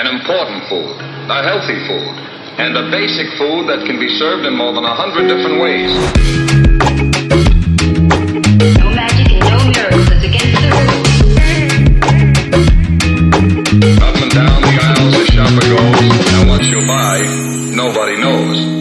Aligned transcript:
an 0.00 0.06
important 0.06 0.64
food, 0.64 0.96
a 1.28 1.42
healthy 1.44 1.76
food, 1.86 2.16
and 2.56 2.74
a 2.74 2.90
basic 2.90 3.28
food 3.36 3.68
that 3.68 3.84
can 3.84 4.00
be 4.00 4.08
served 4.16 4.46
in 4.46 4.56
more 4.56 4.72
than 4.72 4.82
a 4.82 4.94
hundred 4.94 5.28
different 5.28 5.60
ways. 5.60 5.92
No 8.80 8.88
magic 8.96 9.28
and 9.28 9.44
no 9.44 9.60
miracles. 9.68 10.08
It's 10.08 10.24
against 10.24 10.56
the 10.56 10.72
rules. 10.72 11.04
Up 14.00 14.16
and 14.16 14.30
down 14.32 14.62
the 14.64 14.72
aisles 14.80 15.12
the 15.20 15.24
shopper 15.36 15.68
goes, 15.68 16.32
and 16.32 16.48
what 16.48 16.64
you 16.64 16.80
buy, 16.88 17.20
nobody 17.76 18.16
knows. 18.22 18.80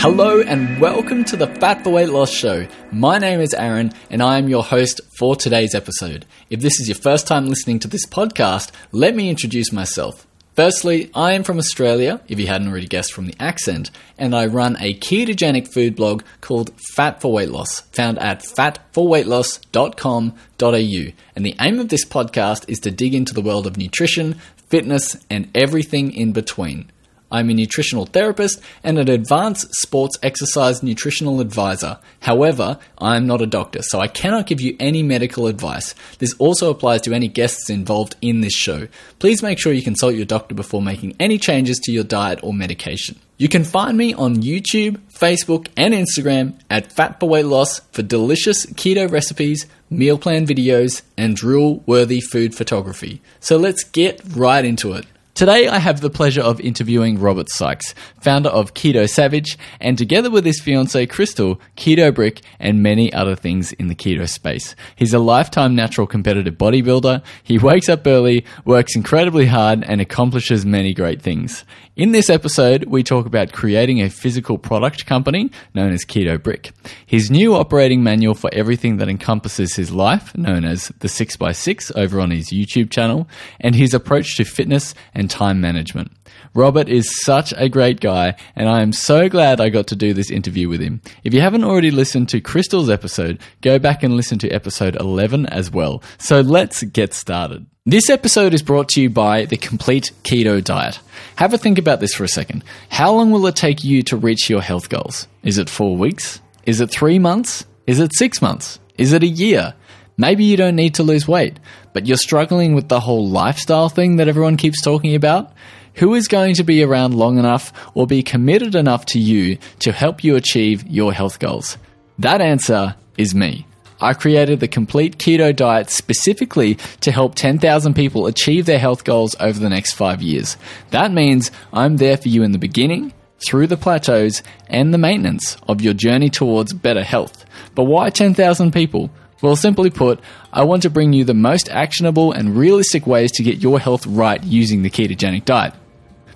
Hello 0.00 0.40
and 0.40 0.80
welcome 0.80 1.24
to 1.24 1.36
the 1.36 1.48
Fat 1.48 1.82
for 1.82 1.90
Weight 1.90 2.10
Loss 2.10 2.30
Show. 2.30 2.68
My 2.92 3.18
name 3.18 3.40
is 3.40 3.52
Aaron 3.54 3.90
and 4.08 4.22
I 4.22 4.38
am 4.38 4.48
your 4.48 4.62
host 4.62 5.00
for 5.18 5.34
today's 5.34 5.74
episode. 5.74 6.26
If 6.48 6.60
this 6.60 6.78
is 6.78 6.86
your 6.86 6.94
first 6.94 7.26
time 7.26 7.48
listening 7.48 7.80
to 7.80 7.88
this 7.88 8.06
podcast, 8.06 8.70
let 8.92 9.16
me 9.16 9.28
introduce 9.28 9.72
myself. 9.72 10.27
Firstly, 10.58 11.10
I 11.14 11.34
am 11.34 11.44
from 11.44 11.58
Australia, 11.58 12.20
if 12.26 12.40
you 12.40 12.48
hadn't 12.48 12.66
already 12.66 12.88
guessed 12.88 13.12
from 13.12 13.26
the 13.26 13.34
accent, 13.38 13.92
and 14.18 14.34
I 14.34 14.46
run 14.46 14.76
a 14.80 14.92
ketogenic 14.92 15.72
food 15.72 15.94
blog 15.94 16.24
called 16.40 16.72
Fat 16.96 17.20
for 17.20 17.32
Weight 17.32 17.50
Loss, 17.50 17.82
found 17.92 18.18
at 18.18 18.40
fatforweightloss.com.au. 18.40 21.12
And 21.36 21.46
the 21.46 21.54
aim 21.60 21.78
of 21.78 21.90
this 21.90 22.04
podcast 22.04 22.68
is 22.68 22.80
to 22.80 22.90
dig 22.90 23.14
into 23.14 23.34
the 23.34 23.40
world 23.40 23.68
of 23.68 23.76
nutrition, 23.76 24.40
fitness, 24.66 25.16
and 25.30 25.48
everything 25.54 26.12
in 26.12 26.32
between. 26.32 26.90
I'm 27.30 27.50
a 27.50 27.54
nutritional 27.54 28.06
therapist 28.06 28.60
and 28.82 28.98
an 28.98 29.08
advanced 29.08 29.68
sports 29.74 30.16
exercise 30.22 30.82
nutritional 30.82 31.40
advisor. 31.40 31.98
However, 32.20 32.78
I'm 32.98 33.26
not 33.26 33.42
a 33.42 33.46
doctor, 33.46 33.82
so 33.82 34.00
I 34.00 34.08
cannot 34.08 34.46
give 34.46 34.60
you 34.60 34.76
any 34.80 35.02
medical 35.02 35.46
advice. 35.46 35.94
This 36.18 36.34
also 36.34 36.70
applies 36.70 37.02
to 37.02 37.14
any 37.14 37.28
guests 37.28 37.68
involved 37.68 38.16
in 38.22 38.40
this 38.40 38.54
show. 38.54 38.88
Please 39.18 39.42
make 39.42 39.58
sure 39.58 39.72
you 39.72 39.82
consult 39.82 40.14
your 40.14 40.24
doctor 40.24 40.54
before 40.54 40.82
making 40.82 41.16
any 41.20 41.38
changes 41.38 41.78
to 41.80 41.92
your 41.92 42.04
diet 42.04 42.40
or 42.42 42.54
medication. 42.54 43.18
You 43.36 43.48
can 43.48 43.62
find 43.62 43.96
me 43.96 44.14
on 44.14 44.42
YouTube, 44.42 44.98
Facebook, 45.12 45.68
and 45.76 45.94
Instagram 45.94 46.58
at 46.68 46.90
Fat 46.90 47.20
for 47.20 47.28
Weight 47.28 47.44
Loss 47.44 47.80
for 47.92 48.02
delicious 48.02 48.66
keto 48.66 49.08
recipes, 49.08 49.66
meal 49.90 50.18
plan 50.18 50.44
videos, 50.44 51.02
and 51.16 51.36
drool 51.36 51.84
worthy 51.86 52.20
food 52.20 52.54
photography. 52.54 53.22
So 53.38 53.56
let's 53.56 53.84
get 53.84 54.20
right 54.34 54.64
into 54.64 54.92
it. 54.94 55.06
Today, 55.38 55.68
I 55.68 55.78
have 55.78 56.00
the 56.00 56.10
pleasure 56.10 56.40
of 56.40 56.58
interviewing 56.58 57.20
Robert 57.20 57.48
Sikes, 57.48 57.94
founder 58.20 58.48
of 58.48 58.74
Keto 58.74 59.08
Savage, 59.08 59.56
and 59.80 59.96
together 59.96 60.32
with 60.32 60.44
his 60.44 60.60
fiancee 60.60 61.06
Crystal, 61.06 61.60
Keto 61.76 62.12
Brick, 62.12 62.40
and 62.58 62.82
many 62.82 63.12
other 63.12 63.36
things 63.36 63.70
in 63.74 63.86
the 63.86 63.94
keto 63.94 64.28
space. 64.28 64.74
He's 64.96 65.14
a 65.14 65.20
lifetime 65.20 65.76
natural 65.76 66.08
competitive 66.08 66.54
bodybuilder. 66.54 67.22
He 67.44 67.56
wakes 67.56 67.88
up 67.88 68.04
early, 68.04 68.44
works 68.64 68.96
incredibly 68.96 69.46
hard, 69.46 69.84
and 69.84 70.00
accomplishes 70.00 70.66
many 70.66 70.92
great 70.92 71.22
things. 71.22 71.64
In 71.94 72.12
this 72.12 72.30
episode, 72.30 72.84
we 72.84 73.02
talk 73.04 73.26
about 73.26 73.52
creating 73.52 74.00
a 74.00 74.08
physical 74.10 74.58
product 74.58 75.06
company 75.06 75.50
known 75.74 75.92
as 75.92 76.04
Keto 76.04 76.40
Brick, 76.40 76.72
his 77.06 77.28
new 77.28 77.54
operating 77.54 78.04
manual 78.04 78.34
for 78.34 78.50
everything 78.52 78.98
that 78.98 79.08
encompasses 79.08 79.74
his 79.74 79.90
life, 79.92 80.36
known 80.36 80.64
as 80.64 80.92
the 80.98 81.08
6x6 81.08 81.96
over 81.96 82.20
on 82.20 82.30
his 82.30 82.50
YouTube 82.50 82.90
channel, 82.90 83.28
and 83.60 83.74
his 83.74 83.94
approach 83.94 84.36
to 84.36 84.44
fitness 84.44 84.94
and 85.12 85.27
time 85.28 85.60
management. 85.60 86.12
Robert 86.54 86.88
is 86.88 87.22
such 87.22 87.52
a 87.56 87.68
great 87.68 88.00
guy, 88.00 88.34
and 88.56 88.68
I 88.68 88.82
am 88.82 88.92
so 88.92 89.28
glad 89.28 89.60
I 89.60 89.68
got 89.68 89.86
to 89.88 89.96
do 89.96 90.12
this 90.12 90.30
interview 90.30 90.68
with 90.68 90.80
him. 90.80 91.00
If 91.24 91.34
you 91.34 91.40
haven't 91.40 91.64
already 91.64 91.90
listened 91.90 92.28
to 92.30 92.40
Crystal's 92.40 92.90
episode, 92.90 93.38
go 93.60 93.78
back 93.78 94.02
and 94.02 94.16
listen 94.16 94.38
to 94.40 94.50
episode 94.50 94.96
11 94.96 95.46
as 95.46 95.70
well. 95.70 96.02
So 96.18 96.40
let's 96.40 96.82
get 96.82 97.14
started. 97.14 97.66
This 97.86 98.10
episode 98.10 98.52
is 98.52 98.62
brought 98.62 98.88
to 98.90 99.00
you 99.00 99.08
by 99.08 99.46
the 99.46 99.56
Complete 99.56 100.10
Keto 100.22 100.62
Diet. 100.62 101.00
Have 101.36 101.54
a 101.54 101.58
think 101.58 101.78
about 101.78 102.00
this 102.00 102.12
for 102.14 102.24
a 102.24 102.28
second. 102.28 102.64
How 102.90 103.12
long 103.12 103.30
will 103.30 103.46
it 103.46 103.56
take 103.56 103.82
you 103.82 104.02
to 104.02 104.16
reach 104.16 104.50
your 104.50 104.60
health 104.60 104.88
goals? 104.88 105.26
Is 105.42 105.56
it 105.58 105.70
four 105.70 105.96
weeks? 105.96 106.40
Is 106.64 106.80
it 106.80 106.90
three 106.90 107.18
months? 107.18 107.64
Is 107.86 107.98
it 107.98 108.14
six 108.14 108.42
months? 108.42 108.78
Is 108.98 109.12
it 109.14 109.22
a 109.22 109.26
year? 109.26 109.74
Maybe 110.20 110.44
you 110.44 110.56
don't 110.56 110.74
need 110.74 110.96
to 110.96 111.04
lose 111.04 111.28
weight, 111.28 111.60
but 111.92 112.06
you're 112.06 112.16
struggling 112.16 112.74
with 112.74 112.88
the 112.88 112.98
whole 112.98 113.28
lifestyle 113.28 113.88
thing 113.88 114.16
that 114.16 114.26
everyone 114.26 114.56
keeps 114.56 114.82
talking 114.82 115.14
about. 115.14 115.52
Who 115.94 116.14
is 116.14 116.26
going 116.26 116.56
to 116.56 116.64
be 116.64 116.82
around 116.82 117.14
long 117.14 117.38
enough 117.38 117.72
or 117.94 118.06
be 118.06 118.24
committed 118.24 118.74
enough 118.74 119.06
to 119.06 119.20
you 119.20 119.58
to 119.78 119.92
help 119.92 120.24
you 120.24 120.34
achieve 120.34 120.84
your 120.88 121.12
health 121.12 121.38
goals? 121.38 121.78
That 122.18 122.40
answer 122.40 122.96
is 123.16 123.32
me. 123.32 123.64
I 124.00 124.12
created 124.12 124.58
the 124.58 124.68
complete 124.68 125.18
keto 125.18 125.54
diet 125.54 125.88
specifically 125.88 126.76
to 127.00 127.12
help 127.12 127.36
10,000 127.36 127.94
people 127.94 128.26
achieve 128.26 128.66
their 128.66 128.78
health 128.78 129.04
goals 129.04 129.36
over 129.38 129.58
the 129.58 129.68
next 129.68 129.94
five 129.94 130.20
years. 130.20 130.56
That 130.90 131.12
means 131.12 131.52
I'm 131.72 131.96
there 131.96 132.16
for 132.16 132.28
you 132.28 132.42
in 132.42 132.52
the 132.52 132.58
beginning, 132.58 133.12
through 133.44 133.68
the 133.68 133.76
plateaus, 133.76 134.42
and 134.68 134.92
the 134.92 134.98
maintenance 134.98 135.56
of 135.68 135.80
your 135.80 135.94
journey 135.94 136.28
towards 136.28 136.72
better 136.72 137.04
health. 137.04 137.44
But 137.74 137.84
why 137.84 138.10
10,000 138.10 138.72
people? 138.72 139.10
Well, 139.40 139.54
simply 139.54 139.90
put, 139.90 140.20
I 140.52 140.64
want 140.64 140.82
to 140.82 140.90
bring 140.90 141.12
you 141.12 141.24
the 141.24 141.34
most 141.34 141.68
actionable 141.68 142.32
and 142.32 142.56
realistic 142.56 143.06
ways 143.06 143.30
to 143.32 143.44
get 143.44 143.62
your 143.62 143.78
health 143.78 144.04
right 144.06 144.42
using 144.42 144.82
the 144.82 144.90
ketogenic 144.90 145.44
diet. 145.44 145.74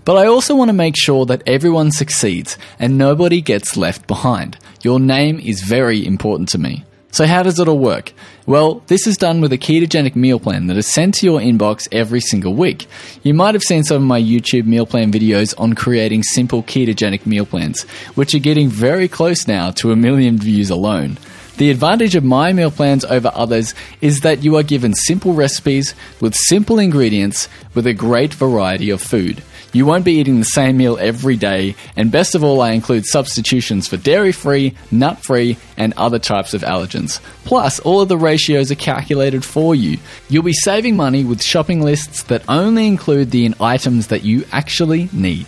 But 0.05 0.17
I 0.17 0.27
also 0.27 0.55
want 0.55 0.69
to 0.69 0.73
make 0.73 0.95
sure 0.97 1.27
that 1.27 1.43
everyone 1.47 1.91
succeeds 1.91 2.59
and 2.79 2.99
nobody 2.99 3.41
gets 3.41 3.77
left 3.77 4.07
behind. 4.07 4.57
Your 4.83 5.01
name 5.01 5.41
is 5.41 5.63
very 5.63 6.05
important 6.05 6.49
to 6.51 6.59
me. 6.59 6.85
So, 7.13 7.27
how 7.27 7.43
does 7.43 7.61
it 7.61 7.69
all 7.69 7.79
work? 7.79 8.15
Well, 8.47 8.83
this 8.87 9.07
is 9.07 9.19
done 9.19 9.43
with 9.43 9.53
a 9.53 9.59
ketogenic 9.59 10.17
meal 10.17 10.41
plan 10.41 10.67
that 10.69 10.79
is 10.79 10.87
sent 10.87 11.15
to 11.17 11.27
your 11.27 11.41
inbox 11.41 11.87
every 11.93 12.21
single 12.21 12.55
week. 12.55 12.87
You 13.23 13.35
might 13.35 13.55
have 13.55 13.63
seen 13.63 13.85
some 13.85 13.99
of 13.99 14.03
my 14.03 14.21
YouTube 14.21 14.65
meal 14.65 14.87
plan 14.87 15.13
videos 15.13 15.55
on 15.61 15.75
creating 15.75 16.23
simple 16.23 16.63
ketogenic 16.63 17.27
meal 17.27 17.45
plans, 17.45 17.83
which 18.15 18.35
are 18.35 18.39
getting 18.39 18.69
very 18.69 19.09
close 19.09 19.47
now 19.47 19.73
to 19.73 19.93
a 19.93 19.97
million 19.97 20.39
views 20.39 20.71
alone. 20.71 21.19
The 21.59 21.71
advantage 21.71 22.15
of 22.15 22.25
my 22.25 22.53
meal 22.53 22.71
plans 22.71 23.05
over 23.05 23.31
others 23.35 23.75
is 24.01 24.21
that 24.21 24.43
you 24.43 24.57
are 24.57 24.63
given 24.63 24.95
simple 24.95 25.35
recipes 25.35 25.95
with 26.21 26.35
simple 26.35 26.79
ingredients 26.79 27.49
with 27.75 27.87
a 27.87 27.95
great 27.95 28.33
variety 28.33 28.91
of 28.91 29.03
food. 29.03 29.43
You 29.75 29.87
won't 29.87 30.05
be 30.05 30.15
eating 30.15 30.39
the 30.39 30.45
same 30.45 30.77
meal 30.77 30.99
every 31.01 31.37
day, 31.37 31.77
and 31.97 32.13
best 32.13 32.35
of 32.35 32.45
all, 32.45 32.61
I 32.61 32.73
include 32.73 33.07
substitutions 33.07 33.89
for 33.89 33.97
dairy 33.97 34.33
free, 34.33 34.75
nut 34.91 35.19
free, 35.25 35.57
and 35.79 35.95
other 35.97 36.19
types 36.19 36.53
of 36.53 36.61
allergens. 36.61 37.21
Plus, 37.45 37.81
all 37.81 38.03
of 38.03 38.09
the 38.09 38.19
ratios 38.19 38.71
are 38.71 38.77
calculated 38.77 39.45
for 39.45 39.75
you. 39.75 39.99
You'll 40.29 40.43
be 40.43 40.53
saving 40.53 40.97
money 40.97 41.25
with 41.25 41.43
shopping 41.43 41.81
lists 41.81 42.25
that 42.25 42.45
only 42.49 42.87
include 42.87 43.31
the 43.31 43.55
items 43.61 44.09
that 44.09 44.25
you 44.25 44.45
actually 44.53 45.09
need. 45.13 45.47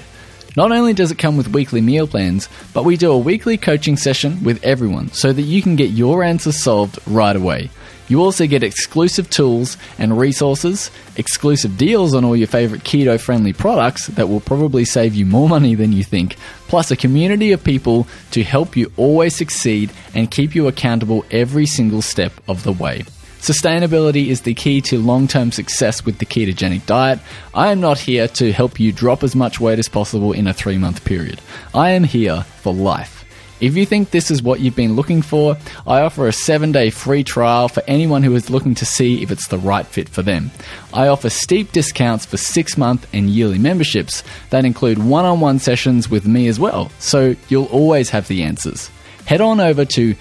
Not 0.57 0.71
only 0.71 0.93
does 0.93 1.11
it 1.11 1.19
come 1.19 1.37
with 1.37 1.49
weekly 1.49 1.81
meal 1.81 2.07
plans, 2.07 2.49
but 2.73 2.85
we 2.85 2.97
do 2.97 3.11
a 3.11 3.19
weekly 3.19 3.57
coaching 3.57 3.97
session 3.97 4.45
with 4.45 4.63
everyone 4.63 5.11
so 5.11 5.33
that 5.33 5.43
you 5.43 5.63
can 5.63 5.75
get 5.75 5.91
your 5.91 6.23
answers 6.23 6.63
solved 6.63 6.99
right 7.09 7.35
away. 7.35 7.71
You 8.07 8.23
also 8.23 8.47
get 8.47 8.63
exclusive 8.63 9.31
tools 9.31 9.77
and 9.99 10.17
resources, 10.17 10.91
exclusive 11.17 11.77
deals 11.77 12.15
on 12.15 12.25
all 12.25 12.37
your 12.37 12.47
favorite 12.47 12.83
keto 12.85 13.19
friendly 13.19 13.53
products 13.53 14.07
that 14.09 14.29
will 14.29 14.41
probably 14.41 14.85
save 14.85 15.15
you 15.15 15.27
more 15.27 15.49
money 15.49 15.75
than 15.75 15.93
you 15.93 16.05
think, 16.05 16.37
plus 16.69 16.91
a 16.91 16.97
community 16.97 17.51
of 17.51 17.65
people 17.65 18.07
to 18.31 18.45
help 18.45 18.77
you 18.77 18.93
always 18.97 19.35
succeed 19.35 19.91
and 20.15 20.31
keep 20.31 20.55
you 20.55 20.69
accountable 20.69 21.25
every 21.31 21.67
single 21.67 22.03
step 22.03 22.33
of 22.47 22.63
the 22.63 22.73
way. 22.73 23.03
Sustainability 23.45 24.29
is 24.29 24.41
the 24.41 24.55
key 24.55 24.81
to 24.81 24.99
long 24.99 25.29
term 25.29 25.53
success 25.53 26.03
with 26.07 26.17
the 26.17 26.25
ketogenic 26.25 26.87
diet. 26.87 27.19
I 27.53 27.73
am 27.73 27.79
not 27.79 27.99
here 27.99 28.27
to 28.27 28.53
help 28.53 28.81
you 28.81 28.91
drop 28.91 29.23
as 29.23 29.37
much 29.37 29.61
weight 29.61 29.79
as 29.79 29.87
possible 29.87 30.33
in 30.33 30.47
a 30.47 30.55
three 30.55 30.79
month 30.79 31.05
period. 31.05 31.43
I 31.75 31.91
am 31.91 32.05
here 32.05 32.45
for 32.63 32.73
life. 32.73 33.27
If 33.61 33.77
you 33.77 33.85
think 33.85 34.11
this 34.13 34.31
is 34.31 34.43
what 34.43 34.61
you've 34.61 34.75
been 34.75 34.97
looking 34.97 35.21
for, 35.21 35.59
I 35.87 36.01
offer 36.01 36.27
a 36.27 36.33
seven 36.33 36.73
day 36.73 36.89
free 36.89 37.23
trial 37.23 37.69
for 37.69 37.83
anyone 37.87 38.23
who 38.23 38.35
is 38.35 38.49
looking 38.49 38.75
to 38.77 38.87
see 38.87 39.23
if 39.23 39.31
it's 39.31 39.49
the 39.49 39.59
right 39.59 39.87
fit 39.87 40.09
for 40.09 40.23
them. 40.23 40.51
I 40.95 41.09
offer 41.09 41.29
steep 41.29 41.71
discounts 41.73 42.25
for 42.25 42.39
six 42.39 42.79
month 42.79 43.07
and 43.13 43.29
yearly 43.29 43.59
memberships 43.59 44.25
that 44.49 44.65
include 44.65 44.97
one 44.97 45.27
on 45.27 45.41
one 45.41 45.59
sessions 45.59 46.09
with 46.09 46.27
me 46.27 46.49
as 46.49 46.59
well, 46.59 46.91
so 46.99 47.37
you'll 47.51 47.67
always 47.67 48.09
have 48.09 48.27
the 48.27 48.43
answers. 48.43 48.91
Head 49.27 49.43
on 49.43 49.61
over 49.61 49.85
to 49.85 50.15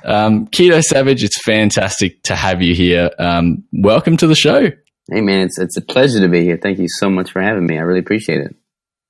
Um, 0.03 0.47
Keto 0.47 0.81
Savage, 0.81 1.23
it's 1.23 1.41
fantastic 1.43 2.21
to 2.23 2.35
have 2.35 2.61
you 2.61 2.75
here. 2.75 3.09
Um, 3.19 3.63
welcome 3.71 4.17
to 4.17 4.27
the 4.27 4.35
show. 4.35 4.69
Hey 5.11 5.21
man, 5.21 5.41
it's 5.41 5.59
it's 5.59 5.77
a 5.77 5.81
pleasure 5.81 6.19
to 6.19 6.29
be 6.29 6.43
here. 6.43 6.57
Thank 6.61 6.79
you 6.79 6.87
so 6.87 7.09
much 7.09 7.31
for 7.31 7.41
having 7.41 7.65
me. 7.65 7.77
I 7.77 7.81
really 7.81 7.99
appreciate 7.99 8.41
it. 8.41 8.55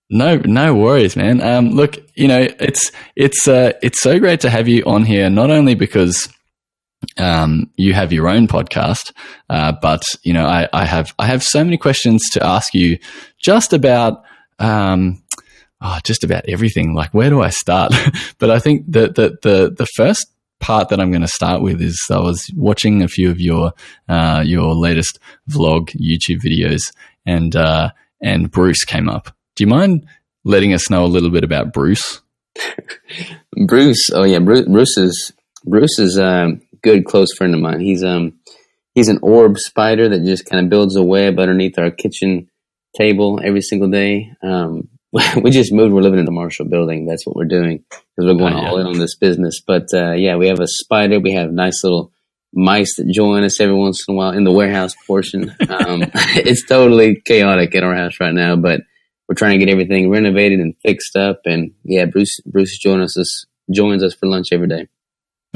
No, 0.10 0.38
no 0.38 0.76
worries, 0.76 1.16
man. 1.16 1.42
Um, 1.42 1.70
look, 1.70 1.98
you 2.16 2.28
know, 2.28 2.48
it's 2.60 2.92
it's 3.16 3.48
uh, 3.48 3.74
it's 3.82 4.02
so 4.02 4.20
great 4.20 4.42
to 4.42 4.50
have 4.50 4.68
you 4.68 4.84
on 4.86 5.04
here. 5.04 5.30
Not 5.30 5.50
only 5.50 5.76
because 5.76 6.30
um, 7.18 7.72
you 7.76 7.94
have 7.94 8.14
your 8.14 8.28
own 8.28 8.48
podcast, 8.48 9.12
uh, 9.50 9.74
but 9.82 10.04
you 10.24 10.34
know, 10.34 10.46
I, 10.46 10.68
I, 10.74 10.86
have 10.86 11.14
I 11.20 11.28
have 11.28 11.44
so 11.44 11.64
many 11.64 11.78
questions 11.78 12.22
to 12.34 12.46
ask 12.46 12.74
you, 12.74 12.98
just 13.40 13.74
about 13.74 14.24
um, 14.60 15.24
oh, 15.82 16.00
just 16.04 16.24
about 16.24 16.46
everything. 16.48 16.94
Like, 16.94 17.14
where 17.14 17.30
do 17.30 17.42
I 17.42 17.50
start? 17.50 17.94
but 18.40 18.50
I 18.50 18.60
think 18.60 18.92
that 18.92 19.16
the, 19.16 19.38
the 19.42 19.74
the 19.78 19.88
first 19.96 20.33
part 20.60 20.90
that 20.90 21.00
I'm 21.00 21.12
going 21.12 21.22
to 21.22 21.28
start 21.28 21.62
with 21.62 21.82
is 21.82 22.00
I 22.10 22.20
was 22.20 22.50
watching 22.56 23.02
a 23.02 23.08
few 23.08 23.30
of 23.30 23.40
your 23.40 23.74
uh, 24.08 24.44
your 24.46 24.74
latest 24.74 25.20
vlog 25.50 25.90
YouTube 25.92 26.42
videos, 26.42 26.82
and 27.26 27.56
uh, 27.56 27.92
and 28.22 28.50
Bruce 28.50 28.84
came 28.84 29.10
up. 29.10 29.36
Do 29.56 29.64
you 29.64 29.68
mind 29.68 30.08
letting 30.44 30.74
us 30.74 30.90
know 30.90 31.04
a 31.04 31.08
little 31.08 31.30
bit 31.30 31.44
about 31.44 31.74
Bruce? 31.74 32.22
Bruce, 33.68 34.10
oh 34.14 34.24
yeah, 34.24 34.40
Bruce, 34.40 34.68
Bruce 34.68 34.98
is 34.98 35.34
Bruce 35.66 36.00
is 36.00 36.18
um, 36.18 36.62
good 36.82 37.06
close 37.06 37.34
friend 37.34 37.54
of 37.54 37.62
mine. 37.62 37.80
He's 37.80 38.04
um 38.04 38.40
he's 38.96 39.10
an 39.10 39.20
orb 39.22 39.58
spider 39.58 40.10
that 40.10 40.24
just 40.24 40.46
kind 40.46 40.64
of 40.64 40.70
builds 40.70 40.96
a 40.96 41.04
web 41.04 41.40
underneath 41.40 41.78
our 41.78 41.92
kitchen 41.92 42.50
table 42.96 43.40
every 43.44 43.62
single 43.62 43.90
day. 43.90 44.32
Um, 44.42 44.90
we 45.42 45.52
just 45.52 45.74
moved. 45.74 45.94
We're 45.94 46.02
living 46.02 46.20
in 46.20 46.28
a 46.28 46.32
Marshall 46.32 46.70
building. 46.70 47.06
That's 47.06 47.26
what 47.26 47.36
we're 47.36 47.46
doing 47.46 47.84
because 48.16 48.32
we're 48.32 48.40
going 48.40 48.54
oh, 48.54 48.62
yeah. 48.62 48.70
all 48.70 48.80
in 48.80 48.88
on 48.88 49.00
this 49.00 49.16
business. 49.16 49.62
But 49.66 49.88
uh, 49.94 50.14
yeah, 50.14 50.36
we 50.36 50.48
have 50.48 50.60
a 50.60 50.68
spider. 50.68 51.20
We 51.20 51.34
have 51.34 51.52
nice 51.52 51.84
little 51.84 52.12
mice 52.54 52.96
that 52.98 53.10
join 53.10 53.44
us 53.44 53.60
every 53.60 53.76
once 53.76 54.06
in 54.08 54.14
a 54.14 54.18
while 54.18 54.32
in 54.32 54.44
the 54.44 54.52
warehouse 54.52 54.94
portion. 55.08 55.50
Um, 55.70 56.04
it's 56.14 56.66
totally 56.66 57.22
chaotic 57.26 57.74
in 57.76 57.84
our 57.84 57.96
house 57.96 58.20
right 58.20 58.34
now, 58.34 58.56
but 58.56 58.82
we're 59.28 59.36
trying 59.36 59.60
to 59.60 59.66
get 59.66 59.72
everything 59.72 60.10
renovated 60.10 60.60
and 60.60 60.76
fixed 60.84 61.16
up. 61.16 61.42
And 61.46 61.72
yeah, 61.84 62.06
Bruce 62.06 62.40
Bruce 62.46 62.78
joins 62.78 63.18
us 63.18 63.46
joins 63.74 64.04
us 64.04 64.14
for 64.14 64.28
lunch 64.28 64.48
every 64.52 64.68
day. 64.68 64.88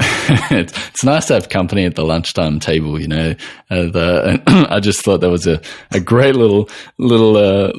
it's, 0.00 0.88
it's 0.88 1.04
nice 1.04 1.26
to 1.26 1.34
have 1.34 1.48
company 1.48 1.84
at 1.84 1.94
the 1.96 2.04
lunchtime 2.04 2.60
table. 2.60 3.00
You 3.00 3.08
know, 3.08 3.34
uh, 3.70 3.82
the, 3.82 4.42
I 4.70 4.80
just 4.80 5.04
thought 5.04 5.20
that 5.20 5.30
was 5.30 5.46
a, 5.46 5.60
a 5.90 6.00
great 6.00 6.34
little 6.34 6.68
little 6.98 7.36
uh, 7.36 7.72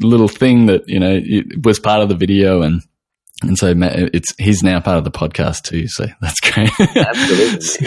little 0.00 0.28
thing 0.28 0.66
that 0.66 0.88
you 0.88 0.98
know 0.98 1.20
was 1.62 1.78
part 1.78 2.02
of 2.02 2.08
the 2.08 2.16
video 2.16 2.62
and. 2.62 2.82
And 3.42 3.56
so 3.56 3.72
it's 3.76 4.34
he's 4.38 4.64
now 4.64 4.80
part 4.80 4.98
of 4.98 5.04
the 5.04 5.12
podcast 5.12 5.62
too. 5.62 5.86
So 5.88 6.06
that's 6.20 6.40
great. 6.40 6.70
Absolutely. 6.96 7.86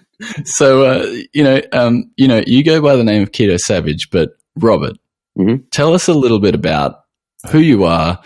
so 0.44 0.84
uh, 0.84 1.14
you 1.32 1.44
know, 1.44 1.60
um, 1.72 2.10
you 2.16 2.28
know, 2.28 2.42
you 2.46 2.64
go 2.64 2.80
by 2.80 2.96
the 2.96 3.04
name 3.04 3.22
of 3.22 3.32
Keto 3.32 3.58
Savage, 3.58 4.08
but 4.10 4.30
Robert, 4.56 4.96
mm-hmm. 5.38 5.64
tell 5.70 5.94
us 5.94 6.08
a 6.08 6.14
little 6.14 6.38
bit 6.38 6.54
about 6.54 7.04
who 7.50 7.58
you 7.58 7.84
are, 7.84 8.22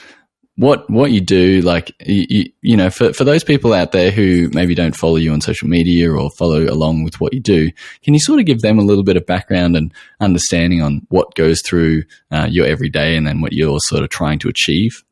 what 0.58 0.88
what 0.90 1.10
you 1.10 1.20
do, 1.20 1.61
like 1.62 1.93
you, 2.04 2.50
you, 2.62 2.76
know, 2.76 2.90
for 2.90 3.12
for 3.12 3.25
those 3.25 3.43
people 3.43 3.72
out 3.72 3.93
there 3.93 4.11
who 4.11 4.50
maybe 4.52 4.75
don't 4.75 4.96
follow 4.96 5.16
you 5.16 5.32
on 5.32 5.40
social 5.40 5.69
media 5.69 6.11
or 6.11 6.31
follow 6.31 6.64
along 6.64 7.04
with 7.04 7.20
what 7.20 7.32
you 7.32 7.40
do, 7.40 7.70
can 8.02 8.14
you 8.14 8.20
sort 8.20 8.38
of 8.38 8.46
give 8.46 8.61
them 8.61 8.78
a 8.78 8.82
little 8.84 9.04
bit 9.04 9.16
of 9.16 9.26
background 9.26 9.76
and 9.76 9.93
understanding 10.20 10.82
on 10.82 11.06
what 11.11 11.34
goes 11.34 11.62
through 11.64 12.02
uh, 12.31 12.46
your 12.50 12.66
everyday 12.66 13.16
and 13.16 13.26
then 13.26 13.40
what 13.40 13.52
you're 13.52 13.78
sort 13.81 14.02
of 14.02 14.11
trying 14.11 14.38
to 14.38 14.49
achieve? 14.49 15.02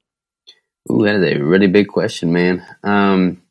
Ooh, 0.91 1.05
that 1.05 1.17
is 1.17 1.37
a 1.37 1.43
really 1.43 1.67
big 1.67 1.89
question, 1.89 2.33
man. 2.33 2.65
Um, 2.85 3.43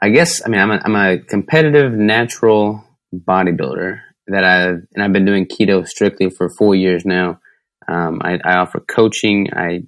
I 0.00 0.10
guess 0.10 0.44
I 0.44 0.48
mean 0.48 0.60
I'm 0.60 0.70
a, 0.70 0.80
I'm 0.84 0.96
a 0.96 1.18
competitive 1.18 1.92
natural 1.92 2.84
bodybuilder 3.14 4.00
that 4.28 4.44
I've 4.44 4.86
and 4.94 5.02
I've 5.02 5.12
been 5.12 5.24
doing 5.24 5.46
keto 5.46 5.86
strictly 5.86 6.30
for 6.30 6.48
four 6.48 6.74
years 6.74 7.04
now. 7.04 7.40
Um, 7.88 8.20
I, 8.22 8.38
I 8.44 8.56
offer 8.56 8.80
coaching. 8.80 9.48
I 9.52 9.82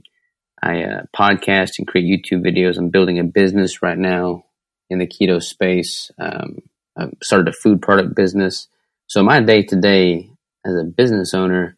I 0.63 0.83
uh, 0.83 1.03
podcast 1.17 1.79
and 1.79 1.87
create 1.87 2.25
YouTube 2.25 2.45
videos. 2.45 2.79
I'm 2.79 2.91
building 2.91 3.19
a 3.19 3.25
business 3.25 3.83
right 3.83 3.99
now 3.99 4.45
in 4.91 4.99
the 4.99 5.07
keto 5.07 5.43
space. 5.43 6.11
Um, 6.19 6.59
I 6.97 7.09
started 7.23 7.49
a 7.49 7.53
food 7.53 7.81
product 7.81 8.15
business. 8.15 8.69
So 9.07 9.23
my 9.23 9.41
day 9.41 9.63
to 9.63 9.77
day 9.77 10.31
as 10.65 10.75
a 10.75 10.85
business 10.85 11.35
owner 11.35 11.77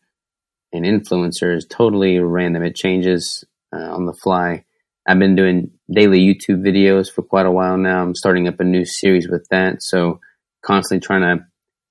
and 0.73 0.85
influencer 0.85 1.57
is 1.57 1.67
totally 1.67 2.19
random. 2.19 2.63
It 2.63 2.75
changes 2.75 3.45
uh, 3.73 3.95
on 3.95 4.07
the 4.07 4.13
fly. 4.13 4.65
I've 5.07 5.19
been 5.19 5.37
doing 5.37 5.71
daily 5.91 6.21
YouTube 6.21 6.63
videos 6.63 7.13
for 7.13 7.23
quite 7.23 7.47
a 7.47 7.51
while 7.51 7.77
now. 7.77 8.03
I'm 8.03 8.15
starting 8.15 8.49
up 8.49 8.61
a 8.61 8.65
new 8.65 8.85
series 8.85 9.29
with 9.29 9.47
that. 9.51 9.83
So 9.83 10.21
constantly 10.65 11.07
trying 11.07 11.23
to 11.23 11.45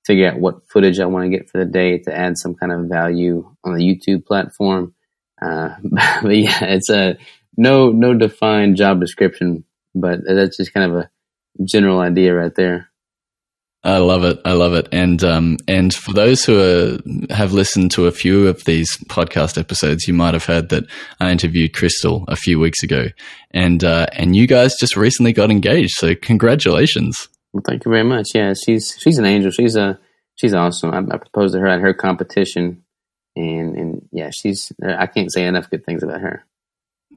figure 0.04 0.28
out 0.28 0.40
what 0.40 0.68
footage 0.68 1.00
I 1.00 1.06
want 1.06 1.24
to 1.24 1.36
get 1.36 1.48
for 1.48 1.58
the 1.58 1.70
day 1.70 1.98
to 1.98 2.16
add 2.16 2.36
some 2.36 2.54
kind 2.54 2.72
of 2.72 2.88
value 2.88 3.48
on 3.62 3.74
the 3.74 3.84
YouTube 3.84 4.26
platform. 4.26 4.94
Uh, 5.40 5.70
but 6.22 6.36
yeah, 6.36 6.64
it's 6.64 6.90
a 6.90 7.16
no 7.56 7.90
no 7.90 8.14
defined 8.14 8.76
job 8.76 9.00
description, 9.00 9.64
but 9.94 10.20
that's 10.26 10.56
just 10.56 10.74
kind 10.74 10.90
of 10.90 10.98
a 10.98 11.10
general 11.64 12.00
idea 12.00 12.34
right 12.34 12.54
there. 12.54 12.90
I 13.84 13.98
love 13.98 14.24
it. 14.24 14.40
I 14.44 14.52
love 14.52 14.72
it. 14.72 14.88
And 14.92 15.22
um, 15.22 15.58
and 15.68 15.92
for 15.92 16.12
those 16.12 16.44
who 16.44 16.58
are, 16.58 16.98
have 17.34 17.52
listened 17.52 17.90
to 17.92 18.06
a 18.06 18.12
few 18.12 18.48
of 18.48 18.64
these 18.64 18.96
podcast 19.08 19.58
episodes, 19.58 20.08
you 20.08 20.14
might 20.14 20.34
have 20.34 20.46
heard 20.46 20.70
that 20.70 20.84
I 21.20 21.30
interviewed 21.30 21.74
Crystal 21.74 22.24
a 22.28 22.36
few 22.36 22.58
weeks 22.58 22.82
ago, 22.82 23.08
and 23.50 23.84
uh, 23.84 24.06
and 24.12 24.34
you 24.34 24.46
guys 24.46 24.74
just 24.80 24.96
recently 24.96 25.32
got 25.32 25.50
engaged. 25.50 25.92
So 25.96 26.14
congratulations. 26.14 27.28
Well, 27.52 27.62
thank 27.66 27.84
you 27.84 27.90
very 27.90 28.04
much. 28.04 28.28
Yeah, 28.34 28.54
she's 28.54 28.96
she's 28.98 29.18
an 29.18 29.26
angel. 29.26 29.50
She's 29.50 29.76
a 29.76 29.98
she's 30.34 30.54
awesome. 30.54 30.92
I, 30.92 30.98
I 30.98 31.18
proposed 31.18 31.54
to 31.54 31.60
her 31.60 31.66
at 31.66 31.80
her 31.80 31.92
competition 31.92 32.84
and 33.36 33.76
and 33.76 34.08
yeah, 34.12 34.30
she's 34.32 34.72
I 34.82 35.06
can't 35.06 35.32
say 35.32 35.44
enough 35.44 35.70
good 35.70 35.84
things 35.84 36.02
about 36.02 36.20
her. 36.20 36.44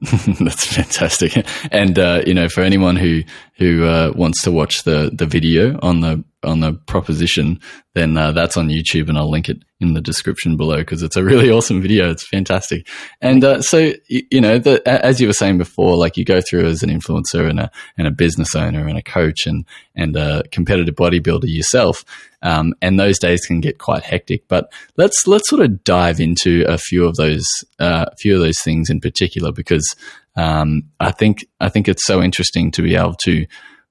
That's 0.00 0.66
fantastic. 0.66 1.46
And 1.72 1.98
uh, 1.98 2.22
you 2.26 2.34
know, 2.34 2.48
for 2.48 2.62
anyone 2.62 2.96
who 2.96 3.22
who 3.56 3.84
uh, 3.84 4.12
wants 4.14 4.42
to 4.42 4.50
watch 4.50 4.84
the 4.84 5.10
the 5.12 5.26
video 5.26 5.78
on 5.82 6.00
the 6.00 6.24
on 6.44 6.60
the 6.60 6.72
proposition, 6.72 7.60
then 7.94 8.16
uh, 8.16 8.32
that's 8.32 8.56
on 8.56 8.68
YouTube, 8.68 9.08
and 9.08 9.18
I'll 9.18 9.30
link 9.30 9.48
it 9.48 9.62
in 9.80 9.94
the 9.94 10.00
description 10.00 10.56
below 10.56 10.78
because 10.78 11.02
it's 11.02 11.16
a 11.16 11.24
really 11.24 11.50
awesome 11.52 11.80
video. 11.80 12.10
It's 12.10 12.26
fantastic. 12.26 12.86
And 13.20 13.44
uh, 13.44 13.62
so, 13.62 13.92
you, 14.08 14.22
you 14.30 14.40
know, 14.40 14.58
the, 14.58 14.82
as 14.86 15.20
you 15.20 15.26
were 15.26 15.32
saying 15.32 15.58
before, 15.58 15.96
like 15.96 16.16
you 16.16 16.24
go 16.24 16.40
through 16.40 16.66
as 16.66 16.82
an 16.82 16.90
influencer 16.90 17.48
and 17.48 17.60
a 17.60 17.70
and 17.96 18.06
a 18.06 18.12
business 18.12 18.54
owner 18.54 18.86
and 18.86 18.98
a 18.98 19.02
coach 19.02 19.46
and 19.46 19.64
and 19.94 20.16
a 20.16 20.42
competitive 20.50 20.94
bodybuilder 20.94 21.44
yourself. 21.46 22.04
Um, 22.40 22.74
and 22.80 23.00
those 23.00 23.18
days 23.18 23.44
can 23.44 23.60
get 23.60 23.78
quite 23.78 24.04
hectic. 24.04 24.46
But 24.46 24.72
let's 24.96 25.26
let's 25.26 25.48
sort 25.48 25.62
of 25.62 25.82
dive 25.82 26.20
into 26.20 26.64
a 26.68 26.78
few 26.78 27.04
of 27.04 27.16
those 27.16 27.46
uh, 27.78 28.06
few 28.18 28.36
of 28.36 28.40
those 28.40 28.60
things 28.62 28.90
in 28.90 29.00
particular 29.00 29.50
because 29.50 29.96
um, 30.36 30.84
I 31.00 31.10
think 31.10 31.46
I 31.60 31.68
think 31.68 31.88
it's 31.88 32.06
so 32.06 32.22
interesting 32.22 32.70
to 32.72 32.82
be 32.82 32.94
able 32.94 33.14
to 33.24 33.46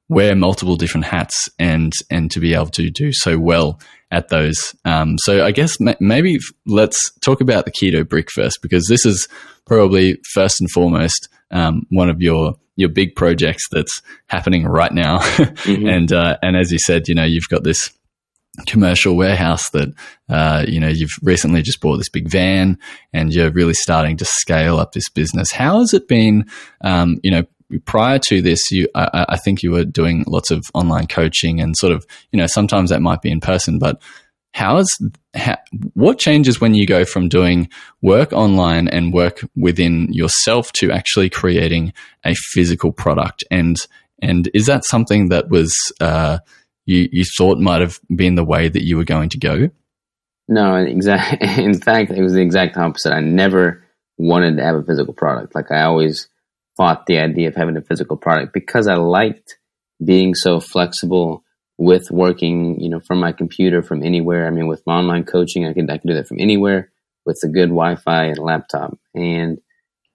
wear 0.09 0.35
multiple 0.35 0.75
different 0.75 1.05
hats 1.05 1.49
and 1.59 1.93
and 2.09 2.31
to 2.31 2.39
be 2.39 2.53
able 2.53 2.67
to 2.67 2.89
do 2.89 3.11
so 3.11 3.37
well 3.37 3.79
at 4.11 4.29
those. 4.29 4.75
Um, 4.85 5.17
so 5.19 5.45
I 5.45 5.51
guess 5.51 5.79
ma- 5.79 5.95
maybe 5.99 6.39
let's 6.65 7.11
talk 7.19 7.41
about 7.41 7.65
the 7.65 7.71
keto 7.71 8.07
brick 8.07 8.31
first 8.31 8.61
because 8.61 8.85
this 8.87 9.05
is 9.05 9.27
probably 9.65 10.19
first 10.33 10.61
and 10.61 10.71
foremost 10.71 11.27
um, 11.51 11.83
one 11.89 12.09
of 12.09 12.21
your 12.21 12.55
your 12.75 12.89
big 12.89 13.15
projects 13.15 13.67
that's 13.71 14.01
happening 14.27 14.65
right 14.65 14.93
now. 14.93 15.17
mm-hmm. 15.19 15.87
and 15.87 16.11
uh, 16.13 16.37
and 16.41 16.55
as 16.55 16.71
you 16.71 16.79
said, 16.79 17.07
you 17.07 17.15
know 17.15 17.25
you've 17.25 17.49
got 17.49 17.63
this 17.63 17.89
commercial 18.65 19.15
warehouse 19.15 19.69
that 19.71 19.89
uh, 20.29 20.65
you 20.67 20.79
know 20.79 20.87
you've 20.87 21.11
recently 21.21 21.61
just 21.61 21.81
bought 21.81 21.97
this 21.97 22.09
big 22.09 22.29
van 22.29 22.77
and 23.13 23.33
you're 23.33 23.51
really 23.51 23.73
starting 23.73 24.17
to 24.17 24.25
scale 24.25 24.77
up 24.77 24.93
this 24.93 25.09
business. 25.09 25.51
How 25.51 25.79
has 25.79 25.93
it 25.93 26.07
been? 26.07 26.45
Um, 26.81 27.19
you 27.23 27.31
know, 27.31 27.43
prior 27.85 28.19
to 28.27 28.41
this, 28.41 28.71
you 28.71 28.87
I, 28.95 29.25
I, 29.29 29.37
think 29.37 29.63
you 29.63 29.71
were 29.71 29.85
doing 29.85 30.23
lots 30.27 30.51
of 30.51 30.63
online 30.73 31.07
coaching 31.07 31.59
and 31.59 31.75
sort 31.77 31.93
of 31.93 32.05
you 32.31 32.39
know 32.39 32.47
sometimes 32.47 32.89
that 32.89 33.01
might 33.01 33.21
be 33.21 33.31
in 33.31 33.39
person, 33.39 33.79
but 33.79 34.01
how 34.53 34.77
is 34.77 34.87
how, 35.35 35.57
what 35.93 36.17
changes 36.17 36.59
when 36.59 36.73
you 36.73 36.87
go 36.87 37.05
from 37.05 37.29
doing 37.29 37.69
work 38.01 38.33
online 38.33 38.87
and 38.87 39.13
work 39.13 39.41
within 39.55 40.11
yourself 40.11 40.71
to 40.73 40.91
actually 40.91 41.29
creating 41.29 41.93
a 42.25 42.33
physical 42.53 42.91
product 42.91 43.43
and 43.51 43.77
and 44.21 44.49
is 44.53 44.65
that 44.65 44.83
something 44.85 45.29
that 45.29 45.49
was 45.49 45.75
uh, 46.01 46.39
you 46.85 47.07
you 47.11 47.23
thought 47.37 47.59
might 47.59 47.81
have 47.81 47.99
been 48.15 48.35
the 48.35 48.43
way 48.43 48.67
that 48.67 48.83
you 48.83 48.97
were 48.97 49.03
going 49.03 49.29
to 49.29 49.37
go? 49.37 49.69
No, 50.47 50.75
exact. 50.75 51.43
In 51.59 51.79
fact, 51.79 52.11
it 52.11 52.21
was 52.21 52.33
the 52.33 52.41
exact 52.41 52.77
opposite. 52.77 53.13
I 53.13 53.19
never 53.19 53.83
wanted 54.17 54.57
to 54.57 54.63
have 54.63 54.75
a 54.75 54.83
physical 54.83 55.13
product. 55.13 55.53
Like 55.53 55.71
I 55.71 55.83
always 55.83 56.29
fought 56.77 57.05
the 57.07 57.17
idea 57.17 57.47
of 57.47 57.55
having 57.55 57.75
a 57.75 57.81
physical 57.81 58.15
product 58.15 58.53
because 58.53 58.87
I 58.87 58.95
liked 58.95 59.57
being 60.03 60.35
so 60.35 60.59
flexible 60.59 61.43
with 61.77 62.09
working, 62.11 62.79
you 62.79 62.89
know, 62.89 62.99
from 62.99 63.19
my 63.19 63.31
computer 63.31 63.81
from 63.81 64.03
anywhere. 64.03 64.47
I 64.47 64.51
mean, 64.51 64.67
with 64.67 64.83
my 64.85 64.95
online 64.95 65.23
coaching, 65.23 65.65
I 65.65 65.73
could 65.73 65.89
I 65.89 65.97
could 65.97 66.07
do 66.07 66.13
that 66.15 66.27
from 66.27 66.39
anywhere 66.39 66.91
with 67.25 67.39
a 67.43 67.47
good 67.47 67.69
Wi-Fi 67.69 68.25
and 68.25 68.37
laptop. 68.37 68.97
And 69.13 69.59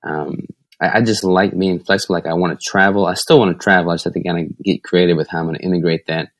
um, 0.02 0.46
I, 0.80 0.98
I, 0.98 1.00
just 1.02 1.22
like 1.22 1.56
being 1.56 1.78
flexible. 1.78 2.14
Like 2.14 2.26
I 2.26 2.34
want 2.34 2.58
to 2.58 2.70
travel. 2.70 3.06
I 3.06 3.14
still 3.14 3.38
want 3.38 3.52
to 3.52 3.62
travel. 3.62 3.90
I 3.90 3.94
just 3.94 4.04
have 4.04 4.14
to 4.14 4.22
kind 4.22 4.50
of 4.50 4.58
get 4.64 4.82
creative 4.82 5.16
with 5.16 5.28
how 5.28 5.38
I'm 5.38 5.46
going 5.46 5.58
to 5.58 5.64
integrate 5.64 6.06
that. 6.06 6.30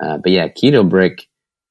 Uh, 0.00 0.16
but 0.16 0.32
yeah, 0.32 0.48
Keto 0.48 0.88
Brick 0.88 1.26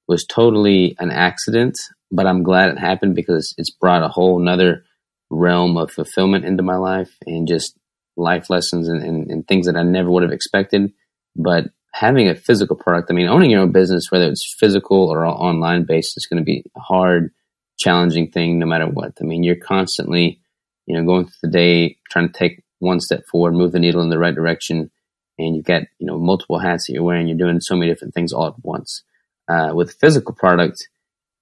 was 0.08 0.26
totally 0.26 0.96
an 1.00 1.10
accident, 1.10 1.76
but 2.12 2.28
I'm 2.28 2.44
glad 2.44 2.70
it 2.70 2.78
happened 2.78 3.16
because 3.16 3.56
it's 3.58 3.72
brought 3.72 4.04
a 4.04 4.10
whole 4.10 4.40
nother 4.40 4.84
realm 5.32 5.78
of 5.78 5.92
fulfillment 5.92 6.46
into 6.46 6.64
my 6.64 6.76
life 6.76 7.12
and 7.26 7.48
just 7.48 7.79
life 8.20 8.50
lessons 8.50 8.88
and, 8.88 9.02
and, 9.02 9.32
and 9.32 9.48
things 9.48 9.66
that 9.66 9.76
I 9.76 9.84
never 9.84 10.10
would 10.10 10.24
have 10.24 10.32
expected. 10.32 10.92
But 11.36 11.66
having 11.94 12.28
a 12.28 12.36
physical 12.36 12.76
product, 12.76 13.10
I 13.10 13.14
mean, 13.14 13.28
owning 13.28 13.52
your 13.52 13.62
own 13.62 13.72
business, 13.72 14.12
whether 14.12 14.28
it's 14.28 14.56
physical 14.60 15.10
or 15.10 15.26
online 15.26 15.86
based, 15.86 16.18
is 16.18 16.26
going 16.26 16.42
to 16.42 16.46
be 16.46 16.64
a 16.76 16.80
hard, 16.80 17.32
challenging 17.80 18.30
thing 18.30 18.60
no 18.60 18.66
matter 18.66 18.88
what. 18.88 19.14
I 19.22 19.24
mean, 19.24 19.44
you're 19.44 19.56
constantly, 19.56 20.42
you 20.86 20.96
know, 20.96 21.06
going 21.06 21.26
through 21.26 21.34
the 21.44 21.50
day 21.50 21.98
trying 22.10 22.28
to 22.28 22.38
take 22.38 22.64
one 22.80 23.00
step 23.00 23.26
forward, 23.26 23.54
move 23.54 23.72
the 23.72 23.80
needle 23.80 24.02
in 24.02 24.10
the 24.10 24.20
right 24.20 24.36
direction, 24.36 24.92
and 25.38 25.56
you've 25.56 25.66
got, 25.66 25.84
you 25.98 26.06
know, 26.06 26.18
multiple 26.18 26.60
hats 26.60 26.88
that 26.88 26.94
you're 26.94 27.04
wearing. 27.04 27.28
You're 27.28 27.38
doing 27.38 27.62
so 27.62 27.76
many 27.76 27.90
different 27.90 28.14
things 28.14 28.34
all 28.34 28.48
at 28.48 28.64
once. 28.64 29.04
Uh, 29.48 29.72
with 29.74 29.94
physical 29.94 30.36
product, 30.36 30.88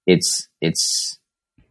it's 0.06 0.48
it's 0.60 1.18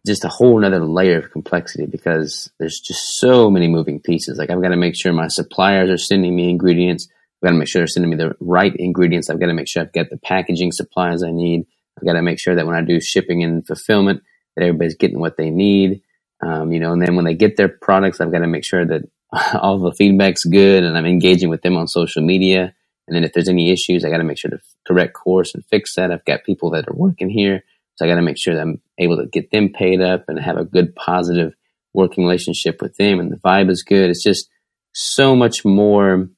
just 0.08 0.26
a 0.26 0.30
whole 0.30 0.64
other 0.66 0.84
layer 0.84 1.20
of 1.20 1.32
complexity 1.32 1.86
because 1.86 2.50
there's 2.60 2.80
just 2.80 3.20
so 3.20 3.50
many 3.50 3.68
moving 3.68 4.00
pieces. 4.00 4.38
Like 4.38 4.50
I've 4.50 4.62
got 4.62 4.70
to 4.70 4.78
make 4.78 4.96
sure 4.96 5.14
my 5.14 5.28
suppliers 5.28 5.90
are 5.90 5.98
sending 5.98 6.36
me 6.36 6.50
ingredients. 6.50 7.08
I've 7.10 7.48
got 7.48 7.52
to 7.52 7.58
make 7.60 7.68
sure 7.68 7.82
they're 7.82 7.88
sending 7.88 8.10
me 8.10 8.18
the 8.18 8.36
right 8.40 8.76
ingredients. 8.76 9.30
I've 9.30 9.40
got 9.40 9.48
to 9.48 9.54
make 9.54 9.68
sure 9.68 9.84
I've 9.84 9.94
got 9.94 10.10
the 10.10 10.18
packaging 10.18 10.72
supplies 10.72 11.24
I 11.24 11.32
need. 11.32 11.66
I've 11.98 12.06
got 12.06 12.14
to 12.14 12.22
make 12.22 12.40
sure 12.40 12.56
that 12.56 12.66
when 12.66 12.76
I 12.76 12.82
do 12.82 13.00
shipping 13.00 13.44
and 13.44 13.66
fulfillment, 13.66 14.24
that 14.56 14.64
everybody's 14.64 14.96
getting 14.96 15.20
what 15.20 15.38
they 15.38 15.50
need. 15.50 16.02
Um, 16.42 16.72
you 16.72 16.80
know, 16.80 16.94
and 16.94 17.02
then 17.02 17.16
when 17.16 17.26
they 17.26 17.34
get 17.34 17.58
their 17.58 17.70
products, 17.70 18.22
I've 18.22 18.32
got 18.32 18.40
to 18.40 18.48
make 18.48 18.66
sure 18.66 18.86
that 18.86 19.04
all 19.62 19.80
the 19.80 19.92
feedback's 19.92 20.44
good 20.44 20.84
and 20.84 20.98
I'm 20.98 21.06
engaging 21.06 21.50
with 21.50 21.62
them 21.62 21.78
on 21.78 21.88
social 21.88 22.24
media. 22.24 22.74
And 23.08 23.16
then 23.16 23.24
if 23.24 23.34
there's 23.34 23.50
any 23.50 23.72
issues, 23.72 24.04
I 24.04 24.10
got 24.10 24.18
to 24.18 24.24
make 24.24 24.38
sure 24.38 24.52
to 24.52 24.60
correct 24.86 25.14
course 25.14 25.54
and 25.56 25.64
fix 25.66 25.96
that. 25.96 26.12
I've 26.12 26.26
got 26.26 26.44
people 26.44 26.72
that 26.72 26.88
are 26.88 26.96
working 26.96 27.30
here 27.30 27.64
so 27.98 28.06
I 28.06 28.10
got 28.10 28.16
to 28.16 28.22
make 28.22 28.38
sure 28.40 28.56
that 28.56 28.62
I'm 28.62 28.80
able 29.00 29.18
to 29.18 29.26
get 29.26 29.50
them 29.52 29.70
paid 29.70 30.02
up 30.02 30.26
and 30.28 30.40
have 30.40 30.58
a 30.58 30.66
good, 30.66 30.96
positive 30.96 31.54
working 31.94 32.24
relationship 32.24 32.80
with 32.80 32.96
them. 32.98 33.20
And 33.20 33.32
the 33.32 33.38
vibe 33.38 33.72
is 33.72 33.84
good. 33.84 34.12
It's 34.12 34.24
just 34.24 34.50
so 34.94 35.36
much 35.36 35.66
more 35.66 36.30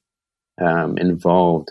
um, 0.60 0.96
involved 0.96 1.70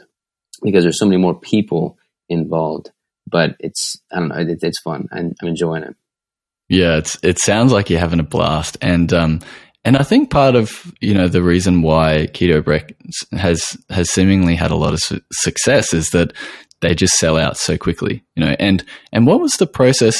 because 0.63 0.83
there's 0.83 0.99
so 0.99 1.05
many 1.05 1.17
more 1.17 1.39
people 1.39 1.97
involved. 2.29 2.91
But 3.27 3.55
it's 3.59 3.99
I 4.11 4.19
don't 4.19 4.29
know. 4.29 4.37
It, 4.37 4.59
it's 4.61 4.81
fun. 4.81 5.07
I'm, 5.11 5.33
I'm, 5.41 5.47
enjoying 5.47 5.83
it. 5.83 5.95
Yeah, 6.67 6.97
it's 6.97 7.17
it 7.23 7.39
sounds 7.39 7.71
like 7.71 7.89
you're 7.89 7.99
having 7.99 8.19
a 8.19 8.23
blast, 8.23 8.77
and 8.81 9.11
um, 9.13 9.41
and 9.85 9.97
I 9.97 10.03
think 10.03 10.31
part 10.31 10.55
of 10.55 10.91
you 10.99 11.13
know 11.13 11.27
the 11.27 11.43
reason 11.43 11.83
why 11.83 12.27
Keto 12.31 12.63
Brick 12.63 12.95
has 13.31 13.77
has 13.91 14.09
seemingly 14.11 14.55
had 14.55 14.71
a 14.71 14.75
lot 14.75 14.93
of 14.93 14.99
su- 14.99 15.21
success 15.31 15.93
is 15.93 16.09
that 16.09 16.33
they 16.81 16.95
just 16.95 17.13
sell 17.13 17.37
out 17.37 17.57
so 17.57 17.77
quickly, 17.77 18.23
you 18.35 18.43
know. 18.43 18.55
And 18.59 18.83
and 19.11 19.27
what 19.27 19.41
was 19.41 19.53
the 19.53 19.67
process 19.67 20.19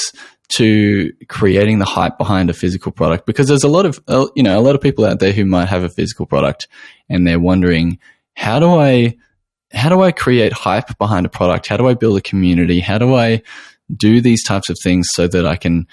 to 0.54 1.14
creating 1.28 1.80
the 1.80 1.86
hype 1.86 2.18
behind 2.18 2.50
a 2.50 2.54
physical 2.54 2.92
product? 2.92 3.26
Because 3.26 3.48
there's 3.48 3.64
a 3.64 3.70
lot 3.70 3.86
of 3.86 4.00
uh, 4.08 4.28
you 4.36 4.44
know 4.44 4.60
a 4.60 4.62
lot 4.62 4.76
of 4.76 4.82
people 4.82 5.06
out 5.06 5.20
there 5.20 5.34
who 5.34 5.46
might 5.46 5.70
have 5.70 5.84
a 5.84 5.90
physical 5.90 6.26
product 6.26 6.68
and 7.10 7.26
they're 7.26 7.40
wondering 7.40 8.00
how 8.34 8.60
do 8.60 8.74
I 8.74 9.18
how 9.72 9.90
do 9.90 10.02
I 10.02 10.12
create 10.12 10.54
hype 10.54 10.98
behind 10.98 11.26
a 11.26 11.30
product? 11.30 11.68
How 11.68 11.78
do 11.78 11.88
I 11.88 11.94
build 11.94 12.18
a 12.18 12.22
community? 12.22 12.80
How 12.80 12.98
do 12.98 13.16
I 13.16 13.42
do 13.96 14.22
these 14.22 14.44
types 14.44 14.70
of 14.70 14.78
things 14.84 15.08
so 15.14 15.28
that 15.28 15.46
I 15.46 15.56
can 15.56 15.88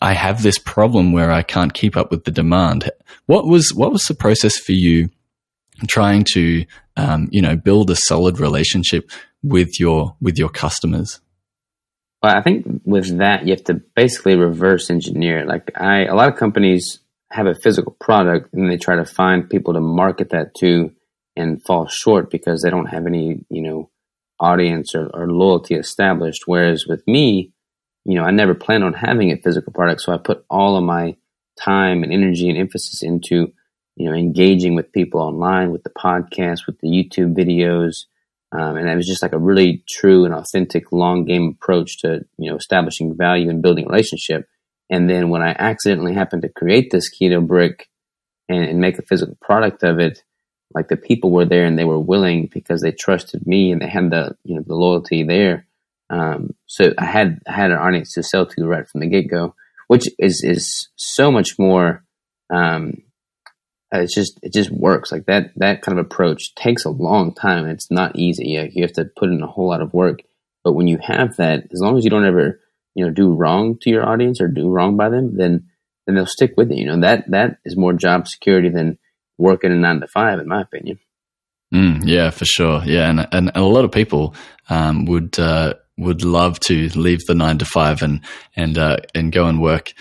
I 0.00 0.14
have 0.14 0.42
this 0.42 0.58
problem 0.58 1.12
where 1.12 1.30
I 1.30 1.42
can't 1.42 1.74
keep 1.74 1.96
up 1.96 2.10
with 2.10 2.24
the 2.24 2.30
demand. 2.30 2.90
What 3.26 3.46
was 3.46 3.72
what 3.74 3.92
was 3.92 4.02
the 4.04 4.14
process 4.14 4.56
for 4.56 4.72
you 4.72 5.10
trying 5.88 6.24
to 6.32 6.64
um, 6.96 7.28
you 7.30 7.42
know 7.42 7.56
build 7.56 7.90
a 7.90 7.96
solid 7.96 8.40
relationship 8.40 9.10
with 9.46 9.78
your 9.78 10.16
with 10.20 10.38
your 10.38 10.48
customers? 10.48 11.20
Well, 12.22 12.34
I 12.34 12.42
think 12.42 12.66
with 12.84 13.18
that 13.18 13.46
you 13.46 13.52
have 13.52 13.64
to 13.64 13.74
basically 13.94 14.36
reverse 14.36 14.90
engineer. 14.90 15.44
Like 15.44 15.70
I, 15.76 16.06
a 16.06 16.14
lot 16.14 16.28
of 16.28 16.36
companies 16.36 16.98
have 17.30 17.46
a 17.46 17.54
physical 17.54 17.96
product 18.00 18.52
and 18.52 18.70
they 18.70 18.76
try 18.76 18.96
to 18.96 19.04
find 19.04 19.48
people 19.48 19.74
to 19.74 19.80
market 19.80 20.30
that 20.30 20.54
to, 20.56 20.92
and 21.36 21.62
fall 21.64 21.86
short 21.86 22.30
because 22.30 22.62
they 22.62 22.70
don't 22.70 22.86
have 22.86 23.06
any 23.06 23.44
you 23.50 23.62
know 23.62 23.90
audience 24.40 24.94
or, 24.94 25.08
or 25.14 25.30
loyalty 25.30 25.74
established. 25.74 26.42
Whereas 26.46 26.86
with 26.86 27.06
me, 27.06 27.52
you 28.04 28.14
know, 28.14 28.24
I 28.24 28.30
never 28.30 28.54
planned 28.54 28.84
on 28.84 28.94
having 28.94 29.30
a 29.30 29.36
physical 29.36 29.72
product, 29.72 30.00
so 30.00 30.12
I 30.12 30.18
put 30.18 30.44
all 30.50 30.76
of 30.76 30.84
my 30.84 31.16
time 31.58 32.02
and 32.02 32.12
energy 32.12 32.48
and 32.48 32.58
emphasis 32.58 33.02
into 33.02 33.52
you 33.96 34.08
know 34.08 34.16
engaging 34.16 34.74
with 34.74 34.92
people 34.92 35.20
online, 35.20 35.70
with 35.70 35.84
the 35.84 35.90
podcast, 35.90 36.66
with 36.66 36.80
the 36.80 36.88
YouTube 36.88 37.36
videos, 37.36 38.06
um, 38.52 38.76
and 38.76 38.88
it 38.88 38.96
was 38.96 39.06
just 39.06 39.22
like 39.22 39.32
a 39.32 39.38
really 39.38 39.82
true 39.88 40.24
and 40.24 40.34
authentic 40.34 40.92
long 40.92 41.24
game 41.24 41.56
approach 41.56 41.98
to, 41.98 42.24
you 42.38 42.50
know, 42.50 42.56
establishing 42.56 43.16
value 43.16 43.50
and 43.50 43.62
building 43.62 43.86
relationship. 43.86 44.48
And 44.88 45.10
then 45.10 45.30
when 45.30 45.42
I 45.42 45.54
accidentally 45.58 46.14
happened 46.14 46.42
to 46.42 46.48
create 46.48 46.90
this 46.90 47.10
keto 47.10 47.44
brick 47.44 47.88
and, 48.48 48.64
and, 48.64 48.78
make 48.78 48.98
a 48.98 49.02
physical 49.02 49.36
product 49.40 49.82
of 49.82 49.98
it, 49.98 50.22
like 50.72 50.86
the 50.86 50.96
people 50.96 51.32
were 51.32 51.44
there 51.44 51.64
and 51.64 51.76
they 51.76 51.84
were 51.84 51.98
willing 51.98 52.48
because 52.52 52.82
they 52.82 52.92
trusted 52.92 53.46
me 53.46 53.72
and 53.72 53.82
they 53.82 53.88
had 53.88 54.10
the, 54.10 54.36
you 54.44 54.54
know, 54.54 54.62
the 54.64 54.76
loyalty 54.76 55.24
there. 55.24 55.66
Um, 56.08 56.54
so 56.66 56.92
I 56.96 57.04
had, 57.04 57.40
I 57.48 57.52
had 57.52 57.72
an 57.72 57.78
audience 57.78 58.12
to 58.12 58.22
sell 58.22 58.46
to 58.46 58.64
right 58.64 58.88
from 58.88 59.00
the 59.00 59.08
get 59.08 59.28
go, 59.28 59.56
which 59.88 60.06
is, 60.20 60.44
is 60.44 60.88
so 60.94 61.32
much 61.32 61.58
more, 61.58 62.04
um, 62.48 63.02
it's 64.00 64.14
just 64.14 64.38
it 64.42 64.52
just 64.52 64.70
works. 64.70 65.12
Like 65.12 65.26
that 65.26 65.52
that 65.56 65.82
kind 65.82 65.98
of 65.98 66.04
approach 66.04 66.54
takes 66.54 66.84
a 66.84 66.90
long 66.90 67.34
time. 67.34 67.66
It's 67.66 67.90
not 67.90 68.16
easy. 68.16 68.70
You 68.72 68.82
have 68.82 68.92
to 68.94 69.04
put 69.16 69.30
in 69.30 69.42
a 69.42 69.46
whole 69.46 69.68
lot 69.68 69.82
of 69.82 69.94
work. 69.94 70.20
But 70.64 70.72
when 70.72 70.88
you 70.88 70.98
have 71.02 71.36
that 71.36 71.64
as 71.72 71.80
long 71.80 71.96
as 71.96 72.04
you 72.04 72.10
don't 72.10 72.26
ever 72.26 72.60
you 72.94 73.04
know 73.04 73.12
do 73.12 73.32
wrong 73.32 73.78
to 73.82 73.90
your 73.90 74.06
audience 74.06 74.40
or 74.40 74.48
do 74.48 74.70
wrong 74.70 74.96
by 74.96 75.08
them 75.08 75.36
then 75.36 75.68
then 76.06 76.14
they'll 76.14 76.26
stick 76.26 76.54
with 76.56 76.70
you. 76.70 76.78
You 76.78 76.86
know 76.86 77.00
that 77.00 77.30
that 77.30 77.58
is 77.64 77.76
more 77.76 77.92
job 77.92 78.28
security 78.28 78.68
than 78.68 78.98
working 79.38 79.72
a 79.72 79.76
nine 79.76 80.00
to 80.00 80.08
five 80.08 80.38
in 80.38 80.48
my 80.48 80.62
opinion. 80.62 80.98
Mm, 81.74 82.02
yeah 82.04 82.30
for 82.30 82.44
sure. 82.44 82.82
Yeah 82.84 83.10
and, 83.10 83.28
and 83.32 83.52
a 83.54 83.62
lot 83.62 83.84
of 83.84 83.92
people 83.92 84.34
um, 84.68 85.04
would 85.06 85.38
uh, 85.38 85.74
would 85.98 86.24
love 86.24 86.60
to 86.60 86.88
leave 86.90 87.24
the 87.26 87.34
nine 87.34 87.58
to 87.58 87.64
five 87.64 88.02
and 88.02 88.20
and 88.54 88.78
uh, 88.78 88.98
and 89.14 89.32
go 89.32 89.46
and 89.46 89.60
work 89.60 89.92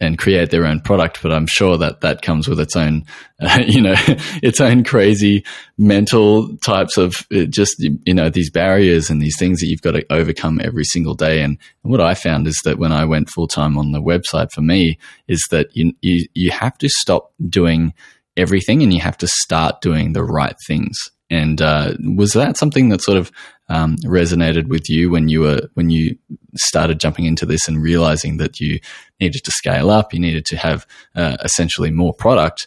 and 0.00 0.18
create 0.18 0.50
their 0.50 0.66
own 0.66 0.80
product. 0.80 1.20
But 1.22 1.32
I'm 1.32 1.46
sure 1.46 1.78
that 1.78 2.00
that 2.00 2.22
comes 2.22 2.48
with 2.48 2.60
its 2.60 2.76
own, 2.76 3.04
uh, 3.40 3.62
you 3.66 3.80
know, 3.80 3.94
its 4.42 4.60
own 4.60 4.84
crazy 4.84 5.44
mental 5.78 6.56
types 6.58 6.96
of 6.96 7.14
uh, 7.34 7.44
just, 7.44 7.76
you 7.78 8.14
know, 8.14 8.28
these 8.28 8.50
barriers 8.50 9.10
and 9.10 9.20
these 9.20 9.38
things 9.38 9.60
that 9.60 9.66
you've 9.66 9.82
got 9.82 9.92
to 9.92 10.04
overcome 10.10 10.60
every 10.62 10.84
single 10.84 11.14
day. 11.14 11.42
And, 11.42 11.58
what 11.82 12.00
I 12.00 12.14
found 12.14 12.46
is 12.46 12.58
that 12.64 12.78
when 12.78 12.92
I 12.92 13.04
went 13.04 13.28
full 13.28 13.46
time 13.46 13.76
on 13.76 13.92
the 13.92 14.00
website 14.00 14.50
for 14.50 14.62
me 14.62 14.98
is 15.28 15.46
that 15.50 15.76
you, 15.76 15.92
you, 16.00 16.26
you 16.32 16.50
have 16.50 16.78
to 16.78 16.88
stop 16.88 17.34
doing 17.46 17.92
everything 18.38 18.82
and 18.82 18.90
you 18.90 19.00
have 19.00 19.18
to 19.18 19.28
start 19.28 19.82
doing 19.82 20.14
the 20.14 20.24
right 20.24 20.56
things. 20.66 20.96
And 21.30 21.60
uh, 21.60 21.94
was 22.16 22.32
that 22.32 22.56
something 22.56 22.88
that 22.90 23.02
sort 23.02 23.18
of 23.18 23.30
um, 23.68 23.96
resonated 23.98 24.68
with 24.68 24.90
you 24.90 25.10
when 25.10 25.28
you 25.28 25.40
were 25.40 25.60
when 25.74 25.90
you 25.90 26.16
started 26.54 27.00
jumping 27.00 27.24
into 27.24 27.46
this 27.46 27.66
and 27.66 27.82
realizing 27.82 28.36
that 28.36 28.60
you 28.60 28.78
needed 29.20 29.42
to 29.44 29.50
scale 29.50 29.90
up, 29.90 30.12
you 30.12 30.20
needed 30.20 30.44
to 30.46 30.56
have 30.56 30.86
uh, 31.14 31.36
essentially 31.42 31.90
more 31.90 32.12
product 32.12 32.66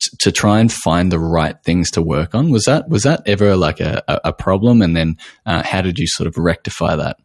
t- 0.00 0.10
to 0.20 0.32
try 0.32 0.60
and 0.60 0.72
find 0.72 1.10
the 1.10 1.18
right 1.18 1.62
things 1.64 1.90
to 1.92 2.02
work 2.02 2.34
on. 2.34 2.50
Was 2.50 2.64
that 2.64 2.88
was 2.88 3.02
that 3.02 3.22
ever 3.26 3.56
like 3.56 3.80
a, 3.80 4.02
a 4.06 4.32
problem? 4.32 4.82
And 4.82 4.96
then 4.96 5.16
uh, 5.44 5.62
how 5.62 5.80
did 5.80 5.98
you 5.98 6.06
sort 6.06 6.26
of 6.26 6.36
rectify 6.36 6.96
that? 6.96 7.16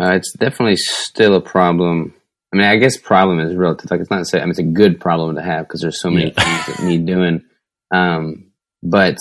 Uh, 0.00 0.12
it's 0.12 0.32
definitely 0.32 0.76
still 0.76 1.34
a 1.36 1.40
problem. 1.40 2.14
I 2.52 2.56
mean, 2.56 2.66
I 2.66 2.76
guess 2.76 2.98
problem 2.98 3.40
is 3.40 3.54
relative. 3.54 3.90
Like 3.90 4.00
it's 4.00 4.10
not 4.10 4.26
I 4.34 4.40
mean 4.40 4.50
it's 4.50 4.58
a 4.58 4.64
good 4.64 5.00
problem 5.00 5.36
to 5.36 5.42
have 5.42 5.66
because 5.66 5.80
there's 5.80 6.00
so 6.00 6.10
many 6.10 6.32
yeah. 6.36 6.42
things 6.42 6.78
that 6.78 6.84
need 6.84 7.06
doing. 7.06 7.42
Um, 7.90 8.52
but 8.82 9.18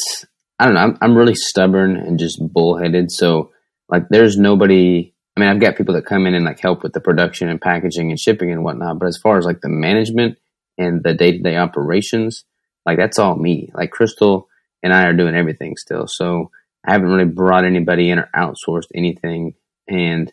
I 0.62 0.65
don't 0.65 0.75
know. 0.75 0.82
I'm, 0.82 0.98
I'm 1.01 1.18
really 1.18 1.34
stubborn 1.34 1.96
and 1.96 2.20
just 2.20 2.39
bullheaded. 2.39 3.12
So 3.12 3.51
like, 3.89 4.03
there's 4.10 4.38
nobody. 4.38 5.12
I 5.36 5.39
mean, 5.39 5.50
I've 5.50 5.60
got 5.60 5.75
people 5.75 5.96
that 5.96 6.06
come 6.06 6.27
in 6.27 6.36
and 6.36 6.46
like 6.46 6.60
help 6.60 6.84
with 6.84 6.94
the 6.94 7.00
production 7.00 7.50
and 7.50 7.60
packaging 7.60 8.12
and 8.12 8.20
shipping 8.20 8.51
and 8.51 8.63
whatnot. 8.63 9.00
But 9.00 9.08
as 9.08 9.18
far 9.18 9.39
as 9.39 9.46
like 9.46 9.62
the 9.62 9.70
management 9.70 10.38
and 10.77 11.01
the 11.03 11.15
day 11.15 11.32
to 11.32 11.39
day 11.39 11.58
operations, 11.58 12.46
like 12.86 13.00
that's 13.00 13.18
all 13.18 13.36
me. 13.36 13.72
Like 13.74 13.89
Crystal 13.89 14.48
and 14.84 14.94
I 14.94 15.06
are 15.06 15.13
doing 15.13 15.34
everything 15.34 15.77
still. 15.77 16.06
So 16.06 16.51
I 16.86 16.91
haven't 16.91 17.10
really 17.10 17.25
brought 17.25 17.65
anybody 17.65 18.12
in 18.12 18.20
or 18.20 18.30
outsourced 18.36 18.89
anything. 18.94 19.56
And 19.88 20.32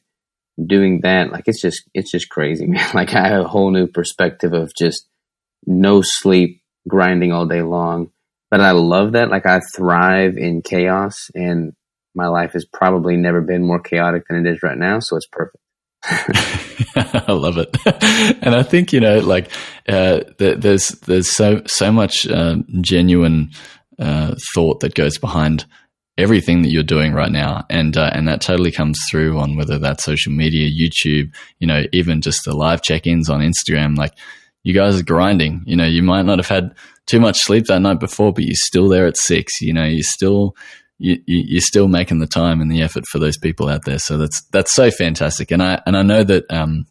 doing 0.63 1.01
that, 1.05 1.33
like 1.33 1.45
it's 1.47 1.63
just 1.63 1.85
it's 1.95 2.11
just 2.11 2.29
crazy, 2.29 2.67
man. 2.69 2.87
Like 2.93 3.15
I 3.15 3.29
have 3.29 3.47
a 3.47 3.49
whole 3.49 3.71
new 3.71 3.87
perspective 3.87 4.53
of 4.53 4.75
just 4.79 5.09
no 5.67 6.03
sleep, 6.03 6.61
grinding 6.87 7.33
all 7.33 7.47
day 7.47 7.63
long 7.63 8.11
but 8.51 8.61
I 8.61 8.73
love 8.73 9.13
that. 9.13 9.31
Like 9.31 9.47
I 9.47 9.61
thrive 9.75 10.37
in 10.37 10.63
chaos, 10.63 11.31
and 11.35 11.73
my 12.15 12.27
life 12.27 12.53
has 12.53 12.65
probably 12.65 13.17
never 13.17 13.41
been 13.41 13.67
more 13.67 13.81
chaotic 13.81 14.25
than 14.29 14.45
it 14.47 14.51
is 14.51 14.63
right 14.63 14.79
now. 14.79 15.01
So 15.01 15.17
it's 15.17 15.29
perfect. 15.31 15.57
I 16.05 17.33
love 17.33 17.59
it, 17.59 17.77
and 18.43 18.55
I 18.55 18.63
think 18.63 18.93
you 18.93 19.01
know, 19.01 19.19
like 19.19 19.51
uh, 19.89 20.21
there's 20.39 20.89
there's 20.89 21.35
so 21.35 21.63
so 21.67 21.91
much 21.93 22.27
uh, 22.29 22.57
genuine 22.81 23.51
uh, 23.99 24.35
thought 24.55 24.81
that 24.81 24.95
goes 24.95 25.19
behind 25.19 25.67
everything 26.17 26.63
that 26.63 26.71
you're 26.71 26.83
doing 26.83 27.13
right 27.13 27.33
now, 27.33 27.65
and 27.69 27.97
uh, 27.97 28.11
and 28.13 28.29
that 28.29 28.41
totally 28.41 28.71
comes 28.71 28.99
through 29.11 29.39
on 29.39 29.57
whether 29.57 29.79
that's 29.79 30.05
social 30.05 30.33
media, 30.33 30.71
YouTube, 30.71 31.35
you 31.59 31.67
know, 31.67 31.83
even 31.93 32.21
just 32.21 32.45
the 32.45 32.55
live 32.55 32.83
check-ins 32.83 33.29
on 33.29 33.41
Instagram. 33.41 33.97
Like 33.97 34.15
you 34.63 34.75
guys 34.75 35.01
are 35.01 35.05
grinding. 35.05 35.63
You 35.67 35.77
know, 35.77 35.87
you 35.87 36.03
might 36.03 36.27
not 36.27 36.39
have 36.39 36.49
had 36.49 36.75
too 37.09 37.19
much 37.19 37.39
sleep 37.39 37.67
that 37.67 37.81
night 37.81 37.99
before, 37.99 38.33
but 38.33 38.45
you're 38.45 38.55
still 38.55 38.89
there 38.89 39.07
at 39.07 39.17
six. 39.17 39.61
You 39.61 39.73
know, 39.73 39.85
you're 39.85 40.03
still 40.03 40.55
you, 40.99 41.19
you're 41.27 41.61
still 41.61 41.89
making 41.89 42.19
the 42.19 42.27
time 42.27 42.61
and 42.61 42.71
the 42.71 42.83
effort 42.83 43.05
for 43.11 43.19
those 43.19 43.39
people 43.39 43.69
out 43.69 43.85
there. 43.85 43.99
So 43.99 44.19
that's 44.19 44.43
that's 44.53 44.75
so 44.75 44.91
fantastic. 44.91 45.51
And 45.51 45.63
I 45.63 45.81
and 45.87 45.97
I 45.97 46.03
know 46.03 46.23
that 46.25 46.45
um, 46.51 46.87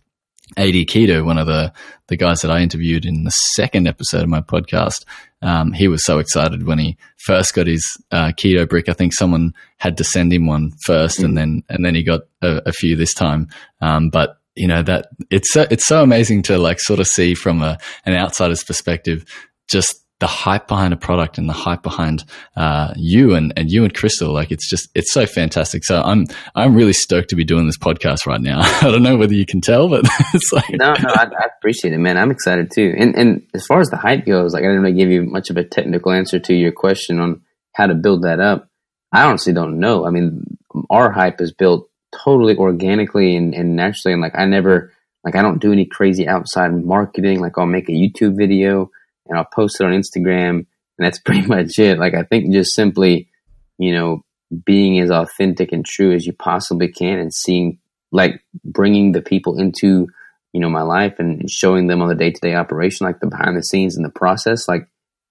AD 0.57 0.73
Keto, 0.73 1.25
one 1.25 1.37
of 1.37 1.47
the 1.47 1.71
the 2.07 2.17
guys 2.17 2.39
that 2.39 2.51
I 2.51 2.61
interviewed 2.61 3.05
in 3.05 3.23
the 3.23 3.31
second 3.31 3.87
episode 3.87 4.23
of 4.23 4.29
my 4.29 4.41
podcast, 4.41 5.05
um, 5.41 5.73
he 5.73 5.87
was 5.87 6.03
so 6.03 6.19
excited 6.19 6.65
when 6.65 6.79
he 6.79 6.97
first 7.17 7.53
got 7.53 7.67
his 7.67 7.85
uh, 8.11 8.31
keto 8.31 8.67
brick. 8.67 8.89
I 8.89 8.93
think 8.93 9.13
someone 9.13 9.53
had 9.77 9.97
to 9.97 10.03
send 10.03 10.33
him 10.33 10.47
one 10.47 10.71
first, 10.85 11.19
1st 11.19 11.25
and 11.25 11.37
then 11.37 11.63
and 11.69 11.85
then 11.85 11.95
he 11.95 12.03
got 12.03 12.21
a, 12.41 12.61
a 12.67 12.71
few 12.71 12.95
this 12.95 13.13
time. 13.13 13.49
Um, 13.81 14.09
but 14.09 14.37
you 14.55 14.67
know 14.67 14.81
that 14.83 15.09
it's 15.29 15.51
so, 15.51 15.67
it's 15.69 15.85
so 15.85 16.01
amazing 16.01 16.41
to 16.43 16.57
like 16.57 16.79
sort 16.79 16.99
of 16.99 17.07
see 17.07 17.35
from 17.35 17.61
a, 17.61 17.77
an 18.05 18.15
outsider's 18.15 18.63
perspective 18.63 19.25
just 19.69 20.06
the 20.19 20.27
hype 20.27 20.67
behind 20.67 20.93
a 20.93 20.97
product 20.97 21.37
and 21.37 21.47
the 21.47 21.53
hype 21.53 21.83
behind 21.83 22.23
uh, 22.55 22.91
you 22.95 23.35
and, 23.35 23.53
and 23.55 23.69
you 23.69 23.83
and 23.83 23.93
Crystal, 23.93 24.33
like 24.33 24.51
it's 24.51 24.67
just 24.67 24.89
it's 24.95 25.13
so 25.13 25.25
fantastic. 25.25 25.83
So 25.83 26.01
I'm 26.01 26.25
I'm 26.55 26.75
really 26.75 26.93
stoked 26.93 27.29
to 27.29 27.35
be 27.35 27.43
doing 27.43 27.67
this 27.67 27.77
podcast 27.77 28.25
right 28.25 28.41
now. 28.41 28.61
I 28.81 28.89
don't 28.89 29.03
know 29.03 29.17
whether 29.17 29.33
you 29.33 29.45
can 29.45 29.61
tell, 29.61 29.89
but 29.89 30.05
it's 30.33 30.51
like 30.51 30.71
no, 30.71 30.93
no, 30.93 31.09
I, 31.09 31.25
I, 31.25 31.47
appreciate 31.57 31.93
it, 31.93 31.99
man. 31.99 32.17
I'm 32.17 32.31
excited 32.31 32.71
too. 32.71 32.95
And 32.97 33.15
and 33.15 33.43
as 33.53 33.65
far 33.65 33.79
as 33.79 33.89
the 33.89 33.97
hype 33.97 34.25
goes, 34.25 34.53
like 34.53 34.63
I 34.63 34.67
didn't 34.67 34.81
really 34.81 34.97
give 34.97 35.09
you 35.09 35.23
much 35.23 35.49
of 35.49 35.57
a 35.57 35.63
technical 35.63 36.11
answer 36.11 36.39
to 36.39 36.53
your 36.53 36.71
question 36.71 37.19
on 37.19 37.41
how 37.73 37.85
to 37.85 37.95
build 37.95 38.23
that 38.23 38.39
up. 38.39 38.69
I 39.11 39.23
honestly 39.23 39.53
don't 39.53 39.79
know. 39.79 40.05
I 40.05 40.09
mean, 40.09 40.57
our 40.89 41.11
hype 41.11 41.41
is 41.41 41.53
built 41.53 41.89
totally 42.23 42.55
organically 42.55 43.35
and, 43.35 43.53
and 43.53 43.75
naturally, 43.75 44.13
and 44.13 44.21
like 44.21 44.35
I 44.35 44.45
never 44.45 44.93
like 45.23 45.35
I 45.35 45.43
don't 45.43 45.61
do 45.61 45.71
any 45.71 45.85
crazy 45.85 46.27
outside 46.27 46.73
marketing. 46.73 47.39
Like 47.39 47.57
I'll 47.57 47.67
make 47.67 47.87
a 47.87 47.91
YouTube 47.91 48.35
video 48.35 48.89
and 49.29 49.37
I'll 49.37 49.45
post 49.45 49.79
it 49.79 49.85
on 49.85 49.91
Instagram, 49.91 50.49
and 50.49 50.65
that's 50.97 51.19
pretty 51.25 51.45
much 51.45 51.77
it. 51.79 51.99
Like 51.99 52.13
I 52.13 52.23
think 52.23 52.51
just 52.53 52.73
simply, 52.73 53.29
you 53.77 53.93
know, 53.93 54.23
being 54.65 54.99
as 54.99 55.11
authentic 55.11 55.71
and 55.71 55.85
true 55.85 56.13
as 56.13 56.25
you 56.25 56.33
possibly 56.33 56.87
can, 56.87 57.19
and 57.19 57.33
seeing 57.33 57.79
like 58.11 58.43
bringing 58.63 59.11
the 59.11 59.21
people 59.21 59.59
into 59.59 60.07
you 60.53 60.61
know 60.61 60.69
my 60.69 60.81
life 60.81 61.15
and 61.19 61.49
showing 61.49 61.87
them 61.87 62.01
on 62.01 62.09
the 62.09 62.15
day 62.15 62.31
to 62.31 62.41
day 62.41 62.55
operation, 62.55 63.05
like 63.05 63.19
the 63.19 63.27
behind 63.27 63.57
the 63.57 63.63
scenes 63.63 63.95
and 63.95 64.05
the 64.05 64.09
process, 64.09 64.67
like 64.67 64.87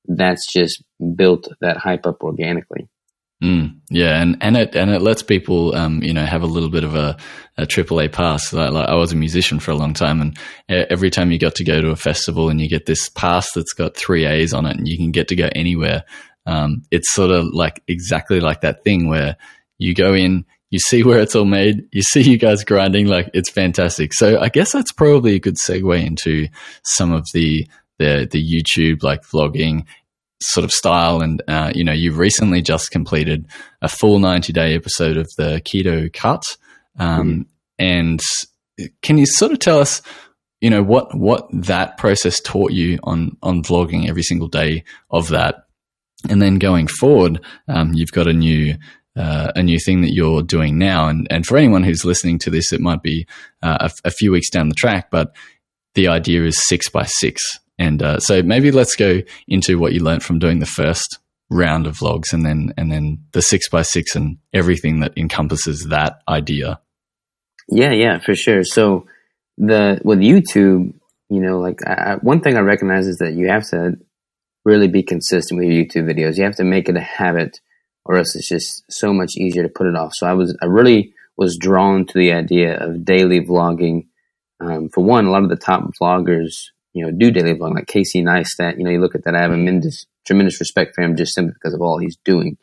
that's 0.08 0.50
just 0.50 0.82
built 1.16 1.48
that 1.60 1.76
hype 1.78 2.06
up 2.06 2.22
organically. 2.22 2.88
Mm, 3.42 3.80
yeah, 3.90 4.22
and, 4.22 4.38
and 4.40 4.56
it 4.56 4.74
and 4.74 4.90
it 4.90 5.02
lets 5.02 5.22
people, 5.22 5.74
um, 5.74 6.02
you 6.02 6.14
know, 6.14 6.24
have 6.24 6.42
a 6.42 6.46
little 6.46 6.70
bit 6.70 6.84
of 6.84 6.94
a, 6.94 7.18
a 7.58 7.66
AAA 7.66 8.10
pass. 8.10 8.50
Like, 8.50 8.72
like, 8.72 8.88
I 8.88 8.94
was 8.94 9.12
a 9.12 9.16
musician 9.16 9.60
for 9.60 9.72
a 9.72 9.76
long 9.76 9.92
time, 9.92 10.22
and 10.22 10.38
every 10.68 11.10
time 11.10 11.30
you 11.30 11.38
got 11.38 11.54
to 11.56 11.64
go 11.64 11.82
to 11.82 11.90
a 11.90 11.96
festival 11.96 12.48
and 12.48 12.62
you 12.62 12.68
get 12.68 12.86
this 12.86 13.10
pass 13.10 13.52
that's 13.52 13.74
got 13.74 13.94
three 13.94 14.24
A's 14.24 14.54
on 14.54 14.64
it, 14.64 14.78
and 14.78 14.88
you 14.88 14.96
can 14.96 15.10
get 15.10 15.28
to 15.28 15.36
go 15.36 15.50
anywhere. 15.54 16.04
Um, 16.46 16.82
it's 16.90 17.12
sort 17.12 17.30
of 17.30 17.46
like 17.52 17.82
exactly 17.86 18.40
like 18.40 18.62
that 18.62 18.84
thing 18.84 19.06
where 19.06 19.36
you 19.76 19.94
go 19.94 20.14
in, 20.14 20.46
you 20.70 20.78
see 20.78 21.02
where 21.02 21.20
it's 21.20 21.34
all 21.34 21.44
made, 21.44 21.88
you 21.92 22.02
see 22.02 22.22
you 22.22 22.38
guys 22.38 22.64
grinding, 22.64 23.06
like 23.06 23.28
it's 23.34 23.50
fantastic. 23.50 24.14
So 24.14 24.40
I 24.40 24.48
guess 24.48 24.72
that's 24.72 24.92
probably 24.92 25.34
a 25.34 25.40
good 25.40 25.56
segue 25.56 26.06
into 26.06 26.48
some 26.84 27.12
of 27.12 27.26
the 27.34 27.68
the 27.98 28.26
the 28.30 28.42
YouTube 28.42 29.02
like 29.02 29.22
vlogging 29.22 29.84
sort 30.40 30.64
of 30.64 30.72
style. 30.72 31.20
And, 31.20 31.42
uh, 31.48 31.72
you 31.74 31.84
know, 31.84 31.92
you've 31.92 32.18
recently 32.18 32.62
just 32.62 32.90
completed 32.90 33.46
a 33.82 33.88
full 33.88 34.18
90 34.18 34.52
day 34.52 34.74
episode 34.74 35.16
of 35.16 35.28
the 35.36 35.62
Keto 35.64 36.12
Cut. 36.12 36.42
Um, 36.98 37.28
mm. 37.28 37.46
And 37.78 38.20
can 39.02 39.18
you 39.18 39.26
sort 39.26 39.52
of 39.52 39.58
tell 39.58 39.78
us, 39.78 40.02
you 40.60 40.70
know, 40.70 40.82
what, 40.82 41.16
what 41.16 41.48
that 41.52 41.96
process 41.98 42.40
taught 42.40 42.72
you 42.72 42.98
on, 43.04 43.36
on 43.42 43.62
vlogging 43.62 44.08
every 44.08 44.22
single 44.22 44.48
day 44.48 44.84
of 45.10 45.28
that? 45.28 45.66
And 46.28 46.40
then 46.40 46.58
going 46.58 46.86
forward, 46.86 47.40
um, 47.68 47.92
you've 47.92 48.12
got 48.12 48.26
a 48.26 48.32
new, 48.32 48.74
uh, 49.16 49.52
a 49.54 49.62
new 49.62 49.78
thing 49.78 50.00
that 50.02 50.14
you're 50.14 50.42
doing 50.42 50.78
now. 50.78 51.08
And, 51.08 51.26
and 51.30 51.46
for 51.46 51.56
anyone 51.56 51.82
who's 51.82 52.04
listening 52.04 52.38
to 52.40 52.50
this, 52.50 52.72
it 52.72 52.80
might 52.80 53.02
be 53.02 53.26
uh, 53.62 53.88
a, 54.04 54.08
a 54.08 54.10
few 54.10 54.32
weeks 54.32 54.50
down 54.50 54.68
the 54.68 54.74
track, 54.74 55.10
but 55.10 55.34
the 55.94 56.08
idea 56.08 56.44
is 56.44 56.60
six 56.68 56.88
by 56.88 57.04
six. 57.04 57.42
And 57.78 58.02
uh, 58.02 58.20
so 58.20 58.42
maybe 58.42 58.70
let's 58.70 58.96
go 58.96 59.20
into 59.46 59.78
what 59.78 59.92
you 59.92 60.02
learned 60.02 60.22
from 60.22 60.38
doing 60.38 60.60
the 60.60 60.66
first 60.66 61.18
round 61.50 61.86
of 61.86 61.96
vlogs 61.98 62.32
and 62.32 62.44
then 62.44 62.72
and 62.76 62.90
then 62.90 63.18
the 63.32 63.40
six 63.40 63.68
by 63.68 63.82
six 63.82 64.16
and 64.16 64.38
everything 64.52 65.00
that 65.00 65.16
encompasses 65.16 65.86
that 65.90 66.20
idea. 66.28 66.80
Yeah, 67.68 67.92
yeah, 67.92 68.18
for 68.18 68.34
sure. 68.34 68.64
So 68.64 69.06
the 69.58 70.00
with 70.04 70.20
YouTube, 70.20 70.94
you 71.28 71.40
know, 71.40 71.58
like 71.58 71.86
I, 71.86 72.16
one 72.20 72.40
thing 72.40 72.56
I 72.56 72.60
recognize 72.60 73.06
is 73.06 73.18
that 73.18 73.34
you 73.34 73.48
have 73.48 73.68
to 73.70 73.98
really 74.64 74.88
be 74.88 75.02
consistent 75.02 75.58
with 75.58 75.68
your 75.68 75.84
YouTube 75.84 76.12
videos. 76.12 76.36
You 76.36 76.44
have 76.44 76.56
to 76.56 76.64
make 76.64 76.88
it 76.88 76.96
a 76.96 77.00
habit, 77.00 77.60
or 78.04 78.16
else 78.16 78.34
it's 78.34 78.48
just 78.48 78.84
so 78.90 79.12
much 79.12 79.36
easier 79.36 79.62
to 79.62 79.68
put 79.68 79.86
it 79.86 79.96
off. 79.96 80.12
So 80.14 80.26
I 80.26 80.32
was 80.32 80.56
I 80.62 80.66
really 80.66 81.12
was 81.36 81.58
drawn 81.58 82.06
to 82.06 82.18
the 82.18 82.32
idea 82.32 82.76
of 82.76 83.04
daily 83.04 83.40
vlogging. 83.40 84.06
Um, 84.58 84.88
for 84.88 85.04
one, 85.04 85.26
a 85.26 85.30
lot 85.30 85.42
of 85.42 85.50
the 85.50 85.56
top 85.56 85.90
vloggers 86.00 86.70
you 86.96 87.04
know, 87.04 87.12
do 87.12 87.30
daily 87.30 87.52
vlog, 87.52 87.74
like 87.74 87.86
Casey 87.86 88.24
Neistat. 88.24 88.78
You 88.78 88.84
know, 88.84 88.90
you 88.90 89.00
look 89.02 89.14
at 89.14 89.24
that, 89.24 89.34
I 89.34 89.42
have 89.42 89.50
tremendous, 89.50 90.06
tremendous 90.26 90.58
respect 90.60 90.94
for 90.94 91.02
him 91.02 91.14
just 91.14 91.34
simply 91.34 91.52
because 91.52 91.74
of 91.74 91.82
all 91.82 91.98
he's 91.98 92.16
doing. 92.24 92.56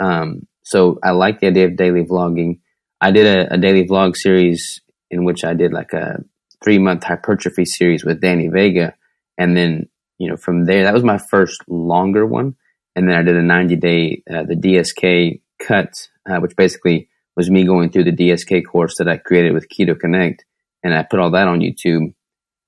Um, 0.00 0.48
so 0.64 0.98
I 1.04 1.12
like 1.12 1.38
the 1.38 1.46
idea 1.46 1.66
of 1.66 1.76
daily 1.76 2.02
vlogging. 2.02 2.58
I 3.00 3.12
did 3.12 3.26
a, 3.26 3.54
a 3.54 3.56
daily 3.56 3.86
vlog 3.86 4.16
series 4.16 4.80
in 5.08 5.24
which 5.24 5.44
I 5.44 5.54
did 5.54 5.72
like 5.72 5.92
a 5.92 6.24
three 6.64 6.80
month 6.80 7.04
hypertrophy 7.04 7.64
series 7.64 8.04
with 8.04 8.20
Danny 8.20 8.48
Vega. 8.48 8.94
And 9.38 9.56
then, 9.56 9.88
you 10.18 10.30
know, 10.30 10.36
from 10.36 10.64
there, 10.64 10.82
that 10.82 10.94
was 10.94 11.04
my 11.04 11.20
first 11.30 11.62
longer 11.68 12.26
one. 12.26 12.56
And 12.96 13.08
then 13.08 13.16
I 13.16 13.22
did 13.22 13.36
a 13.36 13.42
90 13.42 13.76
day, 13.76 14.22
uh, 14.28 14.42
the 14.42 14.56
DSK 14.56 15.42
cut, 15.64 15.92
uh, 16.28 16.38
which 16.40 16.56
basically 16.56 17.08
was 17.36 17.50
me 17.50 17.64
going 17.64 17.90
through 17.90 18.04
the 18.04 18.16
DSK 18.16 18.64
course 18.66 18.96
that 18.98 19.06
I 19.06 19.18
created 19.18 19.52
with 19.52 19.68
Keto 19.68 19.96
Connect. 19.96 20.44
And 20.82 20.92
I 20.92 21.04
put 21.04 21.20
all 21.20 21.30
that 21.30 21.46
on 21.46 21.60
YouTube. 21.60 22.14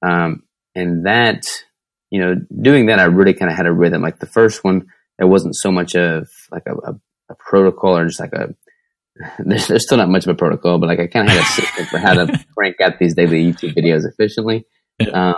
Um, 0.01 0.45
and 0.79 1.07
that, 1.07 1.45
you 2.11 2.21
know, 2.21 2.37
doing 2.63 2.87
that, 2.87 3.01
I 3.01 3.05
really 3.05 3.35
kind 3.35 3.51
of 3.51 3.57
had 3.57 3.67
a 3.67 3.73
rhythm. 3.73 4.01
Like 4.01 4.21
the 4.21 4.27
first 4.27 4.63
one, 4.63 4.87
it 5.19 5.25
wasn't 5.25 5.57
so 5.57 5.73
much 5.73 5.97
of 5.97 6.29
like 6.53 6.63
a, 6.67 6.75
a, 6.75 6.95
a 7.31 7.35
protocol 7.35 7.97
or 7.97 8.07
just 8.07 8.21
like 8.21 8.33
a, 8.33 8.55
there's, 9.41 9.67
there's, 9.67 9.85
still 9.85 9.99
not 9.99 10.09
much 10.09 10.25
of 10.25 10.31
a 10.31 10.37
protocol, 10.37 10.79
but 10.79 10.87
like 10.87 11.01
I 11.01 11.09
kind 11.09 11.27
of 11.27 11.35
had 11.35 11.43
a 11.43 11.47
system 11.47 11.87
for 11.87 11.99
how 11.99 12.15
to 12.15 12.45
crank 12.57 12.81
out 12.81 13.01
these 13.01 13.15
daily 13.15 13.53
YouTube 13.53 13.75
videos 13.77 14.03
efficiently. 14.09 14.67
Um, 15.13 15.35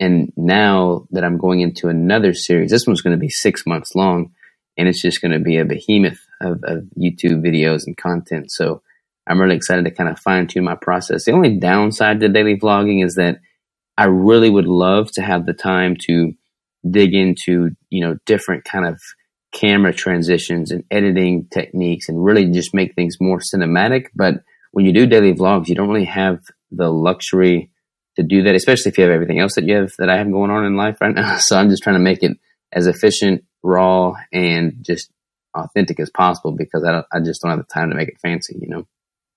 and 0.00 0.32
now 0.36 1.06
that 1.10 1.24
I'm 1.24 1.38
going 1.38 1.60
into 1.60 1.88
another 1.88 2.34
series, 2.34 2.70
this 2.70 2.86
one's 2.86 3.02
going 3.02 3.16
to 3.16 3.20
be 3.20 3.28
six 3.28 3.64
months 3.66 3.94
long 3.94 4.32
and 4.76 4.88
it's 4.88 5.02
just 5.02 5.20
going 5.20 5.32
to 5.32 5.38
be 5.38 5.58
a 5.58 5.64
behemoth 5.64 6.20
of, 6.40 6.60
of 6.64 6.84
YouTube 6.98 7.44
videos 7.46 7.82
and 7.86 7.96
content. 7.96 8.50
So 8.50 8.82
I'm 9.26 9.40
really 9.40 9.56
excited 9.56 9.84
to 9.84 9.90
kind 9.92 10.08
of 10.08 10.18
fine 10.18 10.48
tune 10.48 10.64
my 10.64 10.74
process. 10.74 11.24
The 11.24 11.32
only 11.32 11.58
downside 11.58 12.18
to 12.20 12.28
daily 12.28 12.58
vlogging 12.58 13.04
is 13.04 13.14
that 13.14 13.40
I 13.96 14.04
really 14.04 14.50
would 14.50 14.66
love 14.66 15.10
to 15.12 15.22
have 15.22 15.46
the 15.46 15.52
time 15.52 15.96
to 16.06 16.32
dig 16.88 17.14
into, 17.14 17.70
you 17.90 18.06
know, 18.06 18.16
different 18.26 18.64
kind 18.64 18.86
of 18.86 19.00
camera 19.52 19.92
transitions 19.92 20.70
and 20.70 20.84
editing 20.90 21.46
techniques 21.52 22.08
and 22.08 22.24
really 22.24 22.46
just 22.46 22.74
make 22.74 22.94
things 22.94 23.16
more 23.20 23.38
cinematic. 23.38 24.06
But 24.14 24.36
when 24.72 24.86
you 24.86 24.92
do 24.92 25.06
daily 25.06 25.34
vlogs, 25.34 25.68
you 25.68 25.74
don't 25.74 25.88
really 25.88 26.04
have 26.04 26.38
the 26.70 26.88
luxury 26.88 27.70
to 28.16 28.22
do 28.22 28.42
that, 28.44 28.54
especially 28.54 28.90
if 28.90 28.98
you 28.98 29.04
have 29.04 29.12
everything 29.12 29.38
else 29.38 29.54
that 29.54 29.64
you 29.64 29.76
have 29.76 29.90
that 29.98 30.08
I 30.08 30.18
have 30.18 30.30
going 30.30 30.50
on 30.50 30.64
in 30.64 30.76
life 30.76 30.98
right 31.00 31.14
now. 31.14 31.36
So 31.40 31.56
I'm 31.56 31.70
just 31.70 31.82
trying 31.82 31.96
to 31.96 32.00
make 32.00 32.22
it 32.22 32.36
as 32.72 32.86
efficient, 32.86 33.44
raw, 33.62 34.14
and 34.32 34.76
just 34.82 35.10
authentic 35.54 35.98
as 35.98 36.10
possible 36.10 36.52
because 36.56 36.84
I, 36.84 37.02
I 37.12 37.20
just 37.20 37.42
don't 37.42 37.50
have 37.50 37.58
the 37.58 37.72
time 37.72 37.90
to 37.90 37.96
make 37.96 38.08
it 38.08 38.20
fancy, 38.22 38.56
you 38.60 38.68
know? 38.68 38.86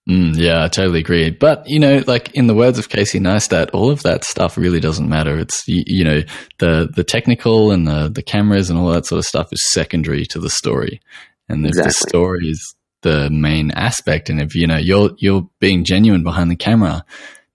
Mm, 0.07 0.35
yeah, 0.35 0.65
I 0.65 0.67
totally 0.67 0.99
agree. 0.99 1.29
But 1.29 1.63
you 1.65 1.79
know, 1.79 2.03
like 2.07 2.31
in 2.33 2.47
the 2.47 2.55
words 2.55 2.77
of 2.77 2.89
Casey 2.89 3.19
Neistat, 3.19 3.69
all 3.73 3.89
of 3.89 4.03
that 4.03 4.25
stuff 4.25 4.57
really 4.57 4.81
doesn't 4.81 5.07
matter. 5.07 5.39
It's 5.39 5.65
you, 5.65 5.83
you, 5.87 6.03
know 6.03 6.21
the 6.59 6.89
the 6.93 7.05
technical 7.05 7.71
and 7.71 7.87
the 7.87 8.09
the 8.09 8.21
cameras 8.21 8.69
and 8.69 8.77
all 8.77 8.89
that 8.89 9.05
sort 9.05 9.19
of 9.19 9.25
stuff 9.25 9.53
is 9.53 9.71
secondary 9.71 10.25
to 10.25 10.39
the 10.39 10.49
story. 10.49 10.99
And 11.47 11.65
if 11.65 11.69
exactly. 11.69 11.89
the 11.89 12.09
story 12.09 12.47
is 12.47 12.75
the 13.01 13.29
main 13.29 13.71
aspect, 13.71 14.29
and 14.29 14.41
if 14.41 14.55
you 14.55 14.67
know 14.67 14.77
you're 14.77 15.11
you're 15.19 15.49
being 15.59 15.85
genuine 15.85 16.23
behind 16.23 16.51
the 16.51 16.57
camera, 16.57 17.05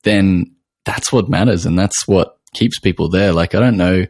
then 0.04 0.54
that's 0.86 1.12
what 1.12 1.28
matters, 1.28 1.66
and 1.66 1.78
that's 1.78 2.08
what 2.08 2.38
keeps 2.54 2.78
people 2.78 3.10
there. 3.10 3.32
Like 3.32 3.54
I 3.54 3.60
don't 3.60 3.76
know, 3.76 4.06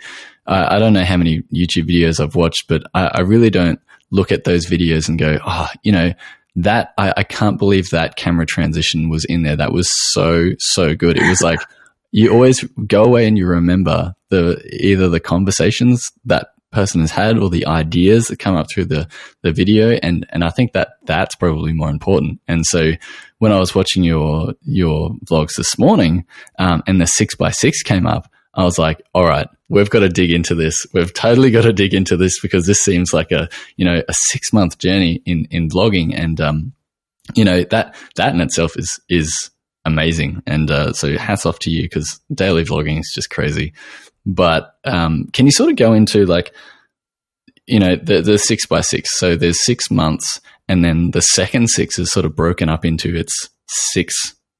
I, 0.46 0.76
I 0.76 0.78
don't 0.78 0.92
know 0.92 1.04
how 1.04 1.16
many 1.16 1.42
YouTube 1.52 1.90
videos 1.90 2.20
I've 2.20 2.36
watched, 2.36 2.68
but 2.68 2.84
I, 2.94 3.06
I 3.14 3.20
really 3.22 3.50
don't 3.50 3.80
look 4.12 4.30
at 4.30 4.44
those 4.44 4.66
videos 4.66 5.08
and 5.08 5.18
go, 5.18 5.38
oh, 5.44 5.68
you 5.82 5.92
know, 5.92 6.12
that 6.56 6.92
I, 6.98 7.14
I 7.18 7.22
can't 7.22 7.58
believe 7.58 7.90
that 7.90 8.16
camera 8.16 8.46
transition 8.46 9.08
was 9.08 9.24
in 9.24 9.42
there. 9.42 9.56
That 9.56 9.72
was 9.72 9.88
so 10.12 10.50
so 10.58 10.94
good. 10.94 11.16
It 11.16 11.28
was 11.28 11.42
like 11.42 11.60
you 12.10 12.32
always 12.32 12.62
go 12.86 13.04
away 13.04 13.26
and 13.26 13.36
you 13.36 13.46
remember 13.46 14.14
the 14.30 14.60
either 14.72 15.08
the 15.08 15.20
conversations 15.20 16.10
that 16.24 16.48
person 16.70 17.00
has 17.00 17.10
had 17.10 17.38
or 17.38 17.48
the 17.48 17.66
ideas 17.66 18.26
that 18.26 18.38
come 18.38 18.54
up 18.54 18.66
through 18.70 18.84
the 18.84 19.08
the 19.42 19.52
video 19.52 19.92
and 20.02 20.26
and 20.30 20.44
I 20.44 20.50
think 20.50 20.72
that 20.72 20.98
that's 21.04 21.34
probably 21.34 21.72
more 21.72 21.88
important 21.88 22.40
and 22.46 22.64
so 22.66 22.92
when 23.38 23.52
I 23.52 23.58
was 23.58 23.74
watching 23.74 24.04
your 24.04 24.52
your 24.62 25.10
vlogs 25.24 25.54
this 25.56 25.78
morning 25.78 26.26
um, 26.58 26.82
and 26.86 27.00
the 27.00 27.06
six 27.06 27.34
by 27.34 27.52
six 27.52 27.82
came 27.82 28.06
up 28.06 28.30
I 28.52 28.64
was 28.64 28.78
like 28.78 29.00
all 29.14 29.24
right 29.24 29.48
we've 29.68 29.90
got 29.90 30.00
to 30.00 30.08
dig 30.08 30.30
into 30.30 30.54
this. 30.54 30.86
We've 30.92 31.12
totally 31.12 31.50
got 31.50 31.62
to 31.62 31.72
dig 31.72 31.94
into 31.94 32.16
this 32.16 32.40
because 32.40 32.66
this 32.66 32.80
seems 32.80 33.12
like 33.12 33.30
a 33.32 33.48
you 33.76 33.84
know 33.84 34.02
a 34.08 34.14
six 34.28 34.52
month 34.52 34.78
journey 34.78 35.22
in 35.24 35.46
in 35.50 35.68
vlogging, 35.68 36.18
and 36.18 36.40
um, 36.40 36.72
you 37.34 37.44
know 37.44 37.62
that 37.64 37.94
that 38.16 38.34
in 38.34 38.40
itself 38.40 38.76
is 38.76 39.00
is 39.08 39.50
amazing. 39.84 40.42
And 40.46 40.70
uh, 40.70 40.92
so 40.92 41.16
hats 41.16 41.46
off 41.46 41.58
to 41.60 41.70
you 41.70 41.82
because 41.82 42.20
daily 42.32 42.64
vlogging 42.64 43.00
is 43.00 43.12
just 43.14 43.30
crazy. 43.30 43.72
But 44.26 44.74
um, 44.84 45.28
can 45.32 45.46
you 45.46 45.52
sort 45.52 45.70
of 45.70 45.76
go 45.76 45.92
into 45.92 46.26
like 46.26 46.54
you 47.66 47.78
know 47.78 47.96
the 47.96 48.20
the 48.20 48.38
six 48.38 48.66
by 48.66 48.80
six? 48.80 49.18
So 49.18 49.36
there's 49.36 49.64
six 49.64 49.90
months, 49.90 50.40
and 50.68 50.84
then 50.84 51.12
the 51.12 51.22
second 51.22 51.68
six 51.68 51.98
is 51.98 52.10
sort 52.10 52.26
of 52.26 52.36
broken 52.36 52.68
up 52.68 52.84
into 52.84 53.14
its 53.14 53.50
six 53.66 54.14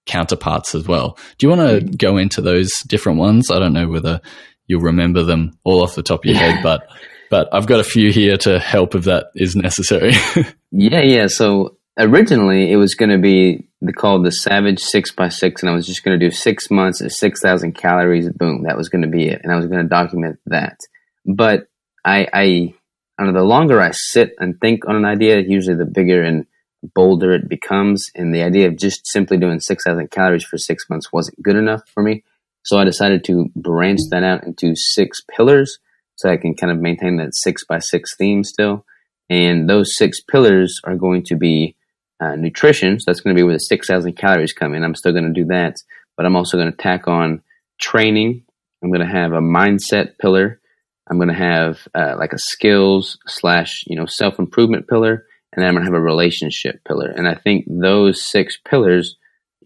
counterparts 0.07 0.75
as 0.75 0.89
well. 0.89 1.19
Do 1.37 1.47
you 1.47 1.55
want 1.55 1.69
to 1.91 1.97
go 1.97 2.17
into 2.17 2.41
those 2.41 2.71
different 2.87 3.19
ones? 3.19 3.51
I 3.51 3.59
don't 3.59 3.75
know 3.75 3.89
whether 3.89 4.23
you'll 4.69 4.83
remember 4.83 5.25
them 5.25 5.59
all 5.65 5.83
off 5.83 5.97
the 5.97 6.03
top 6.03 6.21
of 6.21 6.25
your 6.27 6.37
head, 6.37 6.63
but 6.63 6.89
but 7.31 7.49
I've 7.53 7.67
got 7.67 7.81
a 7.81 7.85
few 7.85 8.13
here 8.13 8.37
to 8.39 8.59
help 8.59 8.95
if 8.95 9.05
that 9.05 9.27
is 9.35 9.57
necessary. 9.57 10.13
yeah, 10.71 11.03
yeah. 11.03 11.27
So 11.27 11.77
originally 11.99 12.71
it 12.73 12.77
was 12.77 12.95
going 12.95 13.11
to 13.11 13.19
be 13.19 13.69
the, 13.83 13.93
called 13.93 14.25
the 14.25 14.33
Savage 14.33 14.81
Six 14.81 15.11
by 15.11 15.29
Six, 15.29 15.63
and 15.63 15.71
I 15.71 15.75
was 15.75 15.87
just 15.87 16.05
going 16.05 16.19
to 16.19 16.25
do 16.25 16.35
six 16.35 16.71
months 16.71 17.03
at 17.03 17.11
six 17.11 17.41
thousand 17.41 17.73
calories. 17.73 18.29
Boom, 18.31 18.63
that 18.63 18.77
was 18.77 18.89
going 18.89 19.03
to 19.03 19.09
be 19.09 19.29
it, 19.29 19.41
and 19.43 19.53
I 19.53 19.57
was 19.57 19.67
going 19.67 19.83
to 19.83 19.89
document 19.89 20.39
that. 20.47 20.79
But 21.27 21.69
I, 22.05 22.27
I, 22.33 22.75
I 23.19 23.25
don't 23.25 23.35
know. 23.35 23.41
The 23.41 23.47
longer 23.47 23.81
I 23.81 23.91
sit 23.93 24.35
and 24.39 24.59
think 24.61 24.89
on 24.89 24.97
an 24.97 25.05
idea, 25.05 25.41
usually 25.41 25.77
the 25.77 25.85
bigger 25.85 26.23
and 26.23 26.47
bolder 26.95 27.33
it 27.33 27.49
becomes. 27.49 28.11
And 28.15 28.35
the 28.35 28.43
idea 28.43 28.69
of 28.69 28.77
just 28.77 29.07
simply 29.07 29.37
doing 29.37 29.61
6,000 29.61 30.11
calories 30.11 30.45
for 30.45 30.59
six 30.59 30.89
months 30.89 31.13
wasn't 31.13 31.43
good 31.43 31.57
enough 31.57 31.83
for 31.93 32.03
me. 32.03 32.25
So 32.65 32.79
I 32.79 32.85
decided 32.85 33.25
to 33.25 33.47
branch 33.57 34.01
that 34.11 34.23
out 34.23 34.45
into 34.45 34.75
six 34.75 35.21
pillars 35.35 35.79
so 36.17 36.31
I 36.31 36.37
can 36.37 36.55
kind 36.55 36.73
of 36.73 36.79
maintain 36.79 37.17
that 37.17 37.35
six 37.35 37.65
by 37.65 37.79
six 37.79 38.17
theme 38.17 38.45
still. 38.45 38.85
And 39.31 39.69
those 39.69 39.97
six 39.97 40.21
pillars 40.21 40.81
are 40.85 40.97
going 40.97 41.23
to 41.25 41.37
be 41.37 41.77
uh, 42.21 42.35
nutrition. 42.35 42.99
So 42.99 43.05
that's 43.07 43.21
going 43.21 43.37
to 43.37 43.41
be 43.41 43.45
where 43.45 43.55
the 43.55 43.61
6,000 43.61 44.15
calories 44.15 44.53
come 44.53 44.75
in. 44.75 44.83
I'm 44.83 44.95
still 44.95 45.13
going 45.13 45.33
to 45.33 45.41
do 45.41 45.47
that, 45.47 45.77
but 46.17 46.27
I'm 46.27 46.35
also 46.35 46.57
going 46.57 46.71
to 46.71 46.77
tack 46.77 47.07
on 47.07 47.43
training. 47.81 48.43
I'm 48.83 48.91
going 48.91 49.07
to 49.07 49.13
have 49.13 49.33
a 49.33 49.41
mindset 49.41 50.19
pillar. 50.19 50.61
I'm 51.09 51.19
going 51.19 51.29
to 51.29 51.35
have 51.35 51.87
uh, 51.95 52.17
like 52.19 52.33
a 52.33 52.39
skills 52.39 53.19
slash, 53.27 53.85
you 53.87 53.97
know, 53.97 54.07
self 54.07 54.39
improvement 54.39 54.89
pillar 54.89 55.27
and 55.53 55.63
then 55.63 55.69
I'm 55.69 55.75
going 55.75 55.87
to 55.87 55.93
have 55.93 56.01
a 56.01 56.05
relationship 56.05 56.85
pillar. 56.87 57.09
And 57.09 57.27
I 57.27 57.35
think 57.35 57.65
those 57.67 58.25
six 58.25 58.59
pillars, 58.65 59.17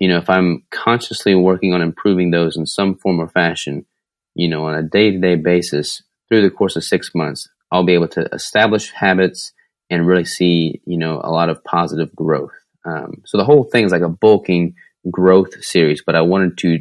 you 0.03 0.09
know, 0.09 0.19
if 0.19 0.29
I'm 0.29 0.65
consciously 0.73 1.37
working 1.37 1.73
on 1.73 1.81
improving 1.81 2.33
those 2.33 2.57
in 2.57 2.67
some 2.67 2.97
form 2.97 3.21
or 3.21 3.29
fashion, 3.29 3.87
you 4.35 4.49
know, 4.49 4.67
on 4.67 4.75
a 4.75 4.83
day 4.83 5.13
to 5.13 5.19
day 5.21 5.37
basis 5.37 6.03
through 6.29 6.43
the 6.43 6.51
course 6.51 6.75
of 6.75 6.83
six 6.83 7.15
months, 7.15 7.49
I'll 7.71 7.85
be 7.85 7.95
able 7.95 8.09
to 8.09 8.29
establish 8.33 8.91
habits 8.91 9.53
and 9.91 10.05
really 10.05 10.25
see, 10.25 10.83
you 10.87 10.99
know, 10.99 11.21
a 11.23 11.31
lot 11.31 11.51
of 11.51 11.63
positive 11.63 12.13
growth. 12.17 12.51
Um, 12.85 13.23
so 13.27 13.39
the 13.39 13.45
whole 13.45 13.63
thing 13.63 13.85
is 13.85 13.93
like 13.93 14.03
a 14.03 14.09
bulking 14.09 14.75
growth 15.09 15.63
series, 15.63 16.03
but 16.05 16.17
I 16.17 16.23
wanted 16.23 16.59
to 16.59 16.81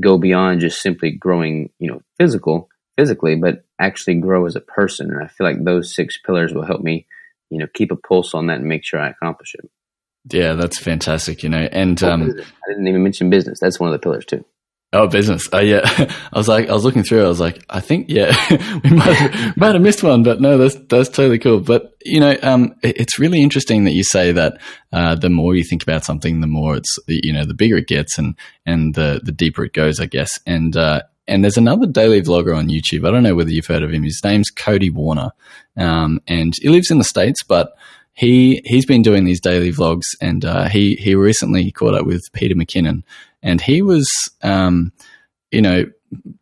go 0.00 0.16
beyond 0.16 0.60
just 0.60 0.80
simply 0.80 1.10
growing, 1.10 1.68
you 1.78 1.90
know, 1.90 2.00
physical, 2.18 2.70
physically, 2.96 3.36
but 3.36 3.66
actually 3.78 4.14
grow 4.14 4.46
as 4.46 4.56
a 4.56 4.60
person. 4.60 5.10
And 5.10 5.22
I 5.22 5.26
feel 5.26 5.46
like 5.46 5.62
those 5.62 5.94
six 5.94 6.18
pillars 6.24 6.54
will 6.54 6.64
help 6.64 6.80
me 6.80 7.06
you 7.50 7.58
know 7.58 7.66
keep 7.74 7.92
a 7.92 7.96
pulse 7.96 8.34
on 8.34 8.46
that 8.46 8.58
and 8.58 8.66
make 8.66 8.84
sure 8.84 9.00
I 9.00 9.10
accomplish 9.10 9.54
it. 9.54 9.70
Yeah, 10.30 10.54
that's 10.54 10.78
fantastic. 10.78 11.42
You 11.42 11.50
know, 11.50 11.68
and 11.70 12.02
oh, 12.02 12.10
um, 12.10 12.22
I 12.22 12.70
didn't 12.70 12.86
even 12.86 13.02
mention 13.02 13.30
business. 13.30 13.60
That's 13.60 13.78
one 13.78 13.88
of 13.88 13.92
the 13.92 13.98
pillars 13.98 14.24
too. 14.24 14.44
Oh, 14.94 15.08
business. 15.08 15.48
Oh, 15.52 15.58
yeah. 15.58 15.80
I 16.32 16.38
was 16.38 16.46
like, 16.46 16.68
I 16.68 16.72
was 16.72 16.84
looking 16.84 17.02
through. 17.02 17.24
I 17.24 17.28
was 17.28 17.40
like, 17.40 17.64
I 17.68 17.80
think, 17.80 18.06
yeah, 18.08 18.32
we 18.84 18.90
might 18.90 19.12
have, 19.12 19.56
might 19.56 19.74
have 19.74 19.82
missed 19.82 20.04
one, 20.04 20.22
but 20.22 20.40
no, 20.40 20.56
that's 20.56 20.76
that's 20.88 21.08
totally 21.08 21.40
cool. 21.40 21.58
But 21.58 21.96
you 22.04 22.20
know, 22.20 22.36
um, 22.42 22.76
it's 22.82 23.18
really 23.18 23.42
interesting 23.42 23.84
that 23.84 23.92
you 23.92 24.04
say 24.04 24.30
that 24.30 24.60
uh, 24.92 25.16
the 25.16 25.30
more 25.30 25.56
you 25.56 25.64
think 25.64 25.82
about 25.82 26.04
something, 26.04 26.40
the 26.40 26.46
more 26.46 26.76
it's 26.76 26.96
you 27.08 27.32
know, 27.32 27.44
the 27.44 27.54
bigger 27.54 27.76
it 27.78 27.88
gets, 27.88 28.18
and 28.18 28.36
and 28.64 28.94
the 28.94 29.20
the 29.22 29.32
deeper 29.32 29.64
it 29.64 29.72
goes, 29.72 29.98
I 29.98 30.06
guess. 30.06 30.38
And 30.46 30.76
uh, 30.76 31.02
and 31.26 31.42
there's 31.42 31.56
another 31.56 31.86
daily 31.86 32.22
vlogger 32.22 32.56
on 32.56 32.68
YouTube. 32.68 33.06
I 33.06 33.10
don't 33.10 33.24
know 33.24 33.34
whether 33.34 33.50
you've 33.50 33.66
heard 33.66 33.82
of 33.82 33.92
him. 33.92 34.04
His 34.04 34.20
name's 34.22 34.50
Cody 34.50 34.90
Wanner, 34.90 35.32
um, 35.76 36.20
and 36.28 36.54
he 36.60 36.68
lives 36.68 36.92
in 36.92 36.98
the 36.98 37.04
states, 37.04 37.42
but 37.42 37.72
he 38.14 38.62
he's 38.64 38.86
been 38.86 39.02
doing 39.02 39.24
these 39.24 39.40
daily 39.40 39.72
vlogs, 39.72 40.04
and 40.20 40.44
uh, 40.44 40.68
he 40.68 40.94
he 40.94 41.14
recently 41.14 41.70
caught 41.72 41.94
up 41.94 42.06
with 42.06 42.22
Peter 42.32 42.54
McKinnon, 42.54 43.02
and 43.42 43.60
he 43.60 43.82
was, 43.82 44.08
um, 44.42 44.92
you 45.50 45.60
know, 45.60 45.84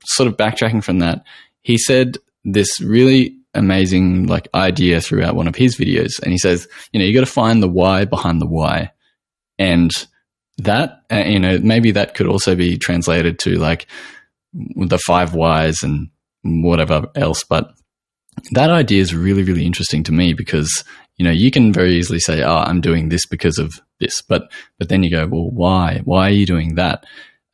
sort 0.04 0.28
of 0.28 0.36
backtracking 0.36 0.84
from 0.84 0.98
that. 1.00 1.24
He 1.62 1.78
said 1.78 2.18
this 2.44 2.80
really 2.80 3.36
amazing 3.54 4.26
like 4.26 4.48
idea 4.54 5.00
throughout 5.00 5.34
one 5.34 5.48
of 5.48 5.56
his 5.56 5.76
videos, 5.76 6.20
and 6.22 6.30
he 6.30 6.38
says, 6.38 6.68
you 6.92 7.00
know, 7.00 7.06
you 7.06 7.14
got 7.14 7.26
to 7.26 7.32
find 7.32 7.62
the 7.62 7.68
why 7.68 8.04
behind 8.04 8.40
the 8.40 8.46
why, 8.46 8.92
and 9.58 9.90
that 10.58 11.02
uh, 11.10 11.24
you 11.24 11.38
know 11.38 11.58
maybe 11.58 11.90
that 11.92 12.14
could 12.14 12.26
also 12.26 12.54
be 12.54 12.76
translated 12.76 13.38
to 13.38 13.56
like 13.56 13.86
the 14.52 14.98
five 14.98 15.34
whys 15.34 15.82
and 15.82 16.10
whatever 16.42 17.06
else. 17.14 17.44
But 17.44 17.72
that 18.52 18.70
idea 18.70 19.00
is 19.00 19.14
really, 19.14 19.42
really 19.42 19.66
interesting 19.66 20.02
to 20.04 20.12
me 20.12 20.34
because, 20.34 20.84
you 21.16 21.24
know, 21.24 21.30
you 21.30 21.50
can 21.50 21.72
very 21.72 21.96
easily 21.96 22.18
say, 22.18 22.42
oh, 22.42 22.56
I'm 22.56 22.80
doing 22.80 23.08
this 23.08 23.26
because 23.26 23.58
of 23.58 23.72
this. 24.00 24.22
But, 24.22 24.50
but 24.78 24.88
then 24.88 25.02
you 25.02 25.10
go, 25.10 25.26
well, 25.26 25.50
why? 25.50 26.00
Why 26.04 26.28
are 26.28 26.32
you 26.32 26.46
doing 26.46 26.74
that? 26.76 27.04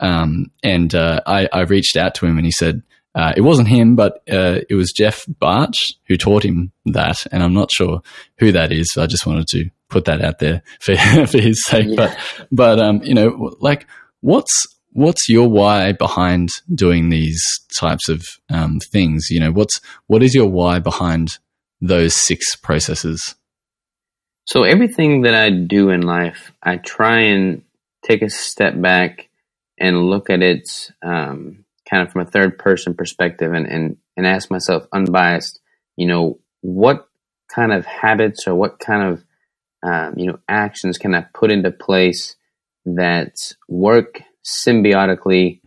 Um, 0.01 0.53
and 0.62 0.94
uh, 0.94 1.21
I, 1.27 1.49
I 1.53 1.61
reached 1.62 1.97
out 1.97 2.14
to 2.16 2.27
him 2.27 2.37
and 2.37 2.47
he 2.47 2.53
said, 2.53 2.83
uh, 3.14 3.33
it 3.37 3.40
wasn't 3.40 3.68
him, 3.68 3.97
but 3.97 4.23
uh, 4.31 4.61
it 4.68 4.75
was 4.75 4.92
Jeff 4.97 5.25
Barch 5.27 5.77
who 6.07 6.16
taught 6.16 6.44
him 6.44 6.71
that, 6.87 7.27
and 7.33 7.42
I'm 7.42 7.55
not 7.55 7.73
sure 7.73 8.01
who 8.38 8.53
that 8.53 8.71
is. 8.71 8.92
So 8.92 9.03
I 9.03 9.07
just 9.07 9.27
wanted 9.27 9.49
to 9.49 9.71
put 9.88 10.05
that 10.05 10.23
out 10.23 10.38
there 10.38 10.62
for 10.81 10.94
for 11.27 11.40
his 11.40 11.64
sake. 11.64 11.88
Yeah. 11.88 11.97
But 11.97 12.18
but 12.53 12.79
um, 12.79 13.03
you 13.03 13.14
know, 13.14 13.57
like 13.61 13.87
what's 14.21 14.66
what's 14.92 15.29
your 15.29 15.49
why 15.49 15.92
behind 15.92 16.51
doing 16.73 17.09
these 17.09 17.42
types 17.77 18.09
of 18.09 18.23
um, 18.51 18.79
things? 18.92 19.27
You 19.31 19.40
know, 19.40 19.51
what's 19.51 19.81
what 20.07 20.23
is 20.23 20.35
your 20.35 20.49
why 20.49 20.79
behind 20.79 21.38
those 21.81 22.14
six 22.14 22.57
processes? 22.57 23.35
So 24.49 24.63
everything 24.63 25.23
that 25.23 25.35
I 25.35 25.51
do 25.51 25.91
in 25.91 26.01
life, 26.01 26.53
I 26.63 26.79
try 26.79 27.21
and 27.21 27.65
take 28.03 28.23
a 28.23 28.31
step 28.31 28.81
back 28.81 29.29
and 29.79 30.09
look 30.09 30.31
at 30.31 30.41
it 30.41 30.91
um, 31.03 31.67
kind 31.89 32.03
of 32.03 32.11
from 32.11 32.23
a 32.23 32.31
third 32.31 32.59
person 32.59 32.95
perspective, 32.95 33.53
and, 33.53 33.67
and 33.67 33.99
and 34.17 34.27
ask 34.27 34.51
myself 34.51 34.87
unbiased, 34.91 35.61
you 35.99 36.07
know, 36.07 36.39
what 36.63 37.09
kind 37.55 37.75
of 37.75 37.85
habits 37.85 38.49
or 38.49 38.55
what 38.55 38.79
kind 38.79 39.03
of 39.13 39.25
um, 39.83 40.15
you 40.17 40.29
know 40.29 40.39
actions 40.49 40.97
can 40.97 41.15
I 41.15 41.27
put 41.35 41.51
into 41.51 41.71
place 41.71 42.35
that 42.87 43.53
work 43.69 44.23
symbiotically 44.47 45.61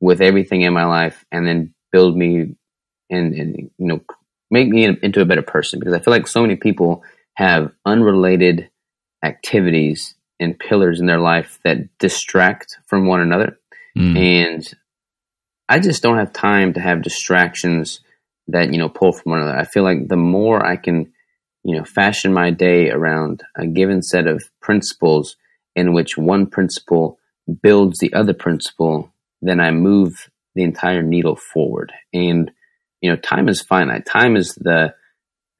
with 0.00 0.20
everything 0.20 0.62
in 0.62 0.72
my 0.72 0.84
life 0.84 1.24
and 1.30 1.46
then 1.46 1.74
build 1.92 2.16
me 2.16 2.56
and, 3.08 3.34
and 3.34 3.70
you 3.78 3.86
know 3.86 4.00
make 4.50 4.68
me 4.68 4.84
into 4.84 5.20
a 5.20 5.24
better 5.26 5.42
person? 5.42 5.78
Because 5.78 5.94
I 5.94 6.00
feel 6.00 6.10
like 6.10 6.26
so 6.26 6.42
many 6.42 6.56
people 6.56 7.04
have 7.36 7.72
unrelated 7.84 8.70
activities 9.24 10.14
and 10.38 10.58
pillars 10.58 11.00
in 11.00 11.06
their 11.06 11.20
life 11.20 11.58
that 11.64 11.98
distract 11.98 12.78
from 12.86 13.06
one 13.06 13.20
another 13.20 13.58
mm. 13.96 14.18
and 14.18 14.74
I 15.68 15.80
just 15.80 16.02
don't 16.02 16.18
have 16.18 16.32
time 16.32 16.74
to 16.74 16.80
have 16.80 17.02
distractions 17.02 18.00
that 18.48 18.72
you 18.72 18.78
know 18.78 18.88
pull 18.88 19.12
from 19.12 19.32
one 19.32 19.42
another. 19.42 19.58
I 19.58 19.64
feel 19.64 19.82
like 19.82 20.08
the 20.08 20.16
more 20.16 20.64
I 20.64 20.76
can 20.76 21.12
you 21.64 21.76
know 21.76 21.84
fashion 21.84 22.32
my 22.32 22.50
day 22.50 22.90
around 22.90 23.42
a 23.56 23.66
given 23.66 24.02
set 24.02 24.26
of 24.26 24.44
principles 24.60 25.36
in 25.74 25.92
which 25.92 26.16
one 26.16 26.46
principle 26.46 27.18
builds 27.62 27.98
the 27.98 28.12
other 28.14 28.34
principle, 28.34 29.12
then 29.42 29.60
I 29.60 29.70
move 29.70 30.30
the 30.54 30.62
entire 30.62 31.02
needle 31.02 31.36
forward. 31.36 31.92
And 32.12 32.50
you 33.00 33.10
know, 33.10 33.16
time 33.16 33.48
is 33.48 33.60
finite. 33.60 34.06
Time 34.06 34.36
is 34.36 34.54
the 34.54 34.94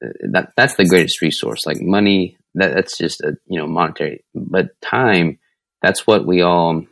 that 0.01 0.53
that's 0.55 0.75
the 0.75 0.85
greatest 0.85 1.21
resource. 1.21 1.65
Like 1.65 1.81
money, 1.81 2.37
that, 2.55 2.73
that's 2.73 2.97
just 2.97 3.21
a 3.21 3.37
you 3.47 3.59
know 3.59 3.67
monetary. 3.67 4.23
But 4.35 4.79
time, 4.81 5.39
that's 5.81 6.05
what 6.05 6.25
we 6.25 6.41
all, 6.41 6.71
and 6.71 6.87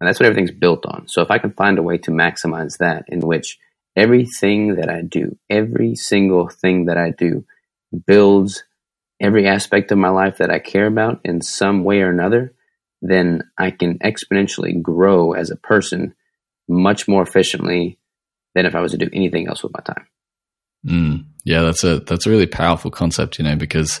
that's 0.00 0.20
what 0.20 0.26
everything's 0.26 0.50
built 0.50 0.86
on. 0.86 1.08
So 1.08 1.22
if 1.22 1.30
I 1.30 1.38
can 1.38 1.52
find 1.52 1.78
a 1.78 1.82
way 1.82 1.98
to 1.98 2.10
maximize 2.10 2.78
that, 2.78 3.04
in 3.08 3.20
which 3.20 3.58
everything 3.96 4.76
that 4.76 4.90
I 4.90 5.02
do, 5.02 5.36
every 5.50 5.94
single 5.94 6.48
thing 6.48 6.86
that 6.86 6.96
I 6.96 7.10
do, 7.10 7.44
builds 8.06 8.64
every 9.20 9.46
aspect 9.46 9.92
of 9.92 9.98
my 9.98 10.08
life 10.08 10.38
that 10.38 10.50
I 10.50 10.58
care 10.58 10.86
about 10.86 11.20
in 11.24 11.40
some 11.40 11.84
way 11.84 12.00
or 12.00 12.10
another, 12.10 12.54
then 13.00 13.42
I 13.58 13.70
can 13.70 13.98
exponentially 13.98 14.80
grow 14.80 15.32
as 15.32 15.50
a 15.50 15.56
person 15.56 16.14
much 16.68 17.06
more 17.06 17.22
efficiently 17.22 17.98
than 18.54 18.66
if 18.66 18.74
I 18.74 18.80
was 18.80 18.92
to 18.92 18.98
do 18.98 19.08
anything 19.12 19.48
else 19.48 19.62
with 19.62 19.72
my 19.72 19.80
time. 19.80 20.06
Mm, 20.86 21.24
yeah, 21.44 21.62
that's 21.62 21.84
a 21.84 22.00
that's 22.00 22.26
a 22.26 22.30
really 22.30 22.46
powerful 22.46 22.90
concept, 22.90 23.38
you 23.38 23.44
know, 23.44 23.56
because 23.56 24.00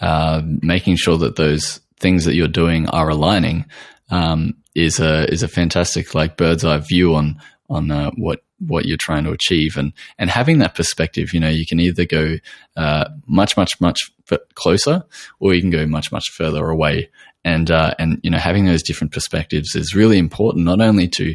uh, 0.00 0.42
making 0.44 0.96
sure 0.96 1.18
that 1.18 1.36
those 1.36 1.80
things 1.98 2.24
that 2.24 2.34
you're 2.34 2.48
doing 2.48 2.88
are 2.88 3.08
aligning 3.08 3.64
um, 4.10 4.54
is 4.74 4.98
a 5.00 5.30
is 5.32 5.42
a 5.42 5.48
fantastic 5.48 6.14
like 6.14 6.36
bird's 6.36 6.64
eye 6.64 6.78
view 6.78 7.14
on 7.14 7.40
on 7.68 7.90
uh, 7.90 8.10
what 8.16 8.42
what 8.58 8.84
you're 8.84 8.98
trying 9.00 9.24
to 9.24 9.30
achieve. 9.30 9.76
And 9.76 9.92
and 10.18 10.30
having 10.30 10.58
that 10.58 10.74
perspective 10.74 11.32
you 11.32 11.40
know 11.40 11.48
you 11.48 11.66
can 11.66 11.80
either 11.80 12.04
go 12.04 12.36
uh, 12.76 13.08
much 13.26 13.56
much 13.56 13.80
much 13.80 14.10
closer 14.54 15.04
or 15.40 15.54
you 15.54 15.60
can 15.60 15.70
go 15.70 15.86
much 15.86 16.12
much 16.12 16.30
further 16.30 16.68
away. 16.68 17.10
And 17.44 17.70
uh, 17.70 17.94
and 17.98 18.20
you 18.22 18.30
know 18.30 18.38
having 18.38 18.66
those 18.66 18.82
different 18.82 19.12
perspectives 19.12 19.74
is 19.74 19.94
really 19.94 20.18
important 20.18 20.64
not 20.64 20.80
only 20.80 21.08
to 21.08 21.34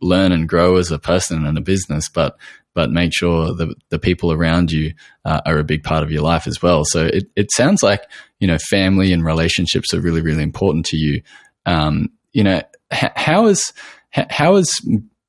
learn 0.00 0.30
and 0.30 0.48
grow 0.48 0.76
as 0.76 0.92
a 0.92 0.98
person 0.98 1.44
and 1.44 1.58
a 1.58 1.60
business 1.60 2.08
but 2.08 2.36
but 2.74 2.90
make 2.90 3.12
sure 3.14 3.54
that 3.54 3.74
the 3.90 3.98
people 3.98 4.32
around 4.32 4.70
you 4.70 4.92
uh, 5.24 5.40
are 5.46 5.58
a 5.58 5.64
big 5.64 5.82
part 5.82 6.02
of 6.02 6.10
your 6.10 6.22
life 6.22 6.46
as 6.46 6.62
well. 6.62 6.84
So 6.84 7.06
it, 7.06 7.24
it 7.36 7.52
sounds 7.52 7.82
like 7.82 8.02
you 8.38 8.46
know 8.46 8.58
family 8.68 9.12
and 9.12 9.24
relationships 9.24 9.92
are 9.94 10.00
really 10.00 10.22
really 10.22 10.42
important 10.42 10.86
to 10.86 10.96
you. 10.96 11.22
Um, 11.66 12.10
you 12.32 12.44
know 12.44 12.62
h- 12.92 13.12
how 13.16 13.46
is 13.46 13.72
how 14.12 14.56
is 14.56 14.74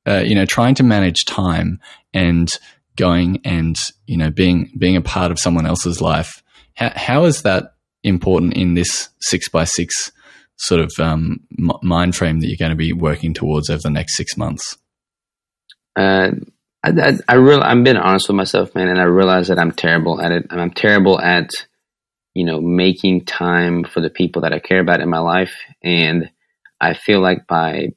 uh, 0.08 0.23
you 0.25 0.36
know 0.36 0.45
trying 0.45 0.75
to 0.75 0.84
manage 0.84 1.25
time 1.25 1.80
and 2.13 2.49
going 2.95 3.41
and 3.45 3.75
you 4.06 4.17
know 4.17 4.30
being 4.30 4.71
being 4.77 4.95
a 4.95 5.01
part 5.01 5.32
of 5.32 5.39
someone 5.39 5.65
else's 5.65 6.01
life 6.01 6.43
how, 6.75 6.91
how 6.95 7.23
is 7.25 7.43
that 7.43 7.75
important 8.04 8.54
in 8.54 8.73
this 8.73 9.10
six 9.19 9.49
by 9.49 9.63
six 9.63 10.12
sort 10.58 10.82
of 10.82 10.91
um, 10.99 11.39
mind 11.82 12.15
frame 12.15 12.39
that 12.39 12.47
you're 12.47 12.58
going 12.58 12.71
to 12.71 12.75
be 12.75 12.93
working 12.93 13.34
towards 13.34 13.69
over 13.69 13.82
the 13.82 13.89
next 13.89 14.15
six 14.15 14.38
months? 14.38 14.77
Uh, 15.95 16.32
I, 16.83 16.89
I, 16.89 17.17
I 17.27 17.35
real 17.35 17.61
I'm 17.61 17.83
being 17.83 17.97
honest 17.97 18.27
with 18.27 18.35
myself, 18.35 18.73
man, 18.75 18.87
and 18.87 18.99
I 18.99 19.03
realize 19.03 19.47
that 19.49 19.59
I'm 19.59 19.71
terrible 19.71 20.21
at 20.21 20.31
it. 20.31 20.47
I'm 20.49 20.71
terrible 20.71 21.19
at, 21.19 21.49
you 22.33 22.45
know, 22.45 22.59
making 22.59 23.25
time 23.25 23.83
for 23.83 24.01
the 24.01 24.09
people 24.09 24.41
that 24.43 24.53
I 24.53 24.59
care 24.59 24.79
about 24.79 25.01
in 25.01 25.09
my 25.09 25.19
life. 25.19 25.53
And 25.83 26.31
I 26.79 26.93
feel 26.93 27.21
like 27.21 27.45
by 27.47 27.89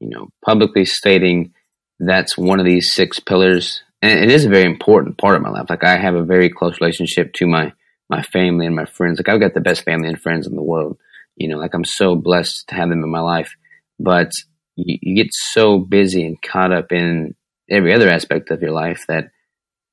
you 0.00 0.08
know, 0.08 0.28
publicly 0.44 0.84
stating 0.84 1.52
that's 1.98 2.36
one 2.36 2.60
of 2.60 2.66
these 2.66 2.92
six 2.92 3.20
pillars. 3.20 3.82
And 4.02 4.18
it 4.18 4.30
is 4.30 4.44
a 4.44 4.50
very 4.50 4.64
important 4.64 5.18
part 5.18 5.36
of 5.36 5.42
my 5.42 5.50
life. 5.50 5.70
Like 5.70 5.84
I 5.84 5.96
have 5.96 6.14
a 6.14 6.24
very 6.24 6.50
close 6.50 6.80
relationship 6.80 7.32
to 7.34 7.46
my, 7.46 7.72
my 8.10 8.22
family 8.22 8.66
and 8.66 8.76
my 8.76 8.84
friends. 8.84 9.18
Like 9.18 9.28
I've 9.28 9.40
got 9.40 9.54
the 9.54 9.60
best 9.60 9.84
family 9.84 10.08
and 10.08 10.20
friends 10.20 10.46
in 10.46 10.54
the 10.54 10.62
world. 10.62 10.98
You 11.36 11.48
know, 11.48 11.58
like 11.58 11.74
I'm 11.74 11.84
so 11.84 12.14
blessed 12.14 12.68
to 12.68 12.74
have 12.74 12.90
them 12.90 13.02
in 13.02 13.10
my 13.10 13.20
life. 13.20 13.54
But 13.98 14.30
you, 14.74 14.98
you 15.00 15.16
get 15.16 15.32
so 15.32 15.78
busy 15.78 16.24
and 16.24 16.40
caught 16.40 16.72
up 16.72 16.92
in 16.92 17.34
every 17.70 17.92
other 17.92 18.08
aspect 18.08 18.50
of 18.50 18.62
your 18.62 18.72
life 18.72 19.04
that, 19.08 19.30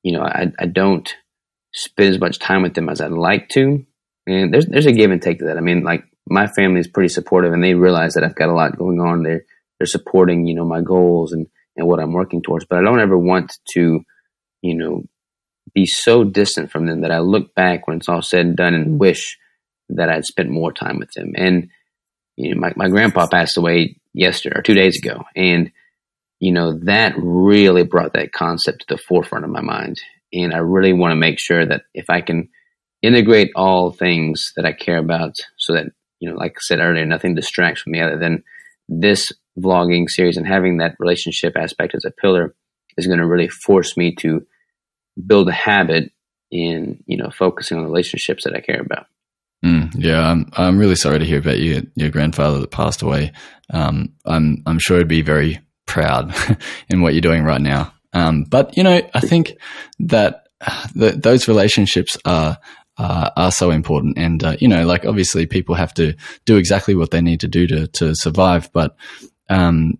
you 0.02 0.12
know, 0.12 0.22
I, 0.22 0.52
I 0.58 0.66
don't 0.66 1.12
spend 1.72 2.14
as 2.14 2.20
much 2.20 2.38
time 2.38 2.62
with 2.62 2.74
them 2.74 2.88
as 2.88 3.00
I'd 3.00 3.10
like 3.10 3.48
to. 3.50 3.84
And 4.26 4.52
there's 4.52 4.66
there's 4.66 4.86
a 4.86 4.92
give 4.92 5.10
and 5.10 5.20
take 5.20 5.40
to 5.40 5.46
that. 5.46 5.58
I 5.58 5.60
mean, 5.60 5.82
like 5.82 6.04
my 6.28 6.46
family 6.46 6.80
is 6.80 6.88
pretty 6.88 7.08
supportive 7.08 7.52
and 7.52 7.62
they 7.62 7.74
realize 7.74 8.14
that 8.14 8.24
I've 8.24 8.34
got 8.34 8.48
a 8.48 8.54
lot 8.54 8.78
going 8.78 9.00
on. 9.00 9.22
They're 9.22 9.44
they're 9.78 9.86
supporting, 9.86 10.46
you 10.46 10.54
know, 10.54 10.64
my 10.64 10.80
goals 10.80 11.32
and, 11.32 11.46
and 11.76 11.86
what 11.86 12.00
I'm 12.00 12.12
working 12.12 12.42
towards. 12.42 12.64
But 12.64 12.78
I 12.78 12.82
don't 12.82 13.00
ever 13.00 13.18
want 13.18 13.58
to, 13.72 14.00
you 14.62 14.74
know, 14.74 15.04
be 15.74 15.86
so 15.86 16.24
distant 16.24 16.70
from 16.70 16.86
them 16.86 17.02
that 17.02 17.10
I 17.10 17.18
look 17.18 17.54
back 17.54 17.86
when 17.86 17.98
it's 17.98 18.08
all 18.08 18.22
said 18.22 18.46
and 18.46 18.56
done 18.56 18.74
and 18.74 18.86
mm-hmm. 18.86 18.98
wish 18.98 19.38
that 19.90 20.08
I'd 20.08 20.24
spent 20.24 20.48
more 20.48 20.72
time 20.72 20.98
with 20.98 21.12
them. 21.12 21.32
And, 21.36 21.68
you 22.36 22.54
know, 22.54 22.60
my, 22.60 22.72
my 22.76 22.88
grandpa 22.88 23.26
passed 23.26 23.56
away 23.56 24.00
yesterday 24.12 24.56
or 24.56 24.62
two 24.62 24.74
days 24.74 24.98
ago. 24.98 25.24
And, 25.36 25.72
you 26.40 26.52
know, 26.52 26.78
that 26.84 27.14
really 27.16 27.84
brought 27.84 28.14
that 28.14 28.32
concept 28.32 28.80
to 28.80 28.94
the 28.94 29.02
forefront 29.08 29.44
of 29.44 29.50
my 29.50 29.60
mind. 29.60 30.00
And 30.32 30.52
I 30.52 30.58
really 30.58 30.92
want 30.92 31.12
to 31.12 31.16
make 31.16 31.38
sure 31.38 31.64
that 31.64 31.82
if 31.94 32.10
I 32.10 32.20
can 32.20 32.48
integrate 33.02 33.52
all 33.54 33.92
things 33.92 34.52
that 34.56 34.64
I 34.64 34.72
care 34.72 34.98
about 34.98 35.36
so 35.58 35.74
that, 35.74 35.86
you 36.20 36.30
know, 36.30 36.36
like 36.36 36.52
I 36.52 36.60
said 36.60 36.80
earlier, 36.80 37.04
nothing 37.06 37.34
distracts 37.34 37.82
from 37.82 37.92
the 37.92 38.00
other, 38.00 38.18
then 38.18 38.42
this 38.88 39.30
vlogging 39.58 40.08
series 40.08 40.36
and 40.36 40.46
having 40.46 40.78
that 40.78 40.96
relationship 40.98 41.56
aspect 41.56 41.94
as 41.94 42.04
a 42.04 42.10
pillar 42.10 42.54
is 42.96 43.06
going 43.06 43.18
to 43.18 43.26
really 43.26 43.48
force 43.48 43.96
me 43.96 44.14
to 44.16 44.46
build 45.26 45.48
a 45.48 45.52
habit 45.52 46.10
in 46.50 47.02
you 47.06 47.16
know 47.16 47.30
focusing 47.30 47.78
on 47.78 47.84
relationships 47.84 48.44
that 48.44 48.54
I 48.54 48.60
care 48.60 48.80
about. 48.80 49.06
Mm, 49.64 49.92
yeah, 49.96 50.20
I'm 50.20 50.50
I'm 50.56 50.78
really 50.78 50.94
sorry 50.94 51.18
to 51.18 51.24
hear 51.24 51.38
about 51.38 51.58
your 51.58 51.82
your 51.94 52.10
grandfather 52.10 52.60
that 52.60 52.70
passed 52.70 53.02
away. 53.02 53.32
Um, 53.70 54.14
I'm 54.24 54.62
I'm 54.66 54.78
sure 54.78 54.96
it'd 54.96 55.08
be 55.08 55.22
very 55.22 55.60
proud 55.86 56.34
in 56.88 57.00
what 57.00 57.14
you're 57.14 57.20
doing 57.20 57.44
right 57.44 57.60
now. 57.60 57.92
Um, 58.12 58.44
but 58.44 58.76
you 58.76 58.82
know, 58.82 59.00
I 59.12 59.20
think 59.20 59.56
that 59.98 60.46
the, 60.94 61.10
those 61.12 61.48
relationships 61.48 62.16
are 62.24 62.58
uh, 62.96 63.30
are 63.36 63.50
so 63.50 63.70
important. 63.70 64.16
And, 64.18 64.42
uh, 64.44 64.56
you 64.60 64.68
know, 64.68 64.86
like 64.86 65.04
obviously 65.04 65.46
people 65.46 65.74
have 65.74 65.92
to 65.94 66.14
do 66.44 66.56
exactly 66.56 66.94
what 66.94 67.10
they 67.10 67.20
need 67.20 67.40
to 67.40 67.48
do 67.48 67.66
to, 67.66 67.88
to 67.88 68.14
survive. 68.14 68.70
But, 68.72 68.96
um, 69.48 69.98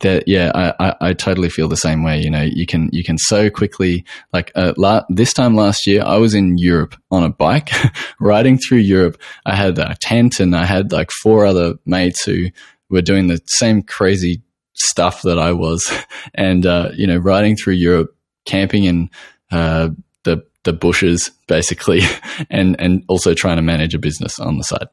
that 0.00 0.24
yeah, 0.26 0.52
I, 0.54 0.88
I, 0.88 0.94
I, 1.00 1.12
totally 1.14 1.48
feel 1.48 1.68
the 1.68 1.76
same 1.76 2.02
way. 2.02 2.20
You 2.20 2.28
know, 2.28 2.42
you 2.42 2.66
can 2.66 2.90
you 2.92 3.02
can 3.02 3.16
so 3.16 3.48
quickly 3.48 4.04
like 4.32 4.52
uh, 4.54 4.74
la- 4.76 5.04
this 5.08 5.32
time 5.32 5.54
last 5.54 5.86
year, 5.86 6.02
I 6.04 6.16
was 6.18 6.34
in 6.34 6.58
Europe 6.58 6.96
on 7.10 7.22
a 7.22 7.30
bike, 7.30 7.70
riding 8.20 8.58
through 8.58 8.78
Europe. 8.78 9.18
I 9.46 9.54
had 9.54 9.78
a 9.78 9.96
tent 10.00 10.38
and 10.38 10.54
I 10.54 10.66
had 10.66 10.92
like 10.92 11.10
four 11.10 11.46
other 11.46 11.74
mates 11.86 12.24
who 12.24 12.48
were 12.90 13.00
doing 13.00 13.28
the 13.28 13.40
same 13.46 13.82
crazy 13.82 14.42
stuff 14.76 15.22
that 15.22 15.38
I 15.38 15.52
was, 15.52 15.90
and 16.34 16.64
uh, 16.64 16.90
you 16.94 17.06
know, 17.06 17.18
riding 17.18 17.56
through 17.56 17.74
Europe, 17.74 18.14
camping 18.44 18.84
in 18.84 19.10
uh, 19.50 19.90
the 20.66 20.74
bushes 20.74 21.30
basically 21.46 22.02
and 22.50 22.78
and 22.78 23.02
also 23.08 23.32
trying 23.32 23.56
to 23.56 23.62
manage 23.62 23.94
a 23.94 23.98
business 23.98 24.38
on 24.38 24.58
the 24.58 24.64
side. 24.64 24.88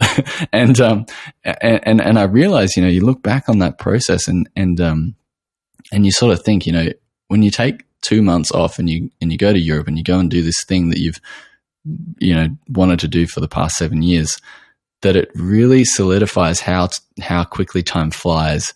And 0.53 0.79
um 0.79 1.05
and 1.43 1.99
and 1.99 2.17
I 2.17 2.23
realized 2.23 2.77
you 2.77 2.83
know 2.83 2.89
you 2.89 3.03
look 3.03 3.21
back 3.21 3.49
on 3.49 3.59
that 3.59 3.79
process 3.79 4.29
and 4.29 4.47
and 4.55 4.79
um 4.79 5.15
and 5.91 6.05
you 6.05 6.11
sort 6.11 6.31
of 6.31 6.45
think 6.45 6.65
you 6.65 6.71
know 6.71 6.87
when 7.27 7.41
you 7.41 7.51
take 7.51 7.83
two 8.01 8.21
months 8.21 8.51
off 8.51 8.79
and 8.79 8.89
you 8.89 9.11
and 9.19 9.31
you 9.31 9.37
go 9.37 9.51
to 9.51 9.59
Europe 9.59 9.87
and 9.87 9.97
you 9.97 10.03
go 10.03 10.19
and 10.19 10.29
do 10.29 10.41
this 10.41 10.63
thing 10.67 10.89
that 10.89 10.99
you've 10.99 11.19
you 12.19 12.33
know 12.33 12.47
wanted 12.69 12.99
to 12.99 13.07
do 13.07 13.27
for 13.27 13.41
the 13.41 13.47
past 13.47 13.75
seven 13.75 14.01
years 14.01 14.39
that 15.01 15.17
it 15.17 15.29
really 15.35 15.83
solidifies 15.83 16.61
how 16.61 16.87
how 17.21 17.43
quickly 17.43 17.83
time 17.83 18.11
flies 18.11 18.73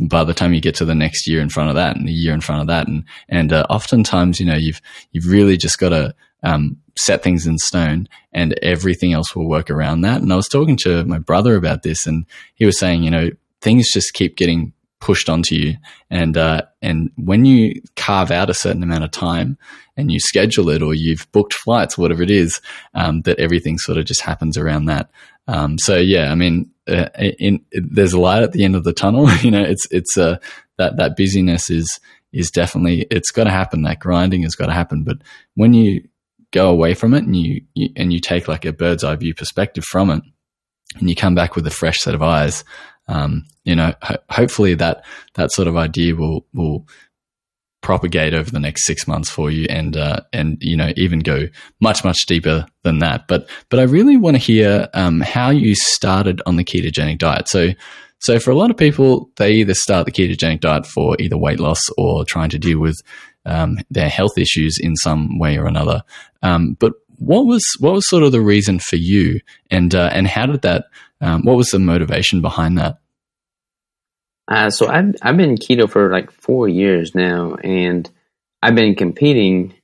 by 0.00 0.24
the 0.24 0.34
time 0.34 0.54
you 0.54 0.60
get 0.60 0.74
to 0.76 0.84
the 0.84 0.94
next 0.94 1.26
year 1.26 1.40
in 1.40 1.48
front 1.48 1.68
of 1.68 1.76
that 1.76 1.96
and 1.96 2.08
the 2.08 2.12
year 2.12 2.34
in 2.34 2.40
front 2.40 2.60
of 2.60 2.66
that. 2.68 2.86
And 2.86 3.04
and 3.28 3.52
uh, 3.52 3.66
oftentimes 3.70 4.40
you 4.40 4.46
know 4.46 4.56
you've 4.56 4.80
you've 5.12 5.26
really 5.26 5.56
just 5.56 5.78
got 5.78 5.90
to 5.90 6.14
um, 6.42 6.76
set 6.96 7.22
things 7.22 7.46
in 7.46 7.58
stone 7.58 8.08
and 8.32 8.58
everything 8.62 9.12
else 9.12 9.34
will 9.34 9.48
work 9.48 9.70
around 9.70 10.00
that. 10.02 10.20
And 10.20 10.32
I 10.32 10.36
was 10.36 10.48
talking 10.48 10.76
to 10.78 11.04
my 11.04 11.18
brother 11.18 11.56
about 11.56 11.82
this 11.82 12.06
and 12.06 12.26
he 12.54 12.66
was 12.66 12.78
saying 12.78 13.02
you 13.02 13.10
know 13.10 13.30
things 13.60 13.90
just 13.92 14.14
keep 14.14 14.36
getting 14.36 14.72
pushed 15.00 15.28
onto 15.28 15.54
you. 15.54 15.74
And 16.10 16.36
uh, 16.36 16.62
and 16.80 17.10
when 17.16 17.44
you 17.44 17.82
carve 17.96 18.30
out 18.30 18.50
a 18.50 18.54
certain 18.54 18.82
amount 18.82 19.04
of 19.04 19.10
time 19.10 19.58
and 19.96 20.10
you 20.10 20.20
schedule 20.20 20.70
it 20.70 20.82
or 20.82 20.94
you've 20.94 21.30
booked 21.32 21.54
flights 21.54 21.98
whatever 21.98 22.22
it 22.22 22.30
is 22.30 22.60
um, 22.94 23.22
that 23.22 23.38
everything 23.38 23.78
sort 23.78 23.98
of 23.98 24.04
just 24.04 24.22
happens 24.22 24.56
around 24.56 24.86
that. 24.86 25.10
Um, 25.48 25.76
so 25.78 25.96
yeah 25.96 26.30
I 26.30 26.36
mean 26.36 26.70
uh, 26.88 27.08
in, 27.18 27.64
in, 27.70 27.88
there's 27.90 28.12
a 28.12 28.20
light 28.20 28.42
at 28.42 28.52
the 28.52 28.64
end 28.64 28.74
of 28.74 28.84
the 28.84 28.92
tunnel. 28.92 29.30
you 29.42 29.50
know, 29.50 29.62
it's 29.62 29.86
it's 29.90 30.16
uh, 30.16 30.38
that 30.78 30.96
that 30.96 31.16
busyness 31.16 31.70
is 31.70 32.00
is 32.32 32.50
definitely 32.50 33.06
it's 33.10 33.30
got 33.30 33.44
to 33.44 33.50
happen. 33.50 33.82
That 33.82 34.00
grinding 34.00 34.42
has 34.42 34.54
got 34.54 34.66
to 34.66 34.72
happen. 34.72 35.04
But 35.04 35.18
when 35.54 35.74
you 35.74 36.08
go 36.52 36.70
away 36.70 36.94
from 36.94 37.14
it 37.14 37.24
and 37.24 37.36
you, 37.36 37.62
you 37.74 37.90
and 37.96 38.12
you 38.12 38.20
take 38.20 38.48
like 38.48 38.64
a 38.64 38.72
bird's 38.72 39.04
eye 39.04 39.16
view 39.16 39.34
perspective 39.34 39.84
from 39.84 40.10
it, 40.10 40.22
and 40.98 41.08
you 41.08 41.16
come 41.16 41.34
back 41.34 41.56
with 41.56 41.66
a 41.66 41.70
fresh 41.70 41.98
set 41.98 42.14
of 42.14 42.22
eyes, 42.22 42.64
um, 43.08 43.44
you 43.64 43.74
know, 43.74 43.94
ho- 44.02 44.22
hopefully 44.30 44.74
that 44.74 45.04
that 45.34 45.52
sort 45.52 45.68
of 45.68 45.76
idea 45.76 46.14
will 46.14 46.46
will 46.52 46.86
propagate 47.82 48.32
over 48.32 48.50
the 48.50 48.60
next 48.60 48.86
six 48.86 49.06
months 49.06 49.28
for 49.28 49.50
you 49.50 49.66
and 49.68 49.96
uh, 49.96 50.20
and 50.32 50.56
you 50.60 50.76
know 50.76 50.92
even 50.96 51.18
go 51.18 51.48
much 51.80 52.04
much 52.04 52.24
deeper 52.26 52.66
than 52.82 53.00
that. 53.00 53.28
But 53.28 53.48
but 53.68 53.78
I 53.78 53.82
really 53.82 54.16
want 54.16 54.36
to 54.36 54.42
hear 54.42 54.88
um, 54.94 55.20
how 55.20 55.50
you 55.50 55.74
started 55.74 56.40
on 56.46 56.56
the 56.56 56.64
ketogenic 56.64 57.18
diet. 57.18 57.48
So 57.48 57.70
so 58.20 58.38
for 58.38 58.50
a 58.50 58.56
lot 58.56 58.70
of 58.70 58.76
people 58.76 59.30
they 59.36 59.52
either 59.52 59.74
start 59.74 60.06
the 60.06 60.12
ketogenic 60.12 60.60
diet 60.60 60.86
for 60.86 61.16
either 61.18 61.36
weight 61.36 61.60
loss 61.60 61.80
or 61.98 62.24
trying 62.24 62.50
to 62.50 62.58
deal 62.58 62.78
with 62.78 63.00
um, 63.44 63.78
their 63.90 64.08
health 64.08 64.38
issues 64.38 64.78
in 64.80 64.96
some 64.96 65.38
way 65.38 65.58
or 65.58 65.66
another. 65.66 66.02
Um, 66.42 66.74
but 66.78 66.94
what 67.18 67.46
was 67.46 67.64
what 67.80 67.92
was 67.92 68.08
sort 68.08 68.22
of 68.22 68.32
the 68.32 68.40
reason 68.40 68.78
for 68.78 68.96
you? 68.96 69.40
And 69.70 69.94
uh, 69.94 70.10
and 70.12 70.26
how 70.26 70.46
did 70.46 70.62
that 70.62 70.86
um, 71.20 71.42
what 71.44 71.56
was 71.56 71.68
the 71.68 71.78
motivation 71.78 72.40
behind 72.40 72.78
that 72.78 72.98
uh, 74.48 74.70
so 74.70 74.88
I've 74.88 75.14
I've 75.22 75.36
been 75.36 75.56
keto 75.56 75.88
for 75.88 76.10
like 76.10 76.30
four 76.30 76.68
years 76.68 77.14
now, 77.14 77.54
and 77.54 78.08
I've 78.62 78.74
been 78.74 78.94
competing 78.94 79.74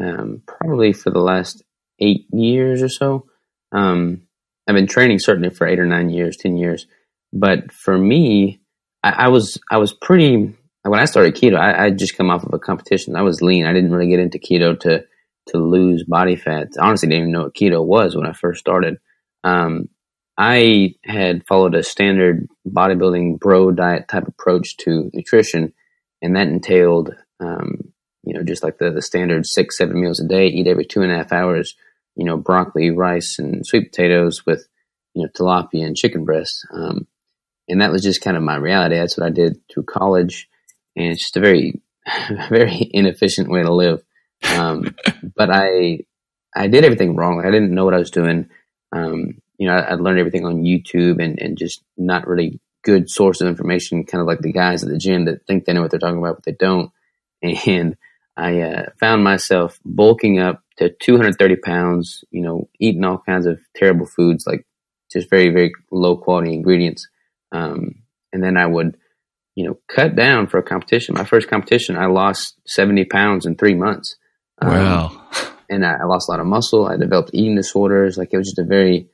um, 0.00 0.42
probably 0.46 0.92
for 0.92 1.10
the 1.10 1.20
last 1.20 1.62
eight 2.00 2.26
years 2.32 2.82
or 2.82 2.88
so. 2.88 3.26
Um, 3.72 4.22
I've 4.66 4.74
been 4.74 4.86
training 4.86 5.18
certainly 5.18 5.50
for 5.50 5.66
eight 5.66 5.78
or 5.78 5.86
nine 5.86 6.10
years, 6.10 6.36
ten 6.36 6.56
years. 6.56 6.86
But 7.32 7.72
for 7.72 7.98
me, 7.98 8.60
I, 9.02 9.10
I 9.10 9.28
was 9.28 9.58
I 9.70 9.78
was 9.78 9.92
pretty 9.92 10.54
when 10.82 11.00
I 11.00 11.04
started 11.04 11.34
keto. 11.34 11.56
I, 11.56 11.86
I 11.86 11.90
just 11.90 12.16
come 12.16 12.30
off 12.30 12.44
of 12.44 12.54
a 12.54 12.58
competition. 12.58 13.16
I 13.16 13.22
was 13.22 13.42
lean. 13.42 13.66
I 13.66 13.72
didn't 13.72 13.92
really 13.92 14.08
get 14.08 14.20
into 14.20 14.38
keto 14.38 14.78
to 14.80 15.04
to 15.48 15.58
lose 15.58 16.04
body 16.04 16.36
fat. 16.36 16.68
I 16.80 16.86
honestly 16.86 17.08
didn't 17.08 17.22
even 17.22 17.32
know 17.32 17.42
what 17.44 17.54
keto 17.54 17.84
was 17.84 18.16
when 18.16 18.26
I 18.26 18.32
first 18.32 18.60
started. 18.60 18.98
Um, 19.42 19.88
I 20.36 20.94
had 21.04 21.46
followed 21.46 21.74
a 21.74 21.82
standard 21.82 22.48
bodybuilding 22.66 23.38
bro 23.38 23.70
diet 23.70 24.08
type 24.08 24.26
approach 24.26 24.76
to 24.78 25.10
nutrition, 25.12 25.72
and 26.20 26.36
that 26.36 26.48
entailed 26.48 27.14
um, 27.40 27.92
you 28.24 28.34
know, 28.34 28.42
just 28.42 28.62
like 28.62 28.78
the, 28.78 28.90
the 28.90 29.02
standard 29.02 29.46
six, 29.46 29.76
seven 29.76 30.00
meals 30.00 30.20
a 30.20 30.26
day, 30.26 30.46
eat 30.46 30.66
every 30.66 30.84
two 30.84 31.02
and 31.02 31.12
a 31.12 31.16
half 31.16 31.32
hours, 31.32 31.74
you 32.16 32.24
know, 32.24 32.36
broccoli, 32.36 32.90
rice, 32.90 33.38
and 33.38 33.66
sweet 33.66 33.92
potatoes 33.92 34.46
with, 34.46 34.66
you 35.14 35.22
know, 35.22 35.28
tilapia 35.28 35.84
and 35.84 35.96
chicken 35.96 36.24
breast. 36.24 36.66
Um, 36.72 37.06
and 37.68 37.80
that 37.80 37.92
was 37.92 38.02
just 38.02 38.22
kind 38.22 38.36
of 38.36 38.42
my 38.42 38.56
reality. 38.56 38.96
That's 38.96 39.18
what 39.18 39.26
I 39.26 39.30
did 39.30 39.58
through 39.70 39.84
college. 39.84 40.48
And 40.96 41.06
it's 41.06 41.22
just 41.22 41.36
a 41.36 41.40
very, 41.40 41.80
very 42.48 42.90
inefficient 42.92 43.50
way 43.50 43.62
to 43.62 43.74
live. 43.74 44.02
Um, 44.56 44.94
but 45.36 45.50
I, 45.50 46.00
I 46.56 46.68
did 46.68 46.84
everything 46.84 47.16
wrong. 47.16 47.42
I 47.44 47.50
didn't 47.50 47.74
know 47.74 47.84
what 47.84 47.94
I 47.94 47.98
was 47.98 48.10
doing. 48.10 48.48
Um, 48.92 49.38
you 49.58 49.66
know, 49.66 49.74
I, 49.74 49.80
I 49.80 49.94
learned 49.94 50.18
everything 50.18 50.44
on 50.44 50.64
YouTube 50.64 51.22
and, 51.22 51.38
and 51.40 51.56
just 51.56 51.82
not 51.96 52.26
really 52.26 52.60
good 52.82 53.10
source 53.10 53.40
of 53.40 53.48
information, 53.48 54.04
kind 54.04 54.20
of 54.20 54.26
like 54.26 54.40
the 54.40 54.52
guys 54.52 54.84
at 54.84 54.90
the 54.90 54.98
gym 54.98 55.24
that 55.24 55.46
think 55.46 55.64
they 55.64 55.72
know 55.72 55.82
what 55.82 55.90
they're 55.90 55.98
talking 55.98 56.18
about, 56.18 56.36
but 56.36 56.44
they 56.44 56.52
don't. 56.52 56.90
And 57.66 57.96
I 58.36 58.60
uh, 58.62 58.86
found 58.98 59.22
myself 59.22 59.78
bulking 59.84 60.38
up 60.40 60.62
to 60.78 60.90
230 60.90 61.56
pounds, 61.56 62.24
you 62.30 62.42
know, 62.42 62.68
eating 62.80 63.04
all 63.04 63.18
kinds 63.18 63.46
of 63.46 63.60
terrible 63.76 64.06
foods, 64.06 64.44
like 64.46 64.66
just 65.12 65.30
very, 65.30 65.50
very 65.50 65.72
low 65.92 66.16
quality 66.16 66.52
ingredients. 66.52 67.06
Um, 67.52 68.02
and 68.32 68.42
then 68.42 68.56
I 68.56 68.66
would, 68.66 68.96
you 69.54 69.66
know, 69.66 69.78
cut 69.88 70.16
down 70.16 70.48
for 70.48 70.58
a 70.58 70.62
competition. 70.62 71.14
My 71.14 71.24
first 71.24 71.48
competition, 71.48 71.96
I 71.96 72.06
lost 72.06 72.54
70 72.66 73.04
pounds 73.04 73.46
in 73.46 73.56
three 73.56 73.74
months. 73.74 74.16
Um, 74.60 74.70
wow. 74.72 75.28
And 75.70 75.86
I, 75.86 75.92
I 76.02 76.04
lost 76.04 76.28
a 76.28 76.32
lot 76.32 76.40
of 76.40 76.46
muscle. 76.46 76.86
I 76.86 76.96
developed 76.96 77.30
eating 77.32 77.54
disorders. 77.54 78.18
Like 78.18 78.30
it 78.32 78.36
was 78.38 78.48
just 78.48 78.58
a 78.58 78.64
very 78.64 79.08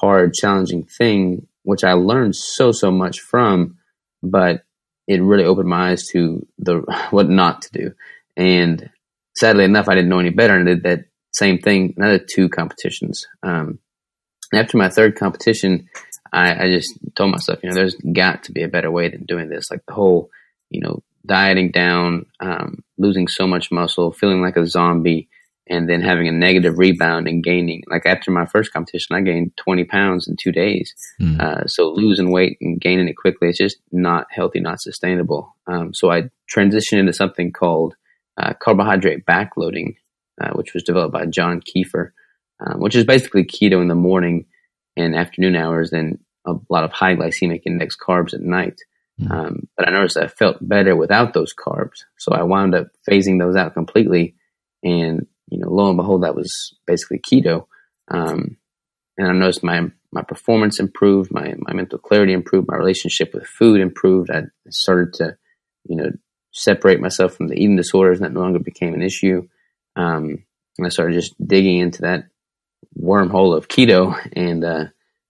hard, 0.00 0.34
challenging 0.34 0.84
thing, 0.84 1.46
which 1.62 1.84
I 1.84 1.92
learned 1.92 2.36
so, 2.36 2.72
so 2.72 2.90
much 2.90 3.20
from, 3.20 3.78
but 4.22 4.64
it 5.06 5.22
really 5.22 5.44
opened 5.44 5.68
my 5.68 5.90
eyes 5.90 6.06
to 6.08 6.46
the, 6.58 6.78
what 7.10 7.28
not 7.28 7.62
to 7.62 7.72
do. 7.72 7.92
And 8.36 8.90
sadly 9.34 9.64
enough, 9.64 9.88
I 9.88 9.94
didn't 9.94 10.08
know 10.08 10.20
any 10.20 10.30
better 10.30 10.54
and 10.54 10.68
I 10.68 10.74
did 10.74 10.82
that 10.84 11.04
same 11.32 11.58
thing, 11.58 11.94
another 11.96 12.18
two 12.18 12.48
competitions. 12.48 13.26
Um, 13.42 13.78
after 14.52 14.76
my 14.76 14.88
third 14.88 15.16
competition, 15.16 15.88
I, 16.32 16.64
I, 16.64 16.72
just 16.72 16.98
told 17.14 17.30
myself, 17.30 17.60
you 17.62 17.68
know, 17.68 17.74
there's 17.74 17.94
got 17.94 18.44
to 18.44 18.52
be 18.52 18.62
a 18.62 18.68
better 18.68 18.90
way 18.90 19.08
than 19.08 19.24
doing 19.24 19.48
this. 19.48 19.70
Like 19.70 19.84
the 19.86 19.94
whole, 19.94 20.30
you 20.70 20.80
know, 20.80 21.02
dieting 21.24 21.70
down, 21.70 22.26
um, 22.40 22.82
losing 22.98 23.28
so 23.28 23.46
much 23.46 23.70
muscle, 23.70 24.12
feeling 24.12 24.40
like 24.40 24.56
a 24.56 24.66
zombie, 24.66 25.28
and 25.70 25.88
then 25.88 26.02
having 26.02 26.26
a 26.26 26.32
negative 26.32 26.78
rebound 26.78 27.28
and 27.28 27.44
gaining. 27.44 27.84
Like 27.88 28.04
after 28.04 28.32
my 28.32 28.44
first 28.44 28.72
competition, 28.72 29.14
I 29.14 29.20
gained 29.20 29.56
20 29.56 29.84
pounds 29.84 30.26
in 30.26 30.34
two 30.36 30.50
days. 30.50 30.92
Mm. 31.22 31.40
Uh, 31.40 31.66
so 31.66 31.90
losing 31.90 32.32
weight 32.32 32.58
and 32.60 32.80
gaining 32.80 33.08
it 33.08 33.16
quickly, 33.16 33.48
it's 33.48 33.58
just 33.58 33.78
not 33.92 34.26
healthy, 34.30 34.58
not 34.58 34.80
sustainable. 34.80 35.54
Um, 35.68 35.94
so 35.94 36.10
I 36.10 36.24
transitioned 36.52 36.98
into 36.98 37.12
something 37.12 37.52
called 37.52 37.94
uh, 38.36 38.54
carbohydrate 38.60 39.24
backloading, 39.24 39.94
uh, 40.42 40.50
which 40.54 40.74
was 40.74 40.82
developed 40.82 41.12
by 41.12 41.26
John 41.26 41.60
Kiefer, 41.60 42.10
um, 42.58 42.80
which 42.80 42.96
is 42.96 43.04
basically 43.04 43.44
keto 43.44 43.80
in 43.80 43.88
the 43.88 43.94
morning 43.94 44.46
and 44.96 45.14
afternoon 45.14 45.54
hours, 45.54 45.92
and 45.92 46.18
a 46.46 46.54
lot 46.68 46.82
of 46.82 46.90
high 46.90 47.14
glycemic 47.14 47.62
index 47.64 47.96
carbs 47.96 48.34
at 48.34 48.40
night. 48.40 48.80
Mm-hmm. 49.20 49.32
Um, 49.32 49.68
but 49.76 49.86
I 49.86 49.92
noticed 49.92 50.16
I 50.16 50.26
felt 50.26 50.56
better 50.60 50.96
without 50.96 51.32
those 51.32 51.54
carbs, 51.54 52.04
so 52.18 52.32
I 52.32 52.42
wound 52.42 52.74
up 52.74 52.88
phasing 53.08 53.38
those 53.38 53.54
out 53.54 53.74
completely. 53.74 54.34
And 54.82 55.26
you 55.50 55.58
know, 55.58 55.68
lo 55.68 55.88
and 55.88 55.96
behold, 55.96 56.22
that 56.22 56.36
was 56.36 56.74
basically 56.86 57.18
keto. 57.18 57.66
Um, 58.08 58.56
and 59.18 59.28
I 59.28 59.32
noticed 59.32 59.62
my 59.62 59.90
my 60.12 60.22
performance 60.22 60.80
improved, 60.80 61.30
my 61.30 61.54
my 61.58 61.72
mental 61.72 61.98
clarity 61.98 62.32
improved, 62.32 62.68
my 62.68 62.76
relationship 62.76 63.34
with 63.34 63.46
food 63.46 63.80
improved. 63.80 64.30
I 64.30 64.44
started 64.70 65.12
to, 65.14 65.36
you 65.84 65.96
know, 65.96 66.10
separate 66.52 67.00
myself 67.00 67.34
from 67.34 67.48
the 67.48 67.54
eating 67.54 67.76
disorders, 67.76 68.20
that 68.20 68.32
no 68.32 68.40
longer 68.40 68.58
became 68.58 68.94
an 68.94 69.02
issue. 69.02 69.46
Um, 69.96 70.44
and 70.78 70.86
I 70.86 70.88
started 70.88 71.14
just 71.14 71.34
digging 71.46 71.78
into 71.78 72.02
that 72.02 72.24
wormhole 72.98 73.56
of 73.56 73.68
keto, 73.68 74.18
and 74.32 74.64
uh, 74.64 74.84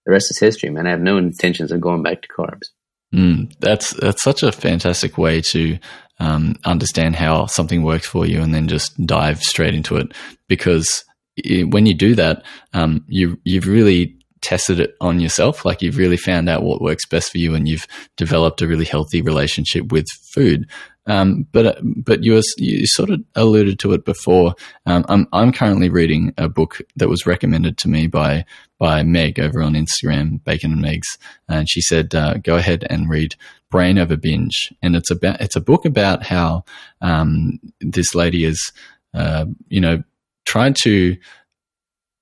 the 0.07 0.13
rest 0.13 0.31
is 0.31 0.39
history, 0.39 0.71
man. 0.71 0.87
I 0.87 0.91
have 0.91 1.01
no 1.01 1.19
intentions 1.19 1.73
of 1.73 1.81
going 1.81 2.03
back 2.03 2.23
to 2.23 2.29
carbs. 2.29 2.69
Mm, 3.15 3.53
that's 3.59 3.91
that's 3.95 4.23
such 4.23 4.43
a 4.43 4.53
fantastic 4.53 5.19
way 5.19 5.41
to 5.41 5.79
um, 6.21 6.57
understand 6.65 7.17
how 7.17 7.47
something 7.47 7.83
works 7.83 8.07
for 8.07 8.27
you, 8.27 8.41
and 8.41 8.55
then 8.55 8.69
just 8.69 8.95
dive 9.05 9.41
straight 9.41 9.75
into 9.75 9.97
it. 9.97 10.13
Because 10.49 11.05
when 11.47 11.87
you 11.87 11.95
do 11.95 12.15
that, 12.15 12.45
um, 12.73 13.05
you 13.09 13.39
you've 13.45 13.67
really 13.67 14.20
tested 14.43 14.81
it 14.81 14.97
on 15.01 15.21
yourself. 15.21 15.65
Like 15.65 15.83
you've 15.83 15.97
really 15.97 16.17
found 16.17 16.49
out 16.49 16.63
what 16.63 16.81
works 16.81 17.07
best 17.07 17.31
for 17.31 17.39
you, 17.39 17.55
and 17.55 17.69
you've 17.69 17.87
developed 18.17 18.63
a 18.63 18.69
really 18.69 18.85
healthy 18.85 19.23
relationship 19.23 19.93
with 19.93 20.07
food. 20.33 20.69
Um, 21.07 21.47
but 21.51 21.79
but 21.83 22.23
you 22.23 22.41
you 22.59 22.87
sort 22.87 23.11
of 23.11 23.21
alluded 23.35 23.79
to 23.81 23.93
it 23.93 24.05
before. 24.05 24.55
Um, 24.87 25.05
I'm 25.09 25.27
I'm 25.33 25.53
currently 25.53 25.89
reading 25.89 26.33
a 26.39 26.49
book 26.49 26.81
that 26.97 27.09
was 27.09 27.27
recommended 27.27 27.79
to 27.79 27.89
me 27.89 28.07
by 28.07 28.45
by 28.79 29.03
Meg 29.03 29.41
over 29.41 29.63
on 29.63 29.75
Instagram, 29.75 30.43
Bacon 30.45 30.73
and 30.73 30.85
Megs, 30.85 31.19
and 31.49 31.69
she 31.69 31.81
said 31.81 32.15
uh, 32.15 32.35
go 32.35 32.57
ahead 32.57 32.87
and 32.89 33.11
read 33.11 33.35
Brain 33.71 33.99
Over 33.99 34.17
Binge, 34.17 34.73
and 34.83 34.95
it's 34.95 35.11
about 35.11 35.41
it's 35.41 35.57
a 35.57 35.61
book 35.61 35.85
about 35.85 36.23
how 36.23 36.65
um, 37.01 37.59
this 37.81 38.15
lady 38.15 38.45
is 38.45 38.73
uh, 39.15 39.47
you 39.69 39.81
know 39.81 40.03
tried 40.47 40.77
to 40.83 41.17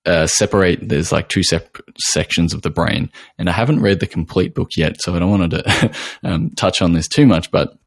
uh, 0.06 0.26
separate. 0.26 0.88
There's 0.88 1.12
like 1.12 1.28
two 1.28 1.42
separate 1.42 1.84
sections 1.98 2.54
of 2.54 2.62
the 2.62 2.70
brain, 2.70 3.10
and 3.38 3.48
I 3.48 3.52
haven't 3.52 3.80
read 3.80 4.00
the 4.00 4.06
complete 4.06 4.54
book 4.54 4.70
yet, 4.76 5.00
so 5.00 5.14
I 5.14 5.18
don't 5.18 5.30
want 5.30 5.50
to 5.50 5.94
um, 6.24 6.50
touch 6.56 6.82
on 6.82 6.92
this 6.92 7.08
too 7.08 7.26
much. 7.26 7.50
But 7.50 7.78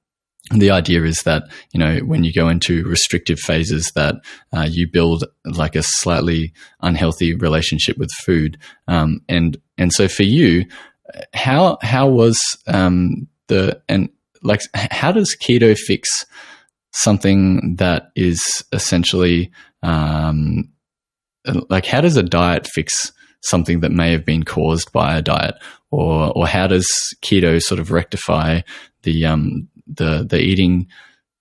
the 0.50 0.72
idea 0.72 1.04
is 1.04 1.18
that 1.24 1.44
you 1.72 1.80
know 1.80 2.00
when 2.00 2.24
you 2.24 2.34
go 2.34 2.50
into 2.50 2.84
restrictive 2.86 3.40
phases 3.40 3.92
that 3.96 4.16
uh, 4.54 4.68
you 4.70 4.88
build 4.88 5.24
like 5.46 5.76
a 5.76 5.84
slightly 5.84 6.54
unhealthy 6.82 7.36
relationship 7.36 7.98
with 7.98 8.12
food 8.12 8.58
um, 8.88 9.22
and 9.30 9.62
and 9.78 9.94
so 9.94 10.08
for 10.08 10.24
you 10.24 10.66
how 11.34 11.78
how 11.82 12.08
was 12.08 12.38
um, 12.68 13.28
the 13.48 13.82
and 13.88 14.10
like 14.44 14.62
how 14.74 15.12
does 15.12 15.36
keto 15.40 15.78
fix 15.78 16.26
something 16.92 17.76
that 17.78 18.12
is 18.16 18.42
essentially 18.74 19.52
um, 19.84 20.70
like 21.70 21.86
how 21.86 22.02
does 22.02 22.18
a 22.18 22.24
diet 22.24 22.68
fix 22.68 23.12
something 23.42 23.80
that 23.80 23.92
may 23.92 24.12
have 24.12 24.26
been 24.26 24.44
caused 24.44 24.92
by 24.92 25.18
a 25.18 25.22
diet? 25.22 25.56
Or 25.90 26.32
or 26.36 26.48
how 26.48 26.68
does 26.68 26.88
keto 27.24 27.60
sort 27.62 27.80
of 27.80 27.92
rectify 27.92 28.62
the 29.04 29.26
um 29.26 29.68
the 29.88 30.26
the 30.28 30.40
eating 30.40 30.88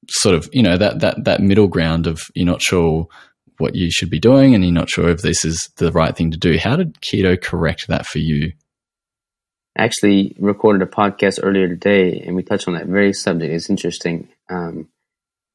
sort 0.08 0.34
of 0.34 0.48
you 0.52 0.62
know 0.62 0.76
that 0.76 1.00
that 1.00 1.24
that 1.24 1.40
middle 1.40 1.68
ground 1.68 2.06
of 2.06 2.20
you're 2.34 2.46
not 2.46 2.62
sure 2.62 3.06
what 3.58 3.76
you 3.76 3.90
should 3.90 4.10
be 4.10 4.18
doing 4.18 4.54
and 4.54 4.64
you're 4.64 4.72
not 4.72 4.90
sure 4.90 5.10
if 5.10 5.22
this 5.22 5.44
is 5.44 5.70
the 5.76 5.92
right 5.92 6.16
thing 6.16 6.30
to 6.30 6.38
do? 6.38 6.58
How 6.58 6.76
did 6.76 6.94
keto 7.00 7.40
correct 7.40 7.86
that 7.88 8.06
for 8.06 8.18
you? 8.18 8.52
I 9.76 9.84
actually 9.84 10.34
recorded 10.40 10.82
a 10.82 10.90
podcast 10.90 11.38
earlier 11.42 11.68
today 11.68 12.22
and 12.26 12.34
we 12.34 12.42
touched 12.42 12.66
on 12.66 12.74
that 12.74 12.86
very 12.86 13.12
subject. 13.12 13.52
It's 13.52 13.70
interesting. 13.70 14.28
Um, 14.48 14.88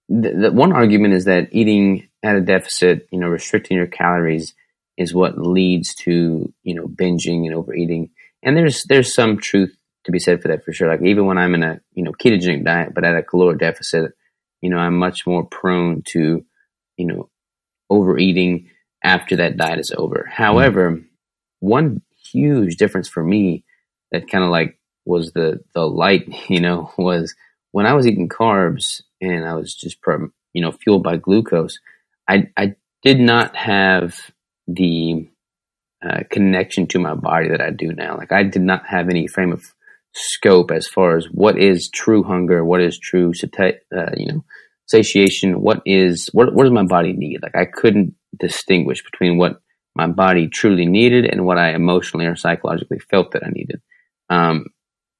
the, 0.08 0.32
the 0.32 0.52
one 0.52 0.72
argument 0.72 1.16
is 1.16 1.26
that 1.26 1.50
eating 1.52 2.08
at 2.26 2.36
a 2.36 2.42
deficit 2.42 3.08
you 3.12 3.20
know 3.20 3.28
restricting 3.28 3.78
your 3.78 3.88
calories 3.88 4.54
is 4.98 5.14
what 5.14 5.38
leads 5.38 5.94
to 5.94 6.52
you 6.64 6.76
know 6.76 6.88
binging 6.88 7.46
and 7.46 7.54
overeating 7.54 8.10
and 8.44 8.58
there's 8.58 8.84
there's 8.84 9.14
some 9.14 9.38
truth 9.38 9.76
to 10.06 10.12
be 10.12 10.20
said 10.20 10.42
for 10.42 10.48
that 10.48 10.64
for 10.64 10.72
sure. 10.72 10.88
Like 10.88 11.02
even 11.02 11.26
when 11.26 11.38
I'm 11.38 11.54
in 11.54 11.64
a 11.64 11.82
you 11.94 12.04
know 12.04 12.12
ketogenic 12.12 12.64
diet, 12.64 12.94
but 12.94 13.04
at 13.04 13.18
a 13.18 13.24
caloric 13.24 13.60
deficit, 13.60 14.14
you 14.62 14.70
know 14.70 14.78
I'm 14.78 14.98
much 14.98 15.28
more 15.28 15.44
prone 15.44 16.04
to 16.10 16.46
you 16.98 17.06
know 17.06 17.30
overeating 17.90 18.70
after 19.04 19.36
that 19.38 19.58
diet 19.58 19.80
is 19.80 19.94
over. 19.96 20.30
However, 20.32 20.92
mm-hmm. 20.92 21.06
one 21.60 22.02
huge 22.32 22.78
difference 22.78 23.10
for 23.10 23.24
me 23.24 23.66
that 24.12 24.30
kind 24.30 24.44
of 24.44 24.50
like 24.50 24.80
was 25.06 25.32
the 25.34 25.62
the 25.74 25.86
light, 25.88 26.28
you 26.50 26.62
know, 26.62 26.92
was 26.98 27.36
when 27.72 27.86
I 27.86 27.94
was 27.94 28.08
eating 28.08 28.30
carbs 28.30 29.02
and 29.22 29.46
I 29.46 29.56
was 29.56 29.74
just 29.74 29.98
you 30.54 30.62
know 30.62 30.72
fueled 30.72 31.04
by 31.04 31.18
glucose. 31.18 31.80
I 32.28 32.50
I 32.58 32.76
did 33.04 33.20
not 33.20 33.56
have 33.56 34.16
the 34.68 35.28
uh, 36.04 36.20
connection 36.30 36.88
to 36.88 37.00
my 37.00 37.16
body 37.16 37.50
that 37.50 37.62
I 37.62 37.72
do 37.72 37.92
now. 37.94 38.18
Like 38.18 38.32
I 38.32 38.44
did 38.44 38.62
not 38.62 38.86
have 38.88 39.10
any 39.10 39.28
frame 39.28 39.52
of 39.52 39.64
scope 40.14 40.72
as 40.72 40.88
far 40.88 41.18
as 41.18 41.26
what 41.26 41.58
is 41.58 41.90
true 41.94 42.24
hunger, 42.24 42.64
what 42.64 42.82
is 42.82 42.98
true, 42.98 43.32
uh, 43.60 43.70
you 44.16 44.28
know, 44.28 44.46
satiation, 44.88 45.62
what 45.62 45.82
is 45.86 46.30
what 46.32 46.54
what 46.54 46.64
does 46.64 46.72
my 46.72 46.86
body 46.86 47.14
need? 47.14 47.42
Like 47.42 47.56
I 47.56 47.66
couldn't 47.66 48.16
distinguish 48.40 49.04
between 49.04 49.38
what 49.38 49.62
my 49.96 50.08
body 50.08 50.48
truly 50.48 50.86
needed 50.86 51.26
and 51.26 51.46
what 51.46 51.58
I 51.58 51.74
emotionally 51.74 52.26
or 52.26 52.36
psychologically 52.36 53.00
felt 53.00 53.32
that 53.32 53.44
I 53.46 53.50
needed. 53.50 53.82
Um, 54.30 54.66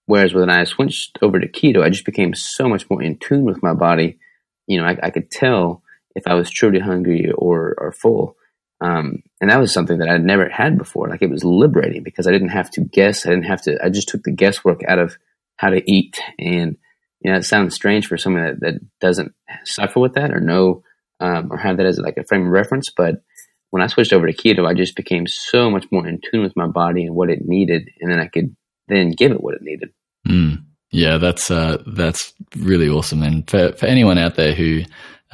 whereas 0.06 0.34
when 0.34 0.50
I 0.50 0.66
switched 0.66 1.18
over 1.22 1.40
to 1.40 1.48
keto, 1.48 1.82
I 1.82 1.90
just 1.90 2.06
became 2.06 2.34
so 2.34 2.68
much 2.68 2.90
more 2.90 3.02
in 3.02 3.18
tune 3.18 3.46
with 3.46 3.64
my 3.64 3.74
body. 3.74 4.20
You 4.68 4.82
know, 4.82 4.88
I, 4.88 4.98
I 5.02 5.10
could 5.12 5.32
tell 5.32 5.82
if 6.16 6.24
I 6.28 6.34
was 6.34 6.50
truly 6.50 6.80
hungry 6.80 7.32
or 7.32 7.76
or 7.78 7.92
full. 7.92 8.36
Um, 8.82 9.24
and 9.40 9.50
that 9.50 9.60
was 9.60 9.74
something 9.74 10.00
that 10.00 10.10
I'd 10.10 10.24
never 10.24 10.50
had 10.50 10.78
before. 10.78 11.08
Like 11.08 11.22
it 11.22 11.30
was 11.30 11.44
liberating 11.44 12.04
because 12.04 12.28
I 12.28 12.32
didn't 12.32 12.50
have 12.50 12.70
to 12.72 12.82
guess. 12.82 13.26
I 13.26 13.30
didn't 13.30 13.46
have 13.46 13.62
to, 13.64 13.78
I 13.84 13.90
just 13.90 14.10
took 14.10 14.24
the 14.24 14.32
guesswork 14.32 14.82
out 14.86 15.00
of 15.00 15.18
how 15.56 15.70
to 15.70 15.82
eat. 15.90 16.20
And 16.38 16.78
you 17.22 17.32
know, 17.32 17.38
it 17.38 17.46
sounds 17.46 17.74
strange 17.74 18.08
for 18.08 18.18
someone 18.18 18.44
that, 18.44 18.60
that 18.60 18.82
doesn't 19.00 19.34
suffer 19.64 20.00
with 20.00 20.14
that 20.16 20.32
or 20.32 20.40
know 20.40 20.84
um, 21.20 21.52
or 21.52 21.58
have 21.58 21.78
that 21.78 21.86
as 21.86 21.98
like 21.98 22.18
a 22.18 22.26
frame 22.26 22.46
of 22.46 22.52
reference. 22.52 22.90
But 22.96 23.24
when 23.72 23.82
I 23.82 23.88
switched 23.88 24.14
over 24.14 24.28
to 24.28 24.34
keto, 24.34 24.68
I 24.68 24.74
just 24.74 24.96
became 24.96 25.26
so 25.28 25.70
much 25.70 25.86
more 25.92 26.08
in 26.08 26.20
tune 26.20 26.44
with 26.44 26.56
my 26.56 26.68
body 26.68 27.06
and 27.06 27.16
what 27.16 27.30
it 27.30 27.46
needed, 27.46 27.90
and 28.00 28.12
then 28.12 28.20
I 28.20 28.28
could 28.28 28.56
then 28.88 29.12
give 29.12 29.32
it 29.32 29.42
what 29.42 29.56
it 29.56 29.62
needed. 29.62 29.90
Mm. 30.28 30.66
Yeah, 30.92 31.18
that's 31.18 31.50
uh, 31.50 31.82
that's 31.88 32.34
really 32.56 32.88
awesome. 32.88 33.24
And 33.24 33.50
for 33.50 33.74
for 33.74 33.86
anyone 33.86 34.18
out 34.18 34.36
there 34.36 34.54
who 34.54 34.84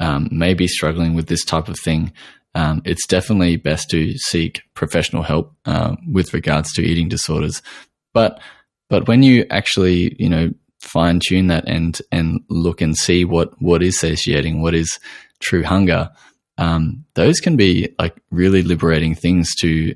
um, 0.02 0.28
may 0.32 0.52
be 0.52 0.66
struggling 0.66 1.14
with 1.14 1.28
this 1.28 1.44
type 1.44 1.68
of 1.68 1.78
thing, 1.78 2.12
um, 2.56 2.82
it's 2.84 3.06
definitely 3.06 3.56
best 3.56 3.88
to 3.90 4.12
seek 4.18 4.62
professional 4.74 5.22
help 5.22 5.54
uh, 5.64 5.94
with 6.10 6.34
regards 6.34 6.72
to 6.72 6.82
eating 6.82 7.08
disorders. 7.08 7.62
But 8.12 8.40
but 8.90 9.08
when 9.08 9.22
you 9.22 9.46
actually 9.48 10.14
you 10.18 10.28
know 10.28 10.50
fine 10.80 11.20
tune 11.26 11.46
that 11.46 11.66
and 11.68 11.98
and 12.10 12.40
look 12.50 12.80
and 12.80 12.96
see 12.96 13.24
what 13.24 13.54
what 13.62 13.82
is 13.82 13.98
satiating, 13.98 14.60
what 14.60 14.74
is 14.74 14.98
true 15.40 15.62
hunger, 15.62 16.10
um, 16.58 17.04
those 17.14 17.38
can 17.38 17.56
be 17.56 17.94
like 18.00 18.20
really 18.32 18.62
liberating 18.62 19.14
things. 19.14 19.54
To 19.60 19.94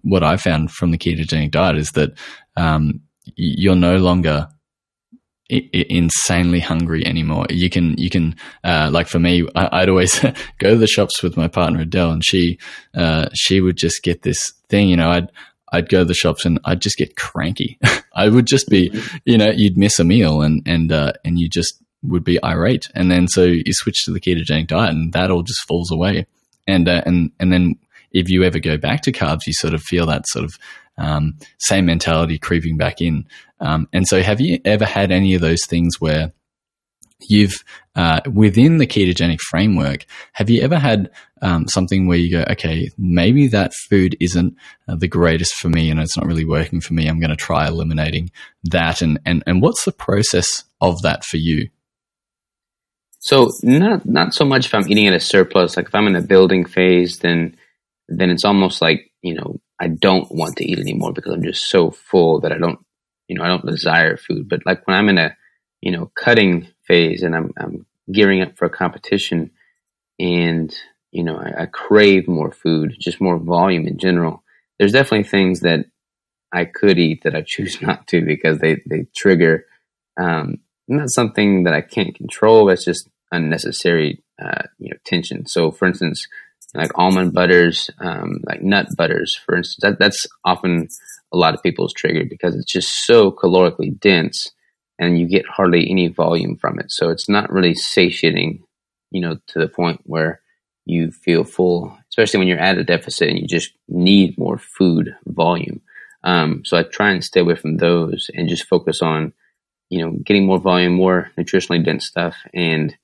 what 0.00 0.24
I 0.24 0.38
found 0.38 0.70
from 0.72 0.92
the 0.92 0.98
ketogenic 0.98 1.50
diet 1.50 1.76
is 1.76 1.90
that 1.90 2.12
um, 2.56 3.02
you're 3.36 3.76
no 3.76 3.98
longer 3.98 4.48
insanely 5.48 6.60
hungry 6.60 7.06
anymore. 7.06 7.46
You 7.50 7.68
can, 7.68 7.96
you 7.98 8.10
can, 8.10 8.36
uh, 8.64 8.90
like 8.92 9.06
for 9.06 9.18
me, 9.18 9.46
I, 9.54 9.80
would 9.80 9.88
always 9.88 10.18
go 10.58 10.70
to 10.70 10.76
the 10.76 10.86
shops 10.86 11.22
with 11.22 11.36
my 11.36 11.48
partner 11.48 11.80
Adele, 11.80 12.12
and 12.12 12.24
she, 12.24 12.58
uh, 12.94 13.28
she 13.34 13.60
would 13.60 13.76
just 13.76 14.02
get 14.02 14.22
this 14.22 14.52
thing. 14.68 14.88
You 14.88 14.96
know, 14.96 15.10
I'd, 15.10 15.30
I'd 15.72 15.88
go 15.88 16.00
to 16.00 16.04
the 16.04 16.14
shops 16.14 16.44
and 16.44 16.60
I'd 16.64 16.82
just 16.82 16.98
get 16.98 17.16
cranky. 17.16 17.78
I 18.14 18.28
would 18.28 18.46
just 18.46 18.68
be, 18.68 18.92
you 19.24 19.38
know, 19.38 19.50
you'd 19.50 19.78
miss 19.78 19.98
a 19.98 20.04
meal 20.04 20.42
and 20.42 20.62
and 20.66 20.92
uh, 20.92 21.14
and 21.24 21.38
you 21.38 21.48
just 21.48 21.82
would 22.02 22.24
be 22.24 22.42
irate, 22.44 22.86
and 22.94 23.10
then 23.10 23.26
so 23.26 23.44
you 23.44 23.72
switch 23.72 24.04
to 24.04 24.12
the 24.12 24.20
ketogenic 24.20 24.66
diet, 24.66 24.90
and 24.90 25.12
that 25.14 25.30
all 25.30 25.42
just 25.42 25.66
falls 25.66 25.90
away. 25.90 26.26
And 26.68 26.88
uh, 26.88 27.02
and 27.06 27.32
and 27.40 27.52
then 27.52 27.76
if 28.12 28.28
you 28.28 28.44
ever 28.44 28.58
go 28.58 28.76
back 28.76 29.00
to 29.02 29.12
carbs, 29.12 29.46
you 29.46 29.54
sort 29.54 29.74
of 29.74 29.82
feel 29.82 30.06
that 30.06 30.28
sort 30.28 30.44
of 30.44 30.58
um, 30.98 31.38
same 31.58 31.86
mentality 31.86 32.38
creeping 32.38 32.76
back 32.76 33.00
in. 33.00 33.26
Um, 33.62 33.88
and 33.92 34.06
so, 34.06 34.22
have 34.22 34.40
you 34.40 34.58
ever 34.64 34.84
had 34.84 35.10
any 35.10 35.34
of 35.34 35.40
those 35.40 35.64
things 35.66 36.00
where 36.00 36.32
you've 37.28 37.64
uh, 37.94 38.20
within 38.32 38.78
the 38.78 38.86
ketogenic 38.86 39.38
framework 39.40 40.04
have 40.32 40.50
you 40.50 40.60
ever 40.60 40.76
had 40.76 41.08
um, 41.40 41.68
something 41.68 42.08
where 42.08 42.18
you 42.18 42.32
go 42.32 42.44
okay 42.50 42.90
maybe 42.98 43.46
that 43.46 43.72
food 43.88 44.16
isn't 44.18 44.56
uh, 44.88 44.96
the 44.96 45.06
greatest 45.06 45.54
for 45.54 45.68
me 45.68 45.88
and 45.88 46.00
it's 46.00 46.16
not 46.16 46.26
really 46.26 46.44
working 46.44 46.80
for 46.80 46.94
me 46.94 47.06
i'm 47.06 47.20
going 47.20 47.30
to 47.30 47.36
try 47.36 47.68
eliminating 47.68 48.28
that 48.64 49.02
and, 49.02 49.20
and 49.24 49.44
and 49.46 49.62
what's 49.62 49.84
the 49.84 49.92
process 49.92 50.64
of 50.80 51.00
that 51.02 51.24
for 51.24 51.36
you? 51.36 51.68
So 53.20 53.50
not 53.62 54.04
not 54.04 54.34
so 54.34 54.44
much 54.44 54.66
if 54.66 54.74
i'm 54.74 54.90
eating 54.90 55.06
at 55.06 55.14
a 55.14 55.20
surplus 55.20 55.76
like 55.76 55.86
if 55.86 55.94
i'm 55.94 56.08
in 56.08 56.16
a 56.16 56.22
building 56.22 56.64
phase 56.64 57.18
then 57.18 57.56
then 58.08 58.30
it's 58.30 58.44
almost 58.44 58.82
like 58.82 59.12
you 59.22 59.34
know 59.34 59.60
I 59.82 59.88
don't 59.88 60.30
want 60.30 60.58
to 60.58 60.64
eat 60.64 60.78
anymore 60.78 61.12
because 61.12 61.32
I'm 61.32 61.42
just 61.42 61.68
so 61.68 61.90
full 61.90 62.40
that 62.42 62.52
I 62.52 62.58
don't, 62.58 62.78
you 63.32 63.38
know, 63.38 63.44
I 63.44 63.48
don't 63.48 63.64
desire 63.64 64.18
food. 64.18 64.46
But 64.46 64.66
like 64.66 64.86
when 64.86 64.94
I'm 64.94 65.08
in 65.08 65.16
a, 65.16 65.34
you 65.80 65.90
know, 65.90 66.12
cutting 66.14 66.68
phase 66.86 67.22
and 67.22 67.34
I'm, 67.34 67.50
I'm 67.56 67.86
gearing 68.12 68.42
up 68.42 68.58
for 68.58 68.66
a 68.66 68.70
competition 68.70 69.52
and, 70.18 70.70
you 71.12 71.24
know, 71.24 71.38
I, 71.38 71.62
I 71.62 71.66
crave 71.66 72.28
more 72.28 72.52
food, 72.52 72.94
just 72.98 73.22
more 73.22 73.38
volume 73.38 73.86
in 73.86 73.96
general. 73.96 74.44
There's 74.78 74.92
definitely 74.92 75.30
things 75.30 75.60
that 75.60 75.86
I 76.52 76.66
could 76.66 76.98
eat 76.98 77.22
that 77.22 77.34
I 77.34 77.40
choose 77.40 77.80
not 77.82 78.06
to 78.08 78.22
because 78.22 78.58
they, 78.58 78.82
they 78.84 79.06
trigger, 79.16 79.64
um, 80.20 80.58
not 80.86 81.08
something 81.08 81.64
that 81.64 81.72
I 81.72 81.80
can't 81.80 82.14
control. 82.14 82.66
That's 82.66 82.84
just 82.84 83.08
unnecessary, 83.30 84.22
uh, 84.38 84.64
you 84.78 84.90
know, 84.90 84.98
tension. 85.06 85.46
So 85.46 85.70
for 85.70 85.88
instance, 85.88 86.28
like 86.74 86.90
almond 86.94 87.32
butters, 87.32 87.90
um, 88.00 88.40
like 88.44 88.62
nut 88.62 88.88
butters, 88.96 89.34
for 89.34 89.56
instance. 89.56 89.78
That, 89.82 89.98
that's 89.98 90.26
often 90.44 90.88
a 91.32 91.36
lot 91.36 91.54
of 91.54 91.62
people's 91.62 91.92
trigger 91.92 92.24
because 92.28 92.54
it's 92.56 92.70
just 92.70 93.06
so 93.06 93.30
calorically 93.30 93.98
dense 93.98 94.50
and 94.98 95.18
you 95.18 95.26
get 95.26 95.46
hardly 95.46 95.90
any 95.90 96.08
volume 96.08 96.56
from 96.56 96.78
it. 96.78 96.90
So 96.90 97.10
it's 97.10 97.28
not 97.28 97.52
really 97.52 97.74
satiating, 97.74 98.62
you 99.10 99.20
know, 99.20 99.38
to 99.48 99.58
the 99.58 99.68
point 99.68 100.00
where 100.04 100.40
you 100.84 101.10
feel 101.10 101.44
full, 101.44 101.96
especially 102.10 102.38
when 102.38 102.48
you're 102.48 102.58
at 102.58 102.78
a 102.78 102.84
deficit 102.84 103.28
and 103.28 103.38
you 103.38 103.46
just 103.46 103.72
need 103.88 104.38
more 104.38 104.58
food 104.58 105.14
volume. 105.26 105.80
Um, 106.24 106.62
so 106.64 106.76
I 106.76 106.82
try 106.84 107.10
and 107.10 107.24
stay 107.24 107.40
away 107.40 107.56
from 107.56 107.76
those 107.76 108.30
and 108.34 108.48
just 108.48 108.68
focus 108.68 109.02
on, 109.02 109.32
you 109.90 110.00
know, 110.00 110.12
getting 110.24 110.46
more 110.46 110.58
volume, 110.58 110.94
more 110.94 111.30
nutritionally 111.38 111.84
dense 111.84 112.06
stuff 112.06 112.36
and 112.54 112.96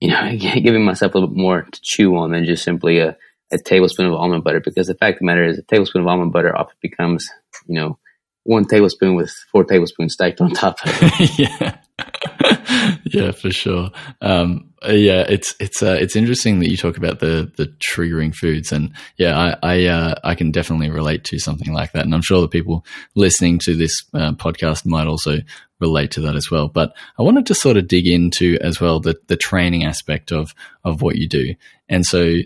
you 0.00 0.08
know, 0.08 0.36
giving 0.36 0.84
myself 0.84 1.14
a 1.14 1.18
little 1.18 1.28
bit 1.28 1.40
more 1.40 1.62
to 1.62 1.80
chew 1.82 2.16
on 2.16 2.32
than 2.32 2.44
just 2.44 2.64
simply 2.64 2.98
a, 2.98 3.16
a 3.52 3.58
tablespoon 3.58 4.06
of 4.06 4.14
almond 4.14 4.44
butter. 4.44 4.60
Because 4.60 4.88
the 4.88 4.94
fact 4.94 5.16
of 5.16 5.18
the 5.20 5.26
matter 5.26 5.44
is, 5.44 5.58
a 5.58 5.62
tablespoon 5.62 6.02
of 6.02 6.08
almond 6.08 6.32
butter 6.32 6.56
often 6.56 6.76
becomes, 6.80 7.28
you 7.66 7.76
know, 7.78 7.98
one 8.44 8.64
tablespoon 8.64 9.14
with 9.14 9.32
four 9.52 9.64
tablespoons 9.64 10.14
stacked 10.14 10.40
on 10.40 10.50
top 10.50 10.78
of 10.84 10.92
it. 11.02 11.38
yeah. 11.38 11.76
yeah, 13.04 13.32
for 13.32 13.50
sure. 13.50 13.90
Um, 14.20 14.70
yeah, 14.82 15.24
it's 15.28 15.54
it's 15.60 15.82
uh, 15.82 15.96
it's 16.00 16.16
interesting 16.16 16.60
that 16.60 16.70
you 16.70 16.76
talk 16.76 16.96
about 16.96 17.20
the 17.20 17.52
the 17.56 17.72
triggering 17.92 18.34
foods, 18.34 18.72
and 18.72 18.92
yeah, 19.18 19.38
I 19.38 19.56
I, 19.62 19.84
uh, 19.86 20.14
I 20.24 20.34
can 20.34 20.50
definitely 20.50 20.90
relate 20.90 21.24
to 21.24 21.38
something 21.38 21.72
like 21.72 21.92
that, 21.92 22.04
and 22.04 22.14
I'm 22.14 22.22
sure 22.22 22.40
the 22.40 22.48
people 22.48 22.84
listening 23.14 23.58
to 23.64 23.76
this 23.76 24.02
uh, 24.14 24.32
podcast 24.32 24.86
might 24.86 25.06
also 25.06 25.38
relate 25.80 26.10
to 26.12 26.20
that 26.22 26.36
as 26.36 26.50
well. 26.50 26.68
But 26.68 26.94
I 27.18 27.22
wanted 27.22 27.46
to 27.46 27.54
sort 27.54 27.76
of 27.76 27.88
dig 27.88 28.06
into 28.06 28.58
as 28.60 28.80
well 28.80 29.00
the 29.00 29.16
the 29.26 29.36
training 29.36 29.84
aspect 29.84 30.32
of 30.32 30.54
of 30.84 31.02
what 31.02 31.16
you 31.16 31.28
do, 31.28 31.54
and 31.88 32.06
so 32.06 32.36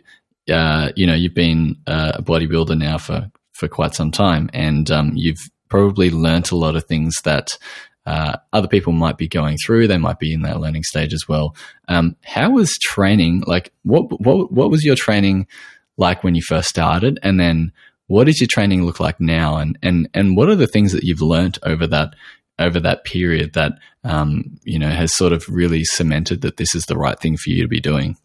uh, 0.50 0.90
you 0.96 1.06
know 1.06 1.14
you've 1.14 1.34
been 1.34 1.76
a 1.86 2.22
bodybuilder 2.22 2.76
now 2.76 2.98
for 2.98 3.30
for 3.52 3.68
quite 3.68 3.94
some 3.94 4.10
time, 4.10 4.50
and 4.52 4.90
um, 4.90 5.12
you've 5.14 5.48
probably 5.68 6.10
learnt 6.10 6.50
a 6.50 6.56
lot 6.56 6.76
of 6.76 6.84
things 6.84 7.14
that 7.24 7.56
uh, 8.06 8.36
other 8.52 8.68
people 8.68 8.92
might 8.92 9.16
be 9.16 9.28
going 9.28 9.56
through. 9.56 9.86
They 9.86 9.98
might 9.98 10.18
be 10.18 10.32
in 10.32 10.42
that 10.42 10.60
learning 10.60 10.82
stage 10.82 11.14
as 11.14 11.26
well. 11.26 11.56
Um, 11.88 12.16
how 12.22 12.50
was 12.50 12.72
training 12.82 13.44
like? 13.46 13.72
What 13.82 14.20
what 14.20 14.52
what 14.52 14.70
was 14.70 14.84
your 14.84 14.96
training 14.96 15.46
like 15.96 16.22
when 16.22 16.34
you 16.34 16.42
first 16.42 16.68
started, 16.68 17.18
and 17.22 17.40
then 17.40 17.72
what 18.06 18.24
does 18.24 18.40
your 18.40 18.48
training 18.48 18.84
look 18.84 19.00
like 19.00 19.20
now? 19.20 19.56
And 19.56 19.78
and 19.82 20.08
and 20.12 20.36
what 20.36 20.48
are 20.48 20.56
the 20.56 20.66
things 20.66 20.92
that 20.92 21.04
you've 21.04 21.22
learnt 21.22 21.58
over 21.62 21.86
that 21.86 22.14
over 22.58 22.78
that 22.80 23.04
period 23.04 23.54
that 23.54 23.72
um, 24.04 24.58
you 24.64 24.78
know 24.78 24.90
has 24.90 25.16
sort 25.16 25.32
of 25.32 25.48
really 25.48 25.84
cemented 25.84 26.42
that 26.42 26.58
this 26.58 26.74
is 26.74 26.84
the 26.84 26.98
right 26.98 27.18
thing 27.18 27.36
for 27.36 27.50
you 27.50 27.62
to 27.62 27.68
be 27.68 27.80
doing? 27.80 28.16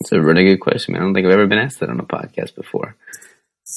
It's 0.00 0.12
a 0.12 0.20
really 0.20 0.44
good 0.44 0.58
question, 0.58 0.92
man. 0.92 1.02
I 1.02 1.04
don't 1.04 1.14
think 1.14 1.26
I've 1.26 1.32
ever 1.32 1.46
been 1.46 1.58
asked 1.58 1.80
that 1.80 1.88
on 1.88 2.00
a 2.00 2.04
podcast 2.04 2.54
before. 2.54 2.96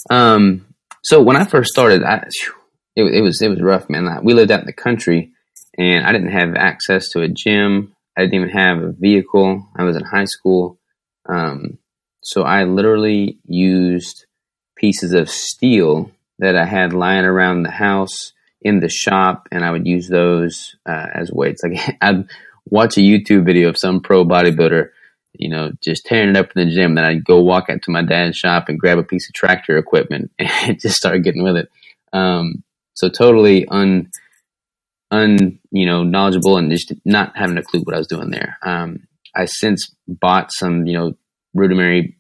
Um, 0.10 0.66
so 1.04 1.22
when 1.22 1.36
I 1.36 1.46
first 1.46 1.70
started, 1.70 2.04
I, 2.04 2.28
it, 2.96 3.04
it 3.04 3.22
was 3.22 3.42
it 3.42 3.50
was 3.50 3.62
rough, 3.62 3.90
man. 3.90 4.24
we 4.24 4.34
lived 4.34 4.52
out 4.52 4.62
in 4.62 4.66
the 4.66 4.74
country, 4.74 5.32
and 5.78 6.06
I 6.06 6.12
didn't 6.12 6.32
have 6.32 6.56
access 6.56 7.10
to 7.10 7.22
a 7.22 7.28
gym. 7.28 7.96
I 8.18 8.22
didn't 8.22 8.36
even 8.36 8.50
have 8.50 8.78
a 8.82 8.92
vehicle. 8.92 9.68
I 9.76 9.84
was 9.84 9.96
in 9.96 10.04
high 10.04 10.26
school, 10.26 10.78
um, 11.28 11.78
so 12.24 12.44
I 12.44 12.64
literally 12.66 13.40
used 13.46 14.26
pieces 14.76 15.14
of 15.14 15.30
steel 15.30 16.12
that 16.40 16.56
I 16.56 16.66
had 16.66 16.94
lying 16.94 17.26
around 17.26 17.64
the 17.64 17.72
house 17.72 18.34
in 18.62 18.80
the 18.80 18.90
shop, 18.90 19.48
and 19.52 19.64
I 19.64 19.72
would 19.72 19.88
use 19.88 20.08
those 20.08 20.76
uh, 20.86 21.08
as 21.14 21.32
weights. 21.32 21.62
Like 21.64 21.98
I'd 22.02 22.28
watch 22.66 22.98
a 22.98 23.02
YouTube 23.02 23.46
video 23.46 23.70
of 23.70 23.78
some 23.78 24.02
pro 24.02 24.26
bodybuilder, 24.26 24.90
you 25.34 25.50
know, 25.50 25.72
just 25.82 26.06
tearing 26.06 26.30
it 26.30 26.38
up 26.38 26.52
in 26.56 26.68
the 26.68 26.74
gym. 26.74 26.96
Then 26.96 27.06
I'd 27.06 27.26
go 27.26 27.42
walk 27.42 27.70
out 27.70 27.82
to 27.84 27.92
my 27.92 28.04
dad's 28.04 28.38
shop 28.38 28.70
and 28.70 28.80
grab 28.80 28.98
a 28.98 29.04
piece 29.04 29.30
of 29.30 29.34
tractor 29.34 29.78
equipment 29.78 30.32
and 30.40 30.80
just 30.80 30.96
start 30.96 31.24
getting 31.24 31.44
with 31.44 31.58
it. 31.58 31.70
Um, 32.14 32.64
so 32.94 33.10
totally 33.10 33.68
un, 33.68 34.10
un, 35.12 35.60
you 35.72 35.86
know, 35.86 36.04
knowledgeable 36.04 36.58
and 36.58 36.72
just 36.72 36.94
not 37.06 37.38
having 37.38 37.58
a 37.58 37.64
clue 37.64 37.82
what 37.82 37.96
I 37.96 38.00
was 38.00 38.08
doing 38.08 38.32
there. 38.32 38.58
Um, 38.64 39.08
I 39.36 39.46
since 39.46 39.96
bought 40.08 40.52
some, 40.52 40.86
you 40.86 40.94
know, 40.94 41.14
rudimentary 41.54 42.18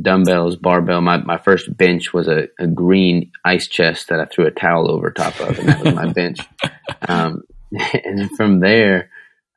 dumbbells, 0.00 0.56
barbell. 0.56 1.00
My, 1.00 1.18
my 1.18 1.38
first 1.38 1.76
bench 1.76 2.14
was 2.14 2.28
a, 2.28 2.48
a 2.58 2.66
green 2.66 3.30
ice 3.44 3.68
chest 3.68 4.08
that 4.08 4.20
I 4.20 4.24
threw 4.24 4.46
a 4.46 4.50
towel 4.50 4.90
over 4.90 5.10
top 5.10 5.38
of, 5.40 5.58
and 5.58 5.68
that 5.68 5.84
was 5.84 5.94
my 5.94 6.06
bench. 6.12 6.38
Um, 7.08 7.42
and 8.04 8.30
from 8.36 8.60
there, 8.60 9.10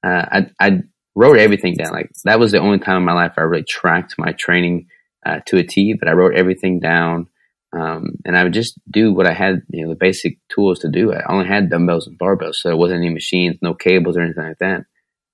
uh, 0.03 0.25
I, 0.31 0.49
I 0.59 0.83
wrote 1.15 1.39
everything 1.39 1.75
down. 1.75 1.91
Like 1.91 2.11
that 2.25 2.39
was 2.39 2.51
the 2.51 2.59
only 2.59 2.79
time 2.79 2.97
in 2.97 3.05
my 3.05 3.13
life 3.13 3.33
I 3.37 3.41
really 3.41 3.65
tracked 3.67 4.15
my 4.17 4.33
training 4.33 4.87
uh, 5.25 5.39
to 5.47 5.57
a 5.57 5.63
T. 5.63 5.95
But 5.97 6.09
I 6.09 6.13
wrote 6.13 6.35
everything 6.35 6.79
down, 6.79 7.27
um, 7.73 8.17
and 8.25 8.37
I 8.37 8.43
would 8.43 8.53
just 8.53 8.79
do 8.89 9.13
what 9.13 9.27
I 9.27 9.33
had, 9.33 9.63
you 9.69 9.83
know, 9.83 9.89
the 9.89 9.95
basic 9.99 10.37
tools 10.49 10.79
to 10.79 10.89
do. 10.89 11.13
I 11.13 11.21
only 11.31 11.47
had 11.47 11.69
dumbbells 11.69 12.07
and 12.07 12.19
barbells, 12.19 12.55
so 12.55 12.69
there 12.69 12.77
wasn't 12.77 13.03
any 13.03 13.13
machines, 13.13 13.57
no 13.61 13.73
cables 13.73 14.17
or 14.17 14.21
anything 14.21 14.43
like 14.43 14.59
that. 14.59 14.85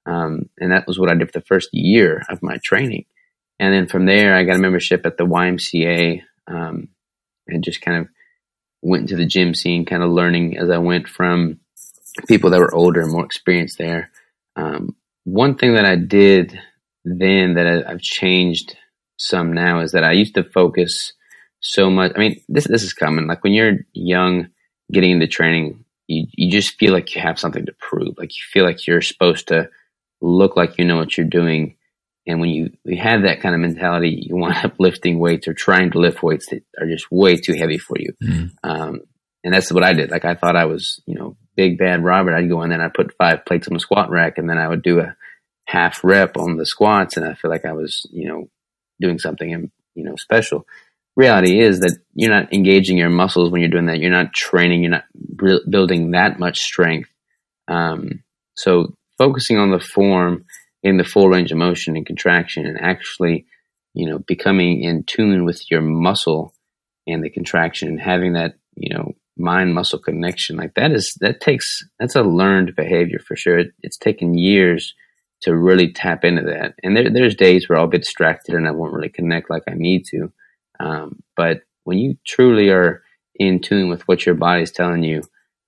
Um, 0.06 0.50
and 0.60 0.72
that 0.72 0.88
was 0.88 0.98
what 0.98 1.12
I 1.12 1.16
did 1.16 1.32
for 1.32 1.40
the 1.40 1.46
first 1.46 1.70
year 1.74 2.24
of 2.30 2.42
my 2.42 2.58
training. 2.64 3.06
And 3.60 3.74
then 3.74 3.88
from 3.88 4.08
there, 4.08 4.36
I 4.36 4.44
got 4.44 4.56
a 4.56 4.60
membership 4.60 5.06
at 5.06 5.18
the 5.18 5.26
YMCA 5.26 6.22
um, 6.48 6.88
and 7.48 7.64
just 7.64 7.82
kind 7.82 8.02
of 8.02 8.08
went 8.82 9.04
into 9.04 9.16
the 9.16 9.28
gym 9.28 9.54
scene, 9.54 9.86
kind 9.86 10.02
of 10.02 10.10
learning 10.10 10.58
as 10.58 10.72
I 10.72 10.80
went 10.80 11.08
from 11.08 11.60
people 12.28 12.50
that 12.50 12.60
were 12.60 12.74
older 12.74 13.02
and 13.02 13.12
more 13.12 13.26
experienced 13.26 13.78
there. 13.78 14.10
Um, 14.56 14.96
one 15.24 15.56
thing 15.56 15.76
that 15.76 15.86
I 15.86 15.96
did 15.96 16.60
then 17.04 17.56
that 17.56 17.68
I, 17.68 17.92
I've 17.92 18.02
changed 18.02 18.76
some 19.18 19.54
now 19.54 19.82
is 19.82 19.92
that 19.92 20.04
I 20.04 20.14
used 20.14 20.36
to 20.36 20.44
focus 20.44 21.14
so 21.60 21.90
much. 21.90 22.14
I 22.16 22.20
mean, 22.20 22.42
this 22.50 22.66
this 22.68 22.84
is 22.84 22.94
common. 22.94 23.28
Like 23.28 23.44
when 23.44 23.54
you're 23.54 23.80
young, 23.94 24.50
getting 24.92 25.12
into 25.12 25.28
training, 25.28 25.86
you 26.08 26.28
you 26.34 26.52
just 26.52 26.78
feel 26.78 26.92
like 26.92 27.16
you 27.16 27.22
have 27.22 27.40
something 27.40 27.66
to 27.66 27.74
prove. 27.80 28.16
Like 28.18 28.36
you 28.36 28.44
feel 28.52 28.66
like 28.66 28.88
you're 28.88 29.02
supposed 29.02 29.48
to 29.50 29.70
look 30.22 30.56
like 30.56 30.78
you 30.78 30.86
know 30.86 30.98
what 30.98 31.18
you're 31.18 31.28
doing. 31.28 31.78
And 32.28 32.40
when 32.40 32.50
you, 32.50 32.72
you 32.86 33.02
have 33.02 33.24
that 33.24 33.42
kind 33.42 33.56
of 33.56 33.62
mentality, 33.62 34.26
you 34.28 34.36
wind 34.36 34.64
up 34.64 34.76
lifting 34.80 35.18
weights 35.18 35.48
or 35.48 35.54
trying 35.54 35.92
to 35.92 36.00
lift 36.00 36.22
weights 36.22 36.48
that 36.52 36.64
are 36.80 36.88
just 36.88 37.12
way 37.12 37.36
too 37.36 37.54
heavy 37.54 37.80
for 37.80 37.96
you. 37.98 38.14
Mm. 38.24 38.52
Um, 38.64 39.02
and 39.44 39.54
that's 39.54 39.72
what 39.72 39.84
I 39.84 39.94
did. 39.94 40.12
Like 40.12 40.24
I 40.24 40.36
thought 40.36 40.56
I 40.56 40.66
was, 40.66 41.02
you 41.08 41.16
know, 41.16 41.36
big 41.62 41.78
bad 41.78 42.03
Robert. 42.03 42.34
I'd 42.34 42.49
go 42.49 42.64
in 42.64 42.70
there 42.70 42.80
and 42.80 42.84
I'd 42.84 42.95
put 42.95 43.14
five 43.18 43.45
plates 43.45 43.68
on 43.68 43.76
the 43.76 43.80
squat 43.80 44.09
rack 44.09 44.39
and 44.39 44.49
then 44.49 44.57
I 44.57 44.68
would 44.68 44.82
do 44.82 44.99
a 44.99 45.16
half 45.66 46.03
rep 46.03 46.36
on 46.36 46.57
the 46.57 46.66
squats 46.66 47.18
and 47.18 47.26
I 47.26 47.36
feel 47.36 47.51
like 47.51 47.66
I 47.66 47.74
was, 47.74 48.07
you 48.09 48.28
know, 48.28 48.49
doing 48.99 49.20
something, 49.20 49.72
you 49.93 50.03
know, 50.03 50.16
special. 50.16 50.66
Reality 51.16 51.59
is 51.59 51.82
that 51.82 51.99
you're 52.16 52.34
not 52.34 52.51
engaging 52.51 52.97
your 52.97 53.12
muscles 53.12 53.51
when 53.51 53.62
you're 53.62 53.70
doing 53.70 53.86
that. 53.86 53.99
You're 53.99 54.09
not 54.09 54.34
training. 54.34 54.82
You're 54.82 54.91
not 54.91 55.05
b- 55.14 55.62
building 55.70 56.12
that 56.12 56.39
much 56.39 56.59
strength. 56.59 57.09
Um, 57.68 58.24
so 58.55 58.95
focusing 59.20 59.59
on 59.59 59.70
the 59.70 59.80
form 59.80 60.45
in 60.82 60.97
the 60.97 61.03
full 61.03 61.30
range 61.30 61.51
of 61.51 61.59
motion 61.59 61.95
and 61.95 62.07
contraction 62.07 62.66
and 62.66 62.82
actually, 62.82 63.45
you 63.93 64.09
know, 64.09 64.18
becoming 64.18 64.82
in 64.82 65.03
tune 65.03 65.45
with 65.45 65.70
your 65.70 65.82
muscle 65.82 66.55
and 67.05 67.24
the 67.24 67.30
contraction 67.30 67.88
and 67.88 68.01
having 68.01 68.34
that, 68.34 68.55
you 68.76 68.95
know, 68.95 69.14
mind 69.42 69.74
muscle 69.74 70.00
connection 70.00 70.56
like 70.56 70.74
that 70.76 70.92
is 70.92 71.16
that 71.20 71.42
takes 71.42 71.66
that's 72.00 72.16
a 72.16 72.22
learned 72.22 72.76
behavior 72.76 73.20
for 73.20 73.36
sure. 73.36 73.60
It, 73.60 73.72
it's 73.82 73.98
taken 73.98 74.38
years 74.38 74.94
to 75.42 75.56
really 75.56 75.92
tap 75.92 76.24
into 76.24 76.44
that. 76.44 76.76
And 76.84 76.96
there, 76.96 77.10
there's 77.10 77.36
days 77.36 77.68
where 77.68 77.78
I'll 77.78 77.88
be 77.88 77.98
distracted 77.98 78.56
and 78.56 78.68
I 78.68 78.72
won't 78.72 78.94
really 78.94 79.10
connect 79.10 79.50
like 79.50 79.64
I 79.68 79.74
need 79.74 80.06
to. 80.12 80.32
Um, 80.80 81.24
but 81.36 81.62
when 81.84 81.98
you 81.98 82.18
truly 82.26 82.70
are 82.70 83.02
in 83.36 83.60
tune 83.60 83.89
with 83.89 84.08
what 84.08 84.26
your 84.26 84.36
body 84.36 84.64
is 84.64 84.72
telling 84.72 85.04
you, 85.04 85.24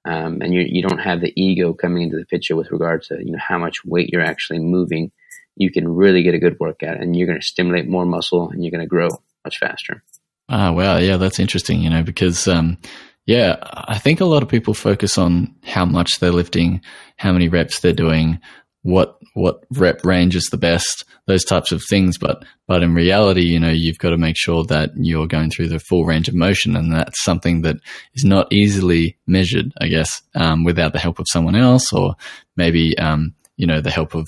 um, 0.06 0.42
and 0.42 0.54
you 0.54 0.66
you 0.68 0.82
don't 0.82 1.00
have 1.00 1.22
the 1.22 1.34
ego 1.36 1.74
coming 1.74 2.04
into 2.04 2.18
the 2.18 2.26
picture 2.26 2.56
with 2.56 2.72
regards 2.72 3.08
to 3.08 3.20
you 3.24 3.32
know 3.32 3.40
how 3.40 3.58
much 3.58 3.86
weight 3.86 4.10
you're 4.12 4.22
actually 4.22 4.60
moving, 4.60 5.12
you 5.56 5.72
can 5.72 5.88
really 5.88 6.24
get 6.24 6.34
a 6.34 6.40
good 6.40 6.58
workout, 6.60 7.00
and 7.00 7.16
you're 7.16 7.28
going 7.28 7.40
to 7.40 7.46
stimulate 7.46 7.88
more 7.88 8.06
muscle, 8.06 8.50
and 8.50 8.64
you're 8.64 8.72
going 8.72 8.82
to 8.82 8.88
grow 8.88 9.08
much 9.46 9.60
faster. 9.60 10.04
Ah, 10.50 10.72
wow, 10.72 10.98
yeah, 10.98 11.18
that's 11.18 11.40
interesting. 11.40 11.82
You 11.82 11.90
know, 11.90 12.04
because 12.04 12.48
um, 12.48 12.78
yeah, 13.26 13.58
I 13.62 13.98
think 13.98 14.20
a 14.20 14.26
lot 14.26 14.44
of 14.44 14.50
people 14.50 14.74
focus 14.74 15.18
on 15.18 15.56
how 15.64 15.86
much 15.86 16.20
they're 16.20 16.32
lifting, 16.32 16.82
how 17.18 17.32
many 17.32 17.48
reps 17.48 17.80
they're 17.80 17.94
doing, 17.94 18.40
what 18.82 19.18
what 19.34 19.64
rep 19.72 20.06
range 20.06 20.36
is 20.36 20.50
the 20.52 20.58
best, 20.58 21.06
those 21.26 21.46
types 21.46 21.72
of 21.72 21.82
things. 21.90 22.18
But 22.18 22.44
but 22.68 22.84
in 22.84 22.94
reality, 22.94 23.44
you 23.44 23.60
know, 23.60 23.70
you've 23.70 23.98
got 23.98 24.10
to 24.10 24.18
make 24.18 24.36
sure 24.38 24.66
that 24.66 24.92
you're 24.96 25.28
going 25.28 25.50
through 25.50 25.70
the 25.70 25.80
full 25.80 26.06
range 26.06 26.28
of 26.28 26.36
motion, 26.36 26.76
and 26.76 26.92
that's 26.92 27.24
something 27.24 27.62
that 27.62 27.78
is 28.14 28.26
not 28.26 28.52
easily 28.52 29.18
measured, 29.26 29.72
I 29.80 29.88
guess, 29.88 30.22
um, 30.36 30.66
without 30.66 30.92
the 30.92 31.00
help 31.00 31.18
of 31.20 31.28
someone 31.30 31.56
else, 31.56 31.94
or 31.94 32.16
maybe 32.58 32.98
um, 32.98 33.34
you 33.56 33.66
know 33.66 33.80
the 33.80 33.92
help 33.92 34.16
of 34.16 34.28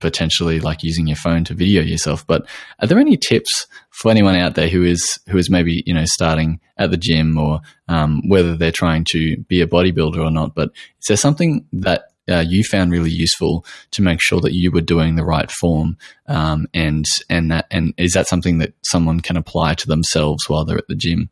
potentially 0.00 0.60
like 0.60 0.82
using 0.82 1.06
your 1.06 1.16
phone 1.16 1.44
to 1.44 1.54
video 1.54 1.82
yourself. 1.82 2.26
But 2.26 2.46
are 2.80 2.86
there 2.86 2.98
any 2.98 3.16
tips 3.16 3.66
for 3.90 4.10
anyone 4.10 4.36
out 4.36 4.54
there 4.54 4.68
who 4.68 4.84
is 4.84 5.18
who 5.28 5.38
is 5.38 5.50
maybe 5.50 5.82
you 5.86 5.94
know 5.94 6.04
starting 6.04 6.60
at 6.76 6.90
the 6.90 6.96
gym 6.96 7.38
or 7.38 7.60
um, 7.88 8.22
whether 8.28 8.56
they're 8.56 8.72
trying 8.72 9.04
to 9.12 9.36
be 9.48 9.60
a 9.60 9.66
bodybuilder 9.66 10.18
or 10.18 10.30
not? 10.30 10.54
But 10.54 10.70
is 11.00 11.06
there 11.08 11.16
something 11.16 11.66
that 11.72 12.04
uh, 12.30 12.44
you 12.46 12.62
found 12.62 12.92
really 12.92 13.10
useful 13.10 13.64
to 13.92 14.02
make 14.02 14.20
sure 14.20 14.40
that 14.40 14.52
you 14.52 14.70
were 14.70 14.80
doing 14.80 15.16
the 15.16 15.24
right 15.24 15.50
form, 15.50 15.96
um, 16.26 16.66
and 16.74 17.04
and 17.30 17.50
that 17.50 17.66
and 17.70 17.94
is 17.96 18.12
that 18.12 18.28
something 18.28 18.58
that 18.58 18.74
someone 18.82 19.20
can 19.20 19.36
apply 19.36 19.74
to 19.74 19.86
themselves 19.86 20.48
while 20.48 20.64
they're 20.64 20.78
at 20.78 20.88
the 20.88 20.94
gym? 20.94 21.30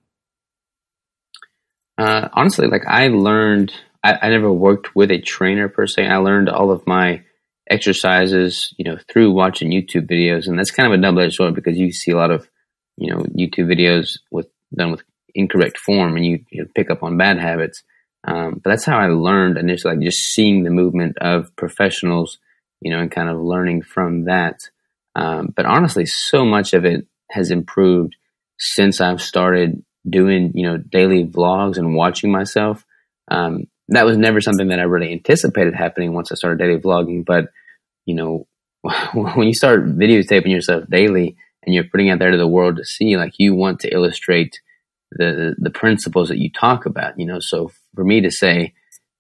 Uh, 1.99 2.29
honestly, 2.35 2.67
like 2.67 2.87
I 2.87 3.09
learned, 3.09 3.73
I, 4.05 4.19
I, 4.21 4.29
never 4.29 4.53
worked 4.53 4.95
with 4.95 5.11
a 5.11 5.19
trainer 5.19 5.71
per 5.71 5.87
se. 5.87 6.07
I 6.07 6.19
learned 6.19 6.51
all 6.51 6.71
of 6.71 6.87
my 6.87 7.23
exercises, 7.69 8.73
you 8.79 8.85
know, 8.85 8.99
through 9.11 9.33
watching 9.33 9.71
YouTube 9.71 10.09
videos, 10.11 10.47
and 10.47 10.59
that's 10.59 10.71
kind 10.71 10.93
of 10.93 10.99
a 10.99 11.03
double 11.03 11.21
edged 11.21 11.35
sword 11.35 11.55
because 11.55 11.77
you 11.77 11.93
see 11.93 12.13
a 12.13 12.17
lot 12.17 12.31
of, 12.31 12.49
you 12.97 13.13
know, 13.13 13.23
YouTube 13.23 13.73
videos 13.73 14.19
with 14.31 14.49
done 14.75 14.91
with 14.91 15.03
incorrect 15.35 15.79
form, 15.79 16.17
and 16.17 16.25
you, 16.25 16.45
you 16.51 16.67
pick 16.75 16.91
up 16.91 17.03
on 17.03 17.17
bad 17.17 17.39
habits. 17.39 17.83
Um, 18.25 18.61
but 18.63 18.71
that's 18.71 18.85
how 18.85 18.99
I 18.99 19.09
learned 19.09 19.59
initially, 19.59 19.95
like 19.95 20.05
just 20.05 20.25
seeing 20.25 20.65
the 20.65 20.71
movement 20.71 21.17
of 21.21 21.55
professionals, 21.57 22.39
you 22.81 22.91
know, 22.91 23.01
and 23.01 23.11
kind 23.11 23.29
of 23.29 23.41
learning 23.41 23.83
from 23.83 24.25
that. 24.25 24.61
Um, 25.15 25.53
but 25.55 25.67
honestly, 25.67 26.07
so 26.07 26.45
much 26.45 26.73
of 26.73 26.85
it 26.85 27.07
has 27.31 27.51
improved 27.51 28.17
since 28.59 29.01
I've 29.01 29.23
started 29.23 29.85
doing, 30.09 30.53
you 30.55 30.67
know, 30.67 30.77
daily 30.77 31.25
vlogs 31.25 31.79
and 31.79 31.95
watching 31.95 32.31
myself. 32.31 32.85
Um, 33.29 33.67
that 33.89 34.07
was 34.07 34.17
never 34.17 34.41
something 34.41 34.69
that 34.69 34.81
I 34.81 34.85
really 34.85 35.13
anticipated 35.13 35.75
happening 35.75 36.13
once 36.13 36.33
I 36.33 36.35
started 36.35 36.59
daily 36.59 36.81
vlogging. 36.81 37.25
But, 37.25 37.47
you 38.05 38.15
know, 38.15 38.47
when 39.15 39.47
you 39.47 39.55
start 39.55 39.87
videotaping 39.87 40.51
yourself 40.51 40.85
daily 40.91 41.37
and 41.63 41.75
you're 41.75 41.85
putting 41.85 42.11
out 42.11 42.19
there 42.19 42.31
to 42.31 42.37
the 42.37 42.49
world 42.49 42.77
to 42.77 42.85
see, 42.85 43.17
like 43.17 43.35
you 43.39 43.55
want 43.55 43.81
to 43.81 43.93
illustrate 43.93 44.61
the, 45.13 45.55
the 45.59 45.71
principles 45.71 46.29
that 46.29 46.39
you 46.39 46.51
talk 46.51 46.87
about, 46.87 47.19
you 47.19 47.27
know, 47.27 47.39
so 47.41 47.71
for 47.95 48.05
me 48.05 48.21
to 48.21 48.31
say, 48.31 48.75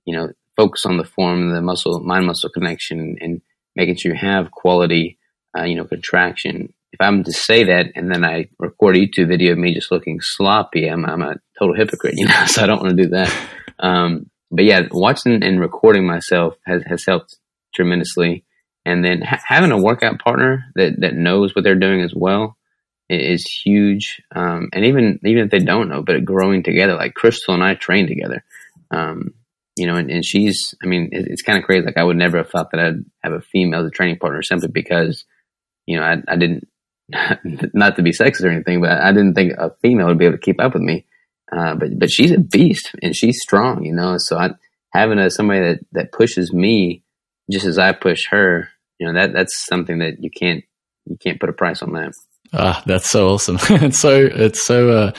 you 0.04 0.16
know, 0.16 0.30
focus 0.56 0.84
on 0.86 0.96
the 0.96 1.04
form, 1.04 1.52
the 1.52 1.62
muscle, 1.62 2.00
mind 2.00 2.26
muscle 2.26 2.50
connection, 2.50 3.16
and 3.20 3.40
making 3.76 3.96
sure 3.96 4.12
you 4.12 4.18
have 4.18 4.50
quality, 4.50 5.18
uh, 5.56 5.64
you 5.64 5.76
know, 5.76 5.84
contraction. 5.84 6.72
If 6.92 7.00
I'm 7.00 7.24
to 7.24 7.32
say 7.32 7.64
that 7.64 7.92
and 7.94 8.10
then 8.10 8.24
I 8.24 8.48
record 8.58 8.96
a 8.96 9.00
YouTube 9.00 9.28
video 9.28 9.52
of 9.52 9.58
me 9.58 9.74
just 9.74 9.92
looking 9.92 10.18
sloppy, 10.20 10.88
I'm, 10.88 11.04
I'm 11.04 11.22
a 11.22 11.36
total 11.58 11.76
hypocrite, 11.76 12.14
you 12.16 12.26
know, 12.26 12.46
so 12.46 12.62
I 12.62 12.66
don't 12.66 12.82
want 12.82 12.96
to 12.96 13.02
do 13.02 13.10
that. 13.10 13.34
Um, 13.78 14.30
but 14.56 14.64
yeah, 14.64 14.88
watching 14.90 15.42
and 15.42 15.60
recording 15.60 16.06
myself 16.06 16.54
has, 16.64 16.82
has 16.86 17.04
helped 17.06 17.36
tremendously. 17.74 18.44
And 18.86 19.04
then 19.04 19.20
ha- 19.20 19.42
having 19.44 19.70
a 19.70 19.80
workout 19.80 20.18
partner 20.18 20.64
that, 20.76 21.00
that 21.00 21.14
knows 21.14 21.54
what 21.54 21.62
they're 21.62 21.74
doing 21.74 22.00
as 22.00 22.14
well 22.14 22.56
is 23.10 23.44
huge. 23.44 24.22
Um, 24.34 24.70
and 24.72 24.86
even, 24.86 25.20
even 25.24 25.44
if 25.44 25.50
they 25.50 25.58
don't 25.58 25.88
know, 25.88 26.02
but 26.02 26.24
growing 26.24 26.62
together, 26.62 26.94
like 26.94 27.14
Crystal 27.14 27.52
and 27.52 27.62
I 27.62 27.74
train 27.74 28.06
together. 28.06 28.44
Um, 28.90 29.34
you 29.76 29.86
know, 29.86 29.96
and, 29.96 30.10
and 30.10 30.24
she's, 30.24 30.74
I 30.82 30.86
mean, 30.86 31.10
it, 31.12 31.26
it's 31.28 31.42
kind 31.42 31.58
of 31.58 31.64
crazy. 31.64 31.84
Like 31.84 31.98
I 31.98 32.04
would 32.04 32.16
never 32.16 32.38
have 32.38 32.48
thought 32.48 32.70
that 32.70 32.80
I'd 32.80 33.04
have 33.22 33.34
a 33.34 33.42
female 33.42 33.80
as 33.80 33.88
a 33.88 33.90
training 33.90 34.18
partner 34.18 34.42
simply 34.42 34.68
because, 34.68 35.24
you 35.84 35.98
know, 35.98 36.02
I, 36.02 36.16
I 36.26 36.36
didn't, 36.36 36.66
not 37.74 37.96
to 37.96 38.02
be 38.02 38.12
sexist 38.12 38.44
or 38.44 38.50
anything, 38.50 38.80
but 38.80 38.90
I 38.90 39.12
didn't 39.12 39.34
think 39.34 39.52
a 39.52 39.72
female 39.82 40.06
would 40.06 40.18
be 40.18 40.24
able 40.24 40.38
to 40.38 40.42
keep 40.42 40.60
up 40.60 40.72
with 40.72 40.82
me. 40.82 41.04
Uh, 41.50 41.74
but, 41.74 41.98
but 41.98 42.10
she's 42.10 42.32
a 42.32 42.38
beast 42.38 42.90
and 43.02 43.14
she's 43.14 43.40
strong, 43.40 43.84
you 43.84 43.92
know, 43.92 44.16
so 44.18 44.36
I, 44.36 44.50
having 44.92 45.18
a, 45.18 45.30
somebody 45.30 45.60
that, 45.60 45.78
that 45.92 46.12
pushes 46.12 46.52
me 46.52 47.04
just 47.50 47.66
as 47.66 47.78
I 47.78 47.92
push 47.92 48.26
her, 48.30 48.68
you 48.98 49.06
know, 49.06 49.14
that, 49.14 49.32
that's 49.32 49.66
something 49.66 49.98
that 49.98 50.16
you 50.20 50.30
can't, 50.30 50.64
you 51.04 51.16
can't 51.16 51.38
put 51.38 51.48
a 51.48 51.52
price 51.52 51.82
on 51.82 51.92
that. 51.92 52.12
Ah, 52.52 52.82
that's 52.86 53.08
so 53.08 53.28
awesome. 53.28 53.58
it's 53.70 53.98
so, 53.98 54.16
it's 54.20 54.66
so, 54.66 54.90
uh, 54.90 55.12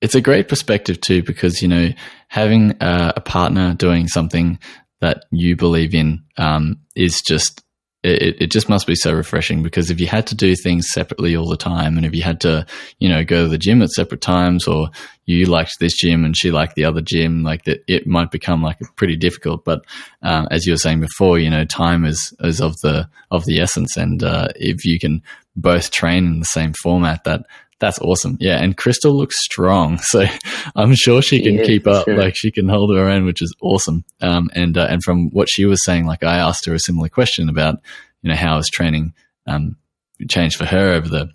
it's 0.00 0.14
a 0.14 0.20
great 0.20 0.48
perspective 0.48 1.00
too, 1.00 1.22
because, 1.22 1.62
you 1.62 1.68
know, 1.68 1.90
having 2.28 2.72
uh, 2.80 3.12
a 3.16 3.20
partner 3.20 3.74
doing 3.74 4.08
something 4.08 4.58
that 5.00 5.24
you 5.30 5.56
believe 5.56 5.94
in 5.94 6.24
um, 6.36 6.80
is 6.96 7.20
just 7.26 7.62
it, 8.02 8.42
it 8.42 8.50
just 8.50 8.68
must 8.68 8.86
be 8.86 8.94
so 8.94 9.12
refreshing 9.12 9.62
because 9.62 9.90
if 9.90 9.98
you 9.98 10.06
had 10.06 10.26
to 10.28 10.34
do 10.34 10.54
things 10.54 10.88
separately 10.90 11.36
all 11.36 11.48
the 11.48 11.56
time 11.56 11.96
and 11.96 12.06
if 12.06 12.14
you 12.14 12.22
had 12.22 12.40
to 12.40 12.64
you 12.98 13.08
know 13.08 13.24
go 13.24 13.44
to 13.44 13.48
the 13.48 13.58
gym 13.58 13.82
at 13.82 13.90
separate 13.90 14.20
times 14.20 14.68
or 14.68 14.88
you 15.28 15.44
liked 15.44 15.72
this 15.78 15.94
gym 15.94 16.24
and 16.24 16.36
she 16.36 16.50
liked 16.50 16.74
the 16.74 16.84
other 16.84 17.02
gym 17.02 17.42
like 17.42 17.64
that 17.64 17.82
it 17.86 18.06
might 18.06 18.30
become 18.30 18.62
like 18.62 18.78
pretty 18.96 19.14
difficult. 19.14 19.64
But 19.64 19.84
um, 20.22 20.48
as 20.50 20.64
you 20.64 20.72
were 20.72 20.78
saying 20.78 21.00
before 21.00 21.38
you 21.38 21.50
know 21.50 21.64
time 21.64 22.04
is 22.04 22.32
is 22.40 22.60
of 22.60 22.80
the 22.80 23.08
of 23.30 23.44
the 23.44 23.60
essence. 23.60 23.96
And 23.96 24.22
uh, 24.22 24.48
if 24.56 24.84
you 24.84 24.98
can 24.98 25.22
both 25.54 25.90
train 25.90 26.24
in 26.24 26.40
the 26.40 26.46
same 26.46 26.72
format 26.82 27.24
that 27.24 27.44
that's 27.80 28.00
awesome. 28.00 28.36
Yeah. 28.40 28.62
And 28.62 28.76
Crystal 28.76 29.12
looks 29.12 29.36
strong. 29.44 29.98
So 30.08 30.24
I'm 30.74 30.94
sure 30.94 31.20
she 31.20 31.42
can 31.42 31.62
keep 31.64 31.86
up. 31.86 32.06
Sure. 32.06 32.16
Like 32.16 32.34
she 32.34 32.50
can 32.50 32.66
hold 32.66 32.96
her 32.96 33.08
own, 33.08 33.26
which 33.26 33.42
is 33.42 33.54
awesome. 33.60 34.04
Um, 34.22 34.48
and, 34.54 34.76
uh, 34.78 34.86
and 34.88 35.02
from 35.02 35.28
what 35.30 35.48
she 35.50 35.66
was 35.66 35.84
saying, 35.84 36.06
like 36.06 36.24
I 36.24 36.38
asked 36.38 36.64
her 36.64 36.72
a 36.72 36.78
similar 36.78 37.10
question 37.10 37.48
about, 37.50 37.76
you 38.22 38.30
know, 38.30 38.36
how 38.36 38.56
has 38.56 38.70
training, 38.70 39.12
um, 39.46 39.76
changed 40.28 40.56
for 40.56 40.64
her 40.64 40.92
over 40.92 41.08
the, 41.08 41.28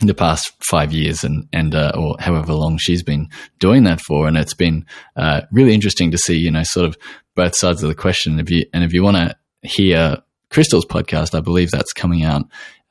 the 0.00 0.12
past 0.12 0.52
five 0.70 0.92
years 0.92 1.24
and, 1.24 1.48
and, 1.54 1.74
uh, 1.74 1.92
or 1.96 2.16
however 2.18 2.52
long 2.52 2.76
she's 2.76 3.02
been 3.02 3.28
doing 3.58 3.84
that 3.84 4.00
for. 4.00 4.28
And 4.28 4.36
it's 4.36 4.54
been, 4.54 4.84
uh, 5.16 5.42
really 5.52 5.72
interesting 5.72 6.10
to 6.10 6.18
see, 6.18 6.36
you 6.36 6.50
know, 6.50 6.64
sort 6.64 6.86
of 6.86 6.98
both 7.34 7.56
sides 7.56 7.82
of 7.82 7.88
the 7.88 7.94
question. 7.94 8.38
If 8.38 8.50
you, 8.50 8.66
and 8.74 8.84
if 8.84 8.92
you 8.92 9.02
want 9.02 9.16
to 9.16 9.36
hear 9.62 10.18
Crystal's 10.50 10.86
podcast, 10.86 11.34
I 11.34 11.40
believe 11.40 11.70
that's 11.70 11.94
coming 11.94 12.24
out, 12.24 12.42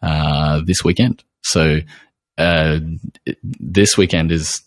uh, 0.02 0.62
this 0.66 0.84
weekend. 0.84 1.24
So 1.44 1.82
uh, 2.42 2.80
this 3.60 3.98
weekend 3.98 4.32
is 4.32 4.62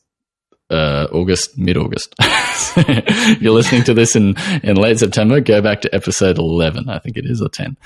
uh, 0.70 1.06
August, 1.12 1.58
mid 1.58 1.76
August. 1.76 2.14
if 2.20 3.40
you're 3.42 3.52
listening 3.52 3.84
to 3.84 3.94
this 3.94 4.14
in, 4.16 4.34
in 4.62 4.76
late 4.76 4.98
September, 4.98 5.40
go 5.40 5.60
back 5.60 5.80
to 5.82 5.94
episode 5.94 6.38
11, 6.38 6.88
I 6.88 6.98
think 6.98 7.16
it 7.16 7.26
is, 7.26 7.42
or 7.42 7.48
10. 7.48 7.76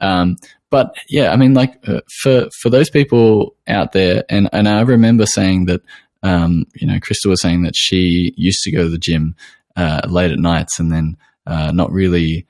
Um, 0.00 0.36
but 0.70 0.96
yeah, 1.08 1.30
I 1.30 1.36
mean, 1.36 1.54
like 1.54 1.76
uh, 1.88 2.00
for 2.22 2.48
for 2.60 2.68
those 2.68 2.90
people 2.90 3.54
out 3.68 3.92
there, 3.92 4.24
and 4.28 4.48
and 4.52 4.68
I 4.68 4.80
remember 4.80 5.24
saying 5.24 5.66
that, 5.66 5.82
um, 6.24 6.66
you 6.74 6.86
know, 6.86 6.98
Crystal 7.00 7.30
was 7.30 7.40
saying 7.40 7.62
that 7.62 7.76
she 7.76 8.34
used 8.36 8.62
to 8.62 8.72
go 8.72 8.82
to 8.82 8.88
the 8.88 8.98
gym 8.98 9.36
uh, 9.76 10.00
late 10.08 10.32
at 10.32 10.38
nights, 10.38 10.80
and 10.80 10.90
then 10.90 11.16
uh, 11.46 11.70
not 11.70 11.92
really. 11.92 12.46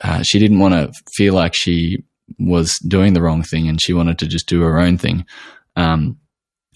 Uh, 0.00 0.22
she 0.22 0.38
didn't 0.38 0.60
want 0.60 0.72
to 0.72 0.90
feel 1.14 1.34
like 1.34 1.52
she 1.54 2.02
was 2.38 2.78
doing 2.88 3.12
the 3.12 3.20
wrong 3.20 3.42
thing, 3.42 3.68
and 3.68 3.82
she 3.82 3.92
wanted 3.92 4.18
to 4.20 4.26
just 4.26 4.48
do 4.48 4.62
her 4.62 4.78
own 4.78 4.96
thing. 4.96 5.26
Um, 5.80 6.18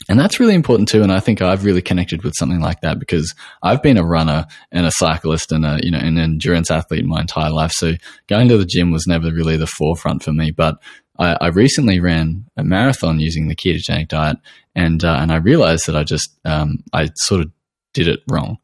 and 0.08 0.18
that's 0.18 0.40
really 0.40 0.54
important 0.54 0.88
too. 0.88 1.02
And 1.02 1.12
I 1.12 1.20
think 1.20 1.40
I've 1.40 1.64
really 1.64 1.82
connected 1.82 2.24
with 2.24 2.34
something 2.36 2.60
like 2.60 2.80
that 2.80 2.98
because 2.98 3.32
I've 3.62 3.82
been 3.82 3.96
a 3.96 4.04
runner 4.04 4.46
and 4.72 4.86
a 4.86 4.90
cyclist 4.90 5.52
and 5.52 5.64
a, 5.64 5.78
you 5.82 5.90
know, 5.90 5.98
an 5.98 6.18
endurance 6.18 6.70
athlete 6.70 7.04
my 7.04 7.20
entire 7.20 7.50
life. 7.50 7.72
So 7.72 7.92
going 8.26 8.48
to 8.48 8.58
the 8.58 8.64
gym 8.64 8.90
was 8.90 9.06
never 9.06 9.32
really 9.32 9.56
the 9.56 9.66
forefront 9.66 10.22
for 10.22 10.32
me. 10.32 10.50
But 10.50 10.78
I, 11.18 11.36
I 11.40 11.48
recently 11.48 12.00
ran 12.00 12.46
a 12.56 12.64
marathon 12.64 13.20
using 13.20 13.46
the 13.48 13.54
ketogenic 13.54 14.08
diet 14.08 14.36
and, 14.74 15.04
uh, 15.04 15.16
and 15.20 15.30
I 15.32 15.36
realized 15.36 15.86
that 15.86 15.96
I 15.96 16.02
just, 16.02 16.36
um, 16.44 16.82
I 16.92 17.10
sort 17.14 17.42
of 17.42 17.52
did 17.92 18.08
it 18.08 18.20
wrong. 18.28 18.58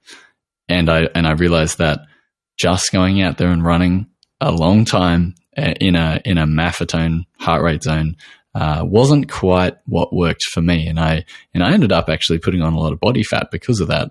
And 0.68 0.90
I, 0.90 1.08
and 1.14 1.26
I 1.26 1.32
realized 1.32 1.78
that 1.78 2.00
just 2.58 2.92
going 2.92 3.22
out 3.22 3.38
there 3.38 3.50
and 3.50 3.64
running 3.64 4.08
a 4.40 4.50
long 4.50 4.84
time 4.84 5.36
uh, 5.56 5.74
in 5.80 5.94
a, 5.94 6.20
in 6.24 6.38
a 6.38 6.46
maffetone 6.46 7.24
heart 7.38 7.62
rate 7.62 7.84
zone 7.84 8.16
uh, 8.54 8.82
wasn't 8.84 9.30
quite 9.30 9.76
what 9.86 10.14
worked 10.14 10.42
for 10.44 10.60
me, 10.60 10.86
and 10.86 10.98
I 10.98 11.24
and 11.54 11.62
I 11.62 11.72
ended 11.72 11.92
up 11.92 12.08
actually 12.08 12.38
putting 12.38 12.62
on 12.62 12.72
a 12.72 12.78
lot 12.78 12.92
of 12.92 13.00
body 13.00 13.22
fat 13.22 13.50
because 13.50 13.80
of 13.80 13.88
that, 13.88 14.10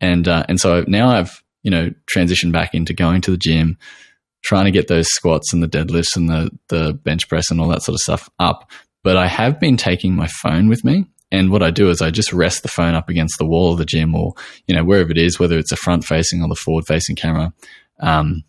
and 0.00 0.26
uh, 0.26 0.44
and 0.48 0.58
so 0.58 0.84
now 0.88 1.10
I've 1.10 1.42
you 1.62 1.70
know 1.70 1.90
transitioned 2.12 2.52
back 2.52 2.74
into 2.74 2.94
going 2.94 3.20
to 3.22 3.30
the 3.30 3.36
gym, 3.36 3.76
trying 4.42 4.64
to 4.64 4.70
get 4.70 4.88
those 4.88 5.08
squats 5.08 5.52
and 5.52 5.62
the 5.62 5.68
deadlifts 5.68 6.16
and 6.16 6.28
the 6.28 6.50
the 6.68 6.94
bench 6.94 7.28
press 7.28 7.50
and 7.50 7.60
all 7.60 7.68
that 7.68 7.82
sort 7.82 7.94
of 7.94 8.00
stuff 8.00 8.30
up. 8.38 8.70
But 9.02 9.18
I 9.18 9.26
have 9.26 9.60
been 9.60 9.76
taking 9.76 10.14
my 10.14 10.28
phone 10.28 10.68
with 10.68 10.82
me, 10.82 11.04
and 11.30 11.50
what 11.50 11.62
I 11.62 11.70
do 11.70 11.90
is 11.90 12.00
I 12.00 12.10
just 12.10 12.32
rest 12.32 12.62
the 12.62 12.68
phone 12.68 12.94
up 12.94 13.10
against 13.10 13.36
the 13.38 13.46
wall 13.46 13.72
of 13.72 13.78
the 13.78 13.84
gym 13.84 14.14
or 14.14 14.32
you 14.66 14.74
know 14.74 14.84
wherever 14.84 15.10
it 15.10 15.18
is, 15.18 15.38
whether 15.38 15.58
it's 15.58 15.72
a 15.72 15.76
front 15.76 16.04
facing 16.04 16.42
or 16.42 16.48
the 16.48 16.54
forward 16.54 16.86
facing 16.86 17.16
camera. 17.16 17.52
Um, 18.00 18.44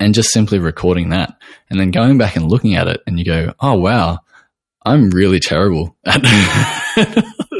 and 0.00 0.14
just 0.14 0.30
simply 0.30 0.58
recording 0.58 1.10
that 1.10 1.36
and 1.70 1.78
then 1.78 1.90
going 1.90 2.18
back 2.18 2.34
and 2.34 2.50
looking 2.50 2.74
at 2.74 2.88
it 2.88 3.00
and 3.06 3.18
you 3.18 3.24
go, 3.24 3.54
oh 3.60 3.74
wow, 3.74 4.18
I'm 4.84 5.10
really 5.10 5.40
terrible 5.40 5.96
at 6.04 6.20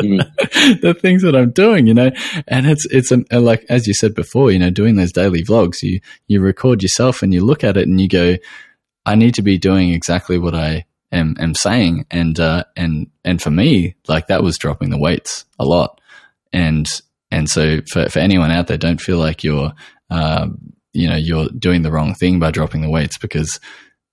the 0.02 0.96
things 1.00 1.22
that 1.22 1.34
I'm 1.34 1.50
doing, 1.52 1.86
you 1.86 1.94
know, 1.94 2.10
and 2.46 2.66
it's, 2.66 2.86
it's 2.86 3.10
a, 3.10 3.40
like, 3.40 3.64
as 3.70 3.86
you 3.86 3.94
said 3.94 4.14
before, 4.14 4.50
you 4.50 4.58
know, 4.58 4.70
doing 4.70 4.96
those 4.96 5.12
daily 5.12 5.42
vlogs, 5.42 5.82
you, 5.82 6.00
you 6.26 6.40
record 6.40 6.82
yourself 6.82 7.22
and 7.22 7.32
you 7.32 7.44
look 7.44 7.64
at 7.64 7.78
it 7.78 7.88
and 7.88 8.00
you 8.00 8.08
go, 8.08 8.36
I 9.06 9.14
need 9.14 9.34
to 9.34 9.42
be 9.42 9.56
doing 9.56 9.92
exactly 9.92 10.38
what 10.38 10.54
I 10.54 10.84
am, 11.12 11.34
am 11.38 11.54
saying. 11.54 12.06
And, 12.10 12.38
uh, 12.38 12.64
and, 12.76 13.10
and 13.24 13.40
for 13.40 13.50
me, 13.50 13.94
like 14.06 14.26
that 14.26 14.42
was 14.42 14.58
dropping 14.58 14.90
the 14.90 14.98
weights 14.98 15.46
a 15.58 15.64
lot. 15.64 16.00
And, 16.52 16.86
and 17.30 17.48
so 17.48 17.80
for, 17.90 18.08
for 18.10 18.18
anyone 18.18 18.50
out 18.50 18.66
there, 18.66 18.76
don't 18.76 19.00
feel 19.00 19.18
like 19.18 19.42
you're, 19.42 19.72
uh, 20.10 20.48
you 20.92 21.08
know, 21.08 21.16
you're 21.16 21.48
doing 21.48 21.82
the 21.82 21.90
wrong 21.90 22.14
thing 22.14 22.38
by 22.38 22.50
dropping 22.50 22.82
the 22.82 22.90
weights 22.90 23.18
because 23.18 23.58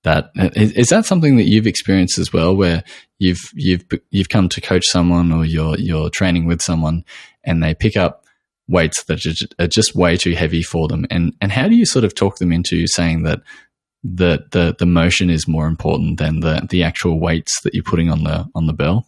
that. 0.03 0.31
Is, 0.55 0.71
is, 0.73 0.87
that 0.87 1.05
something 1.05 1.37
that 1.37 1.43
you've 1.43 1.67
experienced 1.67 2.17
as 2.17 2.33
well 2.33 2.55
where 2.55 2.83
you've 3.19 3.41
you've 3.53 3.85
you've 4.09 4.29
come 4.29 4.49
to 4.49 4.61
coach 4.61 4.85
someone 4.87 5.31
or 5.31 5.45
you're 5.45 5.77
you're 5.77 6.09
training 6.09 6.45
with 6.45 6.61
someone 6.61 7.05
and 7.43 7.61
they 7.61 7.73
pick 7.73 7.95
up 7.97 8.25
weights 8.67 9.03
that 9.03 9.25
are 9.59 9.67
just 9.67 9.95
way 9.95 10.17
too 10.17 10.33
heavy 10.33 10.63
for 10.63 10.87
them? 10.87 11.05
And 11.11 11.33
and 11.41 11.51
how 11.51 11.67
do 11.67 11.75
you 11.75 11.85
sort 11.85 12.05
of 12.05 12.15
talk 12.15 12.37
them 12.37 12.51
into 12.51 12.87
saying 12.87 13.23
that 13.23 13.41
the 14.03 14.45
the 14.51 14.75
the 14.79 14.85
motion 14.85 15.29
is 15.29 15.47
more 15.47 15.67
important 15.67 16.17
than 16.17 16.39
the 16.39 16.65
the 16.69 16.83
actual 16.83 17.19
weights 17.19 17.61
that 17.61 17.73
you're 17.73 17.83
putting 17.83 18.09
on 18.09 18.23
the 18.23 18.47
on 18.55 18.65
the 18.65 18.73
bell? 18.73 19.07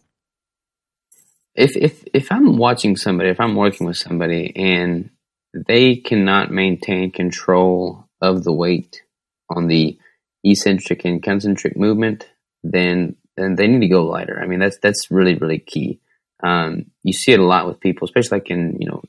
If 1.54 1.76
if 1.76 2.04
if 2.12 2.30
I'm 2.30 2.56
watching 2.56 2.96
somebody 2.96 3.30
if 3.30 3.40
I'm 3.40 3.56
working 3.56 3.86
with 3.86 3.96
somebody 3.96 4.52
and 4.54 5.10
they 5.54 5.96
cannot 5.96 6.50
maintain 6.50 7.10
control 7.10 8.08
of 8.20 8.44
the 8.44 8.52
weight 8.52 9.02
on 9.48 9.68
the 9.68 9.98
eccentric 10.44 11.04
and 11.04 11.22
concentric 11.22 11.76
movement, 11.76 12.28
then 12.62 13.16
then 13.36 13.56
they 13.56 13.66
need 13.66 13.80
to 13.80 13.88
go 13.88 14.04
lighter. 14.04 14.40
I 14.40 14.46
mean, 14.46 14.60
that's 14.60 14.78
that's 14.82 15.10
really 15.10 15.34
really 15.34 15.58
key. 15.58 16.00
Um, 16.42 16.86
you 17.02 17.12
see 17.12 17.32
it 17.32 17.40
a 17.40 17.44
lot 17.44 17.66
with 17.66 17.80
people, 17.80 18.06
especially 18.06 18.38
like 18.38 18.50
in 18.50 18.76
you 18.80 18.88
know 18.88 19.02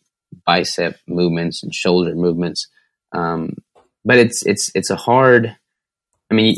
bicep 0.46 0.98
movements 1.08 1.64
and 1.64 1.74
shoulder 1.74 2.16
movements. 2.16 2.68
Um, 3.12 3.58
but 4.04 4.18
it's 4.18 4.46
it's 4.46 4.72
it's 4.76 4.90
a 4.90 4.96
hard. 4.96 5.56
I 6.32 6.34
mean, 6.34 6.56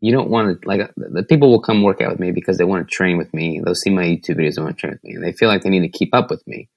you 0.00 0.12
don't 0.12 0.30
want 0.30 0.60
to 0.60 0.68
like 0.68 0.90
the 0.96 1.24
people 1.24 1.50
will 1.50 1.62
come 1.62 1.82
work 1.82 2.00
out 2.00 2.10
with 2.10 2.20
me 2.20 2.32
because 2.32 2.58
they 2.58 2.64
want 2.64 2.86
to 2.86 2.94
train 2.94 3.16
with 3.16 3.32
me. 3.32 3.60
They'll 3.64 3.74
see 3.74 3.90
my 3.90 4.04
YouTube 4.04 4.36
videos, 4.36 4.56
they 4.56 4.62
want 4.62 4.76
to 4.76 4.80
train 4.80 4.92
with 4.92 5.04
me, 5.04 5.14
and 5.14 5.24
they 5.24 5.32
feel 5.32 5.48
like 5.48 5.62
they 5.62 5.70
need 5.70 5.90
to 5.90 5.98
keep 5.98 6.14
up 6.14 6.30
with 6.30 6.46
me. 6.46 6.68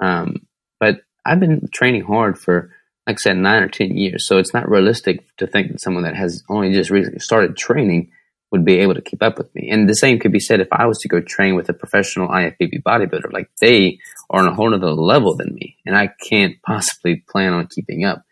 Um, 0.00 0.46
but 0.80 1.00
I've 1.24 1.40
been 1.40 1.68
training 1.72 2.04
hard 2.04 2.38
for 2.38 2.73
like 3.06 3.16
I 3.16 3.20
said, 3.20 3.36
nine 3.36 3.62
or 3.62 3.68
10 3.68 3.96
years. 3.96 4.26
So 4.26 4.38
it's 4.38 4.54
not 4.54 4.68
realistic 4.68 5.24
to 5.36 5.46
think 5.46 5.72
that 5.72 5.80
someone 5.80 6.04
that 6.04 6.16
has 6.16 6.42
only 6.48 6.72
just 6.72 6.90
recently 6.90 7.20
started 7.20 7.56
training 7.56 8.10
would 8.50 8.64
be 8.64 8.78
able 8.78 8.94
to 8.94 9.02
keep 9.02 9.20
up 9.20 9.36
with 9.36 9.52
me. 9.54 9.68
And 9.70 9.88
the 9.88 9.94
same 9.94 10.20
could 10.20 10.32
be 10.32 10.38
said 10.38 10.60
if 10.60 10.68
I 10.70 10.86
was 10.86 10.98
to 11.00 11.08
go 11.08 11.20
train 11.20 11.56
with 11.56 11.68
a 11.68 11.74
professional 11.74 12.28
IFBB 12.28 12.82
bodybuilder. 12.84 13.32
Like 13.32 13.50
they 13.60 13.98
are 14.30 14.42
on 14.42 14.48
a 14.48 14.54
whole 14.54 14.72
other 14.72 14.92
level 14.92 15.36
than 15.36 15.54
me, 15.54 15.76
and 15.84 15.96
I 15.96 16.10
can't 16.28 16.54
possibly 16.66 17.24
plan 17.28 17.52
on 17.52 17.66
keeping 17.66 18.04
up. 18.04 18.22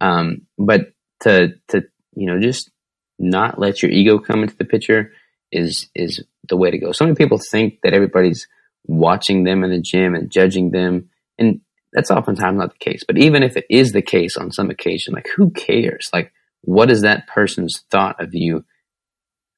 Um, 0.00 0.42
but 0.56 0.92
to 1.22 1.54
to 1.68 1.82
you 2.14 2.26
know 2.26 2.40
just 2.40 2.70
not 3.18 3.58
let 3.58 3.82
your 3.82 3.90
ego 3.90 4.18
come 4.18 4.42
into 4.42 4.56
the 4.56 4.64
picture 4.64 5.12
is 5.50 5.88
is 5.96 6.24
the 6.48 6.56
way 6.56 6.70
to 6.70 6.78
go. 6.78 6.92
So 6.92 7.04
many 7.04 7.16
people 7.16 7.38
think 7.50 7.80
that 7.82 7.92
everybody's 7.92 8.46
watching 8.86 9.42
them 9.42 9.64
in 9.64 9.70
the 9.70 9.80
gym 9.80 10.14
and 10.14 10.30
judging 10.30 10.70
them, 10.70 11.10
and 11.38 11.60
that's 11.92 12.10
oftentimes 12.10 12.58
not 12.58 12.72
the 12.72 12.90
case. 12.90 13.02
But 13.06 13.18
even 13.18 13.42
if 13.42 13.56
it 13.56 13.66
is 13.68 13.92
the 13.92 14.02
case 14.02 14.36
on 14.36 14.50
some 14.50 14.70
occasion, 14.70 15.14
like 15.14 15.28
who 15.36 15.50
cares? 15.50 16.08
Like, 16.12 16.32
what 16.62 16.88
does 16.88 17.02
that 17.02 17.26
person's 17.26 17.84
thought 17.90 18.22
of 18.22 18.30
you 18.32 18.64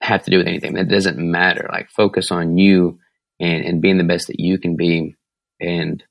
have 0.01 0.25
to 0.25 0.31
do 0.31 0.39
with 0.39 0.47
anything? 0.47 0.75
That 0.75 0.89
doesn't 0.89 1.19
matter. 1.19 1.69
Like, 1.71 1.91
focus 1.91 2.31
on 2.31 2.59
you 2.59 2.99
and, 3.39 3.65
and 3.65 3.83
being 3.83 3.99
the 3.99 4.05
best 4.05 4.29
that 4.29 4.41
you 4.41 4.59
can 4.59 4.77
be, 4.77 5.17
and 5.61 6.03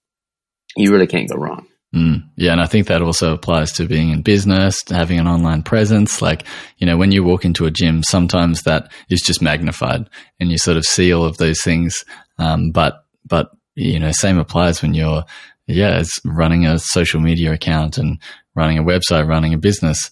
you 0.76 0.92
really 0.92 1.08
can't 1.08 1.30
go 1.30 1.36
wrong. 1.36 1.68
Mm, 1.96 2.24
yeah, 2.36 2.52
and 2.54 2.62
I 2.62 2.66
think 2.66 2.88
that 2.88 3.04
also 3.04 3.34
applies 3.34 3.72
to 3.74 3.88
being 3.88 4.10
in 4.10 4.24
business, 4.24 4.82
having 4.90 5.20
an 5.20 5.28
online 5.28 5.62
presence. 5.62 6.24
Like, 6.24 6.44
you 6.78 6.88
know, 6.88 6.98
when 6.98 7.12
you 7.12 7.24
walk 7.24 7.46
into 7.46 7.66
a 7.66 7.72
gym, 7.72 8.02
sometimes 8.02 8.64
that 8.64 8.92
is 9.10 9.22
just 9.22 9.44
magnified 9.44 10.10
and 10.40 10.50
you 10.50 10.58
sort 10.58 10.78
of 10.78 10.86
see 10.86 11.14
all 11.14 11.24
of 11.24 11.38
those 11.38 11.62
things. 11.62 12.04
Um, 12.40 12.72
but, 12.72 13.06
but, 13.28 13.52
you 13.76 14.00
know, 14.00 14.12
same 14.12 14.40
applies 14.40 14.82
when 14.82 14.96
you're 14.96 15.24
yeah, 15.68 16.00
it's 16.00 16.20
running 16.26 16.66
a 16.66 16.80
social 16.80 17.20
media 17.22 17.54
account 17.54 17.98
and 17.98 18.20
running 18.56 18.78
a 18.78 18.84
website, 18.84 19.28
running 19.28 19.54
a 19.54 19.58
business. 19.58 20.12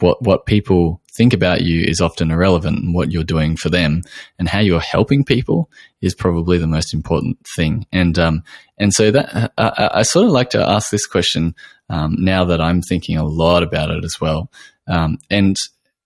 What 0.00 0.22
what 0.22 0.46
people 0.46 1.00
think 1.16 1.32
about 1.32 1.62
you 1.62 1.82
is 1.82 2.00
often 2.00 2.30
irrelevant, 2.30 2.78
and 2.78 2.94
what 2.94 3.12
you're 3.12 3.24
doing 3.24 3.56
for 3.56 3.68
them 3.68 4.02
and 4.38 4.48
how 4.48 4.60
you're 4.60 4.80
helping 4.80 5.24
people 5.24 5.70
is 6.00 6.14
probably 6.14 6.58
the 6.58 6.66
most 6.66 6.92
important 6.92 7.38
thing. 7.56 7.86
And 7.92 8.18
um, 8.18 8.42
and 8.78 8.92
so 8.92 9.10
that 9.10 9.52
I, 9.58 9.90
I 9.94 10.02
sort 10.02 10.26
of 10.26 10.32
like 10.32 10.50
to 10.50 10.68
ask 10.68 10.90
this 10.90 11.06
question 11.06 11.54
um, 11.88 12.16
now 12.18 12.44
that 12.44 12.60
I'm 12.60 12.82
thinking 12.82 13.16
a 13.16 13.24
lot 13.24 13.62
about 13.62 13.90
it 13.90 14.04
as 14.04 14.20
well. 14.20 14.50
Um, 14.86 15.18
and 15.30 15.56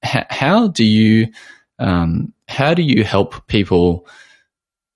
how 0.02 0.68
do 0.68 0.84
you 0.84 1.28
um, 1.78 2.32
how 2.48 2.74
do 2.74 2.82
you 2.82 3.04
help 3.04 3.46
people 3.46 4.06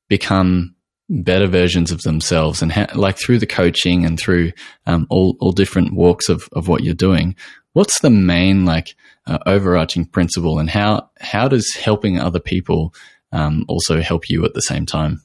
become 0.08 0.71
better 1.12 1.46
versions 1.46 1.90
of 1.90 2.02
themselves 2.02 2.62
and 2.62 2.72
like 2.94 3.18
through 3.18 3.38
the 3.38 3.46
coaching 3.46 4.04
and 4.04 4.18
through 4.18 4.50
um, 4.86 5.06
all, 5.10 5.36
all 5.40 5.52
different 5.52 5.92
walks 5.92 6.28
of, 6.28 6.48
of 6.52 6.68
what 6.68 6.82
you're 6.82 6.94
doing 6.94 7.36
what's 7.72 8.00
the 8.00 8.10
main 8.10 8.64
like 8.64 8.94
uh, 9.26 9.38
overarching 9.46 10.04
principle 10.04 10.58
and 10.58 10.70
how 10.70 11.10
how 11.20 11.48
does 11.48 11.74
helping 11.74 12.18
other 12.18 12.40
people 12.40 12.94
um, 13.32 13.64
also 13.68 14.00
help 14.00 14.28
you 14.28 14.44
at 14.44 14.54
the 14.54 14.62
same 14.62 14.86
time? 14.86 15.22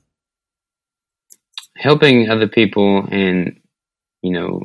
Helping 1.76 2.30
other 2.30 2.48
people 2.48 3.08
and 3.12 3.60
you 4.22 4.32
know 4.32 4.62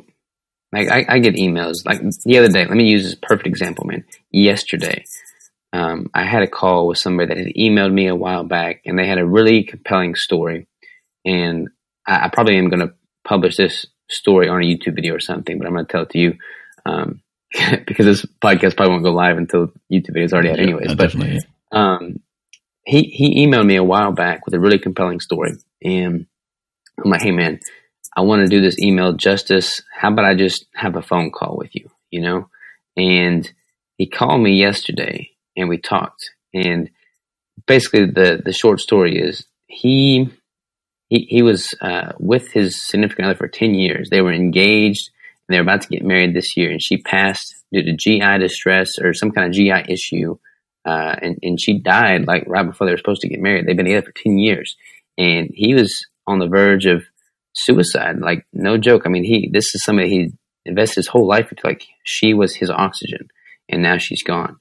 like 0.71 0.89
I, 0.89 1.05
I 1.07 1.19
get 1.19 1.35
emails. 1.35 1.85
Like 1.85 2.01
the 2.25 2.37
other 2.37 2.49
day 2.49 2.65
let 2.65 2.77
me 2.77 2.89
use 2.89 3.03
this 3.03 3.15
perfect 3.15 3.47
example 3.47 3.85
man. 3.85 4.05
Yesterday 4.31 5.03
um, 5.71 6.09
I 6.13 6.23
had 6.23 6.43
a 6.43 6.47
call 6.47 6.87
with 6.87 6.99
somebody 6.99 7.33
that 7.33 7.37
had 7.37 7.55
emailed 7.55 7.93
me 7.93 8.07
a 8.07 8.15
while 8.15 8.43
back 8.43 8.81
and 8.85 8.97
they 8.97 9.07
had 9.07 9.17
a 9.17 9.25
really 9.25 9.63
compelling 9.63 10.15
story 10.15 10.67
and 11.25 11.69
I, 12.07 12.25
I 12.25 12.29
probably 12.29 12.57
am 12.57 12.69
going 12.69 12.87
to 12.87 12.93
publish 13.23 13.57
this 13.57 13.85
story 14.09 14.47
on 14.49 14.61
a 14.61 14.65
YouTube 14.65 14.95
video 14.95 15.15
or 15.15 15.19
something, 15.19 15.57
but 15.57 15.67
I'm 15.67 15.73
going 15.73 15.85
to 15.85 15.91
tell 15.91 16.03
it 16.03 16.09
to 16.11 16.19
you 16.19 16.33
um, 16.85 17.21
because 17.85 18.05
this 18.05 18.25
podcast 18.43 18.75
probably 18.75 18.91
won't 18.91 19.03
go 19.03 19.11
live 19.11 19.37
until 19.37 19.67
YouTube 19.91 20.13
video 20.13 20.25
is 20.25 20.33
already 20.33 20.49
out, 20.49 20.57
yeah, 20.57 20.63
anyways. 20.63 20.95
But 20.95 21.15
um, 21.71 22.17
he 22.85 23.03
he 23.03 23.45
emailed 23.45 23.65
me 23.65 23.75
a 23.75 23.83
while 23.83 24.11
back 24.11 24.45
with 24.45 24.53
a 24.53 24.59
really 24.59 24.79
compelling 24.79 25.19
story, 25.19 25.53
and 25.83 26.25
I'm 27.03 27.11
like, 27.11 27.21
hey 27.21 27.31
man, 27.31 27.59
I 28.15 28.21
want 28.21 28.41
to 28.41 28.47
do 28.47 28.61
this 28.61 28.79
email 28.79 29.13
justice. 29.13 29.81
How 29.95 30.11
about 30.11 30.25
I 30.25 30.35
just 30.35 30.65
have 30.73 30.95
a 30.95 31.01
phone 31.01 31.31
call 31.31 31.57
with 31.57 31.73
you, 31.73 31.89
you 32.11 32.21
know? 32.21 32.49
And 32.95 33.49
he 33.97 34.07
called 34.07 34.41
me 34.41 34.59
yesterday, 34.59 35.31
and 35.55 35.69
we 35.69 35.77
talked, 35.77 36.29
And 36.53 36.89
basically, 37.65 38.05
the 38.05 38.41
the 38.43 38.53
short 38.53 38.79
story 38.79 39.17
is 39.17 39.45
he 39.67 40.29
he 41.13 41.27
he 41.29 41.41
was 41.43 41.73
uh, 41.81 42.13
with 42.19 42.51
his 42.51 42.81
significant 42.81 43.27
other 43.27 43.37
for 43.37 43.47
ten 43.47 43.75
years. 43.75 44.09
They 44.09 44.21
were 44.21 44.33
engaged 44.33 45.09
and 45.47 45.53
they 45.53 45.59
were 45.59 45.63
about 45.63 45.81
to 45.81 45.89
get 45.89 46.03
married 46.03 46.33
this 46.33 46.57
year, 46.57 46.71
and 46.71 46.81
she 46.81 47.01
passed 47.01 47.53
due 47.71 47.83
to 47.83 47.95
GI 47.95 48.39
distress 48.39 48.91
or 49.01 49.13
some 49.13 49.31
kind 49.31 49.47
of 49.47 49.53
GI 49.53 49.91
issue. 49.91 50.37
Uh, 50.85 51.15
and, 51.21 51.37
and 51.41 51.61
she 51.61 51.79
died 51.79 52.27
like 52.27 52.43
right 52.45 52.65
before 52.65 52.85
they 52.85 52.91
were 52.91 52.97
supposed 52.97 53.21
to 53.21 53.29
get 53.29 53.39
married. 53.39 53.65
They've 53.65 53.75
been 53.75 53.85
together 53.85 54.05
for 54.05 54.21
10 54.21 54.37
years. 54.37 54.75
And 55.17 55.49
he 55.53 55.73
was 55.73 56.05
on 56.27 56.39
the 56.39 56.47
verge 56.47 56.85
of 56.85 57.03
suicide. 57.53 58.19
Like, 58.19 58.45
no 58.51 58.77
joke. 58.77 59.03
I 59.05 59.09
mean, 59.09 59.23
he, 59.23 59.49
this 59.51 59.73
is 59.73 59.83
somebody 59.83 60.09
he 60.09 60.31
invested 60.65 60.97
his 60.97 61.07
whole 61.07 61.25
life 61.25 61.51
into. 61.51 61.65
Like, 61.65 61.85
she 62.03 62.33
was 62.33 62.55
his 62.55 62.69
oxygen 62.69 63.29
and 63.69 63.81
now 63.81 63.97
she's 63.97 64.23
gone. 64.23 64.57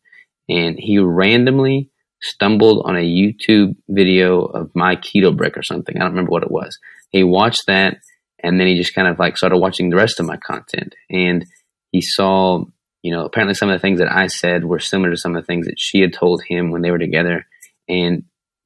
And 0.48 0.76
he 0.78 0.98
randomly 0.98 1.90
stumbled 2.22 2.82
on 2.86 2.96
a 2.96 3.00
YouTube 3.00 3.76
video 3.88 4.42
of 4.42 4.70
my 4.74 4.96
keto 4.96 5.36
brick 5.36 5.56
or 5.56 5.62
something. 5.62 5.96
I 5.96 6.00
don't 6.00 6.10
remember 6.10 6.30
what 6.30 6.44
it 6.44 6.50
was. 6.50 6.78
He 7.10 7.24
watched 7.24 7.64
that 7.66 7.98
and 8.42 8.58
then 8.58 8.66
he 8.66 8.74
just 8.74 8.94
kind 8.94 9.08
of 9.08 9.18
like 9.18 9.36
started 9.36 9.58
watching 9.58 9.90
the 9.90 9.96
rest 9.96 10.20
of 10.20 10.26
my 10.26 10.36
content. 10.36 10.94
And 11.10 11.46
he 11.90 12.00
saw, 12.00 12.64
you 13.02 13.12
know, 13.12 13.24
apparently 13.24 13.54
some 13.54 13.70
of 13.70 13.74
the 13.74 13.80
things 13.82 14.00
that 14.00 14.10
I 14.10 14.26
said 14.26 14.64
were 14.64 14.78
similar 14.78 15.10
to 15.10 15.16
some 15.16 15.36
of 15.36 15.42
the 15.42 15.46
things 15.46 15.66
that 15.66 15.78
she 15.78 16.00
had 16.00 16.12
told 16.12 16.42
him 16.44 16.70
when 16.70 16.82
they 16.82 16.90
were 16.90 16.98
together. 16.98 17.46
And 17.88 18.24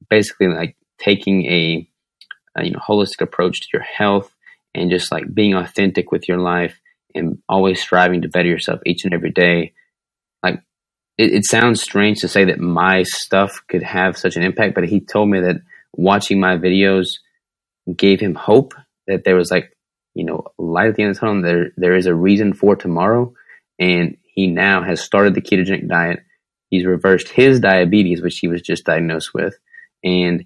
basically, 0.09 0.47
like 0.47 0.75
taking 0.99 1.45
a, 1.45 1.87
a 2.57 2.65
you 2.65 2.71
know 2.71 2.79
holistic 2.79 3.21
approach 3.21 3.61
to 3.61 3.67
your 3.73 3.83
health 3.83 4.33
and 4.73 4.89
just 4.89 5.11
like 5.11 5.33
being 5.33 5.53
authentic 5.53 6.11
with 6.11 6.27
your 6.27 6.39
life 6.39 6.79
and 7.13 7.39
always 7.49 7.81
striving 7.81 8.21
to 8.21 8.29
better 8.29 8.47
yourself 8.47 8.79
each 8.85 9.05
and 9.05 9.13
every 9.13 9.31
day. 9.31 9.73
It, 11.17 11.33
it 11.33 11.45
sounds 11.45 11.81
strange 11.81 12.19
to 12.21 12.27
say 12.27 12.45
that 12.45 12.59
my 12.59 13.03
stuff 13.03 13.61
could 13.67 13.83
have 13.83 14.17
such 14.17 14.35
an 14.35 14.43
impact, 14.43 14.75
but 14.75 14.87
he 14.87 14.99
told 14.99 15.29
me 15.29 15.39
that 15.41 15.61
watching 15.93 16.39
my 16.39 16.57
videos 16.57 17.07
gave 17.95 18.19
him 18.19 18.35
hope 18.35 18.73
that 19.07 19.23
there 19.23 19.35
was 19.35 19.49
like 19.49 19.75
you 20.13 20.25
know 20.25 20.47
light 20.57 20.89
at 20.89 20.95
the 20.95 21.03
end 21.03 21.11
of 21.11 21.15
the 21.15 21.19
tunnel. 21.19 21.41
There 21.41 21.71
there 21.77 21.95
is 21.95 22.05
a 22.05 22.15
reason 22.15 22.53
for 22.53 22.75
tomorrow, 22.75 23.33
and 23.79 24.17
he 24.23 24.47
now 24.47 24.83
has 24.83 25.01
started 25.01 25.33
the 25.33 25.41
ketogenic 25.41 25.87
diet. 25.87 26.19
He's 26.69 26.85
reversed 26.85 27.29
his 27.29 27.59
diabetes, 27.59 28.21
which 28.21 28.39
he 28.39 28.47
was 28.47 28.61
just 28.61 28.85
diagnosed 28.85 29.33
with, 29.33 29.57
and 30.03 30.45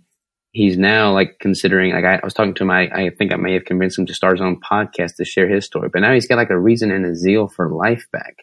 he's 0.52 0.78
now 0.78 1.14
like 1.14 1.40
considering. 1.40 1.94
Like 1.94 2.06
I, 2.06 2.16
I 2.16 2.22
was 2.24 2.34
talking 2.34 2.54
to 2.56 2.64
him, 2.64 2.72
I, 2.72 2.90
I 2.94 3.10
think 3.10 3.34
I 3.34 3.38
may 3.38 3.54
have 3.54 3.66
convinced 3.66 3.98
him 3.98 4.06
to 4.06 4.14
start 4.14 4.38
his 4.38 4.46
own 4.46 4.60
podcast 4.60 5.16
to 5.16 5.26
share 5.26 5.50
his 5.50 5.66
story. 5.66 5.90
But 5.92 6.02
now 6.02 6.14
he's 6.14 6.28
got 6.28 6.38
like 6.38 6.50
a 6.50 6.60
reason 6.60 6.92
and 6.92 7.06
a 7.06 7.16
zeal 7.16 7.48
for 7.48 7.70
life 7.70 8.08
back. 8.12 8.38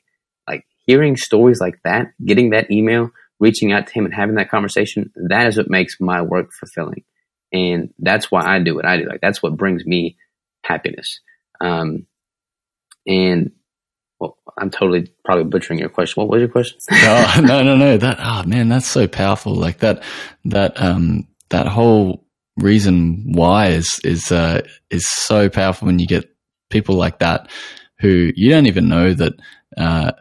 Hearing 0.89 1.17
stories 1.17 1.61
like 1.61 1.79
that, 1.85 2.09
getting 2.25 2.51
that 2.51 2.71
email, 2.73 3.11
reaching 3.39 3.73
out 3.73 3.87
to 3.87 3.93
him, 3.93 4.07
and 4.07 4.15
having 4.15 4.35
that 4.35 4.51
conversation. 4.51 5.13
That 5.29 5.47
is 5.47 5.57
what 5.57 5.71
makes 5.71 6.01
my 6.01 6.23
work 6.23 6.51
fulfilling 6.53 7.05
and 7.53 7.93
that's 7.99 8.31
why 8.31 8.43
I 8.45 8.59
do 8.61 8.75
what 8.75 8.87
I 8.87 8.97
do. 8.99 9.09
Like 9.09 9.21
that's 9.21 9.43
what 9.43 9.57
brings 9.57 9.85
me 9.85 10.17
happiness. 10.65 11.21
Um, 11.61 12.07
and 13.07 13.53
well, 14.21 14.37
I'm 14.59 14.71
totally 14.71 15.13
probably 15.25 15.45
butchering 15.45 15.79
your 15.79 15.89
question. 15.89 16.21
What 16.21 16.31
was 16.31 16.41
your 16.41 16.49
question? 16.49 16.79
oh, 16.91 17.41
no, 17.43 17.63
no, 17.63 17.77
no. 17.77 17.97
That 17.97 18.19
oh 18.21 18.43
man, 18.45 18.69
that's 18.69 18.89
so 18.89 19.09
powerful. 19.09 19.55
Like 19.55 19.79
that, 19.79 20.03
that 20.47 20.81
um, 20.81 21.27
that 21.51 21.67
whole 21.67 22.25
reason 22.57 23.33
why 23.33 23.69
is 23.69 24.01
is 24.05 24.31
uh, 24.31 24.63
is 24.91 25.09
so 25.09 25.49
powerful 25.49 25.87
when 25.87 25.99
you 25.99 26.07
get 26.07 26.29
people 26.71 26.97
like 26.97 27.21
that 27.21 27.51
who 28.01 28.31
you 28.37 28.51
don't 28.51 28.67
even 28.67 28.89
know 28.89 29.15
that 29.15 29.33
uh, 29.77 30.13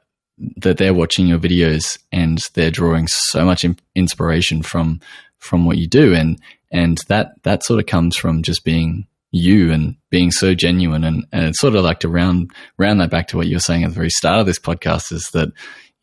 that 0.57 0.77
they're 0.77 0.93
watching 0.93 1.27
your 1.27 1.39
videos 1.39 1.97
and 2.11 2.39
they're 2.53 2.71
drawing 2.71 3.07
so 3.07 3.45
much 3.45 3.65
inspiration 3.95 4.61
from 4.61 4.99
from 5.39 5.65
what 5.65 5.77
you 5.77 5.87
do. 5.87 6.13
And 6.13 6.39
and 6.71 6.99
that 7.07 7.41
that 7.43 7.63
sort 7.63 7.79
of 7.79 7.85
comes 7.85 8.15
from 8.15 8.43
just 8.43 8.63
being 8.63 9.07
you 9.31 9.71
and 9.71 9.95
being 10.09 10.31
so 10.31 10.53
genuine. 10.53 11.03
And, 11.03 11.25
and 11.31 11.45
it's 11.45 11.59
sort 11.59 11.75
of 11.75 11.83
like 11.83 11.99
to 12.01 12.09
round 12.09 12.51
round 12.77 13.01
that 13.01 13.11
back 13.11 13.27
to 13.29 13.37
what 13.37 13.47
you 13.47 13.55
were 13.55 13.61
saying 13.61 13.83
at 13.83 13.89
the 13.89 13.95
very 13.95 14.09
start 14.09 14.39
of 14.39 14.45
this 14.45 14.59
podcast 14.59 15.11
is 15.11 15.29
that 15.33 15.49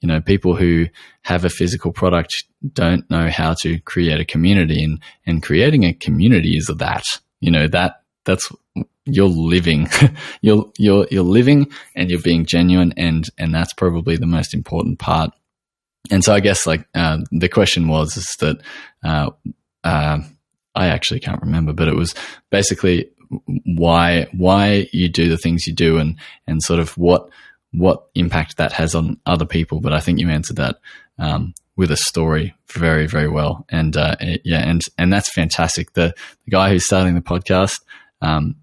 you 0.01 0.09
know 0.09 0.21
people 0.21 0.55
who 0.55 0.87
have 1.23 1.45
a 1.45 1.51
physical 1.51 1.93
product 1.93 2.45
don't 2.73 3.09
know 3.11 3.31
how 3.31 3.55
to 3.63 3.79
create 3.81 4.21
a 4.21 4.25
community. 4.25 4.83
And 4.83 5.01
and 5.27 5.43
creating 5.43 5.85
a 5.85 5.95
community 5.95 6.57
is 6.57 6.67
that 6.67 7.05
you 7.41 7.51
know 7.51 7.69
that 7.69 8.03
that's 8.25 8.51
you're 9.07 9.29
living 9.29 9.89
you're 10.41 10.71
you're 10.79 11.07
you're 11.11 11.23
living 11.23 11.71
and 11.95 12.11
you're 12.11 12.23
being 12.23 12.47
genuine 12.47 12.93
and 12.97 13.29
and 13.39 13.55
that's 13.55 13.73
probably 13.75 14.17
the 14.17 14.27
most 14.27 14.55
important 14.55 14.99
part 14.99 15.31
and 16.11 16.25
so 16.25 16.33
i 16.33 16.41
guess 16.41 16.67
like 16.67 16.87
uh, 16.95 17.19
the 17.31 17.49
question 17.49 17.87
was 17.87 18.17
is 18.17 18.27
that 18.41 18.57
uh, 19.05 19.31
uh, 19.85 20.19
I 20.75 20.89
actually 20.89 21.21
can't 21.21 21.43
remember, 21.43 21.73
but 21.73 21.89
it 21.89 21.95
was 21.95 22.15
basically 22.51 23.11
why 23.65 24.27
why 24.33 24.89
you 24.93 25.09
do 25.09 25.29
the 25.29 25.39
things 25.39 25.67
you 25.67 25.73
do 25.73 25.99
and 25.99 26.17
and 26.47 26.63
sort 26.63 26.81
of 26.81 26.97
what 26.99 27.29
what 27.73 28.07
impact 28.15 28.57
that 28.57 28.73
has 28.73 28.95
on 28.95 29.19
other 29.27 29.47
people. 29.47 29.81
But 29.81 29.93
I 29.93 30.01
think 30.01 30.19
you 30.19 30.29
answered 30.29 30.57
that 30.57 30.77
um, 31.19 31.55
with 31.77 31.91
a 31.91 31.97
story 31.97 32.55
very 32.73 33.07
very 33.07 33.29
well, 33.29 33.65
and 33.69 33.97
uh, 33.97 34.17
yeah, 34.45 34.69
and 34.69 34.83
and 34.99 35.13
that's 35.13 35.33
fantastic. 35.33 35.93
The 35.93 36.15
the 36.45 36.51
guy 36.51 36.71
who's 36.71 36.87
starting 36.87 37.15
the 37.15 37.21
podcast. 37.21 37.81
Um, 38.21 38.57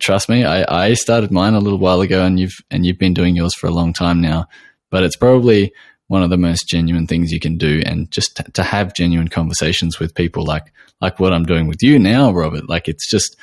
trust 0.00 0.28
me, 0.28 0.44
I, 0.44 0.86
I 0.86 0.94
started 0.94 1.30
mine 1.30 1.54
a 1.54 1.60
little 1.60 1.78
while 1.78 2.00
ago, 2.00 2.24
and 2.24 2.38
you've 2.40 2.58
and 2.70 2.84
you've 2.84 2.98
been 2.98 3.14
doing 3.14 3.36
yours 3.36 3.54
for 3.54 3.66
a 3.66 3.72
long 3.72 3.92
time 3.92 4.20
now. 4.20 4.46
But 4.90 5.04
it's 5.04 5.16
probably 5.16 5.72
one 6.10 6.24
of 6.24 6.30
the 6.30 6.36
most 6.36 6.66
genuine 6.66 7.06
things 7.06 7.30
you 7.30 7.38
can 7.38 7.56
do 7.56 7.84
and 7.86 8.10
just 8.10 8.36
t- 8.36 8.42
to 8.52 8.64
have 8.64 8.92
genuine 8.94 9.28
conversations 9.28 10.00
with 10.00 10.12
people 10.12 10.44
like 10.44 10.72
like 11.00 11.20
what 11.20 11.32
I'm 11.32 11.44
doing 11.44 11.68
with 11.68 11.84
you 11.84 12.00
now 12.00 12.32
Robert 12.32 12.68
like 12.68 12.88
it's 12.88 13.08
just 13.08 13.36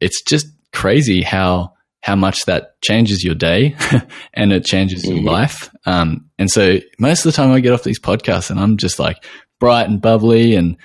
it's 0.00 0.22
just 0.22 0.46
crazy 0.72 1.20
how 1.20 1.74
how 2.02 2.16
much 2.16 2.46
that 2.46 2.80
changes 2.80 3.22
your 3.22 3.34
day 3.34 3.76
and 4.32 4.50
it 4.50 4.64
changes 4.64 5.04
your 5.04 5.18
mm-hmm. 5.18 5.28
life 5.28 5.68
um, 5.84 6.30
and 6.38 6.50
so 6.50 6.78
most 6.98 7.26
of 7.26 7.30
the 7.30 7.36
time 7.36 7.52
I 7.52 7.60
get 7.60 7.74
off 7.74 7.82
these 7.82 8.00
podcasts 8.00 8.50
and 8.50 8.58
I'm 8.58 8.78
just 8.78 8.98
like 8.98 9.22
bright 9.60 9.86
and 9.86 10.00
bubbly 10.00 10.54
and 10.54 10.78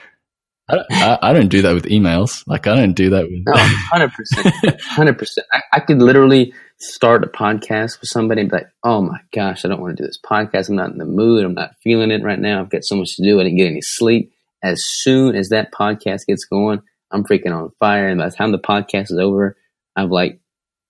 I, 0.70 0.84
I, 0.92 1.20
I 1.22 1.34
don't 1.34 1.50
do 1.50 1.62
that 1.64 1.74
with 1.74 1.86
emails. 1.86 2.44
Like 2.48 2.68
I 2.68 2.76
don't 2.76 2.94
do 2.94 3.10
that 3.12 3.24
with. 3.30 3.44
No, 3.46 3.54
hundred 3.56 4.14
percent, 4.14 4.82
hundred 4.82 5.18
percent. 5.18 5.48
I 5.74 5.80
could 5.80 6.02
literally 6.02 6.54
start 6.78 7.24
a 7.24 7.28
podcast 7.28 8.00
with 8.00 8.10
somebody 8.10 8.42
and 8.42 8.50
be 8.50 8.58
like, 8.58 8.70
oh 8.84 9.02
my 9.02 9.20
gosh, 9.34 9.66
I 9.66 9.68
don't 9.68 9.82
want 9.82 9.98
to 9.98 10.04
do 10.04 10.08
this 10.08 10.20
podcast. 10.20 10.70
I'm 10.70 10.76
not 10.76 10.92
in 10.92 10.98
the 10.98 11.06
mood. 11.06 11.44
I'm 11.44 11.54
not 11.54 11.76
feeling 11.84 12.12
it 12.12 12.24
right 12.24 12.40
now. 12.40 12.62
I've 12.62 12.70
got 12.70 12.86
so 12.86 12.96
much 12.96 13.16
to 13.16 13.24
do. 13.24 13.40
I 13.40 13.44
didn't 13.44 13.58
get 13.58 13.68
any 13.68 13.82
sleep. 13.82 14.32
As 14.64 14.82
soon 14.84 15.36
as 15.36 15.50
that 15.50 15.72
podcast 15.72 16.26
gets 16.28 16.46
going, 16.46 16.82
I'm 17.12 17.24
freaking 17.24 17.56
on 17.56 17.72
fire. 17.80 18.08
And 18.08 18.20
by 18.20 18.30
the 18.30 18.36
time 18.36 18.52
the 18.52 18.60
podcast 18.60 19.12
is 19.12 19.18
over, 19.18 19.58
I've 19.96 20.12
like 20.12 20.40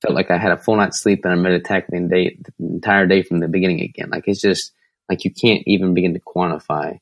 felt 0.01 0.15
like 0.15 0.31
I 0.31 0.37
had 0.37 0.51
a 0.51 0.57
full 0.57 0.75
night's 0.75 1.01
sleep 1.01 1.21
and 1.23 1.33
I'm 1.33 1.43
ready 1.43 1.59
to 1.59 1.63
tackle 1.63 1.97
the 2.07 2.31
entire 2.59 3.05
day 3.05 3.21
from 3.21 3.39
the 3.39 3.47
beginning 3.47 3.81
again. 3.81 4.09
Like 4.09 4.23
it's 4.27 4.41
just 4.41 4.71
like 5.09 5.23
you 5.25 5.31
can't 5.31 5.63
even 5.65 5.93
begin 5.93 6.13
to 6.13 6.19
quantify 6.19 6.99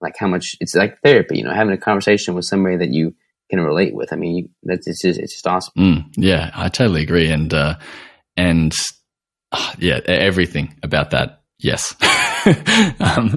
like 0.00 0.14
how 0.18 0.26
much 0.26 0.56
it's 0.60 0.74
like 0.74 1.00
therapy, 1.02 1.38
you 1.38 1.44
know, 1.44 1.52
having 1.52 1.72
a 1.72 1.78
conversation 1.78 2.34
with 2.34 2.44
somebody 2.44 2.76
that 2.76 2.90
you 2.90 3.14
can 3.50 3.60
relate 3.60 3.94
with. 3.94 4.12
I 4.12 4.16
mean, 4.16 4.36
you, 4.36 4.48
that's 4.62 4.86
it's 4.86 5.02
just, 5.02 5.18
it's 5.18 5.34
just 5.34 5.46
awesome. 5.46 5.72
Mm, 5.76 6.04
yeah, 6.16 6.50
I 6.54 6.68
totally 6.68 7.02
agree. 7.02 7.30
And, 7.30 7.52
uh, 7.52 7.76
and 8.36 8.72
uh, 9.52 9.72
yeah, 9.78 10.00
everything 10.06 10.76
about 10.82 11.10
that. 11.10 11.42
Yes. 11.58 11.94
um, 13.00 13.36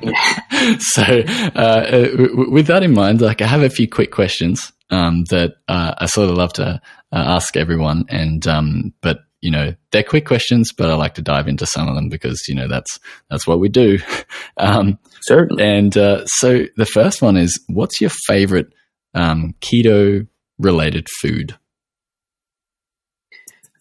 so, 0.79 1.03
uh, 1.03 2.07
with 2.47 2.67
that 2.67 2.83
in 2.83 2.93
mind, 2.93 3.19
like 3.19 3.41
I 3.41 3.47
have 3.47 3.63
a 3.63 3.69
few 3.69 3.87
quick 3.87 4.11
questions 4.11 4.71
um, 4.89 5.25
that 5.25 5.55
uh, 5.67 5.93
I 5.97 6.05
sort 6.05 6.29
of 6.29 6.37
love 6.37 6.53
to 6.53 6.65
uh, 6.65 6.77
ask 7.11 7.57
everyone, 7.57 8.05
and 8.09 8.45
um, 8.47 8.93
but 9.01 9.19
you 9.43 9.51
know 9.51 9.75
they're 9.91 10.03
quick 10.03 10.25
questions, 10.25 10.71
but 10.71 10.89
I 10.89 10.93
like 10.95 11.15
to 11.15 11.21
dive 11.21 11.49
into 11.49 11.65
some 11.65 11.89
of 11.89 11.95
them 11.95 12.07
because 12.07 12.41
you 12.47 12.55
know 12.55 12.69
that's 12.69 12.97
that's 13.29 13.45
what 13.45 13.59
we 13.59 13.69
do. 13.69 13.99
Um, 14.55 14.99
Certainly. 15.21 15.63
And 15.63 15.97
uh, 15.97 16.25
so 16.27 16.65
the 16.77 16.85
first 16.85 17.23
one 17.23 17.37
is, 17.37 17.59
what's 17.67 17.99
your 17.99 18.11
favorite 18.27 18.71
um, 19.15 19.55
keto 19.61 20.27
related 20.59 21.07
food? 21.21 21.57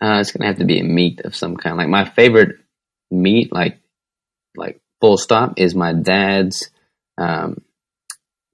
Uh, 0.01 0.19
it's 0.21 0.33
gonna 0.33 0.47
have 0.47 0.59
to 0.59 0.65
be 0.65 0.81
a 0.81 0.85
meat 0.85 1.21
of 1.25 1.37
some 1.37 1.59
kind. 1.59 1.77
Like 1.77 1.89
my 1.89 2.09
favorite 2.09 2.57
meat, 3.11 3.53
like 3.53 3.81
like 4.57 4.81
full 5.01 5.19
stop, 5.19 5.55
is 5.59 5.75
my 5.75 5.93
dad's 5.93 6.71
um, 7.19 7.61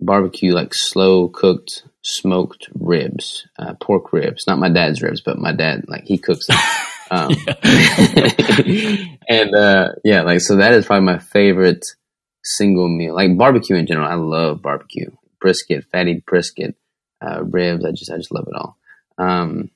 barbecue, 0.01 0.53
like 0.53 0.73
slow 0.75 1.29
cooked 1.29 1.85
smoked 2.03 2.69
ribs, 2.75 3.47
uh, 3.59 3.75
pork 3.81 4.13
ribs. 4.13 4.45
Not 4.47 4.59
my 4.59 4.71
dad's 4.71 5.03
ribs, 5.03 5.21
but 5.21 5.39
my 5.39 5.53
dad 5.53 5.85
like 5.89 6.05
he 6.05 6.19
cooks 6.19 6.47
them. 6.47 6.59
Um, 7.11 7.31
and 9.29 9.55
uh, 9.55 9.93
yeah, 10.05 10.23
like 10.23 10.41
so 10.41 10.57
that 10.57 10.73
is 10.73 10.87
probably 10.87 11.07
my 11.07 11.19
favorite 11.19 11.85
single 12.45 12.89
meal. 12.89 13.15
Like 13.15 13.37
barbecue 13.37 13.77
in 13.77 13.87
general, 13.87 14.09
I 14.09 14.15
love 14.15 14.63
barbecue, 14.63 15.11
brisket, 15.41 15.85
fatty 15.91 16.23
brisket, 16.27 16.77
uh, 17.25 17.45
ribs. 17.45 17.85
I 17.85 17.91
just 17.93 18.11
I 18.11 18.17
just 18.17 18.33
love 18.33 18.47
it 18.49 18.55
all. 18.55 18.77
Um, 19.19 19.71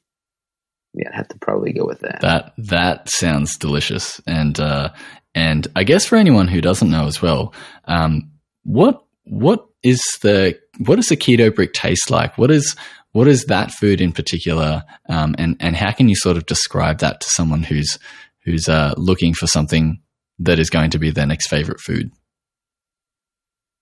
yeah, 0.95 1.09
I'd 1.09 1.15
have 1.15 1.29
to 1.29 1.39
probably 1.39 1.73
go 1.73 1.87
with 1.87 2.01
that. 2.01 2.21
That 2.21 2.53
that 2.59 3.09
sounds 3.09 3.57
delicious, 3.57 4.21
and 4.27 4.59
uh, 4.61 4.91
and 5.35 5.67
I 5.75 5.85
guess 5.85 6.07
for 6.07 6.17
anyone 6.17 6.49
who 6.49 6.61
doesn't 6.61 6.91
know 6.91 7.07
as 7.07 7.23
well, 7.23 7.55
um, 7.87 8.31
what 8.65 9.03
what 9.25 9.67
is 9.83 10.03
the 10.23 10.59
what 10.79 10.97
does 10.97 11.09
the 11.09 11.17
keto 11.17 11.55
brick 11.55 11.73
taste 11.73 12.11
like? 12.11 12.37
What 12.37 12.51
is 12.51 12.77
what 13.13 13.29
is 13.29 13.45
that 13.47 13.71
food 13.71 14.01
in 14.01 14.13
particular, 14.13 14.83
um, 15.09 15.35
and 15.39 15.57
and 15.61 15.77
how 15.77 15.93
can 15.93 16.09
you 16.09 16.17
sort 16.17 16.37
of 16.37 16.47
describe 16.47 16.99
that 16.99 17.21
to 17.21 17.27
someone 17.31 17.63
who's 17.63 17.99
who's 18.45 18.69
uh, 18.69 18.95
looking 18.97 19.35
for 19.35 19.47
something 19.47 20.01
that 20.39 20.59
is 20.59 20.71
going 20.71 20.91
to 20.91 20.99
be 20.99 21.11
their 21.11 21.27
next 21.27 21.49
favorite 21.49 21.81
food? 21.81 22.11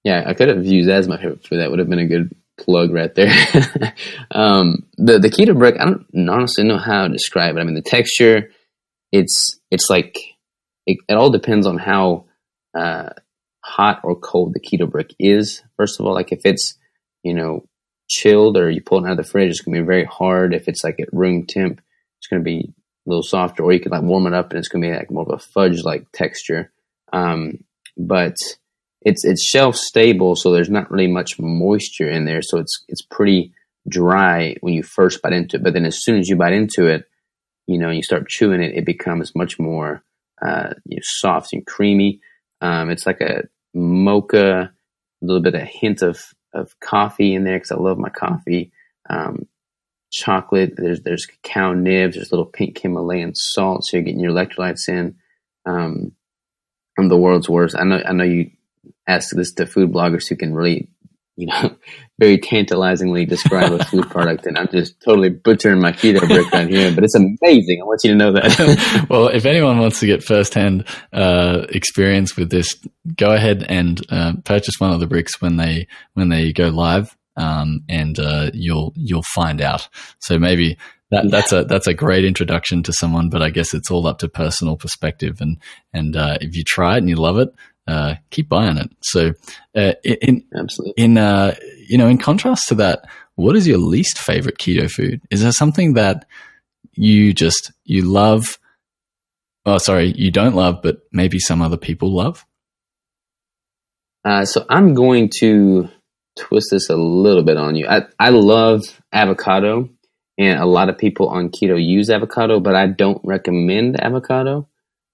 Yeah, 0.04 0.24
I 0.26 0.34
could 0.34 0.48
have 0.48 0.64
used 0.64 0.88
that 0.88 0.98
as 0.98 1.08
my 1.08 1.16
favorite 1.16 1.46
food. 1.46 1.58
That 1.58 1.70
would 1.70 1.78
have 1.78 1.88
been 1.88 1.98
a 1.98 2.06
good 2.06 2.34
plug 2.58 2.92
right 2.92 3.14
there. 3.14 3.32
um, 4.30 4.86
the 4.96 5.18
the 5.18 5.30
keto 5.30 5.56
brick, 5.56 5.76
I 5.78 5.84
don't 5.84 6.28
honestly 6.28 6.64
know 6.64 6.78
how 6.78 7.06
to 7.06 7.12
describe 7.12 7.56
it. 7.56 7.60
I 7.60 7.64
mean, 7.64 7.74
the 7.74 7.82
texture, 7.82 8.50
it's 9.12 9.60
it's 9.70 9.88
like 9.88 10.18
it, 10.86 10.98
it 11.08 11.14
all 11.14 11.30
depends 11.30 11.66
on 11.66 11.78
how 11.78 12.26
uh, 12.76 13.10
hot 13.62 14.00
or 14.02 14.16
cold 14.16 14.54
the 14.54 14.60
keto 14.60 14.90
brick 14.90 15.14
is. 15.18 15.62
First 15.76 16.00
of 16.00 16.06
all, 16.06 16.14
like 16.14 16.32
if 16.32 16.40
it's 16.44 16.76
you 17.22 17.34
know 17.34 17.64
chilled 18.10 18.56
or 18.56 18.70
you 18.70 18.82
pull 18.82 19.04
it 19.04 19.06
out 19.06 19.12
of 19.12 19.16
the 19.18 19.30
fridge, 19.30 19.50
it's 19.50 19.60
gonna 19.60 19.80
be 19.80 19.86
very 19.86 20.04
hard. 20.04 20.54
If 20.54 20.68
it's 20.68 20.84
like 20.84 21.00
at 21.00 21.12
room 21.12 21.46
temp, 21.46 21.80
it's 22.18 22.26
gonna 22.26 22.42
be 22.42 22.74
a 23.06 23.08
little 23.08 23.22
softer. 23.22 23.62
Or 23.62 23.72
you 23.72 23.80
can 23.80 23.92
like 23.92 24.02
warm 24.02 24.26
it 24.26 24.34
up 24.34 24.50
and 24.50 24.58
it's 24.58 24.68
gonna 24.68 24.86
be 24.86 24.94
like 24.94 25.10
more 25.10 25.22
of 25.22 25.32
a 25.32 25.38
fudge 25.38 25.82
like 25.84 26.10
texture. 26.12 26.72
Um, 27.12 27.64
but 27.96 28.36
it's 29.02 29.24
it's 29.24 29.46
shelf 29.46 29.76
stable, 29.76 30.36
so 30.36 30.52
there's 30.52 30.70
not 30.70 30.90
really 30.90 31.06
much 31.06 31.38
moisture 31.38 32.08
in 32.08 32.24
there, 32.24 32.42
so 32.42 32.58
it's 32.58 32.84
it's 32.88 33.02
pretty 33.02 33.52
dry 33.88 34.56
when 34.60 34.74
you 34.74 34.82
first 34.82 35.22
bite 35.22 35.32
into 35.32 35.56
it. 35.56 35.62
But 35.62 35.72
then 35.72 35.86
as 35.86 36.02
soon 36.02 36.18
as 36.18 36.28
you 36.28 36.36
bite 36.36 36.52
into 36.52 36.86
it, 36.86 37.04
you 37.66 37.78
know, 37.78 37.90
you 37.90 38.02
start 38.02 38.28
chewing 38.28 38.62
it, 38.62 38.76
it 38.76 38.84
becomes 38.84 39.34
much 39.34 39.58
more 39.58 40.02
uh, 40.44 40.70
you 40.84 40.96
know, 40.96 41.02
soft 41.02 41.52
and 41.52 41.66
creamy. 41.66 42.20
Um, 42.60 42.90
it's 42.90 43.06
like 43.06 43.20
a 43.20 43.44
mocha, 43.74 44.72
a 45.22 45.24
little 45.24 45.42
bit 45.42 45.54
of 45.54 45.62
hint 45.62 46.02
of 46.02 46.20
of 46.52 46.78
coffee 46.80 47.34
in 47.34 47.44
there 47.44 47.56
because 47.56 47.72
I 47.72 47.76
love 47.76 47.98
my 47.98 48.08
coffee. 48.08 48.72
Um, 49.08 49.46
chocolate. 50.10 50.74
There's 50.76 51.02
there's 51.02 51.26
cacao 51.26 51.72
nibs. 51.72 52.16
There's 52.16 52.32
little 52.32 52.46
pink 52.46 52.78
Himalayan 52.78 53.34
salt, 53.34 53.84
so 53.84 53.96
you're 53.96 54.04
getting 54.04 54.20
your 54.20 54.32
electrolytes 54.32 54.88
in. 54.88 55.16
Um, 55.66 56.12
I'm 56.98 57.08
the 57.08 57.16
world's 57.16 57.48
worst. 57.48 57.76
I 57.76 57.84
know. 57.84 58.02
I 58.04 58.12
know 58.12 58.24
you 58.24 58.50
ask 59.06 59.34
this 59.34 59.52
to 59.54 59.66
food 59.66 59.92
bloggers 59.92 60.28
who 60.28 60.36
can 60.36 60.54
really, 60.54 60.88
you 61.40 61.46
know, 61.46 61.74
very 62.18 62.38
tantalizingly 62.38 63.24
describe 63.24 63.72
a 63.72 63.82
food 63.84 64.08
product, 64.10 64.46
and 64.46 64.58
I'm 64.58 64.68
just 64.68 65.00
totally 65.00 65.30
butchering 65.30 65.80
my 65.80 65.92
keto 65.92 66.26
brick 66.26 66.52
right 66.52 66.68
here. 66.68 66.94
But 66.94 67.04
it's 67.04 67.14
amazing. 67.14 67.80
I 67.80 67.84
want 67.84 68.00
you 68.04 68.10
to 68.10 68.16
know 68.16 68.32
that. 68.32 69.06
well, 69.10 69.28
if 69.28 69.46
anyone 69.46 69.78
wants 69.78 70.00
to 70.00 70.06
get 70.06 70.22
firsthand 70.22 70.84
uh, 71.12 71.66
experience 71.70 72.36
with 72.36 72.50
this, 72.50 72.78
go 73.16 73.32
ahead 73.32 73.64
and 73.68 74.00
uh, 74.10 74.34
purchase 74.44 74.74
one 74.78 74.92
of 74.92 75.00
the 75.00 75.06
bricks 75.06 75.40
when 75.40 75.56
they 75.56 75.88
when 76.12 76.28
they 76.28 76.52
go 76.52 76.68
live, 76.68 77.16
um, 77.36 77.80
and 77.88 78.18
uh, 78.20 78.50
you'll 78.52 78.92
you'll 78.96 79.24
find 79.34 79.60
out. 79.60 79.88
So 80.20 80.38
maybe. 80.38 80.76
That, 81.12 81.28
that's 81.28 81.50
a 81.50 81.64
that's 81.64 81.88
a 81.88 81.92
great 81.92 82.24
introduction 82.24 82.84
to 82.84 82.92
someone, 82.92 83.30
but 83.30 83.42
I 83.42 83.50
guess 83.50 83.74
it's 83.74 83.90
all 83.90 84.06
up 84.06 84.20
to 84.20 84.28
personal 84.28 84.76
perspective. 84.76 85.40
And 85.40 85.56
and 85.92 86.14
uh, 86.14 86.38
if 86.40 86.54
you 86.54 86.62
try 86.62 86.94
it 86.94 86.98
and 86.98 87.08
you 87.08 87.16
love 87.16 87.36
it, 87.36 87.48
uh, 87.90 88.14
keep 88.30 88.48
buying 88.48 88.76
it. 88.76 88.90
So, 89.00 89.32
uh, 89.76 89.92
in 90.04 90.44
absolutely 90.56 91.02
in 91.02 91.18
uh, 91.18 91.54
you 91.88 91.98
know, 91.98 92.06
in 92.06 92.18
contrast 92.18 92.68
to 92.68 92.74
that, 92.76 93.04
what 93.34 93.56
is 93.56 93.66
your 93.66 93.78
least 93.78 94.18
favorite 94.18 94.58
keto 94.58 94.90
food? 94.90 95.20
Is 95.30 95.42
there 95.42 95.52
something 95.52 95.94
that 95.94 96.26
you 96.92 97.32
just 97.32 97.72
you 97.84 98.02
love? 98.02 98.58
Oh, 99.66 99.78
sorry, 99.78 100.12
you 100.16 100.30
don't 100.30 100.54
love, 100.54 100.80
but 100.82 101.02
maybe 101.12 101.38
some 101.38 101.60
other 101.60 101.76
people 101.76 102.14
love. 102.14 102.46
Uh, 104.24 104.44
so 104.44 104.64
I'm 104.68 104.94
going 104.94 105.30
to 105.40 105.88
twist 106.38 106.68
this 106.70 106.88
a 106.88 106.96
little 106.96 107.42
bit 107.42 107.56
on 107.56 107.74
you. 107.76 107.86
I 107.88 108.06
I 108.18 108.30
love 108.30 108.82
avocado, 109.12 109.90
and 110.38 110.60
a 110.60 110.66
lot 110.66 110.88
of 110.88 110.96
people 110.96 111.28
on 111.28 111.50
keto 111.50 111.82
use 111.82 112.08
avocado, 112.08 112.60
but 112.60 112.74
I 112.74 112.86
don't 112.86 113.20
recommend 113.24 114.00
avocado 114.00 114.69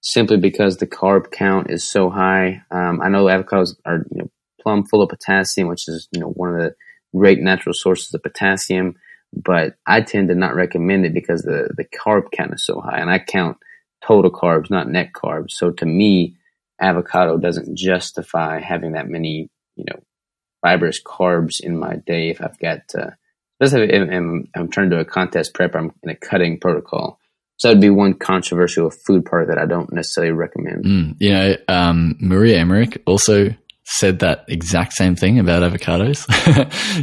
simply 0.07 0.37
because 0.37 0.77
the 0.77 0.87
carb 0.87 1.31
count 1.31 1.69
is 1.69 1.83
so 1.83 2.09
high. 2.09 2.61
Um, 2.71 3.01
I 3.01 3.09
know 3.09 3.25
avocados 3.25 3.75
are 3.85 4.05
you 4.09 4.19
know, 4.19 4.31
plumb 4.61 4.85
full 4.85 5.01
of 5.01 5.09
potassium, 5.09 5.67
which 5.67 5.87
is 5.87 6.07
you 6.11 6.21
know 6.21 6.29
one 6.29 6.53
of 6.53 6.57
the 6.57 6.75
great 7.13 7.39
natural 7.39 7.73
sources 7.75 8.13
of 8.13 8.23
potassium. 8.23 8.95
But 9.33 9.75
I 9.85 10.01
tend 10.01 10.29
to 10.29 10.35
not 10.35 10.55
recommend 10.55 11.05
it 11.05 11.13
because 11.13 11.41
the 11.41 11.69
the 11.75 11.83
carb 11.83 12.31
count 12.31 12.53
is 12.53 12.65
so 12.65 12.79
high, 12.79 12.99
and 12.99 13.09
I 13.09 13.19
count 13.19 13.57
total 14.05 14.31
carbs, 14.31 14.69
not 14.69 14.89
net 14.89 15.11
carbs. 15.13 15.51
So 15.51 15.71
to 15.71 15.85
me, 15.85 16.37
avocado 16.79 17.37
doesn't 17.37 17.77
justify 17.77 18.61
having 18.61 18.93
that 18.93 19.09
many 19.09 19.49
you 19.75 19.83
know 19.89 19.99
fibrous 20.65 21.01
carbs 21.03 21.59
in 21.59 21.77
my 21.77 21.97
day 21.97 22.29
if 22.29 22.41
I've 22.41 22.57
got. 22.59 22.79
Uh, 22.97 23.11
especially 23.59 23.91
if 23.91 24.09
I'm, 24.09 24.47
I'm 24.55 24.69
turned 24.69 24.91
to 24.91 24.99
a 24.99 25.05
contest 25.05 25.53
prep, 25.53 25.75
I'm 25.75 25.91
in 26.03 26.11
a 26.11 26.15
cutting 26.15 26.59
protocol. 26.59 27.19
So 27.57 27.69
that'd 27.69 27.81
be 27.81 27.89
one 27.89 28.13
controversial 28.13 28.89
food 28.91 29.25
product 29.25 29.49
that 29.49 29.59
I 29.59 29.65
don't 29.65 29.91
necessarily 29.91 30.33
recommend. 30.33 30.85
Mm, 30.85 31.15
you 31.19 31.31
know, 31.31 31.55
um, 31.67 32.15
Maria 32.19 32.59
Emmerich 32.59 33.01
also 33.05 33.49
said 33.89 34.19
that 34.19 34.43
exact 34.49 34.93
same 34.93 35.15
thing 35.15 35.39
about 35.39 35.63
avocados. 35.63 36.25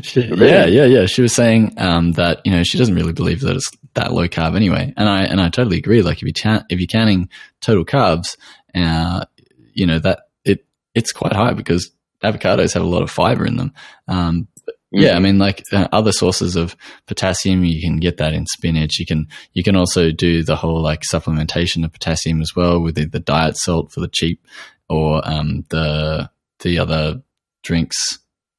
she, 0.05 0.20
really? 0.20 0.48
Yeah, 0.48 0.66
yeah, 0.66 0.84
yeah. 0.84 1.07
She 1.07 1.22
was 1.22 1.34
saying 1.34 1.74
um, 1.78 2.12
that 2.12 2.40
you 2.44 2.52
know 2.52 2.62
she 2.62 2.78
doesn't 2.78 2.94
really 2.94 3.12
believe 3.12 3.40
that 3.40 3.57
it's 3.57 3.70
that 3.94 4.12
low 4.12 4.28
carb 4.28 4.55
anyway, 4.55 4.92
and 4.96 5.09
I 5.09 5.24
and 5.24 5.40
I 5.40 5.48
totally 5.48 5.78
agree. 5.78 6.02
Like 6.02 6.18
if 6.18 6.24
you 6.24 6.32
cha- 6.32 6.64
if 6.68 6.78
you're 6.78 6.86
counting 6.86 7.28
total 7.61 7.84
carbs, 7.84 8.36
uh, 8.74 9.24
you 9.72 9.86
know 9.86 9.98
that 9.98 10.20
it 10.44 10.66
it's 10.94 11.11
quite 11.11 11.32
high 11.32 11.55
because 11.55 11.90
avocados 12.22 12.74
have 12.74 12.82
a 12.82 12.86
lot 12.86 13.02
of 13.02 13.11
fiber 13.11 13.46
in 13.46 13.57
them. 13.57 13.72
Um, 14.07 14.48
yeah, 14.95 15.11
I 15.11 15.14
mm-hmm. 15.14 15.22
mean, 15.24 15.38
like 15.38 15.62
uh, 15.72 15.88
other 15.92 16.12
sources 16.12 16.55
of 16.55 16.76
potassium, 17.07 17.64
you 17.64 17.80
can 17.80 17.97
get 17.97 18.18
that 18.18 18.32
in 18.32 18.47
spinach. 18.47 18.99
You 18.99 19.07
can 19.07 19.26
you 19.53 19.64
can 19.64 19.76
also 19.76 20.12
do 20.12 20.42
the 20.42 20.57
whole 20.57 20.80
like 20.80 21.03
supplementation 21.03 21.84
of 21.84 21.92
potassium 21.92 22.40
as 22.40 22.55
well 22.55 22.80
with 22.80 22.95
the, 22.95 23.07
the 23.07 23.20
diet 23.20 23.57
salt 23.57 23.92
for 23.92 24.01
the 24.01 24.09
cheap, 24.09 24.45
or 24.88 25.20
um, 25.28 25.64
the 25.70 26.30
the 26.61 26.78
other 26.78 27.22
drinks. 27.62 27.97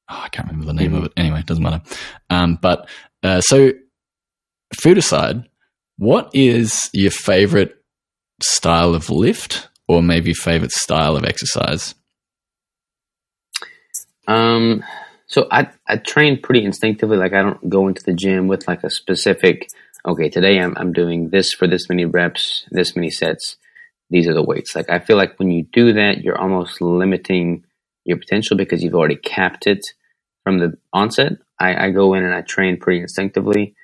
Oh, 0.09 0.21
I 0.23 0.29
can't 0.29 0.47
remember 0.47 0.67
the 0.67 0.73
name 0.73 0.91
mm-hmm. 0.91 0.97
of 0.97 1.05
it. 1.05 1.13
Anyway, 1.17 1.39
it 1.39 1.45
doesn't 1.45 1.63
matter. 1.63 1.81
Um, 2.29 2.59
but 2.61 2.89
uh, 3.23 3.41
so, 3.41 3.71
food 4.73 4.97
aside, 4.97 5.43
what 5.97 6.29
is 6.33 6.89
your 6.91 7.11
favorite 7.11 7.75
style 8.43 8.93
of 8.93 9.09
lift, 9.09 9.69
or 9.87 10.03
maybe 10.03 10.33
favorite 10.33 10.71
style 10.71 11.15
of 11.15 11.23
exercise? 11.23 11.95
Um 14.27 14.83
so 15.35 15.49
I 15.51 15.67
I 15.85 15.97
train 15.97 16.41
pretty 16.41 16.63
instinctively. 16.63 17.17
Like 17.17 17.33
I 17.33 17.41
don't 17.41 17.69
go 17.69 17.89
into 17.89 18.01
the 18.01 18.13
gym 18.13 18.47
with 18.47 18.69
like 18.69 18.85
a 18.85 18.89
specific. 18.89 19.67
Okay, 20.07 20.29
today 20.29 20.61
I'm 20.61 20.73
I'm 20.77 20.93
doing 20.93 21.29
this 21.29 21.51
for 21.51 21.67
this 21.67 21.89
many 21.89 22.05
reps, 22.05 22.65
this 22.71 22.95
many 22.95 23.11
sets. 23.11 23.57
These 24.09 24.29
are 24.29 24.33
the 24.33 24.41
weights. 24.41 24.77
Like 24.77 24.89
I 24.89 24.99
feel 24.99 25.17
like 25.17 25.37
when 25.37 25.51
you 25.51 25.63
do 25.73 25.91
that, 25.91 26.21
you're 26.21 26.39
almost 26.39 26.79
limiting 26.79 27.65
your 28.05 28.15
potential 28.17 28.55
because 28.55 28.81
you've 28.81 28.95
already 28.95 29.17
capped 29.17 29.67
it 29.67 29.85
from 30.45 30.59
the 30.59 30.77
onset. 30.93 31.33
I, 31.59 31.87
I 31.87 31.89
go 31.89 32.13
in 32.13 32.23
and 32.23 32.33
I 32.33 32.39
train 32.39 32.79
pretty 32.79 33.01
instinctively. 33.01 33.75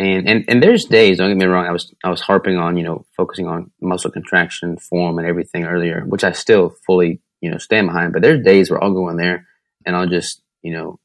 And, 0.00 0.28
and 0.28 0.44
and 0.48 0.60
there's 0.60 0.86
days, 0.86 1.18
don't 1.18 1.30
get 1.30 1.38
me 1.38 1.46
wrong, 1.46 1.66
I 1.66 1.72
was 1.72 1.94
I 2.02 2.10
was 2.10 2.20
harping 2.20 2.56
on, 2.56 2.76
you 2.76 2.82
know, 2.82 3.06
focusing 3.16 3.46
on 3.46 3.70
muscle 3.80 4.10
contraction, 4.10 4.76
form 4.76 5.20
and 5.20 5.28
everything 5.28 5.66
earlier, 5.66 6.00
which 6.04 6.24
I 6.24 6.32
still 6.32 6.74
fully, 6.84 7.20
you 7.40 7.52
know, 7.52 7.58
stand 7.58 7.86
behind. 7.86 8.12
But 8.12 8.22
there's 8.22 8.44
days 8.44 8.72
where 8.72 8.82
I'll 8.82 8.92
go 8.92 9.08
in 9.08 9.16
there 9.18 9.46
and 9.84 9.94
I'll 9.94 10.08
just 10.08 10.42
you 10.66 10.72
know, 10.72 10.98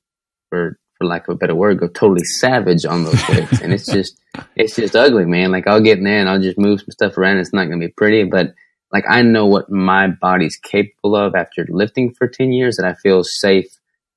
for 0.49 0.80
for 0.97 1.05
lack 1.05 1.28
of 1.28 1.36
a 1.36 1.38
better 1.38 1.55
word, 1.55 1.80
go 1.80 1.88
totally 1.88 2.24
savage 2.24 2.84
on 2.86 3.03
those 3.03 3.28
weights, 3.30 3.62
and 3.62 3.72
it's 3.72 3.86
just 3.86 4.20
it's 4.55 4.76
just 4.76 4.95
ugly, 4.95 5.26
man. 5.26 5.51
Like 5.51 5.68
I'll 5.68 5.82
get 5.82 5.99
in 5.99 6.03
there 6.03 6.20
and 6.20 6.28
I'll 6.28 6.41
just 6.41 6.57
move 6.57 6.80
some 6.80 6.89
stuff 6.89 7.18
around. 7.18 7.38
It's 7.38 7.53
not 7.53 7.66
gonna 7.66 7.80
be 7.80 7.93
pretty, 7.95 8.24
but 8.24 8.53
like 8.91 9.05
I 9.07 9.22
know 9.22 9.45
what 9.45 9.70
my 9.70 10.07
body's 10.07 10.57
capable 10.57 11.16
of 11.16 11.36
after 11.36 11.66
lifting 11.70 12.14
for 12.14 12.28
ten 12.28 12.51
years, 12.51 12.78
that 12.78 12.86
I 12.86 12.95
feel 12.95 13.24
safe 13.24 13.68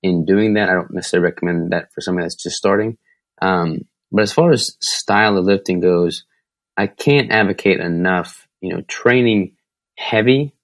in 0.03 0.25
doing 0.25 0.55
that. 0.55 0.71
I 0.71 0.75
don't 0.75 0.93
necessarily 0.95 1.31
recommend 1.31 1.73
that 1.73 1.93
for 1.93 2.01
somebody 2.01 2.25
that's 2.25 2.43
just 2.43 2.57
starting. 2.57 2.97
Um, 3.43 3.83
but 4.11 4.23
as 4.23 4.33
far 4.33 4.51
as 4.51 4.77
style 4.81 5.37
of 5.37 5.45
lifting 5.45 5.81
goes, 5.81 6.25
I 6.77 6.87
can't 6.87 7.31
advocate 7.31 7.81
enough. 7.81 8.49
You 8.63 8.75
know, 8.75 8.81
training 8.83 9.57
heavy, 9.97 10.55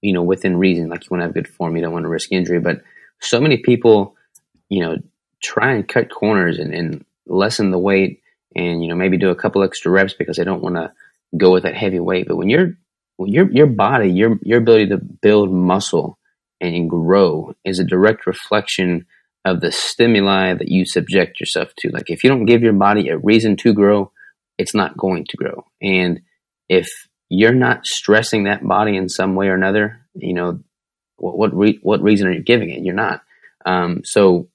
you 0.00 0.12
know, 0.12 0.22
within 0.22 0.56
reason. 0.56 0.88
Like 0.88 1.04
you 1.04 1.08
want 1.10 1.22
to 1.22 1.26
have 1.26 1.34
good 1.34 1.48
form, 1.48 1.76
you 1.76 1.82
don't 1.82 1.92
want 1.92 2.04
to 2.04 2.10
risk 2.10 2.32
injury, 2.32 2.60
but 2.60 2.82
so 3.20 3.40
many 3.40 3.58
people, 3.58 4.16
you 4.68 4.80
know, 4.80 4.96
try 5.42 5.72
and 5.72 5.88
cut 5.88 6.10
corners 6.10 6.58
and, 6.58 6.74
and 6.74 7.04
lessen 7.26 7.70
the 7.70 7.78
weight 7.78 8.22
and, 8.54 8.82
you 8.82 8.88
know, 8.88 8.96
maybe 8.96 9.18
do 9.18 9.30
a 9.30 9.36
couple 9.36 9.62
extra 9.62 9.90
reps 9.90 10.14
because 10.14 10.36
they 10.36 10.44
don't 10.44 10.62
want 10.62 10.76
to 10.76 10.92
go 11.36 11.52
with 11.52 11.62
that 11.64 11.76
heavy 11.76 12.00
weight. 12.00 12.26
But 12.26 12.36
when 12.36 12.48
you're, 12.48 12.74
when 13.16 13.30
your, 13.32 13.50
your 13.50 13.66
body, 13.66 14.10
your, 14.10 14.38
your 14.42 14.58
ability 14.58 14.88
to 14.88 14.98
build 14.98 15.52
muscle 15.52 16.18
and 16.60 16.88
grow 16.90 17.54
is 17.64 17.78
a 17.78 17.84
direct 17.84 18.26
reflection 18.26 19.06
of 19.44 19.60
the 19.60 19.72
stimuli 19.72 20.54
that 20.54 20.68
you 20.68 20.84
subject 20.84 21.40
yourself 21.40 21.72
to. 21.78 21.90
Like 21.90 22.10
if 22.10 22.24
you 22.24 22.30
don't 22.30 22.46
give 22.46 22.62
your 22.62 22.72
body 22.72 23.08
a 23.08 23.18
reason 23.18 23.56
to 23.58 23.72
grow, 23.72 24.12
it's 24.58 24.74
not 24.74 24.96
going 24.96 25.24
to 25.28 25.36
grow. 25.36 25.64
And 25.80 26.20
if 26.68 26.88
you're 27.28 27.54
not 27.54 27.86
stressing 27.86 28.44
that 28.44 28.66
body 28.66 28.96
in 28.96 29.08
some 29.08 29.34
way 29.34 29.48
or 29.48 29.54
another, 29.54 30.00
you 30.14 30.34
know, 30.34 30.60
what 31.18 31.36
what, 31.36 31.54
re- 31.54 31.80
what 31.82 32.02
reason 32.02 32.26
are 32.26 32.32
you 32.32 32.42
giving 32.42 32.70
it? 32.70 32.82
You're 32.82 32.94
not. 32.94 33.22
Um, 33.66 34.02
so 34.04 34.48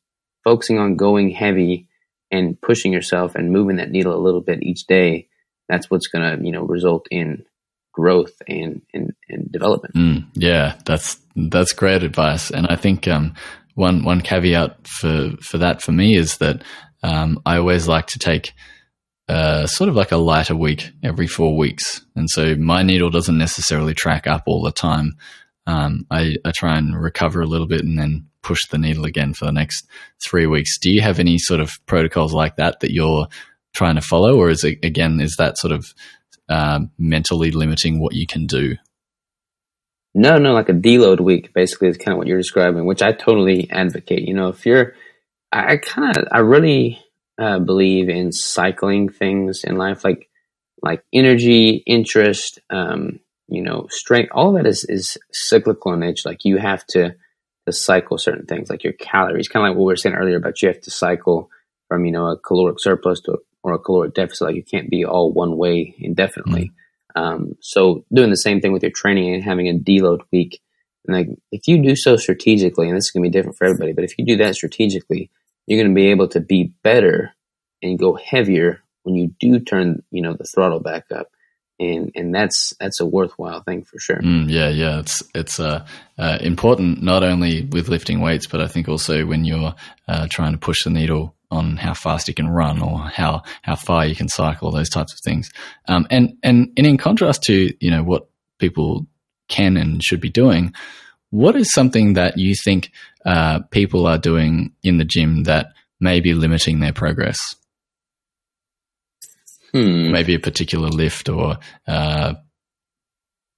focusing 0.43 0.79
on 0.79 0.95
going 0.95 1.29
heavy 1.29 1.87
and 2.31 2.59
pushing 2.59 2.91
yourself 2.91 3.35
and 3.35 3.51
moving 3.51 3.77
that 3.77 3.91
needle 3.91 4.15
a 4.15 4.19
little 4.19 4.41
bit 4.41 4.63
each 4.63 4.87
day, 4.87 5.27
that's 5.69 5.89
what's 5.89 6.07
going 6.07 6.39
to, 6.39 6.43
you 6.43 6.51
know, 6.51 6.63
result 6.63 7.07
in 7.11 7.45
growth 7.93 8.33
and, 8.47 8.81
and, 8.93 9.13
and 9.29 9.51
development. 9.51 9.95
Mm, 9.95 10.25
yeah, 10.33 10.75
that's 10.85 11.17
that's 11.35 11.73
great 11.73 12.03
advice, 12.03 12.51
and 12.51 12.67
I 12.67 12.75
think 12.75 13.07
um, 13.07 13.35
one 13.75 14.03
one 14.03 14.21
caveat 14.21 14.87
for 14.87 15.31
for 15.41 15.59
that 15.59 15.81
for 15.81 15.91
me 15.91 16.15
is 16.15 16.37
that 16.37 16.63
um, 17.03 17.39
I 17.45 17.57
always 17.57 17.87
like 17.87 18.07
to 18.07 18.19
take 18.19 18.53
uh, 19.29 19.67
sort 19.67 19.89
of 19.89 19.95
like 19.95 20.11
a 20.11 20.17
lighter 20.17 20.55
week 20.55 20.91
every 21.03 21.27
four 21.27 21.55
weeks, 21.55 22.05
and 22.15 22.29
so 22.29 22.55
my 22.55 22.83
needle 22.83 23.09
doesn't 23.09 23.37
necessarily 23.37 23.93
track 23.93 24.27
up 24.27 24.43
all 24.47 24.63
the 24.63 24.71
time. 24.71 25.13
Um, 25.65 26.05
I, 26.11 26.35
I 26.43 26.51
try 26.51 26.77
and 26.77 27.01
recover 27.01 27.41
a 27.41 27.47
little 27.47 27.67
bit 27.67 27.81
and 27.81 27.97
then 27.97 28.27
push 28.41 28.59
the 28.69 28.77
needle 28.77 29.05
again 29.05 29.33
for 29.33 29.45
the 29.45 29.51
next 29.51 29.87
three 30.23 30.45
weeks. 30.45 30.77
Do 30.77 30.91
you 30.91 31.01
have 31.01 31.19
any 31.19 31.37
sort 31.37 31.61
of 31.61 31.71
protocols 31.85 32.33
like 32.33 32.57
that 32.57 32.81
that 32.81 32.91
you're 32.91 33.27
trying 33.73 33.95
to 33.95 34.01
follow, 34.01 34.35
or 34.35 34.49
is 34.49 34.63
it 34.63 34.83
again 34.83 35.19
is 35.19 35.35
that 35.37 35.57
sort 35.57 35.71
of 35.71 35.93
um, 36.49 36.91
mentally 36.97 37.51
limiting 37.51 37.99
what 37.99 38.13
you 38.13 38.27
can 38.27 38.45
do? 38.45 38.75
No, 40.15 40.37
no, 40.37 40.53
like 40.53 40.69
a 40.69 40.73
deload 40.73 41.21
week 41.21 41.53
basically 41.53 41.87
is 41.87 41.97
kind 41.97 42.13
of 42.13 42.17
what 42.19 42.27
you're 42.27 42.37
describing, 42.37 42.85
which 42.85 43.01
I 43.01 43.13
totally 43.13 43.69
advocate. 43.71 44.27
You 44.27 44.35
know, 44.35 44.49
if 44.49 44.63
you're, 44.65 44.93
I 45.51 45.77
kind 45.77 46.15
of, 46.17 46.27
I 46.31 46.39
really 46.39 46.99
uh, 47.39 47.59
believe 47.59 48.09
in 48.09 48.31
cycling 48.31 49.09
things 49.09 49.63
in 49.63 49.75
life, 49.77 50.03
like 50.03 50.29
like 50.83 51.03
energy, 51.13 51.81
interest, 51.87 52.59
um, 52.69 53.19
you 53.53 53.61
know, 53.61 53.85
strength. 53.91 54.31
All 54.33 54.53
that 54.53 54.65
is 54.65 54.83
is 54.89 55.15
cyclical 55.31 55.93
in 55.93 55.99
nature. 55.99 56.27
Like 56.27 56.43
you 56.43 56.57
have 56.57 56.85
to 56.87 57.15
to 57.65 57.71
cycle 57.71 58.17
certain 58.17 58.47
things, 58.47 58.69
like 58.69 58.83
your 58.83 58.93
calories. 58.93 59.47
Kind 59.47 59.63
of 59.63 59.69
like 59.69 59.77
what 59.77 59.85
we 59.85 59.93
were 59.93 59.95
saying 59.95 60.15
earlier 60.15 60.37
about 60.37 60.61
you 60.61 60.69
have 60.69 60.81
to 60.81 60.91
cycle 60.91 61.51
from 61.87 62.03
you 62.03 62.11
know 62.11 62.25
a 62.31 62.37
caloric 62.37 62.79
surplus 62.79 63.21
to 63.21 63.33
a, 63.33 63.37
or 63.61 63.73
a 63.73 63.79
caloric 63.79 64.15
deficit. 64.15 64.47
Like 64.47 64.55
you 64.55 64.63
can't 64.63 64.89
be 64.89 65.05
all 65.05 65.31
one 65.31 65.55
way 65.55 65.93
indefinitely. 65.99 66.71
Mm-hmm. 67.15 67.21
Um, 67.21 67.55
so 67.61 68.03
doing 68.11 68.31
the 68.31 68.37
same 68.37 68.59
thing 68.59 68.73
with 68.73 68.81
your 68.81 68.91
training 68.91 69.35
and 69.35 69.43
having 69.43 69.67
a 69.69 69.73
deload 69.73 70.21
week. 70.31 70.59
And 71.05 71.15
like 71.15 71.27
if 71.51 71.67
you 71.67 71.79
do 71.79 71.95
so 71.95 72.17
strategically, 72.17 72.87
and 72.87 72.97
this 72.97 73.05
is 73.05 73.11
gonna 73.11 73.23
be 73.23 73.29
different 73.29 73.57
for 73.59 73.65
everybody, 73.65 73.93
but 73.93 74.03
if 74.03 74.17
you 74.17 74.25
do 74.25 74.37
that 74.37 74.55
strategically, 74.55 75.29
you're 75.67 75.79
gonna 75.79 75.93
be 75.93 76.07
able 76.07 76.27
to 76.29 76.39
be 76.39 76.73
better 76.81 77.33
and 77.83 77.99
go 77.99 78.15
heavier 78.15 78.81
when 79.03 79.13
you 79.13 79.31
do 79.39 79.59
turn, 79.59 80.01
you 80.09 80.23
know, 80.23 80.33
the 80.33 80.43
throttle 80.43 80.79
back 80.79 81.05
up. 81.15 81.27
And, 81.79 82.11
and 82.15 82.33
that's 82.33 82.73
that's 82.79 82.99
a 82.99 83.05
worthwhile 83.05 83.61
thing 83.61 83.83
for 83.83 83.99
sure. 83.99 84.17
Mm, 84.17 84.49
yeah, 84.49 84.69
yeah, 84.69 84.99
it's 84.99 85.23
it's 85.33 85.59
uh, 85.59 85.85
uh, 86.17 86.37
important 86.39 87.01
not 87.01 87.23
only 87.23 87.65
with 87.65 87.89
lifting 87.89 88.21
weights, 88.21 88.45
but 88.45 88.61
I 88.61 88.67
think 88.67 88.87
also 88.87 89.25
when 89.25 89.43
you're 89.43 89.73
uh, 90.07 90.27
trying 90.29 90.51
to 90.51 90.59
push 90.59 90.83
the 90.83 90.91
needle 90.91 91.35
on 91.49 91.77
how 91.77 91.93
fast 91.93 92.27
you 92.27 92.33
can 92.33 92.49
run 92.49 92.81
or 92.81 92.99
how 92.99 93.41
how 93.63 93.75
far 93.75 94.05
you 94.05 94.15
can 94.15 94.27
cycle, 94.27 94.71
those 94.71 94.89
types 94.89 95.13
of 95.13 95.19
things. 95.23 95.51
Um, 95.87 96.07
and 96.09 96.37
and 96.43 96.71
and 96.77 96.85
in 96.85 96.97
contrast 96.97 97.43
to 97.43 97.73
you 97.79 97.91
know 97.91 98.03
what 98.03 98.29
people 98.59 99.07
can 99.49 99.75
and 99.75 100.03
should 100.03 100.21
be 100.21 100.29
doing, 100.29 100.73
what 101.29 101.55
is 101.55 101.73
something 101.73 102.13
that 102.13 102.37
you 102.37 102.55
think 102.55 102.91
uh, 103.25 103.59
people 103.71 104.05
are 104.07 104.17
doing 104.17 104.73
in 104.83 104.97
the 104.97 105.05
gym 105.05 105.43
that 105.43 105.73
may 105.99 106.19
be 106.19 106.33
limiting 106.33 106.79
their 106.79 106.93
progress? 106.93 107.55
Hmm. 109.73 110.11
Maybe 110.11 110.35
a 110.35 110.39
particular 110.39 110.89
lift 110.89 111.29
or 111.29 111.57
uh, 111.87 112.33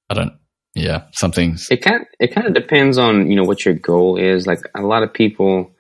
I 0.10 0.14
don't. 0.14 0.34
Yeah, 0.74 1.06
something. 1.14 1.58
It 1.72 1.82
kind 1.82 2.06
it 2.20 2.34
kind 2.34 2.48
of 2.48 2.54
depends 2.54 2.98
on 2.98 3.30
you 3.30 3.36
know 3.36 3.44
what 3.44 3.64
your 3.64 3.74
goal 3.76 4.18
is. 4.18 4.46
Like 4.46 4.60
a 4.76 4.82
lot 4.82 5.04
of 5.04 5.14
people 5.14 5.76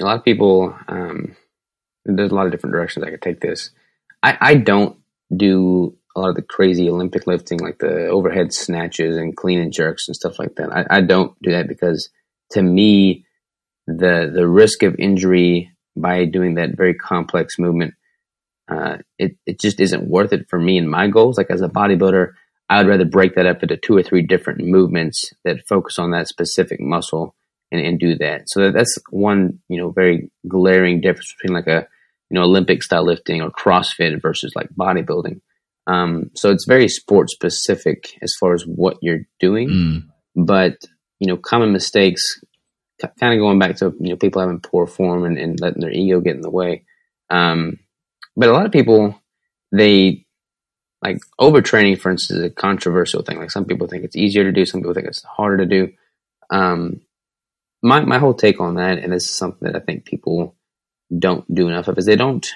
a 0.00 0.04
lot 0.04 0.18
of 0.18 0.24
people, 0.24 0.76
um, 0.88 1.36
there's 2.04 2.32
a 2.32 2.34
lot 2.34 2.46
of 2.46 2.52
different 2.52 2.72
directions 2.72 3.04
I 3.04 3.10
could 3.10 3.22
take 3.22 3.40
this. 3.40 3.70
I, 4.22 4.36
I 4.40 4.54
don't 4.56 4.98
do 5.34 5.96
a 6.16 6.20
lot 6.20 6.30
of 6.30 6.36
the 6.36 6.42
crazy 6.42 6.88
Olympic 6.88 7.26
lifting, 7.26 7.58
like 7.58 7.78
the 7.78 8.06
overhead 8.08 8.52
snatches 8.52 9.16
and 9.16 9.36
clean 9.36 9.60
and 9.60 9.72
jerks 9.72 10.08
and 10.08 10.14
stuff 10.14 10.38
like 10.38 10.56
that. 10.56 10.72
I, 10.72 10.98
I 10.98 11.00
don't 11.00 11.40
do 11.42 11.52
that 11.52 11.68
because 11.68 12.10
to 12.50 12.62
me, 12.62 13.24
the 13.86 14.30
the 14.34 14.48
risk 14.48 14.82
of 14.82 14.96
injury 14.98 15.70
by 15.96 16.24
doing 16.24 16.54
that 16.54 16.76
very 16.76 16.94
complex 16.94 17.58
movement, 17.58 17.94
uh, 18.68 18.98
it 19.18 19.36
it 19.46 19.60
just 19.60 19.80
isn't 19.80 20.08
worth 20.08 20.32
it 20.32 20.46
for 20.48 20.58
me 20.58 20.78
and 20.78 20.90
my 20.90 21.08
goals. 21.08 21.38
Like 21.38 21.50
as 21.50 21.60
a 21.60 21.68
bodybuilder, 21.68 22.32
I 22.68 22.78
would 22.78 22.88
rather 22.88 23.04
break 23.04 23.34
that 23.34 23.46
up 23.46 23.62
into 23.62 23.76
two 23.76 23.96
or 23.96 24.02
three 24.02 24.22
different 24.22 24.60
movements 24.60 25.32
that 25.44 25.66
focus 25.68 25.98
on 25.98 26.12
that 26.12 26.28
specific 26.28 26.80
muscle 26.80 27.34
and, 27.70 27.84
and 27.84 28.00
do 28.00 28.16
that. 28.16 28.44
So 28.46 28.70
that's 28.70 28.98
one, 29.10 29.58
you 29.68 29.78
know, 29.78 29.90
very 29.90 30.30
glaring 30.48 31.00
difference 31.00 31.34
between 31.34 31.54
like 31.54 31.66
a, 31.66 31.86
you 32.30 32.34
know, 32.34 32.44
Olympic 32.44 32.82
style 32.82 33.04
lifting 33.04 33.42
or 33.42 33.50
CrossFit 33.50 34.20
versus 34.22 34.52
like 34.56 34.68
bodybuilding. 34.70 35.40
Um, 35.86 36.30
so 36.34 36.50
it's 36.50 36.64
very 36.66 36.88
sport 36.88 37.28
specific 37.28 38.16
as 38.22 38.34
far 38.40 38.54
as 38.54 38.62
what 38.62 38.96
you're 39.02 39.26
doing. 39.40 39.68
Mm. 39.68 40.46
But, 40.46 40.78
you 41.20 41.26
know, 41.26 41.36
common 41.36 41.72
mistakes, 41.72 42.22
kind 43.20 43.34
of 43.34 43.40
going 43.40 43.58
back 43.58 43.76
to, 43.76 43.94
you 44.00 44.10
know, 44.10 44.16
people 44.16 44.40
having 44.40 44.60
poor 44.60 44.86
form 44.86 45.24
and, 45.24 45.36
and 45.36 45.60
letting 45.60 45.82
their 45.82 45.92
ego 45.92 46.20
get 46.20 46.36
in 46.36 46.40
the 46.40 46.50
way. 46.50 46.84
Um, 47.28 47.78
but 48.36 48.48
a 48.48 48.52
lot 48.52 48.66
of 48.66 48.72
people, 48.72 49.20
they 49.72 50.26
like 51.02 51.18
overtraining, 51.40 51.98
for 52.00 52.10
instance, 52.10 52.38
is 52.38 52.44
a 52.44 52.50
controversial 52.50 53.22
thing. 53.22 53.38
Like 53.38 53.50
some 53.50 53.66
people 53.66 53.86
think 53.86 54.04
it's 54.04 54.16
easier 54.16 54.44
to 54.44 54.52
do, 54.52 54.64
some 54.66 54.80
people 54.80 54.94
think 54.94 55.06
it's 55.06 55.22
harder 55.22 55.58
to 55.58 55.66
do. 55.66 55.92
Um, 56.50 57.02
my 57.82 58.00
my 58.00 58.18
whole 58.18 58.34
take 58.34 58.60
on 58.60 58.76
that, 58.76 58.98
and 58.98 59.12
this 59.12 59.24
is 59.24 59.30
something 59.30 59.66
that 59.70 59.76
I 59.76 59.84
think 59.84 60.04
people 60.04 60.56
don't 61.16 61.52
do 61.54 61.68
enough 61.68 61.88
of, 61.88 61.98
is 61.98 62.06
they 62.06 62.16
don't. 62.16 62.46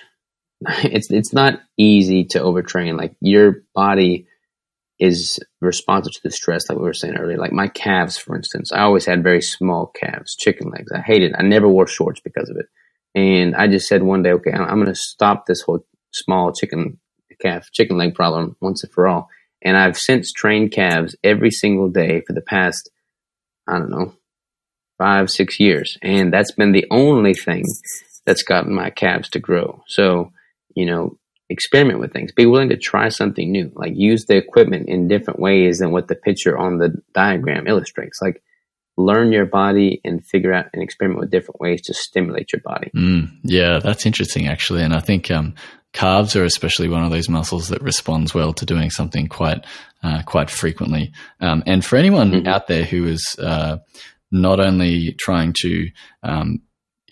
It's 0.84 1.10
it's 1.10 1.32
not 1.32 1.60
easy 1.78 2.24
to 2.26 2.40
overtrain. 2.40 2.98
Like 2.98 3.14
your 3.20 3.62
body 3.74 4.26
is 4.98 5.40
responsive 5.60 6.14
to 6.14 6.20
the 6.24 6.30
stress, 6.32 6.68
like 6.68 6.78
we 6.78 6.84
were 6.84 6.94
saying 6.94 7.16
earlier. 7.16 7.38
Like 7.38 7.52
my 7.52 7.68
calves, 7.68 8.18
for 8.18 8.36
instance, 8.36 8.72
I 8.72 8.80
always 8.80 9.06
had 9.06 9.22
very 9.22 9.42
small 9.42 9.88
calves, 9.88 10.36
chicken 10.36 10.70
legs. 10.70 10.92
I 10.92 11.00
hated. 11.00 11.32
It. 11.32 11.36
I 11.38 11.42
never 11.42 11.68
wore 11.68 11.86
shorts 11.86 12.20
because 12.20 12.50
of 12.50 12.56
it, 12.56 12.66
and 13.14 13.54
I 13.56 13.66
just 13.68 13.88
said 13.88 14.02
one 14.02 14.22
day, 14.22 14.32
okay, 14.32 14.52
I'm 14.52 14.76
going 14.76 14.86
to 14.86 14.94
stop 14.94 15.46
this 15.46 15.62
whole 15.62 15.84
small 16.12 16.52
chicken 16.52 16.98
calf, 17.40 17.70
chicken 17.72 17.96
leg 17.96 18.14
problem 18.14 18.56
once 18.60 18.82
and 18.82 18.92
for 18.92 19.08
all. 19.08 19.28
And 19.62 19.76
I've 19.76 19.96
since 19.96 20.32
trained 20.32 20.72
calves 20.72 21.16
every 21.24 21.50
single 21.50 21.88
day 21.88 22.22
for 22.26 22.32
the 22.32 22.40
past, 22.40 22.90
I 23.66 23.78
don't 23.78 23.90
know, 23.90 24.14
five, 24.98 25.30
six 25.30 25.58
years. 25.58 25.98
And 26.02 26.32
that's 26.32 26.52
been 26.52 26.72
the 26.72 26.86
only 26.90 27.34
thing 27.34 27.64
that's 28.24 28.42
gotten 28.42 28.74
my 28.74 28.90
calves 28.90 29.28
to 29.30 29.38
grow. 29.38 29.82
So, 29.86 30.32
you 30.74 30.86
know, 30.86 31.18
experiment 31.48 31.98
with 31.98 32.12
things. 32.12 32.32
Be 32.32 32.46
willing 32.46 32.68
to 32.68 32.76
try 32.76 33.08
something 33.08 33.50
new. 33.50 33.72
Like 33.74 33.92
use 33.94 34.26
the 34.26 34.36
equipment 34.36 34.88
in 34.88 35.08
different 35.08 35.40
ways 35.40 35.78
than 35.78 35.92
what 35.92 36.08
the 36.08 36.14
picture 36.14 36.56
on 36.56 36.78
the 36.78 36.94
diagram 37.14 37.66
illustrates. 37.66 38.20
Like 38.22 38.42
learn 38.98 39.30
your 39.30 39.46
body 39.46 40.00
and 40.04 40.26
figure 40.26 40.52
out 40.52 40.66
and 40.72 40.82
experiment 40.82 41.20
with 41.20 41.30
different 41.30 41.60
ways 41.60 41.80
to 41.82 41.94
stimulate 41.94 42.52
your 42.52 42.60
body. 42.62 42.90
Mm, 42.94 43.30
yeah, 43.44 43.78
that's 43.78 44.04
interesting 44.04 44.48
actually. 44.48 44.82
And 44.82 44.92
I 44.92 44.98
think 44.98 45.30
um, 45.30 45.54
calves 45.92 46.34
are 46.34 46.44
especially 46.44 46.88
one 46.88 47.04
of 47.04 47.10
those 47.10 47.28
muscles 47.28 47.68
that 47.68 47.80
responds 47.80 48.34
well 48.34 48.52
to 48.52 48.66
doing 48.66 48.90
something 48.90 49.28
quite 49.28 49.64
uh, 50.02 50.22
quite 50.26 50.50
frequently. 50.50 51.12
Um, 51.40 51.62
and 51.64 51.84
for 51.84 51.96
anyone 51.96 52.32
mm-hmm. 52.32 52.48
out 52.48 52.66
there 52.66 52.84
who 52.84 53.06
is 53.06 53.36
uh, 53.38 53.78
not 54.32 54.60
only 54.60 55.12
trying 55.12 55.54
to 55.60 55.88
um, 56.24 56.60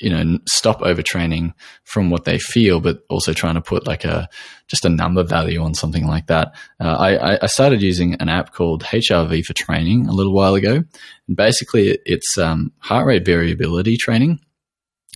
you 0.01 0.11
know 0.11 0.39
stop 0.47 0.81
overtraining 0.81 1.55
from 1.85 2.11
what 2.11 2.25
they 2.25 2.39
feel, 2.39 2.81
but 2.81 3.03
also 3.09 3.33
trying 3.33 3.55
to 3.55 3.61
put 3.61 3.87
like 3.87 4.05
a 4.05 4.29
just 4.69 4.85
a 4.85 4.89
number 4.89 5.23
value 5.23 5.63
on 5.63 5.75
something 5.75 6.07
like 6.07 6.27
that. 6.27 6.55
Uh, 6.81 6.97
I, 6.97 7.43
I, 7.43 7.47
started 7.47 7.83
using 7.83 8.15
an 8.15 8.29
app 8.29 8.53
called 8.53 8.83
HRV 8.83 9.45
for 9.45 9.55
training 9.55 10.09
a 10.09 10.13
little 10.13 10.35
while 10.35 10.55
ago, 10.55 10.83
and 11.29 11.37
basically 11.37 11.99
it's 12.05 12.37
um, 12.37 12.73
heart 12.79 13.07
rate 13.07 13.25
variability 13.25 13.97
training. 13.97 14.41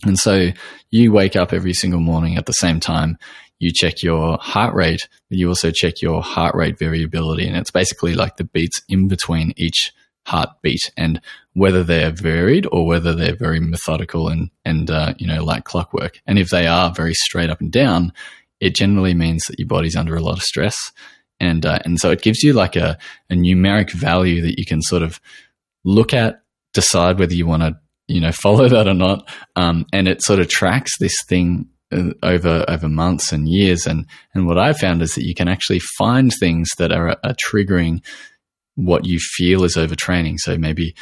And 0.03 0.17
so 0.17 0.49
you 0.89 1.11
wake 1.11 1.35
up 1.35 1.53
every 1.53 1.73
single 1.73 1.99
morning 1.99 2.37
at 2.37 2.47
the 2.47 2.53
same 2.53 2.79
time. 2.79 3.17
You 3.59 3.71
check 3.71 4.01
your 4.01 4.39
heart 4.41 4.73
rate, 4.73 5.07
but 5.29 5.37
you 5.37 5.47
also 5.47 5.69
check 5.69 6.01
your 6.01 6.23
heart 6.23 6.55
rate 6.55 6.79
variability, 6.79 7.47
and 7.47 7.55
it's 7.55 7.71
basically 7.71 8.15
like 8.15 8.37
the 8.37 8.43
beats 8.43 8.81
in 8.89 9.07
between 9.07 9.53
each 9.57 9.91
heartbeat 10.25 10.91
and 10.97 11.21
whether 11.53 11.83
they're 11.83 12.11
varied 12.11 12.65
or 12.71 12.85
whether 12.85 13.13
they're 13.13 13.35
very 13.35 13.59
methodical 13.59 14.29
and, 14.29 14.49
and 14.63 14.89
uh, 14.89 15.13
you 15.17 15.27
know, 15.27 15.43
like 15.43 15.65
clockwork. 15.65 16.21
And 16.25 16.39
if 16.39 16.49
they 16.49 16.65
are 16.67 16.93
very 16.93 17.13
straight 17.13 17.49
up 17.49 17.59
and 17.59 17.71
down, 17.71 18.13
it 18.59 18.75
generally 18.75 19.13
means 19.13 19.43
that 19.45 19.59
your 19.59 19.67
body's 19.67 19.95
under 19.95 20.15
a 20.15 20.21
lot 20.21 20.37
of 20.37 20.43
stress. 20.43 20.77
And, 21.39 21.65
uh, 21.65 21.79
and 21.83 21.99
so 21.99 22.11
it 22.11 22.21
gives 22.21 22.43
you 22.43 22.53
like 22.53 22.75
a, 22.75 22.97
a 23.29 23.33
numeric 23.33 23.91
value 23.91 24.41
that 24.43 24.59
you 24.59 24.65
can 24.65 24.81
sort 24.81 25.03
of 25.03 25.19
look 25.83 26.13
at, 26.13 26.43
decide 26.73 27.19
whether 27.19 27.33
you 27.33 27.47
want 27.47 27.63
to, 27.63 27.77
you 28.07 28.21
know, 28.21 28.31
follow 28.43 28.69
that 28.69 28.87
or 28.87 28.93
not. 28.93 29.27
Um, 29.55 29.85
and 29.91 30.07
it 30.07 30.21
sort 30.21 30.39
of 30.39 30.47
tracks 30.47 30.97
this 30.99 31.15
thing 31.27 31.67
uh, 31.91 32.13
over 32.23 32.63
over 32.69 32.87
months 32.87 33.33
and 33.33 33.49
years 33.49 33.85
and 33.85 34.05
and 34.33 34.47
what 34.47 34.57
I 34.57 34.71
found 34.71 35.01
is 35.01 35.13
that 35.15 35.25
you 35.25 35.35
can 35.35 35.49
actually 35.49 35.79
find 35.97 36.31
things 36.39 36.69
that 36.77 36.93
are, 36.93 37.17
are 37.21 37.35
triggering 37.45 38.01
what 38.75 39.05
you 39.05 39.19
feel 39.19 39.65
is 39.65 39.75
overtraining. 39.75 40.37
So 40.37 40.57
maybe 40.57 40.95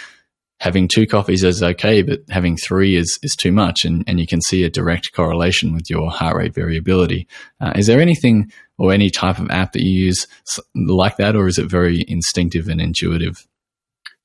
having 0.60 0.88
two 0.88 1.08
coffees 1.08 1.44
is 1.44 1.64
okay, 1.64 2.02
but 2.02 2.20
having 2.30 2.58
three 2.58 2.96
is, 2.96 3.18
is 3.24 3.36
too 3.36 3.52
much. 3.52 3.86
And, 3.86 4.04
and 4.08 4.20
you 4.20 4.28
can 4.28 4.42
see 4.42 4.64
a 4.64 4.70
direct 4.70 5.14
correlation 5.14 5.74
with 5.74 5.90
your 5.90 6.10
heart 6.12 6.36
rate 6.36 6.54
variability. 6.54 7.28
Uh, 7.60 7.74
is 7.76 7.88
there 7.88 8.02
anything 8.02 8.52
or 8.78 8.94
any 8.94 9.10
type 9.10 9.40
of 9.40 9.50
app 9.50 9.74
that 9.74 9.84
you 9.84 9.92
use 9.92 10.28
like 10.76 11.18
that, 11.18 11.36
or 11.36 11.48
is 11.48 11.58
it 11.58 11.70
very 11.70 12.04
instinctive 12.08 12.68
and 12.68 12.80
intuitive? 12.80 13.46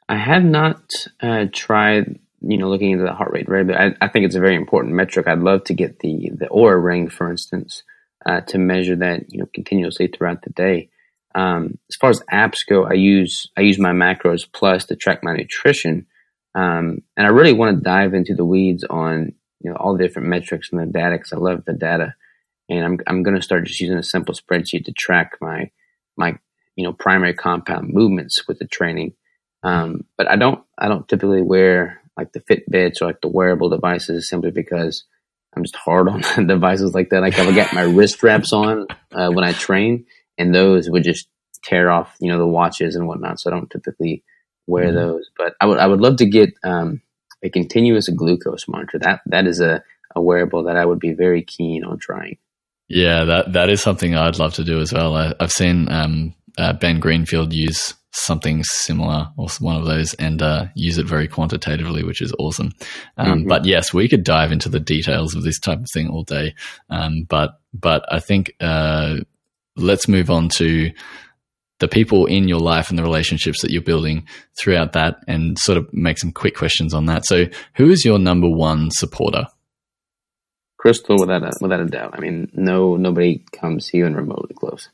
I 0.09 0.16
have 0.16 0.45
not 0.45 0.82
uh, 1.20 1.47
tried, 1.53 2.18
you 2.41 2.59
know, 2.59 2.68
looking 2.68 2.93
into 2.93 3.05
the 3.05 3.12
heart 3.12 3.32
rate 3.32 3.49
variability. 3.49 3.97
I, 4.01 4.05
I, 4.05 4.09
think 4.09 4.26
it's 4.26 4.37
a 4.37 4.41
very 4.41 4.55
important 4.55 4.95
metric. 4.95 5.26
I'd 5.26 5.39
love 5.39 5.64
to 5.64 5.74
get 5.74 6.01
the 6.01 6.30
the 6.35 6.47
Oura 6.47 6.82
ring, 6.82 7.09
for 7.09 7.30
instance, 7.30 7.82
uh, 8.26 8.43
to 8.43 8.59
measure 8.59 8.97
that, 8.97 9.32
you 9.32 9.39
know, 9.39 9.49
continuously 9.55 10.09
throughout 10.09 10.43
the 10.43 10.51
day. 10.51 10.91
Um, 11.35 11.78
as 11.91 11.97
far 11.97 12.11
as 12.11 12.22
apps 12.32 12.59
go, 12.68 12.85
I 12.85 12.93
use 12.93 13.51
I 13.57 13.62
use 13.62 13.78
my 13.78 13.93
macros 13.93 14.47
plus 14.51 14.85
to 14.87 14.97
track 14.97 15.20
my 15.24 15.35
nutrition, 15.35 16.07
um, 16.55 17.02
and 17.16 17.26
I 17.26 17.30
really 17.30 17.52
want 17.52 17.76
to 17.76 17.82
dive 17.82 18.14
into 18.14 18.34
the 18.34 18.44
weeds 18.44 18.84
on 18.84 19.32
you 19.61 19.70
know 19.70 19.76
all 19.76 19.96
the 19.96 20.02
different 20.02 20.28
metrics 20.28 20.70
and 20.70 20.80
the 20.80 20.86
data 20.86 21.16
because 21.16 21.32
I 21.32 21.36
love 21.36 21.64
the 21.64 21.72
data, 21.72 22.14
and 22.68 22.84
I'm 22.84 22.98
I'm 23.07 23.22
going 23.22 23.36
to 23.36 23.42
start 23.42 23.66
just 23.66 23.80
using 23.80 23.98
a 23.98 24.02
simple 24.02 24.34
spreadsheet 24.34 24.84
to 24.84 24.92
track 24.92 25.32
my 25.40 25.70
my 26.16 26.38
you 26.76 26.84
know 26.84 26.92
primary 26.92 27.34
compound 27.34 27.92
movements 27.92 28.46
with 28.46 28.59
the 28.59 28.66
training. 28.66 29.14
Um, 29.62 30.05
but 30.16 30.30
I 30.30 30.36
don't 30.36 30.62
I 30.78 30.88
don't 30.88 31.09
typically 31.09 31.42
wear 31.42 32.00
like 32.16 32.32
the 32.32 32.40
Fitbits 32.40 33.02
or 33.02 33.07
like 33.07 33.20
the 33.20 33.28
wearable 33.28 33.70
devices 33.70 34.28
simply 34.28 34.50
because 34.50 35.05
I'm 35.57 35.64
just 35.64 35.76
hard 35.76 36.09
on 36.09 36.20
devices 36.46 36.94
like 36.94 37.11
that. 37.11 37.22
Like 37.22 37.38
I 37.38 37.46
would 37.46 37.55
get 37.55 37.72
my 37.72 37.82
wrist 37.82 38.22
wraps 38.22 38.52
on 38.52 38.86
uh, 39.12 39.30
when 39.30 39.44
I 39.44 39.52
train, 39.52 40.07
and 40.38 40.55
those 40.55 40.88
would 40.88 41.05
just 41.05 41.28
tear 41.64 41.90
off, 41.90 42.14
you 42.20 42.30
know, 42.30 42.38
the 42.38 42.46
watches 42.46 42.94
and 42.94 43.09
whatnot. 43.09 43.40
So 43.40 43.50
I 43.50 43.55
don't 43.55 43.70
typically 43.70 44.22
wear 44.66 44.86
mm-hmm. 44.86 44.96
those, 44.96 45.30
but 45.36 45.54
I 45.60 45.66
would, 45.66 45.78
I 45.78 45.86
would 45.86 46.00
love 46.00 46.16
to 46.16 46.26
get, 46.26 46.54
um, 46.64 47.00
a 47.42 47.50
continuous 47.50 48.08
glucose 48.08 48.66
monitor. 48.66 48.98
That, 48.98 49.20
that 49.26 49.46
is 49.46 49.60
a, 49.60 49.82
a 50.14 50.22
wearable 50.22 50.64
that 50.64 50.76
I 50.76 50.84
would 50.84 51.00
be 51.00 51.12
very 51.12 51.42
keen 51.42 51.84
on 51.84 51.98
trying. 51.98 52.38
Yeah, 52.88 53.24
that, 53.24 53.52
that 53.52 53.70
is 53.70 53.82
something 53.82 54.14
I'd 54.14 54.38
love 54.38 54.54
to 54.54 54.64
do 54.64 54.80
as 54.80 54.92
well. 54.92 55.14
I, 55.16 55.34
have 55.40 55.52
seen, 55.52 55.90
um, 55.90 56.34
uh, 56.56 56.72
Ben 56.74 57.00
Greenfield 57.00 57.52
use 57.52 57.94
something 58.14 58.62
similar 58.64 59.28
or 59.36 59.48
one 59.58 59.76
of 59.76 59.86
those 59.86 60.14
and 60.14 60.40
uh, 60.40 60.66
use 60.74 60.98
it 60.98 61.06
very 61.06 61.26
quantitatively, 61.26 62.04
which 62.04 62.22
is 62.22 62.32
awesome. 62.38 62.72
Um, 63.16 63.40
mm-hmm. 63.40 63.48
But 63.48 63.64
yes, 63.64 63.92
we 63.92 64.08
could 64.08 64.24
dive 64.24 64.52
into 64.52 64.68
the 64.68 64.80
details 64.80 65.34
of 65.34 65.42
this 65.42 65.58
type 65.58 65.80
of 65.80 65.86
thing 65.92 66.08
all 66.08 66.22
day. 66.22 66.54
Um, 66.90 67.24
but 67.28 67.58
but 67.72 68.04
I 68.10 68.20
think 68.20 68.54
uh, 68.60 69.16
let's 69.76 70.06
move 70.06 70.30
on 70.30 70.48
to 70.50 70.92
the 71.85 71.89
people 71.89 72.24
in 72.24 72.49
your 72.49 72.61
life 72.61 72.89
and 72.89 72.99
the 72.99 73.03
relationships 73.03 73.61
that 73.61 73.70
you're 73.70 73.82
building 73.82 74.26
throughout 74.59 74.95
that 74.95 75.16
and 75.28 75.59
sort 75.59 75.76
of 75.76 75.93
make 75.93 76.16
some 76.16 76.32
quick 76.32 76.57
questions 76.57 76.95
on 76.95 77.05
that. 77.05 77.26
So, 77.26 77.45
who 77.74 77.91
is 77.91 78.07
your 78.07 78.18
number 78.18 78.49
one 78.49 78.89
supporter? 78.91 79.47
Crystal, 80.78 81.16
without 81.18 81.43
a, 81.43 81.53
without 81.61 81.80
a 81.80 81.85
doubt. 81.85 82.14
I 82.14 82.20
mean, 82.20 82.51
no, 82.55 82.97
nobody 82.97 83.45
comes 83.53 83.91
even 83.95 84.14
remotely 84.14 84.55
close. 84.55 84.89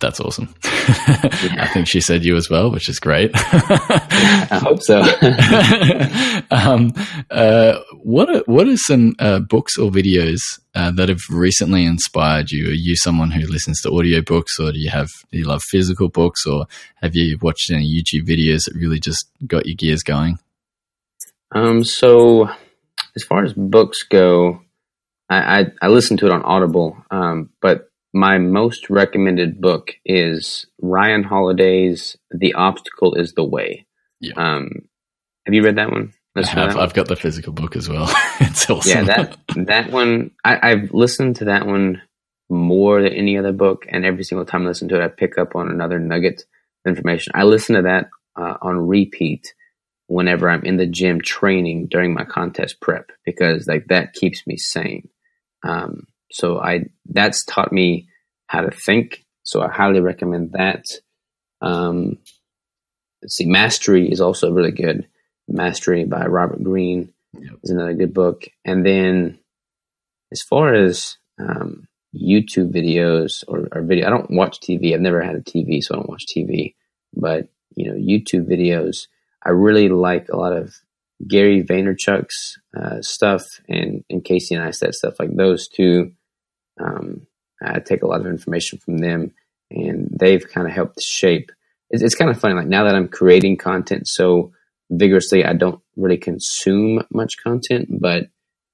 That's 0.00 0.20
awesome. 0.20 0.52
I 0.64 1.70
think 1.72 1.88
she 1.88 2.00
said 2.00 2.24
you 2.24 2.36
as 2.36 2.50
well, 2.50 2.70
which 2.70 2.88
is 2.88 2.98
great. 2.98 3.30
I 3.34 4.60
hope 4.62 4.82
so. 4.82 5.00
um, 6.50 6.92
uh, 7.30 7.78
what 8.02 8.28
are, 8.28 8.42
what 8.46 8.66
are 8.66 8.76
some 8.76 9.14
uh, 9.20 9.38
books 9.38 9.78
or 9.78 9.90
videos 9.90 10.40
uh, 10.74 10.90
that 10.92 11.08
have 11.08 11.20
recently 11.30 11.84
inspired 11.84 12.50
you? 12.50 12.68
Are 12.68 12.72
you 12.72 12.96
someone 12.96 13.30
who 13.30 13.46
listens 13.46 13.80
to 13.82 13.90
audiobooks, 13.90 14.58
or 14.58 14.72
do 14.72 14.78
you 14.78 14.90
have 14.90 15.08
do 15.30 15.38
you 15.38 15.44
love 15.44 15.62
physical 15.70 16.08
books, 16.08 16.44
or 16.44 16.66
have 17.00 17.14
you 17.14 17.38
watched 17.40 17.70
any 17.70 17.88
YouTube 17.88 18.26
videos 18.26 18.64
that 18.64 18.74
really 18.74 18.98
just 18.98 19.30
got 19.46 19.64
your 19.64 19.76
gears 19.76 20.02
going? 20.02 20.38
Um, 21.52 21.84
so 21.84 22.48
as 23.14 23.22
far 23.22 23.44
as 23.44 23.52
books 23.52 24.02
go, 24.02 24.60
I, 25.30 25.60
I, 25.60 25.66
I 25.82 25.88
listen 25.88 26.16
to 26.18 26.26
it 26.26 26.32
on 26.32 26.42
Audible, 26.42 26.96
um, 27.12 27.50
but 27.62 27.90
my 28.14 28.38
most 28.38 28.88
recommended 28.88 29.60
book 29.60 29.92
is 30.04 30.66
Ryan 30.80 31.24
Holiday's 31.24 32.16
"The 32.30 32.54
Obstacle 32.54 33.14
Is 33.14 33.34
the 33.34 33.44
Way." 33.44 33.86
Yeah. 34.20 34.34
Um, 34.36 34.70
have 35.44 35.54
you 35.54 35.62
read 35.62 35.76
that 35.76 35.90
one? 35.90 36.14
I 36.36 36.46
have. 36.46 36.76
I've 36.76 36.94
got 36.94 37.08
the 37.08 37.16
physical 37.16 37.52
book 37.52 37.76
as 37.76 37.88
well. 37.88 38.10
it's 38.40 38.68
awesome. 38.70 38.90
Yeah, 38.90 39.04
that 39.04 39.38
that 39.66 39.90
one. 39.90 40.30
I, 40.44 40.70
I've 40.70 40.92
listened 40.92 41.36
to 41.36 41.46
that 41.46 41.66
one 41.66 42.02
more 42.48 43.02
than 43.02 43.12
any 43.12 43.36
other 43.36 43.52
book, 43.52 43.86
and 43.88 44.04
every 44.04 44.24
single 44.24 44.46
time 44.46 44.62
I 44.62 44.68
listen 44.68 44.88
to 44.88 45.00
it, 45.00 45.04
I 45.04 45.08
pick 45.08 45.36
up 45.38 45.54
on 45.54 45.70
another 45.70 45.98
nugget 45.98 46.44
of 46.84 46.90
information. 46.90 47.32
I 47.34 47.44
listen 47.44 47.76
to 47.76 47.82
that 47.82 48.08
uh, 48.36 48.56
on 48.62 48.86
repeat 48.86 49.54
whenever 50.06 50.50
I'm 50.50 50.64
in 50.64 50.76
the 50.76 50.86
gym 50.86 51.20
training 51.20 51.88
during 51.90 52.14
my 52.14 52.24
contest 52.24 52.80
prep 52.80 53.10
because 53.24 53.66
like 53.66 53.86
that 53.88 54.12
keeps 54.12 54.46
me 54.46 54.56
sane. 54.56 55.08
Um, 55.66 56.06
so 56.34 56.58
I 56.58 56.86
that's 57.06 57.44
taught 57.44 57.72
me 57.72 58.08
how 58.48 58.62
to 58.62 58.72
think. 58.72 59.24
So 59.44 59.62
I 59.62 59.70
highly 59.70 60.00
recommend 60.00 60.50
that. 60.54 60.84
Um, 61.60 62.18
let's 63.22 63.36
see, 63.36 63.46
Mastery 63.46 64.10
is 64.10 64.20
also 64.20 64.50
really 64.50 64.72
good. 64.72 65.06
Mastery 65.46 66.04
by 66.04 66.26
Robert 66.26 66.60
Greene 66.64 67.12
yep. 67.34 67.52
is 67.62 67.70
another 67.70 67.94
good 67.94 68.12
book. 68.12 68.48
And 68.64 68.84
then 68.84 69.38
as 70.32 70.42
far 70.42 70.74
as 70.74 71.18
um, 71.38 71.86
YouTube 72.12 72.74
videos 72.74 73.44
or, 73.46 73.68
or, 73.70 73.82
video, 73.82 74.08
I 74.08 74.10
don't 74.10 74.32
watch 74.32 74.58
TV. 74.58 74.92
I've 74.92 75.00
never 75.00 75.22
had 75.22 75.36
a 75.36 75.40
TV, 75.40 75.84
so 75.84 75.94
I 75.94 75.98
don't 75.98 76.10
watch 76.10 76.26
TV. 76.26 76.74
But 77.14 77.48
you 77.76 77.88
know, 77.88 77.96
YouTube 77.96 78.48
videos, 78.50 79.06
I 79.40 79.50
really 79.50 79.88
like 79.88 80.30
a 80.30 80.36
lot 80.36 80.52
of 80.52 80.74
Gary 81.28 81.62
Vaynerchuk's 81.62 82.58
uh, 82.76 83.02
stuff 83.02 83.44
and, 83.68 84.02
and 84.10 84.24
Casey 84.24 84.56
Neistat 84.56 84.94
stuff. 84.94 85.14
Like 85.20 85.36
those 85.36 85.68
two 85.68 86.10
um, 86.80 87.26
I 87.62 87.80
take 87.80 88.02
a 88.02 88.06
lot 88.06 88.20
of 88.20 88.26
information 88.26 88.78
from 88.78 88.98
them, 88.98 89.32
and 89.70 90.08
they've 90.18 90.46
kind 90.46 90.66
of 90.66 90.72
helped 90.72 91.00
shape. 91.02 91.50
It's, 91.90 92.02
it's 92.02 92.14
kind 92.14 92.30
of 92.30 92.38
funny. 92.38 92.54
Like 92.54 92.66
now 92.66 92.84
that 92.84 92.94
I'm 92.94 93.08
creating 93.08 93.56
content 93.56 94.06
so 94.06 94.52
vigorously, 94.90 95.44
I 95.44 95.54
don't 95.54 95.80
really 95.96 96.18
consume 96.18 97.04
much 97.12 97.34
content, 97.42 97.88
but 98.00 98.24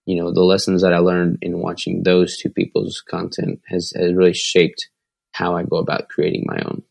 you 0.07 0.21
know 0.21 0.33
the 0.33 0.43
lessons 0.43 0.83
that 0.83 0.93
I 0.93 0.99
learned 0.99 1.39
in 1.43 1.61
watching 1.61 2.03
those 2.03 2.37
two 2.37 2.51
people's 2.51 3.03
content 3.09 3.61
has, 3.69 3.93
has 3.97 4.15
really 4.15 4.35
shaped 4.35 4.89
how 5.33 5.55
I 5.57 5.63
go 5.63 5.77
about 5.77 6.09
creating 6.09 6.45
my 6.47 6.61
own. 6.65 6.83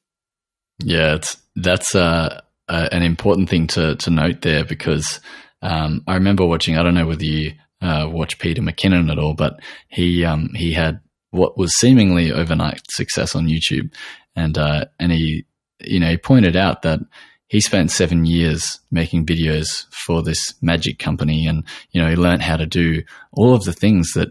Yeah, 0.81 1.19
that's 1.55 1.93
uh, 1.95 2.41
uh, 2.67 2.89
an 2.91 3.03
important 3.03 3.49
thing 3.49 3.67
to 3.67 3.95
to 3.95 4.09
note 4.09 4.41
there 4.41 4.63
because 4.63 5.19
um, 5.61 6.03
I 6.07 6.15
remember 6.15 6.45
watching. 6.45 6.77
I 6.77 6.83
don't 6.83 6.93
know 6.93 7.07
whether 7.07 7.25
you 7.25 7.53
uh, 7.81 8.07
watch 8.09 8.39
Peter 8.39 8.61
McKinnon 8.61 9.11
at 9.11 9.19
all, 9.19 9.33
but 9.33 9.59
he 9.87 10.25
um, 10.25 10.49
he 10.55 10.73
had 10.73 10.99
what 11.31 11.57
was 11.57 11.77
seemingly 11.77 12.31
overnight 12.31 12.81
success 12.91 13.35
on 13.35 13.47
YouTube, 13.47 13.93
and 14.35 14.57
uh, 14.57 14.85
and 14.99 15.11
he 15.11 15.45
you 15.79 15.99
know 15.99 16.09
he 16.09 16.17
pointed 16.17 16.55
out 16.55 16.81
that 16.81 16.99
he 17.47 17.61
spent 17.61 17.91
seven 17.91 18.25
years 18.25 18.79
making 18.91 19.25
videos 19.25 19.85
for 19.91 20.21
this 20.21 20.53
magic 20.61 20.99
company, 20.99 21.47
and 21.47 21.63
you 21.91 22.01
know 22.01 22.09
he 22.09 22.15
learned 22.15 22.41
how 22.41 22.57
to 22.57 22.65
do 22.65 23.01
all 23.31 23.53
of 23.53 23.63
the 23.63 23.73
things 23.73 24.11
that 24.13 24.29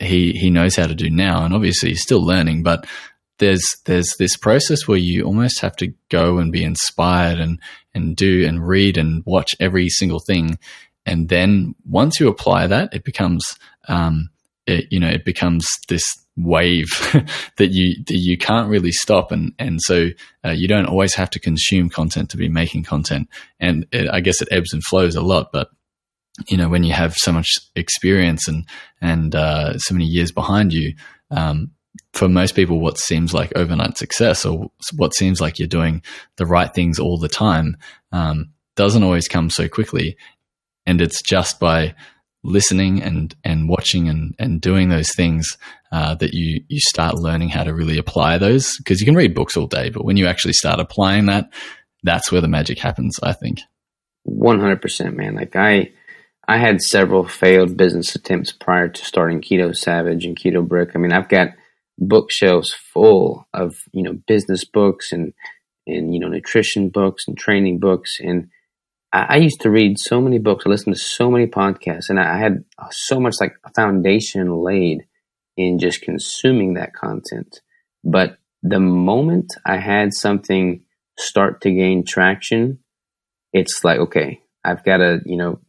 he 0.00 0.32
he 0.32 0.50
knows 0.50 0.76
how 0.76 0.86
to 0.86 0.94
do 0.94 1.10
now, 1.10 1.44
and 1.44 1.54
obviously 1.54 1.90
he's 1.90 2.02
still 2.02 2.24
learning, 2.24 2.62
but 2.62 2.86
there's 3.38 3.64
there's 3.84 4.14
this 4.18 4.36
process 4.36 4.86
where 4.86 4.98
you 4.98 5.24
almost 5.24 5.60
have 5.60 5.76
to 5.76 5.92
go 6.10 6.38
and 6.38 6.52
be 6.52 6.64
inspired 6.64 7.38
and 7.38 7.60
and 7.94 8.16
do 8.16 8.46
and 8.46 8.66
read 8.66 8.96
and 8.96 9.22
watch 9.26 9.54
every 9.60 9.88
single 9.88 10.20
thing 10.20 10.58
and 11.08 11.28
then 11.30 11.74
once 11.88 12.20
you 12.20 12.28
apply 12.28 12.66
that, 12.66 12.92
it 12.92 13.02
becomes, 13.02 13.42
um, 13.88 14.28
it, 14.66 14.86
you 14.90 15.00
know, 15.00 15.08
it 15.08 15.24
becomes 15.24 15.66
this 15.88 16.04
wave 16.36 16.86
that 17.56 17.68
you 17.70 17.96
that 18.04 18.18
you 18.18 18.36
can't 18.36 18.68
really 18.68 18.92
stop, 18.92 19.32
and 19.32 19.54
and 19.58 19.80
so 19.80 20.08
uh, 20.44 20.50
you 20.50 20.68
don't 20.68 20.86
always 20.86 21.14
have 21.14 21.30
to 21.30 21.40
consume 21.40 21.88
content 21.88 22.28
to 22.30 22.36
be 22.36 22.48
making 22.48 22.84
content, 22.84 23.28
and 23.58 23.86
it, 23.90 24.10
I 24.10 24.20
guess 24.20 24.42
it 24.42 24.48
ebbs 24.50 24.74
and 24.74 24.84
flows 24.84 25.16
a 25.16 25.22
lot, 25.22 25.50
but 25.50 25.70
you 26.46 26.58
know 26.58 26.68
when 26.68 26.84
you 26.84 26.92
have 26.92 27.16
so 27.16 27.32
much 27.32 27.48
experience 27.74 28.46
and 28.46 28.66
and 29.00 29.34
uh, 29.34 29.78
so 29.78 29.94
many 29.94 30.04
years 30.04 30.30
behind 30.30 30.74
you, 30.74 30.94
um, 31.30 31.70
for 32.12 32.28
most 32.28 32.54
people, 32.54 32.80
what 32.80 32.98
seems 32.98 33.32
like 33.32 33.56
overnight 33.56 33.96
success 33.96 34.44
or 34.44 34.70
what 34.94 35.14
seems 35.14 35.40
like 35.40 35.58
you're 35.58 35.68
doing 35.68 36.02
the 36.36 36.46
right 36.46 36.74
things 36.74 36.98
all 36.98 37.16
the 37.16 37.28
time 37.28 37.78
um, 38.12 38.50
doesn't 38.76 39.02
always 39.02 39.26
come 39.26 39.48
so 39.50 39.68
quickly 39.68 40.16
and 40.88 41.00
it's 41.00 41.22
just 41.22 41.60
by 41.60 41.94
listening 42.42 43.02
and 43.02 43.34
and 43.44 43.68
watching 43.68 44.08
and 44.08 44.34
and 44.38 44.60
doing 44.60 44.88
those 44.88 45.14
things 45.14 45.56
uh, 45.92 46.14
that 46.16 46.32
you 46.32 46.62
you 46.68 46.80
start 46.80 47.16
learning 47.16 47.50
how 47.50 47.62
to 47.62 47.74
really 47.74 47.98
apply 47.98 48.38
those. 48.38 48.76
Because 48.78 49.00
you 49.00 49.06
can 49.06 49.14
read 49.14 49.34
books 49.34 49.56
all 49.56 49.66
day 49.66 49.90
but 49.90 50.04
when 50.04 50.16
you 50.16 50.26
actually 50.26 50.54
start 50.54 50.80
applying 50.80 51.26
that 51.26 51.52
that's 52.04 52.30
where 52.32 52.40
the 52.40 52.48
magic 52.48 52.78
happens 52.78 53.18
i 53.22 53.32
think. 53.32 53.60
100% 54.26 55.14
man. 55.14 55.34
Like 55.34 55.54
i 55.54 55.92
i 56.46 56.58
had 56.58 56.80
several 56.80 57.26
failed 57.26 57.76
business 57.76 58.14
attempts 58.14 58.52
prior 58.52 58.88
to 58.88 59.04
starting 59.04 59.40
keto 59.40 59.76
savage 59.76 60.24
and 60.24 60.38
keto 60.38 60.66
brick. 60.66 60.90
I 60.94 60.98
mean 60.98 61.12
i've 61.12 61.28
got 61.28 61.50
bookshelves 61.98 62.72
full 62.72 63.46
of 63.52 63.76
you 63.92 64.02
know 64.04 64.14
business 64.26 64.64
books 64.64 65.12
and 65.12 65.34
and 65.88 66.14
you 66.14 66.20
know 66.20 66.28
nutrition 66.28 66.88
books 66.90 67.24
and 67.26 67.36
training 67.36 67.78
books. 67.80 68.18
And 68.20 68.48
I, 69.12 69.26
I 69.30 69.36
used 69.36 69.60
to 69.62 69.70
read 69.70 69.98
so 69.98 70.20
many 70.20 70.38
books, 70.38 70.64
I 70.66 70.70
listened 70.70 70.94
to 70.94 71.00
so 71.00 71.30
many 71.30 71.46
podcasts, 71.46 72.08
and 72.08 72.18
I, 72.18 72.36
I 72.36 72.38
had 72.38 72.64
so 72.90 73.20
much 73.20 73.36
like 73.40 73.54
a 73.64 73.72
foundation 73.74 74.52
laid 74.62 75.06
in 75.56 75.78
just 75.78 76.02
consuming 76.02 76.74
that 76.74 76.94
content. 76.94 77.60
But 78.04 78.38
the 78.62 78.80
moment 78.80 79.52
I 79.66 79.78
had 79.78 80.12
something 80.12 80.82
start 81.18 81.60
to 81.62 81.70
gain 81.70 82.04
traction, 82.04 82.78
it's 83.52 83.82
like, 83.84 83.98
okay, 83.98 84.40
I've 84.64 84.84
got 84.84 84.98
to, 84.98 85.20
you 85.24 85.36
know, 85.36 85.60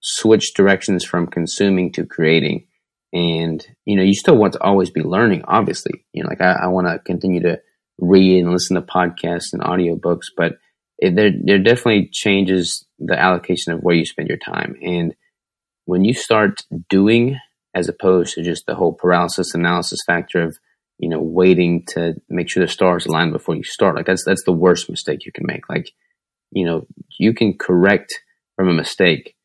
switch 0.00 0.54
directions 0.54 1.04
from 1.04 1.26
consuming 1.26 1.92
to 1.92 2.06
creating. 2.06 2.66
And, 3.12 3.64
you 3.84 3.96
know, 3.96 4.02
you 4.02 4.14
still 4.14 4.36
want 4.36 4.52
to 4.52 4.62
always 4.62 4.90
be 4.90 5.02
learning, 5.02 5.44
obviously. 5.46 6.04
You 6.12 6.22
know, 6.22 6.28
like 6.28 6.40
I, 6.40 6.52
I 6.64 6.66
want 6.68 6.88
to 6.88 6.98
continue 6.98 7.40
to 7.42 7.60
read 7.98 8.44
and 8.44 8.52
listen 8.52 8.76
to 8.76 8.82
podcasts 8.82 9.52
and 9.52 9.62
audiobooks, 9.62 10.26
but 10.36 10.58
it, 10.98 11.16
there, 11.16 11.30
there 11.42 11.58
definitely 11.58 12.10
changes 12.12 12.84
the 12.98 13.18
allocation 13.18 13.72
of 13.72 13.80
where 13.80 13.94
you 13.94 14.04
spend 14.04 14.28
your 14.28 14.38
time. 14.38 14.76
And 14.82 15.14
when 15.84 16.04
you 16.04 16.14
start 16.14 16.60
doing 16.88 17.38
as 17.74 17.88
opposed 17.88 18.34
to 18.34 18.42
just 18.42 18.66
the 18.66 18.74
whole 18.74 18.92
paralysis 18.92 19.54
analysis 19.54 20.00
factor 20.06 20.42
of, 20.42 20.58
you 20.98 21.08
know, 21.08 21.20
waiting 21.20 21.84
to 21.86 22.14
make 22.28 22.50
sure 22.50 22.64
the 22.64 22.70
stars 22.70 23.06
align 23.06 23.30
before 23.30 23.54
you 23.54 23.62
start, 23.62 23.94
like 23.94 24.06
that's, 24.06 24.24
that's 24.24 24.44
the 24.44 24.52
worst 24.52 24.90
mistake 24.90 25.24
you 25.24 25.32
can 25.32 25.46
make. 25.46 25.68
Like, 25.68 25.92
you 26.50 26.64
know, 26.64 26.86
you 27.18 27.34
can 27.34 27.56
correct 27.56 28.12
from 28.56 28.68
a 28.68 28.74
mistake 28.74 29.36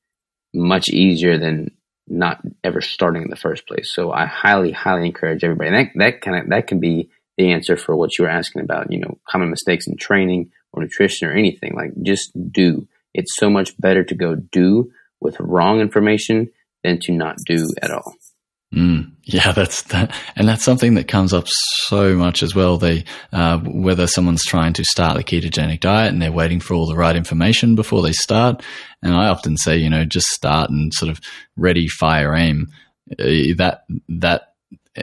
much 0.54 0.90
easier 0.90 1.38
than 1.38 1.70
not 2.08 2.42
ever 2.64 2.82
starting 2.82 3.24
in 3.24 3.30
the 3.30 3.36
first 3.36 3.68
place. 3.68 3.94
So 3.94 4.12
I 4.12 4.26
highly, 4.26 4.72
highly 4.72 5.06
encourage 5.06 5.44
everybody. 5.44 5.70
And 5.70 5.78
that, 5.78 5.92
that 5.96 6.22
kind 6.22 6.38
of, 6.38 6.50
that 6.50 6.68
can 6.68 6.80
be 6.80 7.10
the 7.38 7.52
answer 7.52 7.78
for 7.78 7.96
what 7.96 8.18
you 8.18 8.26
were 8.26 8.32
asking 8.32 8.62
about, 8.64 8.92
you 8.92 9.00
know, 9.00 9.18
common 9.28 9.50
mistakes 9.50 9.88
in 9.88 9.98
training 9.98 10.52
or 10.72 10.82
nutrition 10.82 11.28
or 11.28 11.34
anything. 11.34 11.74
Like 11.76 11.92
just 12.02 12.32
do. 12.52 12.88
It's 13.14 13.36
so 13.36 13.50
much 13.50 13.78
better 13.80 14.04
to 14.04 14.16
go 14.16 14.36
do 14.36 14.92
with 15.20 15.40
wrong 15.40 15.80
information 15.80 16.50
than 16.84 17.00
to 17.02 17.12
not 17.12 17.38
do 17.46 17.70
at 17.82 17.92
all. 17.92 18.16
Mm, 18.74 19.12
yeah, 19.24 19.52
that's 19.52 19.84
that, 19.84 20.16
and 20.36 20.48
that's 20.48 20.64
something 20.64 20.96
that 20.96 21.08
comes 21.08 21.32
up 21.32 21.46
so 21.48 22.16
much 22.16 22.42
as 22.42 22.56
well. 22.56 22.78
They 22.78 23.06
uh, 23.32 23.60
whether 23.60 24.08
someone's 24.08 24.44
trying 24.44 24.74
to 24.74 24.84
start 24.84 25.20
a 25.20 25.24
ketogenic 25.24 25.80
diet 25.80 26.12
and 26.12 26.20
they're 26.20 26.32
waiting 26.32 26.60
for 26.60 26.74
all 26.74 26.88
the 26.88 26.96
right 26.96 27.16
information 27.16 27.76
before 27.76 28.02
they 28.02 28.14
start, 28.14 28.64
and 29.04 29.14
I 29.14 29.28
often 29.28 29.58
say, 29.58 29.78
you 29.78 29.92
know, 29.92 30.06
just 30.06 30.28
start 30.28 30.72
and 30.72 30.92
sort 30.92 31.12
of 31.12 31.20
ready, 31.56 31.88
fire, 31.88 32.34
aim. 32.34 32.68
Uh, 33.12 33.54
that 33.58 33.84
that 34.10 34.54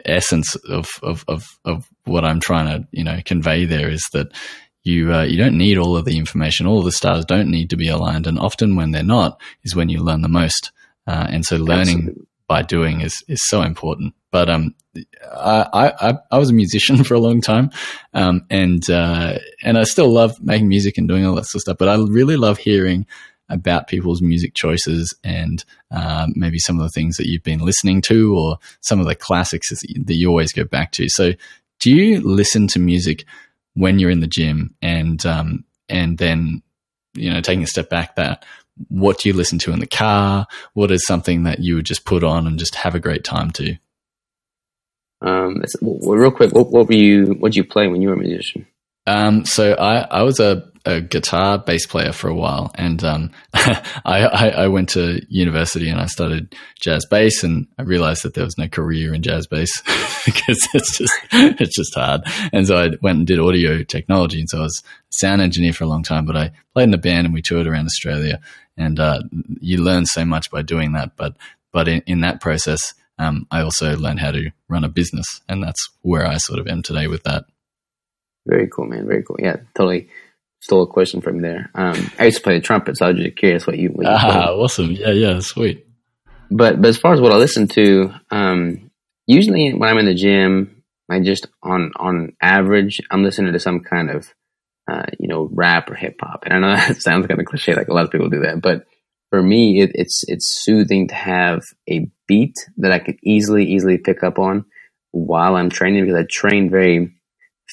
essence 0.05 0.55
of, 0.55 0.89
of 1.01 1.23
of 1.29 1.47
of 1.63 1.87
what 2.03 2.25
I'm 2.25 2.41
trying 2.41 2.65
to 2.65 2.87
you 2.91 3.05
know 3.05 3.19
convey 3.23 3.63
there 3.63 3.89
is 3.89 4.03
that 4.11 4.33
you 4.83 5.13
uh, 5.13 5.23
you 5.23 5.37
don't 5.37 5.57
need 5.57 5.77
all 5.77 5.95
of 5.95 6.05
the 6.05 6.17
information. 6.17 6.67
All 6.67 6.79
of 6.79 6.85
the 6.85 6.91
stars 6.91 7.25
don't 7.25 7.49
need 7.49 7.69
to 7.69 7.77
be 7.77 7.87
aligned, 7.87 8.27
and 8.27 8.39
often 8.39 8.75
when 8.75 8.91
they're 8.91 9.03
not 9.03 9.39
is 9.63 9.75
when 9.75 9.89
you 9.89 10.01
learn 10.01 10.21
the 10.21 10.27
most. 10.27 10.71
Uh, 11.07 11.27
and 11.29 11.45
so 11.45 11.57
learning 11.57 11.97
Absolutely 11.97 12.27
by 12.51 12.61
doing 12.61 12.99
is 12.99 13.23
is 13.29 13.39
so 13.47 13.61
important. 13.61 14.13
But 14.29 14.49
um, 14.49 14.75
I, 15.33 15.93
I 16.01 16.13
I 16.31 16.37
was 16.37 16.49
a 16.49 16.53
musician 16.53 17.01
for 17.05 17.13
a 17.13 17.19
long 17.19 17.39
time, 17.39 17.71
um, 18.13 18.45
and 18.49 18.87
uh, 18.89 19.39
and 19.63 19.77
I 19.77 19.83
still 19.83 20.09
love 20.11 20.41
making 20.41 20.67
music 20.67 20.97
and 20.97 21.07
doing 21.07 21.25
all 21.25 21.35
that 21.35 21.45
sort 21.45 21.59
of 21.59 21.61
stuff. 21.61 21.77
But 21.77 21.87
I 21.87 21.95
really 21.95 22.35
love 22.35 22.57
hearing 22.57 23.05
about 23.47 23.87
people's 23.87 24.21
music 24.21 24.53
choices 24.53 25.13
and 25.23 25.63
um, 25.91 26.33
maybe 26.35 26.59
some 26.59 26.77
of 26.77 26.83
the 26.83 26.89
things 26.89 27.17
that 27.17 27.27
you've 27.27 27.43
been 27.43 27.59
listening 27.59 28.01
to 28.01 28.37
or 28.37 28.57
some 28.81 28.99
of 28.99 29.05
the 29.05 29.15
classics 29.15 29.69
that 29.69 30.15
you 30.15 30.29
always 30.29 30.51
go 30.51 30.65
back 30.65 30.91
to. 30.93 31.07
So, 31.07 31.31
do 31.79 31.91
you 31.91 32.19
listen 32.19 32.67
to 32.67 32.79
music 32.79 33.25
when 33.73 33.99
you're 33.99 34.09
in 34.09 34.19
the 34.19 34.27
gym 34.27 34.75
and 34.81 35.25
um, 35.25 35.65
and 35.89 36.17
then 36.17 36.61
you 37.13 37.31
know 37.31 37.41
taking 37.41 37.63
a 37.63 37.67
step 37.67 37.89
back 37.89 38.15
that 38.15 38.45
what 38.87 39.19
do 39.19 39.29
you 39.29 39.33
listen 39.33 39.59
to 39.59 39.71
in 39.71 39.79
the 39.79 39.87
car? 39.87 40.47
What 40.73 40.91
is 40.91 41.05
something 41.05 41.43
that 41.43 41.59
you 41.59 41.75
would 41.75 41.85
just 41.85 42.05
put 42.05 42.23
on 42.23 42.47
and 42.47 42.57
just 42.57 42.75
have 42.75 42.95
a 42.95 42.99
great 42.99 43.23
time 43.23 43.51
to? 43.51 43.75
Um, 45.21 45.61
well, 45.81 46.17
real 46.17 46.31
quick, 46.31 46.51
what, 46.51 46.71
what 46.71 46.87
were 46.87 46.95
you? 46.95 47.35
What 47.39 47.51
did 47.51 47.57
you 47.57 47.63
play 47.63 47.87
when 47.87 48.01
you 48.01 48.09
were 48.09 48.15
a 48.15 48.19
musician? 48.19 48.65
Um, 49.07 49.45
so 49.45 49.73
I, 49.73 50.01
I 50.01 50.23
was 50.23 50.39
a 50.39 50.71
a 50.85 50.99
guitar 50.99 51.59
bass 51.59 51.85
player 51.85 52.11
for 52.11 52.27
a 52.27 52.35
while, 52.35 52.71
and 52.75 53.03
um, 53.03 53.31
I, 53.53 53.83
I, 54.05 54.49
I, 54.49 54.67
went 54.67 54.89
to 54.89 55.21
university 55.29 55.89
and 55.89 55.99
I 55.99 56.07
studied 56.07 56.55
jazz 56.79 57.05
bass, 57.05 57.43
and 57.43 57.67
I 57.77 57.83
realized 57.83 58.23
that 58.23 58.33
there 58.33 58.43
was 58.43 58.57
no 58.57 58.67
career 58.67 59.13
in 59.13 59.21
jazz 59.21 59.45
bass 59.47 59.69
because 60.25 60.67
it's 60.73 60.97
just 60.97 61.13
it's 61.31 61.75
just 61.75 61.93
hard. 61.93 62.21
And 62.51 62.65
so 62.65 62.77
I 62.77 62.89
went 63.01 63.19
and 63.19 63.27
did 63.27 63.39
audio 63.39 63.83
technology, 63.83 64.39
and 64.39 64.49
so 64.49 64.59
I 64.59 64.63
was 64.63 64.83
sound 65.09 65.41
engineer 65.41 65.73
for 65.73 65.83
a 65.83 65.87
long 65.87 66.03
time. 66.03 66.25
But 66.25 66.37
I 66.37 66.51
played 66.73 66.87
in 66.87 66.93
a 66.93 66.97
band 66.97 67.25
and 67.25 67.33
we 67.33 67.41
toured 67.41 67.67
around 67.67 67.85
Australia, 67.85 68.39
and 68.77 68.99
uh, 68.99 69.21
you 69.59 69.83
learn 69.83 70.05
so 70.05 70.25
much 70.25 70.49
by 70.49 70.63
doing 70.63 70.93
that. 70.93 71.15
But 71.15 71.37
but 71.71 71.87
in, 71.87 72.01
in 72.07 72.21
that 72.21 72.41
process, 72.41 72.93
um, 73.19 73.45
I 73.51 73.61
also 73.61 73.95
learned 73.95 74.19
how 74.19 74.31
to 74.31 74.51
run 74.67 74.83
a 74.83 74.89
business, 74.89 75.27
and 75.47 75.63
that's 75.63 75.89
where 76.01 76.25
I 76.25 76.37
sort 76.37 76.59
of 76.59 76.67
am 76.67 76.81
today 76.81 77.07
with 77.07 77.23
that. 77.23 77.45
Very 78.45 78.67
cool, 78.67 78.85
man. 78.85 79.07
Very 79.07 79.23
cool. 79.23 79.37
Yeah, 79.39 79.57
totally 79.75 80.09
stole 80.59 80.83
a 80.83 80.87
question 80.87 81.21
from 81.21 81.41
there. 81.41 81.69
Um, 81.75 82.11
I 82.17 82.25
used 82.25 82.37
to 82.37 82.43
play 82.43 82.55
the 82.55 82.61
trumpet, 82.61 82.97
so 82.97 83.05
I 83.05 83.11
was 83.11 83.21
just 83.21 83.37
curious 83.37 83.67
what 83.67 83.77
you. 83.77 83.89
What 83.89 84.05
you 84.05 84.11
ah, 84.11 84.51
awesome! 84.51 84.91
Yeah, 84.91 85.11
yeah, 85.11 85.39
sweet. 85.39 85.85
But 86.49 86.81
but 86.81 86.89
as 86.89 86.97
far 86.97 87.13
as 87.13 87.21
what 87.21 87.31
I 87.31 87.37
listen 87.37 87.67
to, 87.69 88.13
um, 88.29 88.91
usually 89.27 89.73
when 89.73 89.89
I'm 89.89 89.97
in 89.97 90.05
the 90.05 90.13
gym, 90.13 90.83
I 91.09 91.19
just 91.19 91.47
on 91.63 91.91
on 91.97 92.33
average, 92.41 93.01
I'm 93.11 93.23
listening 93.23 93.53
to 93.53 93.59
some 93.59 93.81
kind 93.81 94.09
of 94.09 94.33
uh, 94.89 95.05
you 95.19 95.27
know 95.27 95.49
rap 95.51 95.89
or 95.89 95.95
hip 95.95 96.17
hop. 96.21 96.43
And 96.45 96.53
I 96.53 96.59
know 96.59 96.75
that 96.87 97.01
sounds 97.01 97.27
kind 97.27 97.39
of 97.39 97.45
cliche, 97.45 97.75
like 97.75 97.87
a 97.87 97.93
lot 97.93 98.05
of 98.05 98.11
people 98.11 98.29
do 98.29 98.41
that, 98.41 98.61
but 98.61 98.85
for 99.29 99.41
me, 99.41 99.81
it, 99.81 99.91
it's 99.95 100.23
it's 100.27 100.47
soothing 100.47 101.07
to 101.07 101.15
have 101.15 101.63
a 101.89 102.07
beat 102.27 102.55
that 102.77 102.91
I 102.91 102.99
can 102.99 103.17
easily 103.23 103.65
easily 103.65 103.97
pick 103.97 104.23
up 104.23 104.37
on 104.37 104.65
while 105.11 105.55
I'm 105.55 105.69
training 105.69 106.05
because 106.05 106.19
I 106.19 106.25
train 106.29 106.69
very 106.69 107.15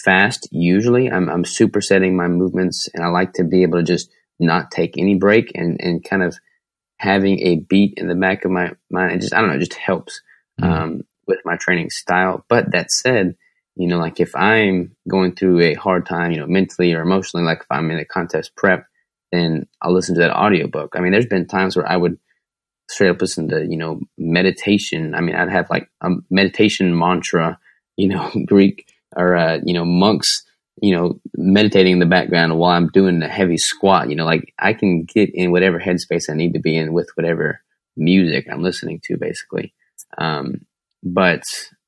fast. 0.04 0.48
Usually, 0.50 1.10
I'm 1.10 1.28
I'm 1.28 1.44
supersetting 1.44 2.14
my 2.14 2.28
movements, 2.28 2.88
and 2.94 3.04
I 3.04 3.08
like 3.08 3.34
to 3.34 3.44
be 3.44 3.62
able 3.62 3.78
to 3.78 3.84
just 3.84 4.10
not 4.38 4.70
take 4.70 4.96
any 4.96 5.16
break 5.16 5.52
and 5.54 5.78
and 5.80 6.04
kind 6.04 6.22
of 6.22 6.36
having 6.98 7.38
a 7.40 7.56
beat 7.56 7.94
in 7.96 8.08
the 8.08 8.14
back 8.14 8.44
of 8.44 8.50
my 8.50 8.72
mind. 8.90 9.12
It 9.12 9.20
just 9.20 9.34
I 9.34 9.40
don't 9.40 9.50
know, 9.50 9.56
it 9.56 9.60
just 9.60 9.74
helps 9.74 10.20
mm-hmm. 10.60 10.72
um, 10.72 11.00
with 11.26 11.38
my 11.44 11.56
training 11.56 11.90
style. 11.90 12.44
But 12.48 12.72
that 12.72 12.90
said, 12.90 13.36
you 13.76 13.86
know, 13.86 13.98
like 13.98 14.20
if 14.20 14.34
I'm 14.34 14.96
going 15.08 15.34
through 15.34 15.60
a 15.60 15.74
hard 15.74 16.06
time, 16.06 16.32
you 16.32 16.38
know, 16.38 16.46
mentally 16.46 16.92
or 16.94 17.02
emotionally, 17.02 17.44
like 17.44 17.60
if 17.60 17.66
I'm 17.70 17.90
in 17.90 17.98
a 17.98 18.04
contest 18.04 18.56
prep, 18.56 18.86
then 19.32 19.66
I'll 19.80 19.94
listen 19.94 20.14
to 20.16 20.22
that 20.22 20.36
audiobook. 20.36 20.94
I 20.96 21.00
mean, 21.00 21.12
there's 21.12 21.26
been 21.26 21.46
times 21.46 21.76
where 21.76 21.88
I 21.88 21.96
would 21.96 22.18
straight 22.88 23.10
up 23.10 23.20
listen 23.20 23.48
to, 23.48 23.66
you 23.68 23.76
know, 23.76 24.00
meditation. 24.16 25.14
I 25.14 25.20
mean, 25.20 25.36
I'd 25.36 25.50
have 25.50 25.70
like 25.70 25.90
a 26.00 26.10
meditation 26.30 26.98
mantra, 26.98 27.58
you 27.96 28.08
know, 28.08 28.30
Greek 28.46 28.86
or 29.16 29.36
uh, 29.36 29.58
you 29.64 29.74
know 29.74 29.84
monks 29.84 30.44
you 30.80 30.94
know 30.94 31.20
meditating 31.36 31.94
in 31.94 31.98
the 31.98 32.06
background 32.06 32.58
while 32.58 32.76
I'm 32.76 32.88
doing 32.88 33.22
a 33.22 33.28
heavy 33.28 33.56
squat. 33.56 34.10
You 34.10 34.16
know, 34.16 34.24
like 34.24 34.52
I 34.58 34.72
can 34.72 35.04
get 35.04 35.30
in 35.32 35.50
whatever 35.50 35.78
headspace 35.78 36.30
I 36.30 36.34
need 36.34 36.54
to 36.54 36.60
be 36.60 36.76
in 36.76 36.92
with 36.92 37.10
whatever 37.14 37.60
music 37.96 38.46
I'm 38.50 38.62
listening 38.62 39.00
to, 39.04 39.16
basically. 39.16 39.74
Um, 40.16 40.66
but 41.02 41.42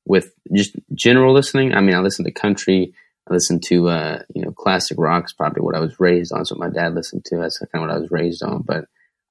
with 0.05 0.33
just 0.53 0.75
general 0.93 1.33
listening, 1.33 1.73
I 1.73 1.81
mean, 1.81 1.95
I 1.95 1.99
listen 1.99 2.25
to 2.25 2.31
country. 2.31 2.93
I 3.29 3.33
listen 3.33 3.59
to 3.67 3.89
uh, 3.89 4.19
you 4.33 4.43
know 4.43 4.51
classic 4.51 4.97
rock's 4.99 5.33
probably 5.33 5.61
what 5.61 5.75
I 5.75 5.79
was 5.79 5.99
raised 5.99 6.33
on. 6.33 6.45
So 6.45 6.55
my 6.55 6.69
dad 6.69 6.93
listened 6.93 7.25
to. 7.25 7.37
That's 7.37 7.59
kind 7.59 7.69
of 7.75 7.81
what 7.81 7.95
I 7.95 7.99
was 7.99 8.11
raised 8.11 8.43
on. 8.43 8.63
But 8.63 8.85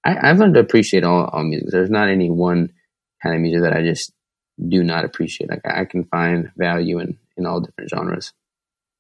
I, 0.05 0.29
have 0.29 0.39
learned 0.39 0.55
to 0.55 0.61
appreciate 0.61 1.05
all, 1.05 1.27
all 1.27 1.45
music. 1.45 1.69
There's 1.71 1.91
not 1.91 2.09
any 2.09 2.31
one 2.31 2.73
kind 3.23 3.35
of 3.35 3.43
music 3.43 3.63
that 3.63 3.77
I 3.77 3.83
just 3.83 4.13
do 4.69 4.83
not 4.83 5.05
appreciate. 5.05 5.51
Like 5.51 5.63
I 5.65 5.85
can 5.85 6.05
find 6.05 6.51
value 6.57 6.99
in 7.01 7.19
in 7.41 7.47
all 7.47 7.61
different 7.61 7.91
genres. 7.91 8.33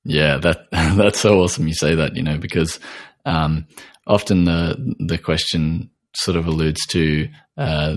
Yeah, 0.04 0.38
that 0.38 0.66
that's 0.72 1.20
so 1.20 1.40
awesome 1.40 1.68
you 1.68 1.74
say 1.74 1.94
that, 1.94 2.16
you 2.16 2.22
know, 2.22 2.38
because 2.38 2.80
um, 3.24 3.66
often 4.06 4.44
the 4.44 4.96
the 4.98 5.18
question 5.18 5.90
sort 6.16 6.36
of 6.36 6.46
alludes 6.46 6.84
to 6.88 7.28
uh, 7.56 7.96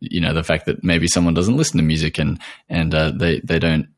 you 0.00 0.20
know 0.20 0.32
the 0.32 0.44
fact 0.44 0.66
that 0.66 0.84
maybe 0.84 1.08
someone 1.08 1.34
doesn't 1.34 1.56
listen 1.56 1.78
to 1.78 1.82
music 1.82 2.18
and 2.18 2.38
and 2.68 2.94
uh, 2.94 3.10
they 3.10 3.40
they 3.40 3.58
don't 3.58 3.88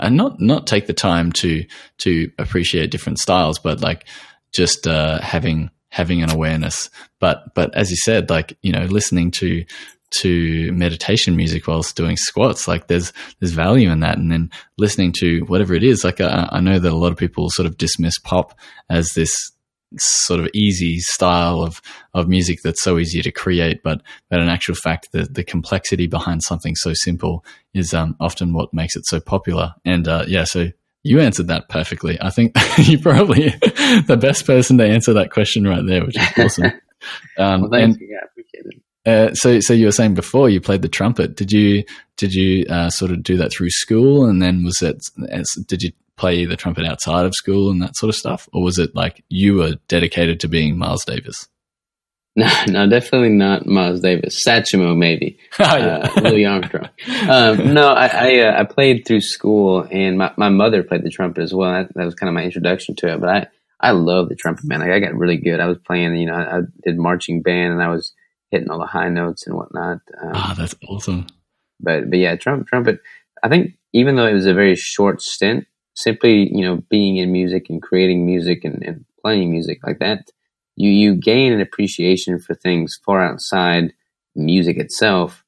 and 0.00 0.16
not 0.16 0.40
not 0.40 0.66
take 0.66 0.86
the 0.86 0.92
time 0.92 1.32
to 1.32 1.64
to 1.98 2.30
appreciate 2.38 2.90
different 2.90 3.18
styles, 3.18 3.58
but 3.58 3.80
like 3.80 4.06
just 4.54 4.86
uh, 4.86 5.20
having 5.20 5.70
having 5.90 6.22
an 6.22 6.30
awareness. 6.30 6.90
But 7.20 7.54
but 7.54 7.74
as 7.74 7.90
you 7.90 7.96
said, 7.96 8.30
like 8.30 8.56
you 8.62 8.72
know, 8.72 8.84
listening 8.84 9.30
to 9.32 9.64
to 10.20 10.72
meditation 10.72 11.36
music 11.36 11.66
whilst 11.66 11.96
doing 11.96 12.16
squats. 12.16 12.66
Like 12.68 12.86
there's 12.88 13.12
there's 13.40 13.52
value 13.52 13.90
in 13.90 14.00
that, 14.00 14.18
and 14.18 14.30
then 14.32 14.50
listening 14.78 15.12
to 15.18 15.40
whatever 15.46 15.74
it 15.74 15.82
is. 15.84 16.04
Like 16.04 16.20
I, 16.20 16.48
I 16.52 16.60
know 16.60 16.78
that 16.78 16.92
a 16.92 16.96
lot 16.96 17.12
of 17.12 17.18
people 17.18 17.50
sort 17.50 17.66
of 17.66 17.76
dismiss 17.78 18.18
pop 18.18 18.58
as 18.90 19.10
this 19.14 19.32
sort 19.96 20.38
of 20.38 20.48
easy 20.52 20.98
style 20.98 21.62
of 21.62 21.80
of 22.12 22.28
music 22.28 22.58
that's 22.62 22.82
so 22.82 22.98
easy 22.98 23.22
to 23.22 23.30
create, 23.32 23.82
but 23.82 24.02
but 24.30 24.40
in 24.40 24.48
actual 24.48 24.74
fact, 24.74 25.08
the 25.12 25.22
the 25.24 25.44
complexity 25.44 26.06
behind 26.06 26.42
something 26.42 26.74
so 26.76 26.92
simple 26.94 27.44
is 27.74 27.94
um, 27.94 28.16
often 28.20 28.52
what 28.52 28.72
makes 28.74 28.96
it 28.96 29.06
so 29.06 29.20
popular. 29.20 29.74
And 29.84 30.06
uh, 30.08 30.24
yeah, 30.28 30.44
so 30.44 30.68
you 31.04 31.20
answered 31.20 31.46
that 31.46 31.68
perfectly. 31.68 32.18
I 32.20 32.28
think 32.30 32.52
you're 32.78 33.00
probably 33.00 33.48
the 34.06 34.18
best 34.20 34.46
person 34.46 34.76
to 34.78 34.84
answer 34.86 35.12
that 35.14 35.30
question 35.30 35.64
right 35.66 35.84
there, 35.86 36.04
which 36.04 36.16
is 36.18 36.28
awesome. 36.38 36.72
Um, 37.38 37.60
Well, 37.60 37.70
thanks. 37.70 37.96
and 38.00 38.08
yeah, 38.10 38.16
I 38.20 38.26
appreciate 38.26 38.64
it. 38.74 38.82
Uh, 39.06 39.32
so, 39.34 39.60
so 39.60 39.72
you 39.72 39.86
were 39.86 39.92
saying 39.92 40.14
before 40.14 40.48
you 40.48 40.60
played 40.60 40.82
the 40.82 40.88
trumpet. 40.88 41.36
Did 41.36 41.52
you 41.52 41.84
did 42.16 42.34
you 42.34 42.66
uh, 42.66 42.90
sort 42.90 43.10
of 43.10 43.22
do 43.22 43.36
that 43.36 43.52
through 43.52 43.70
school, 43.70 44.26
and 44.26 44.42
then 44.42 44.64
was 44.64 44.82
it? 44.82 45.02
As, 45.30 45.46
did 45.66 45.82
you 45.82 45.92
play 46.16 46.44
the 46.44 46.56
trumpet 46.56 46.84
outside 46.84 47.24
of 47.24 47.34
school 47.34 47.70
and 47.70 47.80
that 47.80 47.96
sort 47.96 48.08
of 48.08 48.16
stuff, 48.16 48.48
or 48.52 48.62
was 48.62 48.78
it 48.78 48.94
like 48.94 49.24
you 49.28 49.54
were 49.54 49.76
dedicated 49.86 50.40
to 50.40 50.48
being 50.48 50.76
Miles 50.76 51.04
Davis? 51.04 51.48
No, 52.36 52.48
no, 52.68 52.88
definitely 52.88 53.30
not 53.30 53.66
Miles 53.66 54.00
Davis. 54.00 54.44
Satchmo, 54.46 54.96
maybe. 54.96 55.40
Oh, 55.58 55.76
yeah. 55.76 56.08
uh, 56.16 56.20
Louis 56.20 56.46
Armstrong. 56.46 56.88
Um, 57.28 57.74
no, 57.74 57.88
I 57.88 58.06
I, 58.06 58.38
uh, 58.42 58.60
I 58.60 58.64
played 58.64 59.04
through 59.04 59.22
school, 59.22 59.88
and 59.90 60.18
my, 60.18 60.32
my 60.36 60.48
mother 60.48 60.84
played 60.84 61.02
the 61.02 61.10
trumpet 61.10 61.42
as 61.42 61.52
well. 61.52 61.72
That, 61.72 61.92
that 61.94 62.04
was 62.04 62.14
kind 62.14 62.28
of 62.28 62.34
my 62.34 62.44
introduction 62.44 62.94
to 62.96 63.12
it. 63.12 63.20
But 63.20 63.28
I 63.28 63.46
I 63.80 63.90
love 63.90 64.28
the 64.28 64.36
trumpet, 64.36 64.66
man. 64.66 64.78
Like, 64.78 64.92
I 64.92 65.00
got 65.00 65.14
really 65.16 65.36
good. 65.38 65.58
I 65.58 65.66
was 65.66 65.78
playing, 65.78 66.14
you 66.16 66.26
know, 66.26 66.34
I, 66.34 66.58
I 66.58 66.60
did 66.84 66.96
marching 66.96 67.42
band, 67.42 67.72
and 67.72 67.82
I 67.82 67.88
was 67.88 68.12
hitting 68.50 68.70
all 68.70 68.78
the 68.78 68.86
high 68.86 69.08
notes 69.08 69.46
and 69.46 69.56
whatnot. 69.56 69.98
Um, 70.22 70.32
Ah, 70.34 70.54
that's 70.56 70.74
awesome. 70.88 71.26
but 71.80 72.08
but 72.10 72.18
yeah, 72.18 72.36
Trump 72.36 72.66
Trumpet. 72.66 73.00
I 73.42 73.48
think 73.48 73.74
even 73.92 74.16
though 74.16 74.26
it 74.26 74.34
was 74.34 74.46
a 74.46 74.54
very 74.54 74.74
short 74.76 75.22
stint, 75.22 75.66
simply 75.94 76.48
you 76.52 76.64
know 76.64 76.82
being 76.90 77.16
in 77.16 77.32
music 77.32 77.66
and 77.70 77.80
creating 77.82 78.26
music 78.26 78.64
and, 78.64 78.82
and 78.82 79.04
playing 79.22 79.50
music 79.50 79.78
like 79.86 79.98
that, 80.00 80.30
you 80.76 80.90
you 80.90 81.14
gain 81.14 81.52
an 81.52 81.60
appreciation 81.60 82.38
for 82.38 82.54
things 82.54 82.98
far 83.04 83.20
outside 83.22 83.92
music 84.34 84.76
itself. 84.78 85.44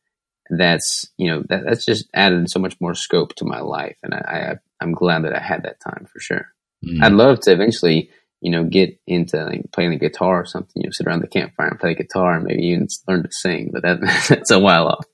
That's 0.51 1.06
you 1.16 1.31
know 1.31 1.43
that 1.48 1.64
that's 1.64 1.85
just 1.85 2.06
added 2.14 2.51
so 2.51 2.59
much 2.60 2.77
more 2.81 2.94
scope 2.94 3.35
to 3.36 3.44
my 3.44 3.60
life, 3.60 3.97
and 4.02 4.14
I, 4.14 4.18
I 4.18 4.55
I'm 4.81 4.93
glad 4.93 5.24
that 5.24 5.35
I 5.35 5.40
had 5.40 5.62
that 5.62 5.81
time 5.81 6.06
for 6.12 6.18
sure. 6.20 6.48
Mm. 6.85 7.02
I'd 7.02 7.12
love 7.12 7.40
to 7.40 7.52
eventually 7.52 8.10
you 8.41 8.51
know 8.51 8.65
get 8.65 8.99
into 9.07 9.45
like, 9.45 9.62
playing 9.73 9.91
the 9.91 9.99
guitar 9.99 10.41
or 10.41 10.47
something. 10.47 10.83
You 10.83 10.89
know, 10.89 10.93
sit 10.93 11.07
around 11.07 11.21
the 11.21 11.29
campfire 11.29 11.69
and 11.69 11.81
play 11.81 11.95
guitar, 11.95 12.37
and 12.37 12.45
maybe 12.45 12.62
even 12.62 12.89
learn 13.09 13.23
to 13.23 13.29
sing. 13.31 13.71
But 13.73 13.83
that 13.83 14.01
that's 14.29 14.51
a 14.51 14.59
while 14.59 14.89
off. 14.89 15.05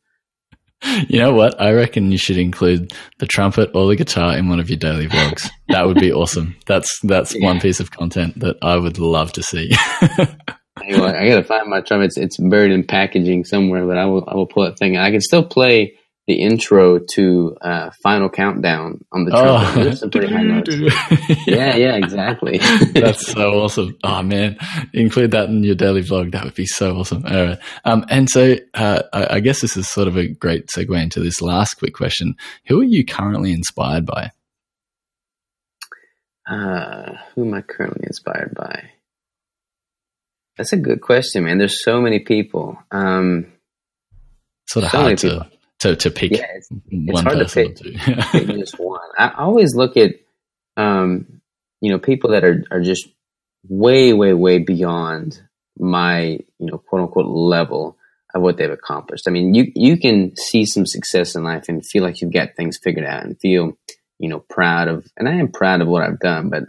You 1.09 1.19
know 1.19 1.33
what? 1.33 1.61
I 1.61 1.73
reckon 1.73 2.13
you 2.13 2.19
should 2.19 2.37
include 2.37 2.93
the 3.19 3.27
trumpet 3.27 3.71
or 3.75 3.89
the 3.89 3.97
guitar 3.97 4.37
in 4.37 4.49
one 4.49 4.61
of 4.61 4.69
your 4.69 4.79
daily 4.79 5.09
vlogs. 5.09 5.49
That 5.69 5.89
would 5.89 5.99
be 5.99 6.13
awesome. 6.13 6.55
That's 6.67 7.01
that's 7.03 7.35
one 7.39 7.59
piece 7.61 7.81
of 7.81 7.91
content 7.91 8.39
that 8.39 8.57
I 8.63 8.77
would 8.77 8.99
love 8.99 9.33
to 9.33 9.43
see. 9.43 9.73
Well, 10.89 11.07
I 11.07 11.27
gotta 11.27 11.43
find 11.43 11.69
my 11.69 11.81
trumpet. 11.81 12.07
It's 12.07 12.19
it's 12.19 12.37
buried 12.37 12.71
in 12.71 12.85
packaging 12.85 13.45
somewhere, 13.45 13.87
but 13.87 13.97
I 13.97 14.05
will 14.05 14.25
I 14.29 14.35
will 14.35 14.47
pull 14.47 14.65
that 14.65 14.79
thing. 14.79 14.97
I 14.97 15.11
can 15.11 15.21
still 15.21 15.43
play 15.43 15.95
the 16.27 16.35
intro 16.43 16.99
to 17.15 17.57
uh, 17.63 17.91
Final 18.03 18.29
Countdown 18.29 19.05
on 19.13 19.25
the 19.25 19.31
trumpet. 19.31 19.85
There's 19.85 20.01
some 20.01 20.11
pretty 20.11 20.33
high 20.33 20.43
notes. 20.43 20.75
Yeah, 21.47 21.77
yeah, 21.77 21.97
exactly. 21.97 22.59
That's 22.93 23.27
so 23.31 23.63
awesome. 23.63 23.97
Oh 24.03 24.23
man, 24.23 24.59
include 24.93 25.31
that 25.31 25.49
in 25.49 25.63
your 25.63 25.77
daily 25.77 26.03
vlog. 26.03 26.33
That 26.33 26.45
would 26.45 26.55
be 26.55 26.67
so 26.67 26.97
awesome. 26.97 27.25
All 27.27 27.45
right. 27.45 27.59
Um, 27.85 28.05
and 28.09 28.29
so 28.29 28.57
uh, 28.75 29.03
I, 29.13 29.37
I 29.37 29.41
guess 29.41 29.61
this 29.61 29.77
is 29.77 29.89
sort 29.89 30.09
of 30.09 30.17
a 30.17 30.27
great 30.29 30.67
segue 30.67 31.01
into 31.01 31.21
this 31.21 31.41
last 31.41 31.75
quick 31.75 31.95
question. 31.95 32.35
Who 32.67 32.81
are 32.81 32.85
you 32.85 33.05
currently 33.05 33.53
inspired 33.53 34.05
by? 34.07 34.33
uh, 36.49 37.13
who 37.35 37.45
am 37.45 37.55
I 37.55 37.61
currently 37.61 38.05
inspired 38.07 38.55
by? 38.55 38.91
That's 40.57 40.73
a 40.73 40.77
good 40.77 41.01
question, 41.01 41.45
man. 41.45 41.59
There's 41.59 41.83
so 41.83 42.01
many 42.01 42.21
people. 42.21 42.79
Um, 42.91 43.53
Sort 44.69 44.85
of 44.85 44.91
So 44.91 44.99
many 44.99 45.09
hard 45.09 45.19
to, 45.19 45.29
people. 45.29 45.47
To 45.81 45.97
to 45.97 46.11
pick 46.11 46.33
yeah, 46.33 46.47
it's, 46.55 46.69
one 46.91 47.25
hard 47.25 47.39
to 47.39 47.45
person 47.45 47.75
pick. 47.75 47.81
or 47.81 48.23
two. 48.23 48.23
pick 48.47 48.47
just 48.59 48.79
one. 48.79 49.01
I 49.19 49.33
always 49.39 49.75
look 49.75 49.97
at, 49.97 50.13
um, 50.77 51.41
you 51.81 51.91
know, 51.91 51.99
people 51.99 52.31
that 52.31 52.45
are, 52.45 52.65
are 52.71 52.81
just 52.81 53.09
way, 53.69 54.13
way, 54.13 54.33
way 54.33 54.59
beyond 54.59 55.41
my, 55.79 56.39
you 56.59 56.67
know, 56.67 56.79
quote 56.79 57.03
unquote 57.03 57.27
level 57.27 57.97
of 58.35 58.43
what 58.43 58.57
they've 58.57 58.71
accomplished. 58.71 59.29
I 59.29 59.31
mean, 59.31 59.55
you, 59.55 59.71
you 59.75 59.99
can 59.99 60.35
see 60.37 60.65
some 60.65 60.87
success 60.87 61.35
in 61.35 61.45
life 61.45 61.69
and 61.69 61.85
feel 61.85 62.03
like 62.03 62.21
you've 62.21 62.33
got 62.33 62.57
things 62.57 62.79
figured 62.79 63.07
out 63.07 63.25
and 63.25 63.39
feel, 63.39 63.77
you 64.19 64.29
know, 64.29 64.41
proud 64.41 64.89
of, 64.89 65.07
and 65.17 65.29
I 65.29 65.37
am 65.37 65.53
proud 65.53 65.81
of 65.81 65.89
what 65.89 66.03
I've 66.03 66.21
done, 66.21 66.51
but 66.51 66.65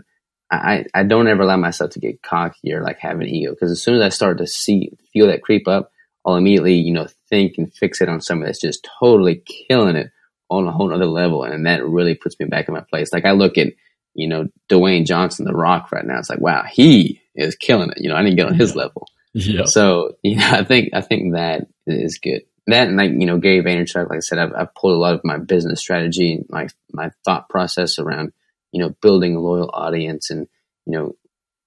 I, 0.50 0.86
I 0.94 1.04
don't 1.04 1.28
ever 1.28 1.44
allow 1.44 1.58
myself 1.58 1.92
to 1.92 2.00
get 2.00 2.22
cocky 2.22 2.74
or 2.74 2.82
like 2.82 3.00
have 3.00 3.20
an 3.20 3.28
ego 3.28 3.52
because 3.52 3.72
as 3.72 3.82
soon 3.82 3.96
as 3.96 4.02
I 4.02 4.10
start 4.10 4.38
to 4.38 4.48
see, 4.48 4.92
feel 5.12 5.28
that 5.28 5.42
creep 5.42 5.68
up, 5.68 5.92
I'll 6.26 6.36
immediately, 6.36 6.76
you 6.76 6.94
know, 6.94 7.08
think 7.30 7.58
and 7.58 7.74
fix 7.74 8.02
it 8.02 8.10
on 8.10 8.22
somebody 8.22 8.50
that's 8.50 8.62
just 8.62 8.88
totally 9.00 9.44
killing 9.46 9.96
it 9.96 10.12
on 10.50 10.68
a 10.68 10.72
whole 10.72 10.94
other 10.94 11.06
level. 11.06 11.44
And 11.44 11.66
that 11.66 11.86
really 11.86 12.16
puts 12.16 12.40
me 12.40 12.46
back 12.46 12.68
in 12.68 12.74
my 12.74 12.82
place. 12.82 13.12
Like 13.12 13.26
I 13.26 13.32
look 13.32 13.58
at, 13.58 13.74
you 14.14 14.28
know, 14.28 14.48
Dwayne 14.70 15.06
Johnson, 15.06 15.46
The 15.46 15.54
Rock 15.54 15.92
right 15.92 16.06
now. 16.06 16.20
It's 16.20 16.30
like, 16.30 16.40
wow, 16.40 16.64
he 16.64 17.22
is 17.36 17.56
killing 17.56 17.92
it. 17.92 18.02
You 18.02 18.10
know, 18.10 18.16
I 18.16 18.24
didn't 18.24 18.38
get 18.38 18.48
on 18.48 18.56
his 18.56 18.76
level. 18.76 19.08
yeah. 19.34 19.66
So, 19.66 20.18
you 20.24 20.38
know, 20.38 20.50
I 20.50 20.64
think, 20.64 20.90
I 20.94 21.02
think 21.02 21.34
that 21.34 21.68
is 21.86 22.20
good. 22.20 22.44
That 22.68 22.88
and 22.88 22.98
like, 22.98 23.12
you 23.12 23.26
know, 23.26 23.38
Gary 23.38 23.62
Vaynerchuk, 23.62 24.10
like 24.10 24.18
I 24.18 24.22
said, 24.22 24.40
I've, 24.40 24.54
I've 24.54 24.76
pulled 24.76 24.94
a 24.94 25.00
lot 25.00 25.14
of 25.14 25.22
my 25.24 25.38
business 25.38 25.80
strategy 25.80 26.34
and 26.34 26.46
my, 26.50 26.68
my 26.92 27.12
thought 27.24 27.50
process 27.50 28.00
around, 28.00 28.34
you 28.72 28.82
know, 28.82 28.90
building 29.02 29.36
a 29.36 29.40
loyal 29.40 29.70
audience 29.74 30.30
and, 30.30 30.48
you 30.86 30.94
know, 30.94 31.16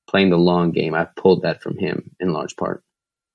playing 0.09 0.31
the 0.31 0.37
long 0.37 0.73
game. 0.73 0.95
I've 0.95 1.15
pulled 1.15 1.43
that 1.43 1.63
from 1.63 1.79
him 1.79 2.11
in 2.19 2.33
large 2.33 2.57
part. 2.57 2.83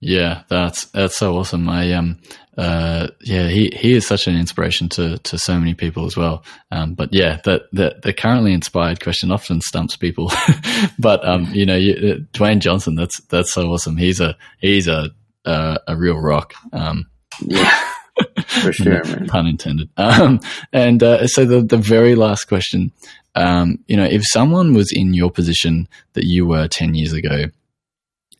Yeah, 0.01 0.43
that's 0.49 0.85
that's 0.85 1.17
so 1.17 1.37
awesome. 1.37 1.67
I 1.69 1.93
um 1.93 2.19
uh 2.57 3.07
yeah, 3.21 3.47
he 3.47 3.71
he 3.75 3.93
is 3.93 4.05
such 4.05 4.27
an 4.27 4.35
inspiration 4.35 4.87
to 4.89 5.17
to 5.19 5.37
so 5.39 5.57
many 5.57 5.73
people 5.73 6.05
as 6.05 6.15
well. 6.15 6.43
Um 6.71 6.93
but 6.93 7.09
yeah, 7.13 7.39
that 7.45 7.63
that 7.73 8.01
the 8.03 8.13
currently 8.13 8.53
inspired 8.53 8.99
question 9.01 9.31
often 9.31 9.61
stumps 9.61 9.95
people. 9.95 10.31
but 10.99 11.25
um 11.27 11.45
you 11.53 11.65
know, 11.65 11.75
you, 11.75 11.93
uh, 11.93 12.37
Dwayne 12.37 12.59
Johnson, 12.59 12.95
that's 12.95 13.19
that's 13.25 13.53
so 13.53 13.71
awesome. 13.71 13.97
He's 13.97 14.19
a 14.19 14.35
he's 14.59 14.87
a 14.87 15.09
uh, 15.45 15.77
a 15.87 15.95
real 15.95 16.17
rock. 16.17 16.53
Um 16.73 17.05
Yeah, 17.41 17.71
for 18.47 18.73
sure, 18.73 19.03
man. 19.05 19.27
pun 19.27 19.47
intended. 19.47 19.89
Um, 19.97 20.39
and 20.73 21.01
uh, 21.03 21.27
so 21.27 21.45
the 21.45 21.61
the 21.61 21.77
very 21.77 22.15
last 22.15 22.45
question, 22.45 22.91
um, 23.35 23.79
you 23.87 23.97
know, 23.97 24.05
if 24.05 24.23
someone 24.25 24.73
was 24.73 24.91
in 24.91 25.13
your 25.13 25.31
position 25.31 25.87
that 26.13 26.25
you 26.25 26.45
were 26.45 26.67
ten 26.67 26.93
years 26.95 27.13
ago, 27.13 27.45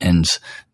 and 0.01 0.25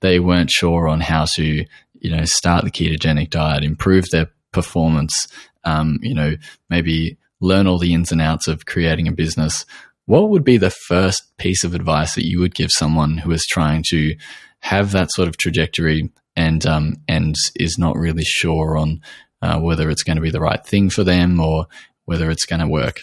they 0.02 0.19
weren't 0.19 0.52
sure 0.52 0.88
on 0.88 1.02
how 1.02 1.26
to, 1.35 1.65
you 1.99 2.15
know, 2.15 2.26
start 2.26 2.64
the 2.64 2.72
ketogenic 2.72 3.30
diet, 3.30 3.64
improve 3.64 4.06
their 4.11 4.30
performance, 4.52 5.27
um, 5.64 5.99
you 6.02 6.14
know, 6.14 6.35
maybe 6.69 7.18
learn 7.39 7.68
all 7.68 7.77
the 7.77 7.93
ins 7.93 8.11
and 8.11 8.22
outs 8.22 8.48
of 8.48 8.65
creating 8.65 9.07
a 9.07 9.11
business. 9.11 9.65
What 10.06 10.30
would 10.30 10.43
be 10.43 10.57
the 10.57 10.69
first 10.69 11.23
piece 11.38 11.64
of 11.64 11.73
advice 11.73 12.15
that 12.15 12.27
you 12.27 12.39
would 12.39 12.56
give 12.56 12.69
someone 12.72 13.18
who 13.18 13.31
is 13.31 13.45
trying 13.45 13.84
to 13.89 14.15
have 14.60 14.91
that 14.91 15.11
sort 15.11 15.27
of 15.27 15.38
trajectory 15.38 16.11
and 16.35 16.65
um, 16.65 16.95
and 17.07 17.35
is 17.56 17.77
not 17.77 17.98
really 17.98 18.23
sure 18.23 18.77
on 18.77 19.02
uh, 19.41 19.60
whether 19.60 19.89
it's 19.89 20.03
going 20.03 20.15
to 20.15 20.22
be 20.22 20.31
the 20.31 20.39
right 20.39 20.65
thing 20.65 20.89
for 20.89 21.03
them 21.03 21.39
or 21.39 21.68
whether 22.06 22.30
it's 22.30 22.45
going 22.45 22.61
to 22.61 22.68
work? 22.68 22.99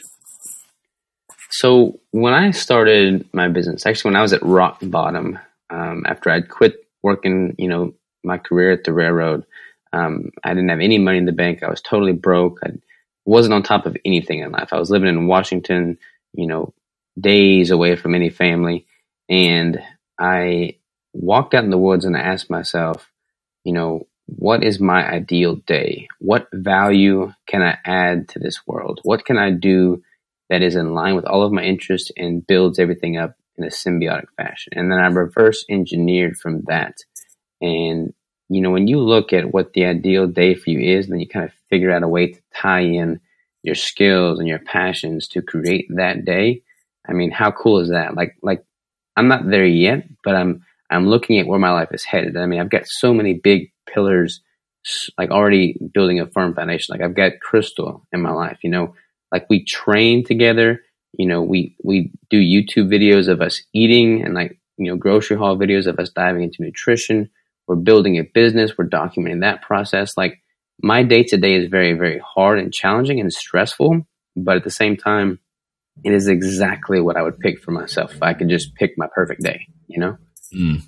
So 1.50 1.98
when 2.10 2.34
I 2.34 2.50
started 2.50 3.28
my 3.32 3.48
business, 3.48 3.86
actually 3.86 4.10
when 4.10 4.16
I 4.16 4.22
was 4.22 4.32
at 4.32 4.42
rock 4.42 4.78
bottom, 4.82 5.38
um, 5.70 6.04
after 6.06 6.30
I'd 6.30 6.48
quit 6.48 6.76
working, 7.02 7.54
you 7.58 7.68
know, 7.68 7.94
my 8.24 8.38
career 8.38 8.72
at 8.72 8.84
the 8.84 8.92
railroad, 8.92 9.44
um, 9.92 10.30
I 10.44 10.50
didn't 10.50 10.70
have 10.70 10.80
any 10.80 10.98
money 10.98 11.18
in 11.18 11.26
the 11.26 11.32
bank. 11.32 11.62
I 11.62 11.70
was 11.70 11.80
totally 11.80 12.12
broke. 12.12 12.58
I 12.64 12.72
wasn't 13.24 13.54
on 13.54 13.62
top 13.62 13.86
of 13.86 13.96
anything 14.04 14.40
in 14.40 14.52
life. 14.52 14.72
I 14.72 14.78
was 14.78 14.90
living 14.90 15.08
in 15.08 15.26
Washington, 15.26 15.98
you 16.34 16.46
know, 16.46 16.74
days 17.18 17.70
away 17.70 17.96
from 17.96 18.14
any 18.14 18.30
family. 18.30 18.86
And 19.28 19.82
I 20.18 20.76
walked 21.12 21.54
out 21.54 21.64
in 21.64 21.70
the 21.70 21.78
woods 21.78 22.04
and 22.04 22.16
I 22.16 22.20
asked 22.20 22.50
myself, 22.50 23.10
you 23.64 23.72
know, 23.72 24.06
what 24.26 24.62
is 24.62 24.78
my 24.78 25.06
ideal 25.08 25.56
day? 25.56 26.08
What 26.18 26.48
value 26.52 27.32
can 27.46 27.62
I 27.62 27.78
add 27.84 28.28
to 28.30 28.38
this 28.38 28.66
world? 28.66 29.00
What 29.02 29.24
can 29.24 29.38
I 29.38 29.50
do 29.50 30.02
that 30.50 30.62
is 30.62 30.76
in 30.76 30.94
line 30.94 31.14
with 31.14 31.24
all 31.24 31.42
of 31.42 31.52
my 31.52 31.62
interests 31.62 32.10
and 32.16 32.46
builds 32.46 32.78
everything 32.78 33.16
up 33.16 33.36
in 33.58 33.64
a 33.64 33.68
symbiotic 33.68 34.28
fashion? 34.36 34.72
And 34.76 34.90
then 34.90 34.98
I 34.98 35.06
reverse 35.08 35.64
engineered 35.68 36.36
from 36.36 36.62
that. 36.68 36.94
And, 37.60 38.14
you 38.48 38.60
know, 38.60 38.70
when 38.70 38.86
you 38.86 39.00
look 39.00 39.32
at 39.32 39.52
what 39.52 39.72
the 39.72 39.84
ideal 39.84 40.26
day 40.26 40.54
for 40.54 40.70
you 40.70 40.96
is, 40.96 41.08
then 41.08 41.20
you 41.20 41.28
kind 41.28 41.44
of 41.44 41.52
figure 41.68 41.90
out 41.90 42.02
a 42.02 42.08
way 42.08 42.32
to 42.32 42.40
tie 42.54 42.80
in 42.80 43.20
your 43.62 43.74
skills 43.74 44.38
and 44.38 44.48
your 44.48 44.60
passions 44.60 45.28
to 45.28 45.42
create 45.42 45.86
that 45.96 46.24
day. 46.24 46.62
I 47.08 47.12
mean, 47.12 47.30
how 47.30 47.50
cool 47.50 47.80
is 47.80 47.90
that? 47.90 48.14
Like, 48.14 48.36
like 48.42 48.64
I'm 49.16 49.28
not 49.28 49.48
there 49.50 49.66
yet, 49.66 50.04
but 50.22 50.36
I'm, 50.36 50.64
I'm 50.90 51.06
looking 51.06 51.38
at 51.38 51.46
where 51.46 51.58
my 51.58 51.72
life 51.72 51.88
is 51.92 52.04
headed. 52.04 52.36
I 52.36 52.46
mean, 52.46 52.60
I've 52.60 52.70
got 52.70 52.86
so 52.86 53.12
many 53.12 53.34
big 53.34 53.72
pillars, 53.86 54.40
like 55.18 55.30
already 55.30 55.76
building 55.92 56.20
a 56.20 56.26
firm 56.26 56.54
foundation. 56.54 56.94
Like 56.94 57.02
I've 57.02 57.16
got 57.16 57.40
Crystal 57.40 58.06
in 58.12 58.22
my 58.22 58.30
life, 58.30 58.58
you 58.62 58.70
know, 58.70 58.94
like 59.32 59.50
we 59.50 59.64
train 59.64 60.24
together, 60.24 60.82
you 61.18 61.26
know, 61.26 61.42
we, 61.42 61.76
we 61.82 62.10
do 62.30 62.40
YouTube 62.40 62.88
videos 62.88 63.28
of 63.28 63.42
us 63.42 63.60
eating 63.74 64.24
and 64.24 64.34
like, 64.34 64.58
you 64.78 64.90
know, 64.90 64.96
grocery 64.96 65.36
haul 65.36 65.58
videos 65.58 65.86
of 65.86 65.98
us 65.98 66.08
diving 66.10 66.42
into 66.42 66.62
nutrition. 66.62 67.28
We're 67.66 67.76
building 67.76 68.18
a 68.18 68.22
business. 68.22 68.78
We're 68.78 68.88
documenting 68.88 69.42
that 69.42 69.60
process. 69.60 70.16
Like 70.16 70.40
my 70.80 71.02
day 71.02 71.24
to 71.24 71.36
day 71.36 71.56
is 71.56 71.68
very, 71.68 71.92
very 71.92 72.20
hard 72.24 72.58
and 72.58 72.72
challenging 72.72 73.20
and 73.20 73.32
stressful. 73.32 74.06
But 74.36 74.56
at 74.56 74.64
the 74.64 74.70
same 74.70 74.96
time, 74.96 75.40
it 76.04 76.12
is 76.12 76.28
exactly 76.28 77.00
what 77.00 77.16
I 77.16 77.22
would 77.22 77.40
pick 77.40 77.60
for 77.60 77.72
myself 77.72 78.14
if 78.14 78.22
I 78.22 78.32
could 78.32 78.48
just 78.48 78.74
pick 78.76 78.92
my 78.96 79.08
perfect 79.12 79.42
day, 79.42 79.66
you 79.88 79.98
know? 79.98 80.16
Mm. 80.54 80.82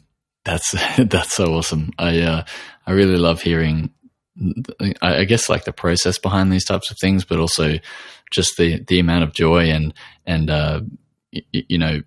That's 0.44 0.70
that's 0.98 1.35
so 1.35 1.55
awesome. 1.55 1.90
I 1.98 2.20
uh, 2.20 2.44
I 2.86 2.93
really 2.93 3.16
love 3.16 3.43
hearing. 3.43 3.90
I, 5.01 5.24
guess 5.24 5.48
like 5.48 5.65
the 5.65 5.73
process 5.73 6.19
behind 6.19 6.52
these 6.52 6.65
types 6.65 6.90
of 6.90 6.97
things, 7.01 7.24
but 7.24 7.39
also 7.39 7.78
just 8.32 8.57
the 8.57 8.82
the 8.86 9.01
amount 9.01 9.24
of 9.24 9.35
joy 9.35 9.70
and 9.70 9.93
and 10.27 10.51
uh, 10.51 10.81
y- 11.32 11.43
you 11.52 11.78
know, 11.78 12.02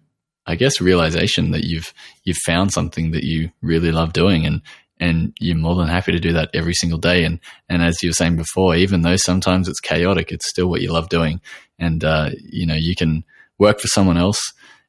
I 0.46 0.56
guess 0.56 0.82
realization 0.82 1.52
that 1.52 1.66
you've 1.66 1.94
you've 2.24 2.38
found 2.46 2.72
something 2.72 3.12
that 3.12 3.24
you 3.24 3.52
really 3.62 3.92
love 3.92 4.14
doing, 4.14 4.46
and 4.46 4.62
and 5.00 5.36
you're 5.40 5.58
more 5.58 5.76
than 5.76 5.88
happy 5.90 6.12
to 6.14 6.20
do 6.20 6.34
that 6.34 6.50
every 6.54 6.74
single 6.74 7.00
day. 7.00 7.24
And 7.24 7.40
and 7.70 7.84
as 7.84 8.02
you 8.02 8.10
were 8.10 8.14
saying 8.14 8.38
before, 8.38 8.76
even 8.76 9.02
though 9.02 9.18
sometimes 9.18 9.68
it's 9.68 9.80
chaotic, 9.80 10.32
it's 10.32 10.50
still 10.50 10.68
what 10.68 10.82
you 10.82 10.92
love 10.92 11.10
doing, 11.10 11.42
and 11.78 12.04
uh, 12.04 12.32
you 12.40 12.66
know 12.66 12.76
you 12.76 12.96
can 12.96 13.24
work 13.60 13.80
for 13.80 13.88
someone 13.88 14.18
else 14.18 14.42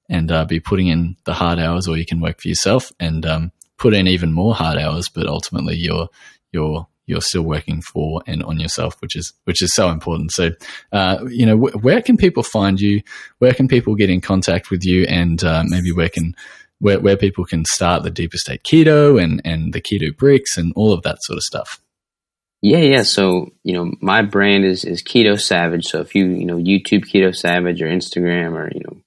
and 0.09 0.31
uh, 0.31 0.45
be 0.45 0.61
putting 0.61 0.89
in 0.89 1.17
the 1.25 1.35
hard 1.35 1.59
hours, 1.59 1.89
or 1.89 1.97
you 1.97 2.07
can 2.07 2.21
work 2.21 2.41
for 2.41 2.49
yourself 2.49 2.93
and 3.01 3.27
um, 3.27 3.53
put 3.77 3.95
in 3.95 4.07
even 4.07 4.33
more 4.33 4.55
hard 4.55 4.79
hours. 4.79 5.09
But 5.13 5.27
ultimately, 5.27 5.77
you're 5.77 6.09
you're 6.53 6.87
you're 7.07 7.21
still 7.21 7.43
working 7.43 7.83
for 7.83 8.23
and 8.27 8.43
on 8.43 8.61
yourself, 8.61 9.01
which 9.01 9.17
is 9.17 9.33
which 9.45 9.63
is 9.63 9.75
so 9.75 9.91
important. 9.91 10.33
So, 10.33 10.51
uh, 10.93 11.25
you 11.29 11.47
know, 11.47 11.57
wh- 11.57 11.85
where 11.85 12.03
can 12.03 12.17
people 12.17 12.43
find 12.43 12.81
you? 12.81 13.03
Where 13.39 13.55
can 13.55 13.69
people 13.69 13.95
get 13.95 14.11
in 14.11 14.21
contact 14.21 14.71
with 14.71 14.85
you? 14.85 15.05
And 15.05 15.43
uh, 15.43 15.65
maybe 15.67 15.93
where 15.93 16.09
can 16.09 16.35
where, 16.79 17.01
where 17.01 17.17
people 17.17 17.45
can 17.45 17.65
start 17.65 18.03
the 18.03 18.11
deeper 18.11 18.37
state 18.37 18.63
keto 18.63 19.23
and 19.23 19.41
and 19.45 19.73
the 19.73 19.81
keto 19.81 20.17
bricks 20.17 20.57
and 20.57 20.73
all 20.77 20.93
of 20.93 21.03
that 21.03 21.19
sort 21.23 21.37
of 21.37 21.43
stuff. 21.43 21.81
Yeah, 22.63 22.79
yeah. 22.79 23.03
So, 23.03 23.51
you 23.63 23.75
know, 23.75 23.93
my 24.01 24.23
brand 24.23 24.65
is, 24.65 24.87
is 24.87 25.03
Keto 25.03 25.39
Savage. 25.39 25.85
So 25.85 26.01
if 26.01 26.15
you, 26.15 26.25
you 26.29 26.47
know, 26.47 26.57
YouTube 26.57 27.05
Keto 27.05 27.37
Savage 27.37 27.83
or 27.83 27.89
Instagram 27.89 28.53
or, 28.55 28.71
you 28.73 28.81
know, 28.87 29.03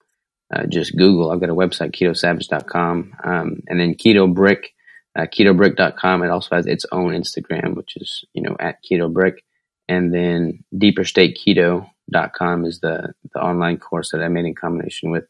uh, 0.53 0.65
just 0.68 0.95
Google. 0.95 1.32
I've 1.32 1.40
got 1.40 1.49
a 1.49 1.56
website, 1.56 1.95
ketosavage.com. 1.95 3.14
Um, 3.24 3.64
and 3.68 3.80
then 3.80 3.95
Keto 3.95 4.34
Brick, 4.34 4.74
uh, 5.18 5.26
ketobrick.com. 5.26 6.23
It 6.23 6.30
also 6.30 6.56
has 6.56 6.68
its 6.68 6.85
own 6.91 7.11
Instagram, 7.11 7.76
which 7.76 7.98
is, 7.98 8.23
you 8.34 8.41
know, 8.41 8.56
at 8.60 8.77
Keto 8.84 9.11
Brick. 9.11 9.44
And 9.89 10.14
then 10.14 10.64
deeperstateketo.com 10.76 12.65
is 12.65 12.80
the, 12.80 13.14
the 13.34 13.39
online 13.39 13.77
course 13.77 14.11
that 14.11 14.22
I 14.22 14.27
made 14.27 14.45
in 14.45 14.53
combination 14.53 15.10
with, 15.10 15.26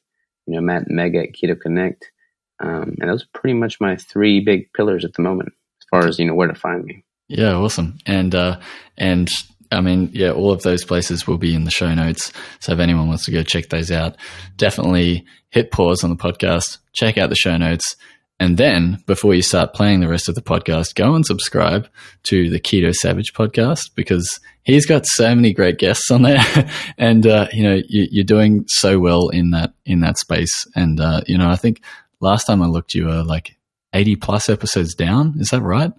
you 0.45 0.55
know, 0.55 0.61
Matt 0.61 0.87
and 0.87 0.95
Meg 0.95 1.15
at 1.15 1.29
Keto 1.33 1.59
Connect. 1.59 2.11
Um, 2.59 2.95
and 2.99 3.09
those 3.09 3.23
are 3.23 3.39
pretty 3.39 3.53
much 3.53 3.79
my 3.79 3.95
three 3.95 4.39
big 4.41 4.73
pillars 4.73 5.05
at 5.05 5.13
the 5.13 5.21
moment 5.21 5.49
as 5.49 5.87
far 5.89 6.07
as, 6.07 6.19
you 6.19 6.25
know, 6.25 6.33
where 6.33 6.47
to 6.47 6.55
find 6.55 6.83
me. 6.83 7.05
Yeah, 7.29 7.53
awesome. 7.53 7.97
And, 8.05 8.33
uh, 8.33 8.59
and, 8.97 9.29
I 9.71 9.81
mean, 9.81 10.09
yeah, 10.13 10.31
all 10.31 10.51
of 10.51 10.63
those 10.63 10.83
places 10.83 11.27
will 11.27 11.37
be 11.37 11.53
in 11.53 11.65
the 11.65 11.71
show 11.71 11.93
notes. 11.93 12.31
So 12.59 12.73
if 12.73 12.79
anyone 12.79 13.07
wants 13.07 13.25
to 13.25 13.31
go 13.31 13.43
check 13.43 13.69
those 13.69 13.91
out, 13.91 14.15
definitely 14.55 15.25
hit 15.49 15.71
pause 15.71 16.03
on 16.03 16.09
the 16.09 16.15
podcast, 16.15 16.77
check 16.93 17.17
out 17.17 17.29
the 17.29 17.35
show 17.35 17.57
notes. 17.57 17.95
And 18.39 18.57
then 18.57 19.03
before 19.07 19.33
you 19.33 19.41
start 19.41 19.73
playing 19.73 19.99
the 19.99 20.07
rest 20.07 20.29
of 20.29 20.35
the 20.35 20.41
podcast, 20.41 20.93
go 20.95 21.15
and 21.15 21.25
subscribe 21.25 21.87
to 22.23 22.49
the 22.49 22.59
Keto 22.59 22.93
Savage 22.93 23.33
podcast 23.33 23.89
because 23.95 24.39
he's 24.63 24.85
got 24.85 25.07
so 25.07 25.33
many 25.33 25.53
great 25.53 25.79
guests 25.79 26.11
on 26.11 26.21
there. 26.21 26.43
and, 26.97 27.25
uh, 27.25 27.47
you 27.51 27.63
know, 27.63 27.81
you, 27.87 28.21
are 28.21 28.25
doing 28.25 28.65
so 28.67 28.99
well 28.99 29.29
in 29.29 29.51
that, 29.51 29.73
in 29.85 30.01
that 30.01 30.19
space. 30.19 30.67
And, 30.75 30.99
uh, 30.99 31.21
you 31.25 31.37
know, 31.37 31.49
I 31.49 31.55
think 31.55 31.81
last 32.19 32.45
time 32.45 32.61
I 32.61 32.67
looked, 32.67 32.93
you 32.93 33.07
were 33.07 33.23
like 33.23 33.55
80 33.93 34.17
plus 34.17 34.49
episodes 34.49 34.93
down. 34.93 35.35
Is 35.39 35.49
that 35.49 35.61
right? 35.61 35.91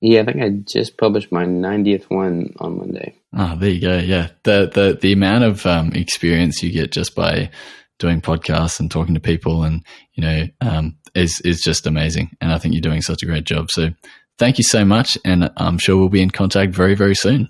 Yeah, 0.00 0.20
I 0.20 0.24
think 0.26 0.42
I 0.42 0.50
just 0.50 0.98
published 0.98 1.32
my 1.32 1.44
90th 1.44 2.04
one 2.04 2.54
on 2.58 2.78
Monday. 2.78 3.14
Oh, 3.36 3.56
there 3.56 3.70
you 3.70 3.80
go. 3.80 3.98
Yeah. 3.98 4.28
The, 4.44 4.70
the, 4.72 4.98
the 5.00 5.12
amount 5.12 5.44
of 5.44 5.64
um, 5.66 5.92
experience 5.92 6.62
you 6.62 6.70
get 6.70 6.92
just 6.92 7.14
by 7.14 7.50
doing 7.98 8.20
podcasts 8.20 8.78
and 8.78 8.90
talking 8.90 9.14
to 9.14 9.20
people 9.20 9.64
and, 9.64 9.84
you 10.12 10.22
know, 10.22 10.46
um, 10.60 10.96
is, 11.18 11.40
is 11.44 11.60
just 11.60 11.86
amazing. 11.86 12.30
And 12.40 12.52
I 12.52 12.58
think 12.58 12.74
you're 12.74 12.80
doing 12.80 13.02
such 13.02 13.22
a 13.22 13.26
great 13.26 13.44
job. 13.44 13.68
So 13.70 13.90
thank 14.38 14.58
you 14.58 14.64
so 14.64 14.84
much. 14.84 15.18
And 15.24 15.50
I'm 15.56 15.78
sure 15.78 15.96
we'll 15.96 16.08
be 16.08 16.22
in 16.22 16.30
contact 16.30 16.72
very, 16.72 16.94
very 16.94 17.14
soon. 17.14 17.48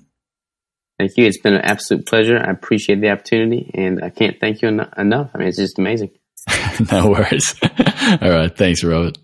Thank 0.99 1.13
you. 1.17 1.27
It's 1.27 1.41
been 1.41 1.55
an 1.55 1.63
absolute 1.63 2.07
pleasure. 2.07 2.37
I 2.37 2.51
appreciate 2.51 3.01
the 3.01 3.11
opportunity 3.11 3.71
and 3.75 4.03
I 4.03 4.11
can't 4.11 4.37
thank 4.41 4.63
you 4.63 4.69
en- 4.69 4.91
enough. 4.97 5.31
I 5.33 5.39
mean, 5.39 5.49
it's 5.49 5.57
just 5.57 5.79
amazing. 5.79 6.11
no 6.93 7.11
worries. 7.11 7.55
All 8.21 8.31
right. 8.31 8.57
Thanks, 8.57 8.83
Robert. 8.83 9.17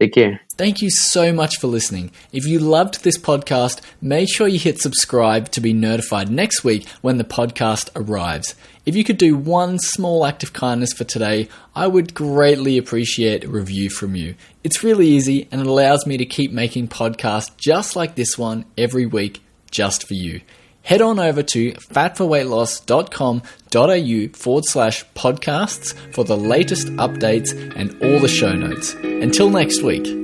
Take 0.00 0.14
care. 0.14 0.40
Thank 0.56 0.82
you 0.82 0.90
so 0.90 1.32
much 1.32 1.58
for 1.58 1.68
listening. 1.68 2.10
If 2.32 2.46
you 2.46 2.58
loved 2.58 3.04
this 3.04 3.16
podcast, 3.16 3.80
make 4.00 4.28
sure 4.28 4.48
you 4.48 4.58
hit 4.58 4.80
subscribe 4.80 5.50
to 5.52 5.60
be 5.60 5.72
notified 5.72 6.30
next 6.30 6.64
week 6.64 6.88
when 7.00 7.18
the 7.18 7.24
podcast 7.24 7.90
arrives. 7.94 8.56
If 8.84 8.96
you 8.96 9.04
could 9.04 9.18
do 9.18 9.36
one 9.36 9.78
small 9.78 10.26
act 10.26 10.42
of 10.42 10.52
kindness 10.52 10.92
for 10.92 11.04
today, 11.04 11.48
I 11.76 11.86
would 11.86 12.12
greatly 12.12 12.76
appreciate 12.76 13.44
a 13.44 13.48
review 13.48 13.88
from 13.88 14.16
you. 14.16 14.34
It's 14.64 14.82
really 14.82 15.06
easy 15.06 15.48
and 15.52 15.60
it 15.60 15.66
allows 15.66 16.06
me 16.06 16.16
to 16.16 16.26
keep 16.26 16.50
making 16.50 16.88
podcasts 16.88 17.56
just 17.56 17.94
like 17.94 18.16
this 18.16 18.36
one 18.36 18.64
every 18.76 19.06
week 19.06 19.42
just 19.70 20.06
for 20.06 20.14
you 20.14 20.40
head 20.84 21.02
on 21.02 21.18
over 21.18 21.42
to 21.42 21.72
fatforweightloss.com.au 21.72 24.38
forward 24.38 24.64
slash 24.66 25.04
podcasts 25.14 25.94
for 26.14 26.24
the 26.24 26.36
latest 26.36 26.86
updates 26.96 27.52
and 27.76 27.90
all 28.02 28.20
the 28.20 28.28
show 28.28 28.52
notes. 28.52 28.94
Until 28.94 29.50
next 29.50 29.82
week. 29.82 30.23